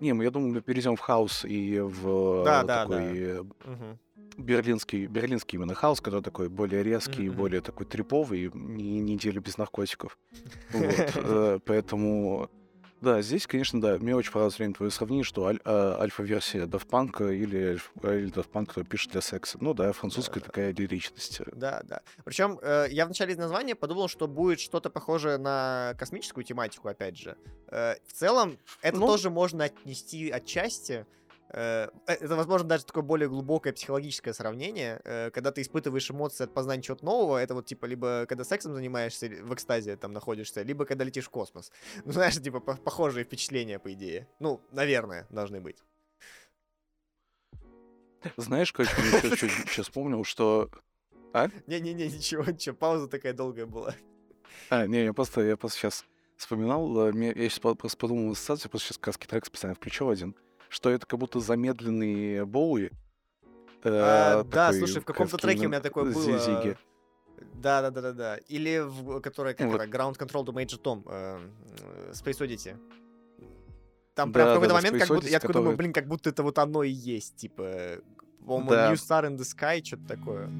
Не, 0.00 0.12
мы, 0.12 0.24
я 0.24 0.30
думаю, 0.30 0.52
мы 0.52 0.60
перейдем 0.60 0.94
в 0.94 1.00
хаос 1.00 1.44
и 1.44 1.80
в 1.80 2.42
э, 2.42 2.44
Да, 2.44 2.64
такой 2.64 2.96
да. 2.96 3.44
э, 3.64 3.96
берлинский, 4.36 5.06
берлинский 5.06 5.56
именно 5.56 5.74
хаос, 5.74 6.00
который 6.00 6.22
такой 6.22 6.48
более 6.48 6.82
резкий, 6.82 7.28
мгм. 7.28 7.36
более 7.36 7.60
такой 7.60 7.84
триповый, 7.84 8.44
и 8.44 8.50
неделю 8.50 9.40
без 9.40 9.58
наркотиков. 9.58 10.18
Вот, 10.72 11.62
Поэтому, 11.64 12.48
да, 13.00 13.22
здесь, 13.22 13.46
конечно, 13.46 13.80
да, 13.80 13.96
мне 13.98 14.14
очень 14.16 14.32
понравилось 14.32 14.58
время 14.58 14.74
твое 14.74 14.90
сравнение, 14.90 15.24
что 15.24 15.46
аль- 15.46 15.60
а, 15.64 15.98
альфа-версия 16.00 16.64
Daft 16.64 16.88
Punk 16.88 17.32
или, 17.34 17.74
альф- 17.74 18.18
или 18.18 18.32
Daft 18.32 18.50
Punk, 18.50 18.66
который 18.66 18.84
пишет 18.84 19.12
для 19.12 19.20
секса. 19.20 19.58
Ну 19.60 19.74
да, 19.74 19.92
французская 19.92 20.40
Да. 20.40 20.46
такая 20.46 20.72
лиричность. 20.74 21.40
Да, 21.52 21.82
да. 21.84 22.00
Причем 22.24 22.58
я 22.90 23.04
в 23.04 23.08
начале 23.08 23.32
из 23.34 23.38
названия 23.38 23.74
подумал, 23.74 24.08
что 24.08 24.26
будет 24.26 24.60
что-то 24.60 24.90
похожее 24.90 25.38
на 25.38 25.94
космическую 25.98 26.44
тематику, 26.44 26.88
опять 26.88 27.16
же. 27.16 27.36
Э, 27.68 27.94
В 28.06 28.12
целом, 28.12 28.58
это 28.82 28.98
Ну. 28.98 29.06
тоже 29.06 29.30
можно 29.30 29.64
отнести 29.64 30.30
отчасти. 30.30 31.06
Э, 31.50 31.88
Это, 32.06 32.36
возможно, 32.36 32.68
даже 32.68 32.84
такое 32.84 33.02
более 33.02 33.28
глубокое 33.28 33.72
психологическое 33.72 34.32
сравнение, 34.32 35.00
э, 35.04 35.30
когда 35.30 35.50
ты 35.50 35.62
испытываешь 35.62 36.10
эмоции 36.10 36.44
от 36.44 36.52
познания 36.52 36.82
чего-то 36.82 37.04
нового, 37.04 37.38
это 37.38 37.54
вот 37.54 37.66
типа 37.66 37.86
либо 37.86 38.26
когда 38.28 38.44
сексом 38.44 38.74
занимаешься, 38.74 39.28
в 39.28 39.54
экстазе 39.54 39.96
там 39.96 40.12
находишься, 40.12 40.62
либо 40.62 40.84
когда 40.84 41.04
летишь 41.04 41.26
в 41.26 41.30
космос. 41.30 41.72
Ну, 42.04 42.12
знаешь, 42.12 42.40
типа 42.40 42.60
по- 42.60 42.76
похожие 42.76 43.24
впечатления, 43.24 43.78
по 43.78 43.92
идее. 43.92 44.28
Ну, 44.40 44.60
наверное, 44.72 45.26
должны 45.30 45.60
быть. 45.60 45.82
Знаешь, 48.36 48.72
как 48.72 48.86
я 48.86 49.20
сейчас 49.30 49.86
вспомнил, 49.86 50.24
что... 50.24 50.70
Не-не-не, 51.66 52.08
ничего, 52.08 52.44
ничего, 52.44 52.74
пауза 52.74 53.06
такая 53.08 53.32
долгая 53.32 53.66
была. 53.66 53.94
А, 54.70 54.86
не, 54.86 55.04
я 55.04 55.12
просто, 55.12 55.42
я 55.42 55.56
просто 55.56 55.78
сейчас 55.78 56.04
вспоминал, 56.36 57.10
э, 57.10 57.12
я 57.14 57.48
сейчас 57.48 57.60
просто 57.60 57.96
подумал 57.96 58.32
ассоциацию, 58.32 58.70
просто 58.70 58.88
сейчас 58.88 58.96
сказки 58.96 59.26
трек 59.26 59.46
специально 59.46 59.74
включил 59.74 60.08
один, 60.08 60.34
что 60.68 60.90
это 60.90 61.06
как 61.06 61.18
будто 61.18 61.40
замедленный 61.40 62.44
Боуи. 62.44 62.90
э, 63.82 63.88
А, 63.88 64.44
да, 64.44 64.66
такой, 64.66 64.78
слушай, 64.78 65.00
в 65.00 65.04
каком-то 65.04 65.32
как 65.32 65.40
треке 65.42 65.66
у 65.66 65.68
меня 65.68 65.80
такое 65.80 66.12
было. 66.12 66.38
Зиги. 66.38 66.76
Да, 67.54 67.82
да, 67.82 67.90
да, 67.90 68.00
да, 68.00 68.12
да. 68.12 68.36
Или 68.48 68.78
в 68.84 69.20
которая 69.20 69.54
как 69.54 69.68
вот. 69.68 69.80
это, 69.80 69.90
Ground 69.90 70.16
Control 70.16 70.44
to 70.44 70.52
Major 70.52 70.80
Tom, 70.80 71.02
э, 71.06 71.38
э, 71.80 72.12
Space 72.12 72.38
Oddity. 72.40 72.76
Там 74.14 74.32
Да, 74.32 74.34
прям 74.34 74.46
в 74.46 74.48
да, 74.48 74.54
какой-то 74.54 74.68
да, 74.68 74.74
момент, 74.74 74.98
как 74.98 75.08
будто, 75.08 75.28
я 75.28 75.40
такой 75.40 75.54
думаю, 75.54 75.76
блин, 75.76 75.92
как 75.92 76.06
будто 76.08 76.30
это 76.30 76.42
вот 76.42 76.58
оно 76.58 76.82
и 76.82 76.90
есть, 76.90 77.36
типа, 77.36 77.98
по-моему, 78.44 78.70
Да. 78.70 78.88
New 78.90 78.96
Star 78.96 79.24
in 79.28 79.36
the 79.36 79.44
Sky, 79.44 79.84
что-то 79.84 80.06
такое. 80.08 80.50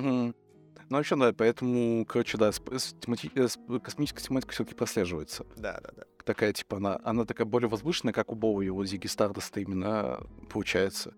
Мгм. 0.00 0.34
Ну, 0.88 0.96
вообще, 0.98 1.16
да, 1.16 1.32
поэтому, 1.32 2.04
короче, 2.06 2.38
да, 2.38 2.50
сп- 2.50 2.78
с 2.78 2.94
темати- 3.00 3.32
э, 3.34 3.48
с- 3.48 3.58
космическая 3.80 4.22
тематика 4.22 4.52
все-таки 4.52 4.76
прослеживается. 4.76 5.44
Да, 5.56 5.80
да, 5.82 5.90
да. 5.96 6.02
Такая, 6.24 6.52
типа, 6.52 6.76
она, 6.76 7.00
она 7.02 7.24
такая 7.24 7.44
более 7.46 7.68
возвышенная, 7.68 8.12
как 8.12 8.30
у 8.30 8.36
Боуи, 8.36 8.68
у 8.68 8.84
Зиги 8.84 9.08
Стардаста 9.08 9.60
именно 9.60 10.20
получается. 10.48 11.14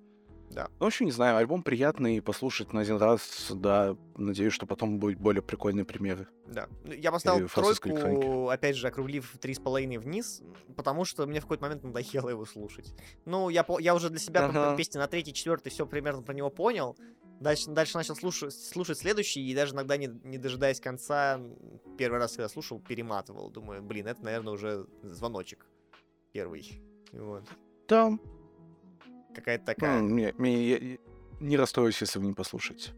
Да. 0.51 0.69
Ну, 0.81 0.87
вообще, 0.87 1.05
не 1.05 1.11
знаю, 1.11 1.37
альбом 1.37 1.63
приятный, 1.63 2.23
послушать 2.23 2.73
на 2.73 2.81
один 2.81 2.97
раз, 2.97 3.51
да, 3.55 3.95
надеюсь, 4.17 4.55
что 4.55 4.65
потом 4.65 4.99
будут 4.99 5.19
более 5.19 5.43
прикольные 5.43 5.85
примеры. 5.85 6.27
Да. 6.47 6.69
Ну, 6.85 6.93
Я 6.95 7.13
поставил 7.13 7.47
тройку, 7.51 8.49
опять 8.49 8.75
же, 8.75 8.89
округлив 8.89 9.31
три 9.39 9.53
с 9.53 9.59
половиной 9.61 9.99
вниз, 9.99 10.41
потому 10.75 11.05
что 11.05 11.27
мне 11.27 11.41
в 11.41 11.43
какой-то 11.43 11.65
момент 11.65 11.85
надоело 11.85 12.31
его 12.31 12.47
слушать. 12.47 12.95
Ну, 13.27 13.51
я, 13.51 13.67
я 13.81 13.95
уже 13.95 14.09
для 14.09 14.19
себя 14.19 14.47
Ага. 14.47 14.69
ага. 14.69 14.77
песни 14.79 14.97
на 14.99 15.07
третий, 15.07 15.35
четвертый 15.35 15.69
все 15.69 15.85
примерно 15.85 16.23
про 16.23 16.33
него 16.33 16.49
понял. 16.49 16.97
Дальше, 17.41 17.71
дальше 17.71 17.97
начал 17.97 18.17
слушать, 18.17 18.53
слушать 18.53 18.99
следующий, 18.99 19.41
и 19.49 19.55
даже 19.55 19.73
иногда, 19.75 19.97
не, 19.97 20.09
не 20.25 20.39
дожидаясь 20.39 20.81
конца, 20.81 21.41
первый 21.97 22.19
раз, 22.19 22.33
когда 22.33 22.49
слушал, 22.49 22.81
перематывал. 22.81 23.51
Думаю, 23.51 23.83
блин, 23.83 24.09
это, 24.09 24.25
наверное, 24.25 24.53
уже 24.55 24.87
звоночек 25.03 25.67
первый. 26.33 26.83
Вот. 27.13 27.45
Да, 27.89 28.11
Какая-то 29.35 29.67
такая. 29.67 29.99
м, 30.01 30.17
не, 30.17 30.35
не- 30.39 31.01
не 31.41 31.57
расстроюсь, 31.57 32.01
если 32.01 32.19
вы 32.19 32.27
не 32.27 32.35
послушаете. 32.35 32.93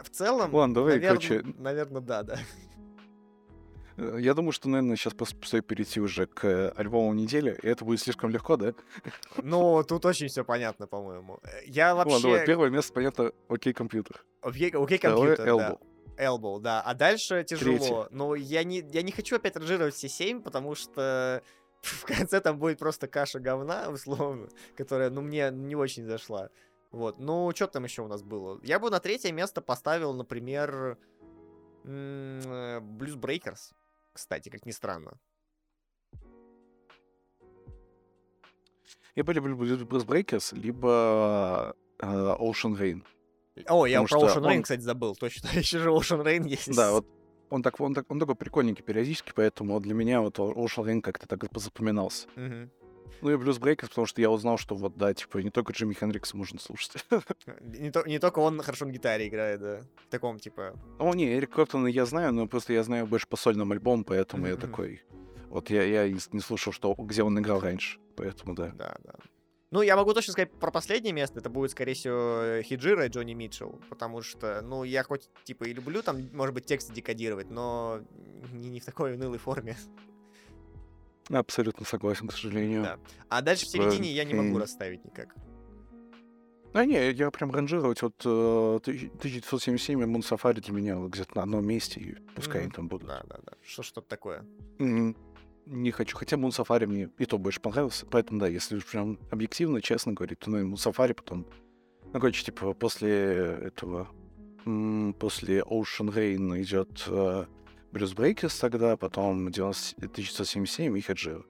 В 0.00 0.08
целом, 0.10 0.54
Ладно, 0.54 0.74
давай, 0.76 0.94
наверное, 0.94 1.28
короче, 1.28 1.54
наверное, 1.58 2.00
да, 2.00 2.22
да. 2.22 2.38
Э, 3.96 4.18
я 4.20 4.34
думаю, 4.34 4.52
что, 4.52 4.68
наверное, 4.68 4.96
сейчас 4.96 5.14
просто 5.14 5.36
стоит 5.46 5.66
перейти 5.66 6.00
уже 6.00 6.26
к 6.26 6.44
э, 6.44 6.68
альбому 6.76 7.12
недели, 7.14 7.58
и 7.62 7.68
это 7.68 7.84
будет 7.84 8.00
слишком 8.00 8.30
легко, 8.30 8.56
да? 8.56 8.74
Ну, 9.42 9.82
тут 9.84 10.04
очень 10.04 10.28
все 10.28 10.44
понятно, 10.44 10.86
по-моему. 10.86 11.38
Э, 11.42 11.48
Я 11.66 11.94
Ладно, 11.94 12.12
вообще... 12.12 12.28
давай, 12.28 12.46
первое 12.46 12.70
место, 12.70 12.92
понятно, 12.92 13.32
окей, 13.48 13.72
компьютер. 13.72 14.24
Окей, 14.42 14.70
окей, 14.70 14.98
компьютер, 14.98 15.44
да. 15.44 15.78
Elbow. 16.18 16.60
Да. 16.60 16.82
А 16.82 16.94
дальше 16.94 17.44
тяжело. 17.44 17.76
Третье. 17.76 18.08
Но 18.10 18.34
я 18.34 18.64
не, 18.64 18.84
я 18.92 19.02
не 19.02 19.12
хочу 19.12 19.36
опять 19.36 19.56
ранжировать 19.56 19.94
все 19.94 20.08
семь, 20.08 20.42
потому 20.42 20.74
что 20.74 21.42
в 21.82 22.04
конце 22.04 22.40
там 22.40 22.58
будет 22.58 22.78
просто 22.78 23.06
каша 23.06 23.38
говна, 23.38 23.88
условно, 23.90 24.48
которая, 24.76 25.10
ну, 25.10 25.20
мне 25.20 25.50
не 25.52 25.76
очень 25.76 26.04
зашла. 26.04 26.50
Вот. 26.90 27.18
Ну, 27.18 27.52
что 27.54 27.66
там 27.66 27.84
еще 27.84 28.02
у 28.02 28.08
нас 28.08 28.22
было? 28.22 28.60
Я 28.62 28.78
бы 28.78 28.90
на 28.90 29.00
третье 29.00 29.32
место 29.32 29.60
поставил, 29.60 30.14
например, 30.14 30.98
Blues 31.84 33.16
Breakers, 33.16 33.74
кстати, 34.16 34.48
как 34.48 34.66
ни 34.66 34.72
странно. 34.72 35.18
Я 39.14 39.24
бы 39.24 39.32
люблю 39.32 39.56
Blues 39.56 40.04
Breakers, 40.06 40.54
либо 40.54 41.74
э, 41.98 42.06
Ocean 42.06 42.76
Rain. 42.76 43.02
О, 43.68 43.86
я 43.86 44.02
Потому 44.02 44.20
про 44.20 44.28
Ocean 44.28 44.42
Rain, 44.44 44.56
он- 44.56 44.62
кстати, 44.62 44.80
забыл. 44.80 45.16
Точно, 45.16 45.48
еще 45.58 45.78
же 45.78 45.88
Ocean 45.90 46.22
Rain 46.22 46.46
есть. 46.46 46.76
Да, 46.76 46.92
вот 46.92 47.06
он, 47.48 47.62
так, 47.62 47.80
он, 47.80 47.94
так, 47.94 48.10
он 48.10 48.20
такой 48.20 48.34
прикольненький 48.34 48.84
периодически, 48.84 49.32
поэтому 49.34 49.80
для 49.80 49.94
меня 49.94 50.20
вот 50.20 50.38
Ocean 50.38 50.84
Rain 50.84 51.00
как-то 51.00 51.26
так 51.26 51.42
запоминался. 51.58 52.28
Мгм. 52.36 52.70
Ну 53.20 53.30
и 53.30 53.34
Blues 53.34 53.60
Breakers, 53.60 53.88
потому 53.88 54.06
что 54.06 54.20
я 54.20 54.30
узнал, 54.30 54.58
что 54.58 54.74
вот, 54.74 54.96
да, 54.96 55.14
типа, 55.14 55.38
не 55.38 55.50
только 55.50 55.72
Джимми 55.72 55.94
Хендрикса 55.94 56.36
можно 56.36 56.58
слушать. 56.58 57.04
Не, 57.60 57.90
то- 57.90 58.06
не 58.06 58.18
только 58.18 58.40
он 58.40 58.60
хорошо 58.62 58.86
на 58.86 58.90
гитаре 58.90 59.28
играет, 59.28 59.60
да. 59.60 59.80
В 60.06 60.10
таком, 60.10 60.38
типа... 60.38 60.74
О, 60.98 61.14
не, 61.14 61.36
Эрик 61.36 61.50
Клэптона 61.52 61.86
я 61.86 62.06
знаю, 62.06 62.32
но 62.32 62.46
просто 62.46 62.72
я 62.72 62.82
знаю 62.82 63.06
больше 63.06 63.26
по 63.26 63.36
сольным 63.36 63.72
альбомам, 63.72 64.04
поэтому 64.04 64.46
я 64.46 64.54
Мгм, 64.54 64.62
мгм. 64.62 64.70
такой... 64.70 65.02
Вот 65.48 65.70
я, 65.70 65.82
я 65.84 66.08
не 66.08 66.40
слушал, 66.40 66.72
что, 66.72 66.94
где 66.94 67.22
он 67.22 67.38
играл 67.38 67.60
раньше, 67.60 67.98
поэтому 68.16 68.54
да. 68.54 68.72
Да, 68.74 68.96
да. 69.04 69.14
Ну, 69.70 69.82
я 69.82 69.96
могу 69.96 70.12
точно 70.14 70.32
сказать 70.32 70.52
про 70.52 70.70
последнее 70.70 71.12
место. 71.12 71.40
Это 71.40 71.50
будет, 71.50 71.72
скорее 71.72 71.94
всего, 71.94 72.62
Хиджира 72.62 73.06
и 73.06 73.08
Джонни 73.08 73.34
Митчелл. 73.34 73.80
Потому 73.88 74.22
что, 74.22 74.60
ну, 74.62 74.84
я 74.84 75.02
хоть, 75.02 75.28
типа, 75.44 75.64
и 75.64 75.72
люблю 75.72 76.02
там, 76.02 76.28
может 76.32 76.54
быть, 76.54 76.66
тексты 76.66 76.92
декодировать, 76.92 77.50
но 77.50 78.00
не, 78.52 78.70
не 78.70 78.80
в 78.80 78.84
такой 78.84 79.14
унылой 79.14 79.38
форме. 79.38 79.76
Абсолютно 81.28 81.84
согласен, 81.84 82.28
к 82.28 82.32
сожалению. 82.32 82.82
Да. 82.82 82.98
А 83.28 83.42
дальше 83.42 83.66
в 83.66 83.68
середине 83.68 84.12
я 84.12 84.24
не 84.24 84.34
могу 84.34 84.58
расставить 84.58 85.04
никак. 85.04 85.34
Да 86.72 86.84
не, 86.84 87.10
я 87.12 87.30
прям 87.30 87.50
ранжировать 87.50 88.02
вот 88.02 88.20
э, 88.26 88.78
1977 88.82 89.98
и 89.98 90.04
Moon 90.04 90.20
Safari 90.20 90.60
для 90.60 90.74
меня 90.74 90.96
где-то 90.96 91.36
на 91.36 91.44
одном 91.44 91.66
месте, 91.66 92.00
и 92.00 92.14
пускай 92.34 92.62
они 92.62 92.70
там 92.70 92.88
будут. 92.88 93.08
Да, 93.08 93.22
да, 93.26 93.38
да. 93.46 93.52
Что 93.62 93.82
что-то 93.82 94.08
такое. 94.08 94.44
Не 94.78 95.90
хочу. 95.90 96.16
Хотя 96.16 96.36
Moon 96.36 96.50
Safari 96.50 96.86
мне 96.86 97.08
и 97.16 97.24
то 97.24 97.38
больше 97.38 97.60
понравился. 97.60 98.04
Поэтому, 98.04 98.40
да, 98.40 98.46
если 98.46 98.78
прям 98.80 99.18
объективно, 99.30 99.80
честно 99.80 100.12
говорить, 100.12 100.38
то, 100.38 100.50
наверное, 100.50 100.74
Moon 100.74 100.76
Safari 100.76 101.14
потом... 101.14 101.46
Ну, 102.04 102.20
короче, 102.20 102.44
типа, 102.44 102.74
после 102.74 103.10
этого... 103.64 104.08
После 105.18 105.60
Ocean 105.60 106.12
Rain 106.12 106.60
идет 106.60 107.08
Blues 107.92 108.14
Breakers 108.14 108.58
тогда, 108.60 108.96
потом 108.96 109.50
90 109.50 109.96
1977 109.96 110.96
и 110.96 111.00
Хаджира. 111.00 111.44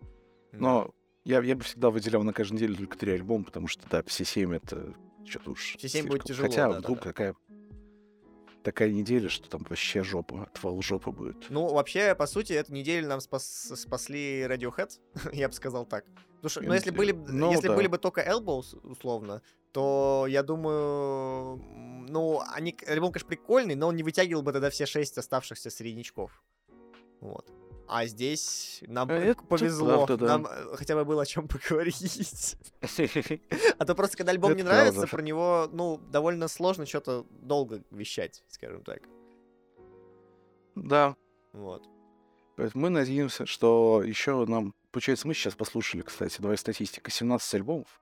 Но 0.52 0.94
я, 1.24 1.42
я 1.42 1.56
бы 1.56 1.64
всегда 1.64 1.90
выделял 1.90 2.22
на 2.22 2.32
каждой 2.32 2.54
неделе 2.54 2.74
только 2.76 2.96
три 2.96 3.12
альбома, 3.12 3.44
потому 3.44 3.66
что, 3.66 3.88
да, 3.88 4.02
все 4.04 4.24
семь 4.24 4.54
это 4.54 4.94
что-то 5.24 5.50
уж 5.50 5.76
Все 5.76 5.88
семь 5.88 6.06
будет 6.06 6.24
тяжело, 6.24 6.48
Хотя 6.48 6.68
да, 6.68 6.74
да, 6.74 6.78
вдруг 6.80 6.98
да. 6.98 7.04
такая 7.04 7.34
такая 8.62 8.90
неделя, 8.90 9.28
что 9.28 9.48
там 9.48 9.64
вообще 9.68 10.02
жопа, 10.02 10.42
отвал 10.42 10.82
жопы 10.82 11.12
будет. 11.12 11.50
Ну, 11.50 11.72
вообще, 11.72 12.16
по 12.16 12.26
сути, 12.26 12.52
эту 12.52 12.72
неделю 12.72 13.06
нам 13.06 13.20
спас- 13.20 13.72
спасли 13.76 14.40
Radiohead, 14.42 14.90
я 15.32 15.48
бы 15.48 15.54
сказал 15.54 15.86
так. 15.86 16.04
Потому 16.36 16.50
что, 16.50 16.60
ну, 16.62 16.74
если 16.74 16.90
были, 16.90 17.12
Ну, 17.12 17.50
если 17.50 17.68
да. 17.68 17.74
были 17.76 17.86
бы 17.86 17.98
только 17.98 18.20
Elbows, 18.22 18.78
условно, 18.88 19.42
то 19.72 20.26
я 20.28 20.42
думаю, 20.42 21.56
ну, 22.08 22.42
они, 22.52 22.76
альбом, 22.86 23.12
конечно, 23.12 23.28
прикольный, 23.28 23.74
но 23.74 23.88
он 23.88 23.96
не 23.96 24.02
вытягивал 24.02 24.42
бы 24.42 24.52
тогда 24.52 24.70
все 24.70 24.86
шесть 24.86 25.18
оставшихся 25.18 25.70
среднячков. 25.70 26.42
Вот. 27.20 27.50
А 27.88 28.06
здесь 28.06 28.82
нам 28.88 29.08
Э, 29.10 29.14
это 29.30 29.42
повезло, 29.44 30.06
правда, 30.06 30.16
да. 30.16 30.26
нам 30.26 30.46
э, 30.46 30.76
хотя 30.76 30.96
бы 30.96 31.04
было 31.04 31.22
о 31.22 31.26
чем 31.26 31.46
поговорить. 31.48 32.56
А 33.78 33.84
то 33.84 33.94
просто, 33.94 34.16
когда 34.16 34.32
альбом 34.32 34.56
не 34.56 34.62
нравится, 34.62 35.06
про 35.06 35.22
него, 35.22 35.68
ну, 35.72 35.98
довольно 36.10 36.48
сложно 36.48 36.84
что-то 36.86 37.26
долго 37.30 37.82
вещать, 37.90 38.42
скажем 38.48 38.82
так. 38.82 39.02
Да, 40.74 41.16
Вот. 41.52 41.82
поэтому 42.56 42.82
мы 42.84 42.90
надеемся, 42.90 43.46
что 43.46 44.02
еще 44.04 44.44
нам... 44.46 44.74
Получается, 44.96 45.28
мы 45.28 45.34
сейчас 45.34 45.54
послушали, 45.54 46.00
кстати, 46.00 46.40
давай 46.40 46.56
статистика, 46.56 47.10
17 47.10 47.54
альбомов. 47.56 48.00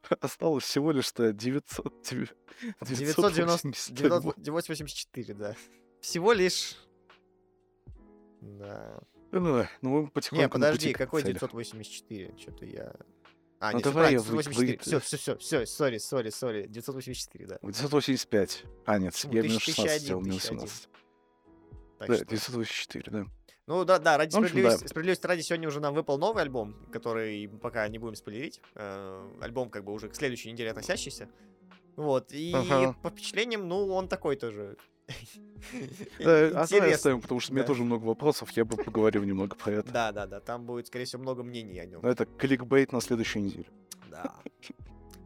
Осталось 0.20 0.62
всего 0.62 0.92
лишь-то 0.92 1.32
900... 1.32 2.04
990... 2.08 3.30
980 3.32 4.00
альбомов. 4.00 4.34
984, 4.36 5.34
да. 5.34 5.56
Всего 6.00 6.32
лишь... 6.34 6.76
Да. 8.42 9.00
Ой, 9.32 9.66
Ну, 9.80 10.02
мы 10.02 10.06
потихоньку 10.06 10.42
Не, 10.44 10.48
подожди, 10.48 10.92
какой 10.92 11.22
цели. 11.22 11.32
984? 11.32 12.38
Что-то 12.38 12.64
я... 12.64 12.94
А, 13.58 13.72
Ну, 13.72 13.78
нет, 13.78 13.84
давай 13.84 14.16
вы- 14.18 14.22
984. 14.44 14.76
вы- 14.76 14.82
Все, 14.84 15.00
все, 15.00 15.16
все, 15.16 15.36
все, 15.38 15.66
сори, 15.66 15.98
сори, 15.98 16.30
сори. 16.30 16.66
984, 16.68 17.46
да. 17.46 17.58
985. 17.60 18.64
А, 18.86 18.98
нет, 19.00 19.14
Почему? 19.14 19.32
я 19.32 19.42
минус 19.42 19.62
1001, 19.62 19.74
16 19.74 20.02
сделал, 20.02 20.20
минус 20.20 20.44
1001. 20.44 20.68
17. 20.68 20.88
Так 21.98 22.08
Да, 22.08 22.14
что- 22.14 22.24
984, 22.26 23.10
да. 23.10 23.26
Ну 23.66 23.84
да, 23.84 23.98
да, 23.98 24.16
ради 24.18 24.32
В 24.34 24.38
общем, 24.38 24.48
справедливости, 24.48 24.82
да. 24.82 24.88
справедливости 24.88 25.26
ради 25.26 25.40
сегодня 25.42 25.68
уже 25.68 25.80
нам 25.80 25.94
выпал 25.94 26.18
новый 26.18 26.42
альбом, 26.42 26.74
который 26.92 27.48
пока 27.48 27.86
не 27.88 27.98
будем 27.98 28.16
спойлерить. 28.16 28.60
Э, 28.74 29.24
альбом 29.40 29.70
как 29.70 29.84
бы 29.84 29.92
уже 29.92 30.08
к 30.08 30.16
следующей 30.16 30.50
неделе 30.52 30.70
относящийся. 30.70 31.28
Вот, 31.96 32.32
и 32.32 32.52
Ага. 32.54 32.96
по 33.02 33.10
впечатлениям, 33.10 33.68
ну, 33.68 33.86
он 33.88 34.08
такой 34.08 34.36
тоже. 34.36 34.76
Э, 36.18 36.50
А 36.54 36.62
оставим, 36.62 37.20
потому 37.20 37.38
что 37.40 37.52
у 37.52 37.54
меня 37.54 37.62
Да. 37.64 37.68
тоже 37.68 37.84
много 37.84 38.04
вопросов, 38.04 38.50
я 38.52 38.64
бы 38.64 38.76
поговорил 38.76 39.22
немного 39.24 39.54
про 39.56 39.72
это. 39.74 39.92
Да, 39.92 40.10
да, 40.12 40.26
да, 40.26 40.40
там 40.40 40.64
будет, 40.64 40.86
скорее 40.88 41.04
всего, 41.04 41.22
много 41.22 41.42
мнений 41.42 41.78
о 41.78 41.86
нем. 41.86 42.00
Но 42.02 42.08
это 42.08 42.24
кликбейт 42.24 42.92
на 42.92 43.00
следующую 43.00 43.44
неделю. 43.44 43.66
Да. 44.10 44.34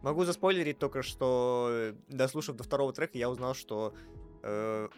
Могу 0.02 0.24
заспойлерить 0.24 0.78
только, 0.78 1.02
что 1.02 1.92
дослушав 2.08 2.56
до 2.56 2.64
второго 2.64 2.92
трека, 2.92 3.16
я 3.18 3.30
узнал, 3.30 3.54
что 3.54 3.94
э, 4.42 4.88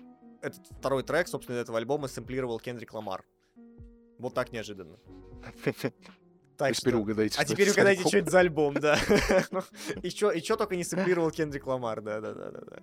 этот 0.42 0.66
второй 0.78 1.02
трек, 1.02 1.28
собственно, 1.28 1.56
этого 1.56 1.78
альбома 1.78 2.08
сэмплировал 2.08 2.58
Кендрик 2.60 2.92
Ламар. 2.94 3.24
Вот 4.18 4.34
так 4.34 4.52
неожиданно. 4.52 4.96
Так 6.58 6.70
А 6.70 6.74
теперь 6.74 6.92
что- 6.92 6.98
угадайте, 7.00 7.38
А 7.38 7.44
что 7.44 7.52
теперь 7.54 7.70
угадайте, 7.70 8.00
альбом. 8.00 8.08
что 8.10 8.18
это 8.18 8.30
за 8.32 8.38
альбом, 8.40 8.74
да. 8.74 8.98
И 10.02 10.10
чё, 10.10 10.32
и 10.32 10.42
чё 10.42 10.56
только 10.56 10.74
не 10.74 10.82
сэмплировал 10.82 11.30
Кендрик 11.30 11.64
Ламар, 11.68 12.00
да-да-да-да. 12.02 12.82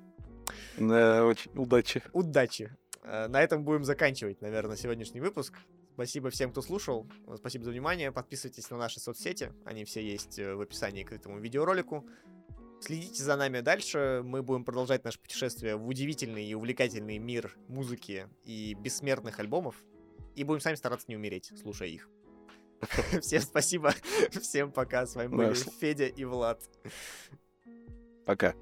Да, 0.78 1.26
очень 1.26 1.52
удачи. 1.56 2.02
Удачи. 2.14 2.74
Э, 3.04 3.28
На 3.28 3.42
этом 3.44 3.66
будем 3.66 3.84
заканчивать, 3.84 4.40
наверное, 4.42 4.78
сегодняшний 4.78 5.20
выпуск. 5.20 5.54
Спасибо 5.96 6.30
всем, 6.30 6.52
кто 6.52 6.62
слушал. 6.62 7.06
Спасибо 7.36 7.66
за 7.66 7.72
внимание. 7.72 8.14
Подписывайтесь 8.14 8.70
на 8.70 8.78
наши 8.78 9.02
соцсети. 9.02 9.52
Они 9.66 9.84
все 9.84 10.02
есть 10.02 10.40
э, 10.40 10.56
в 10.56 10.62
описании 10.62 11.04
к 11.04 11.12
этому 11.12 11.40
видеоролику. 11.40 12.08
Следите 12.86 13.24
за 13.24 13.36
нами 13.36 13.62
дальше. 13.62 14.22
Мы 14.24 14.44
будем 14.44 14.64
продолжать 14.64 15.04
наше 15.04 15.20
путешествие 15.20 15.76
в 15.76 15.88
удивительный 15.88 16.46
и 16.46 16.54
увлекательный 16.54 17.18
мир 17.18 17.58
музыки 17.68 18.30
и 18.44 18.76
бессмертных 18.76 19.40
альбомов. 19.40 19.84
И 20.36 20.44
будем 20.44 20.60
сами 20.60 20.76
стараться 20.76 21.08
не 21.08 21.16
умереть, 21.16 21.52
слушая 21.60 21.88
их. 21.88 22.08
Всем 23.22 23.42
спасибо. 23.42 23.92
Всем 24.40 24.72
пока. 24.72 25.08
С 25.08 25.16
вами 25.16 25.36
были 25.36 25.56
Федя 25.80 26.06
и 26.06 26.26
Влад. 26.26 26.62
Пока. 28.24 28.54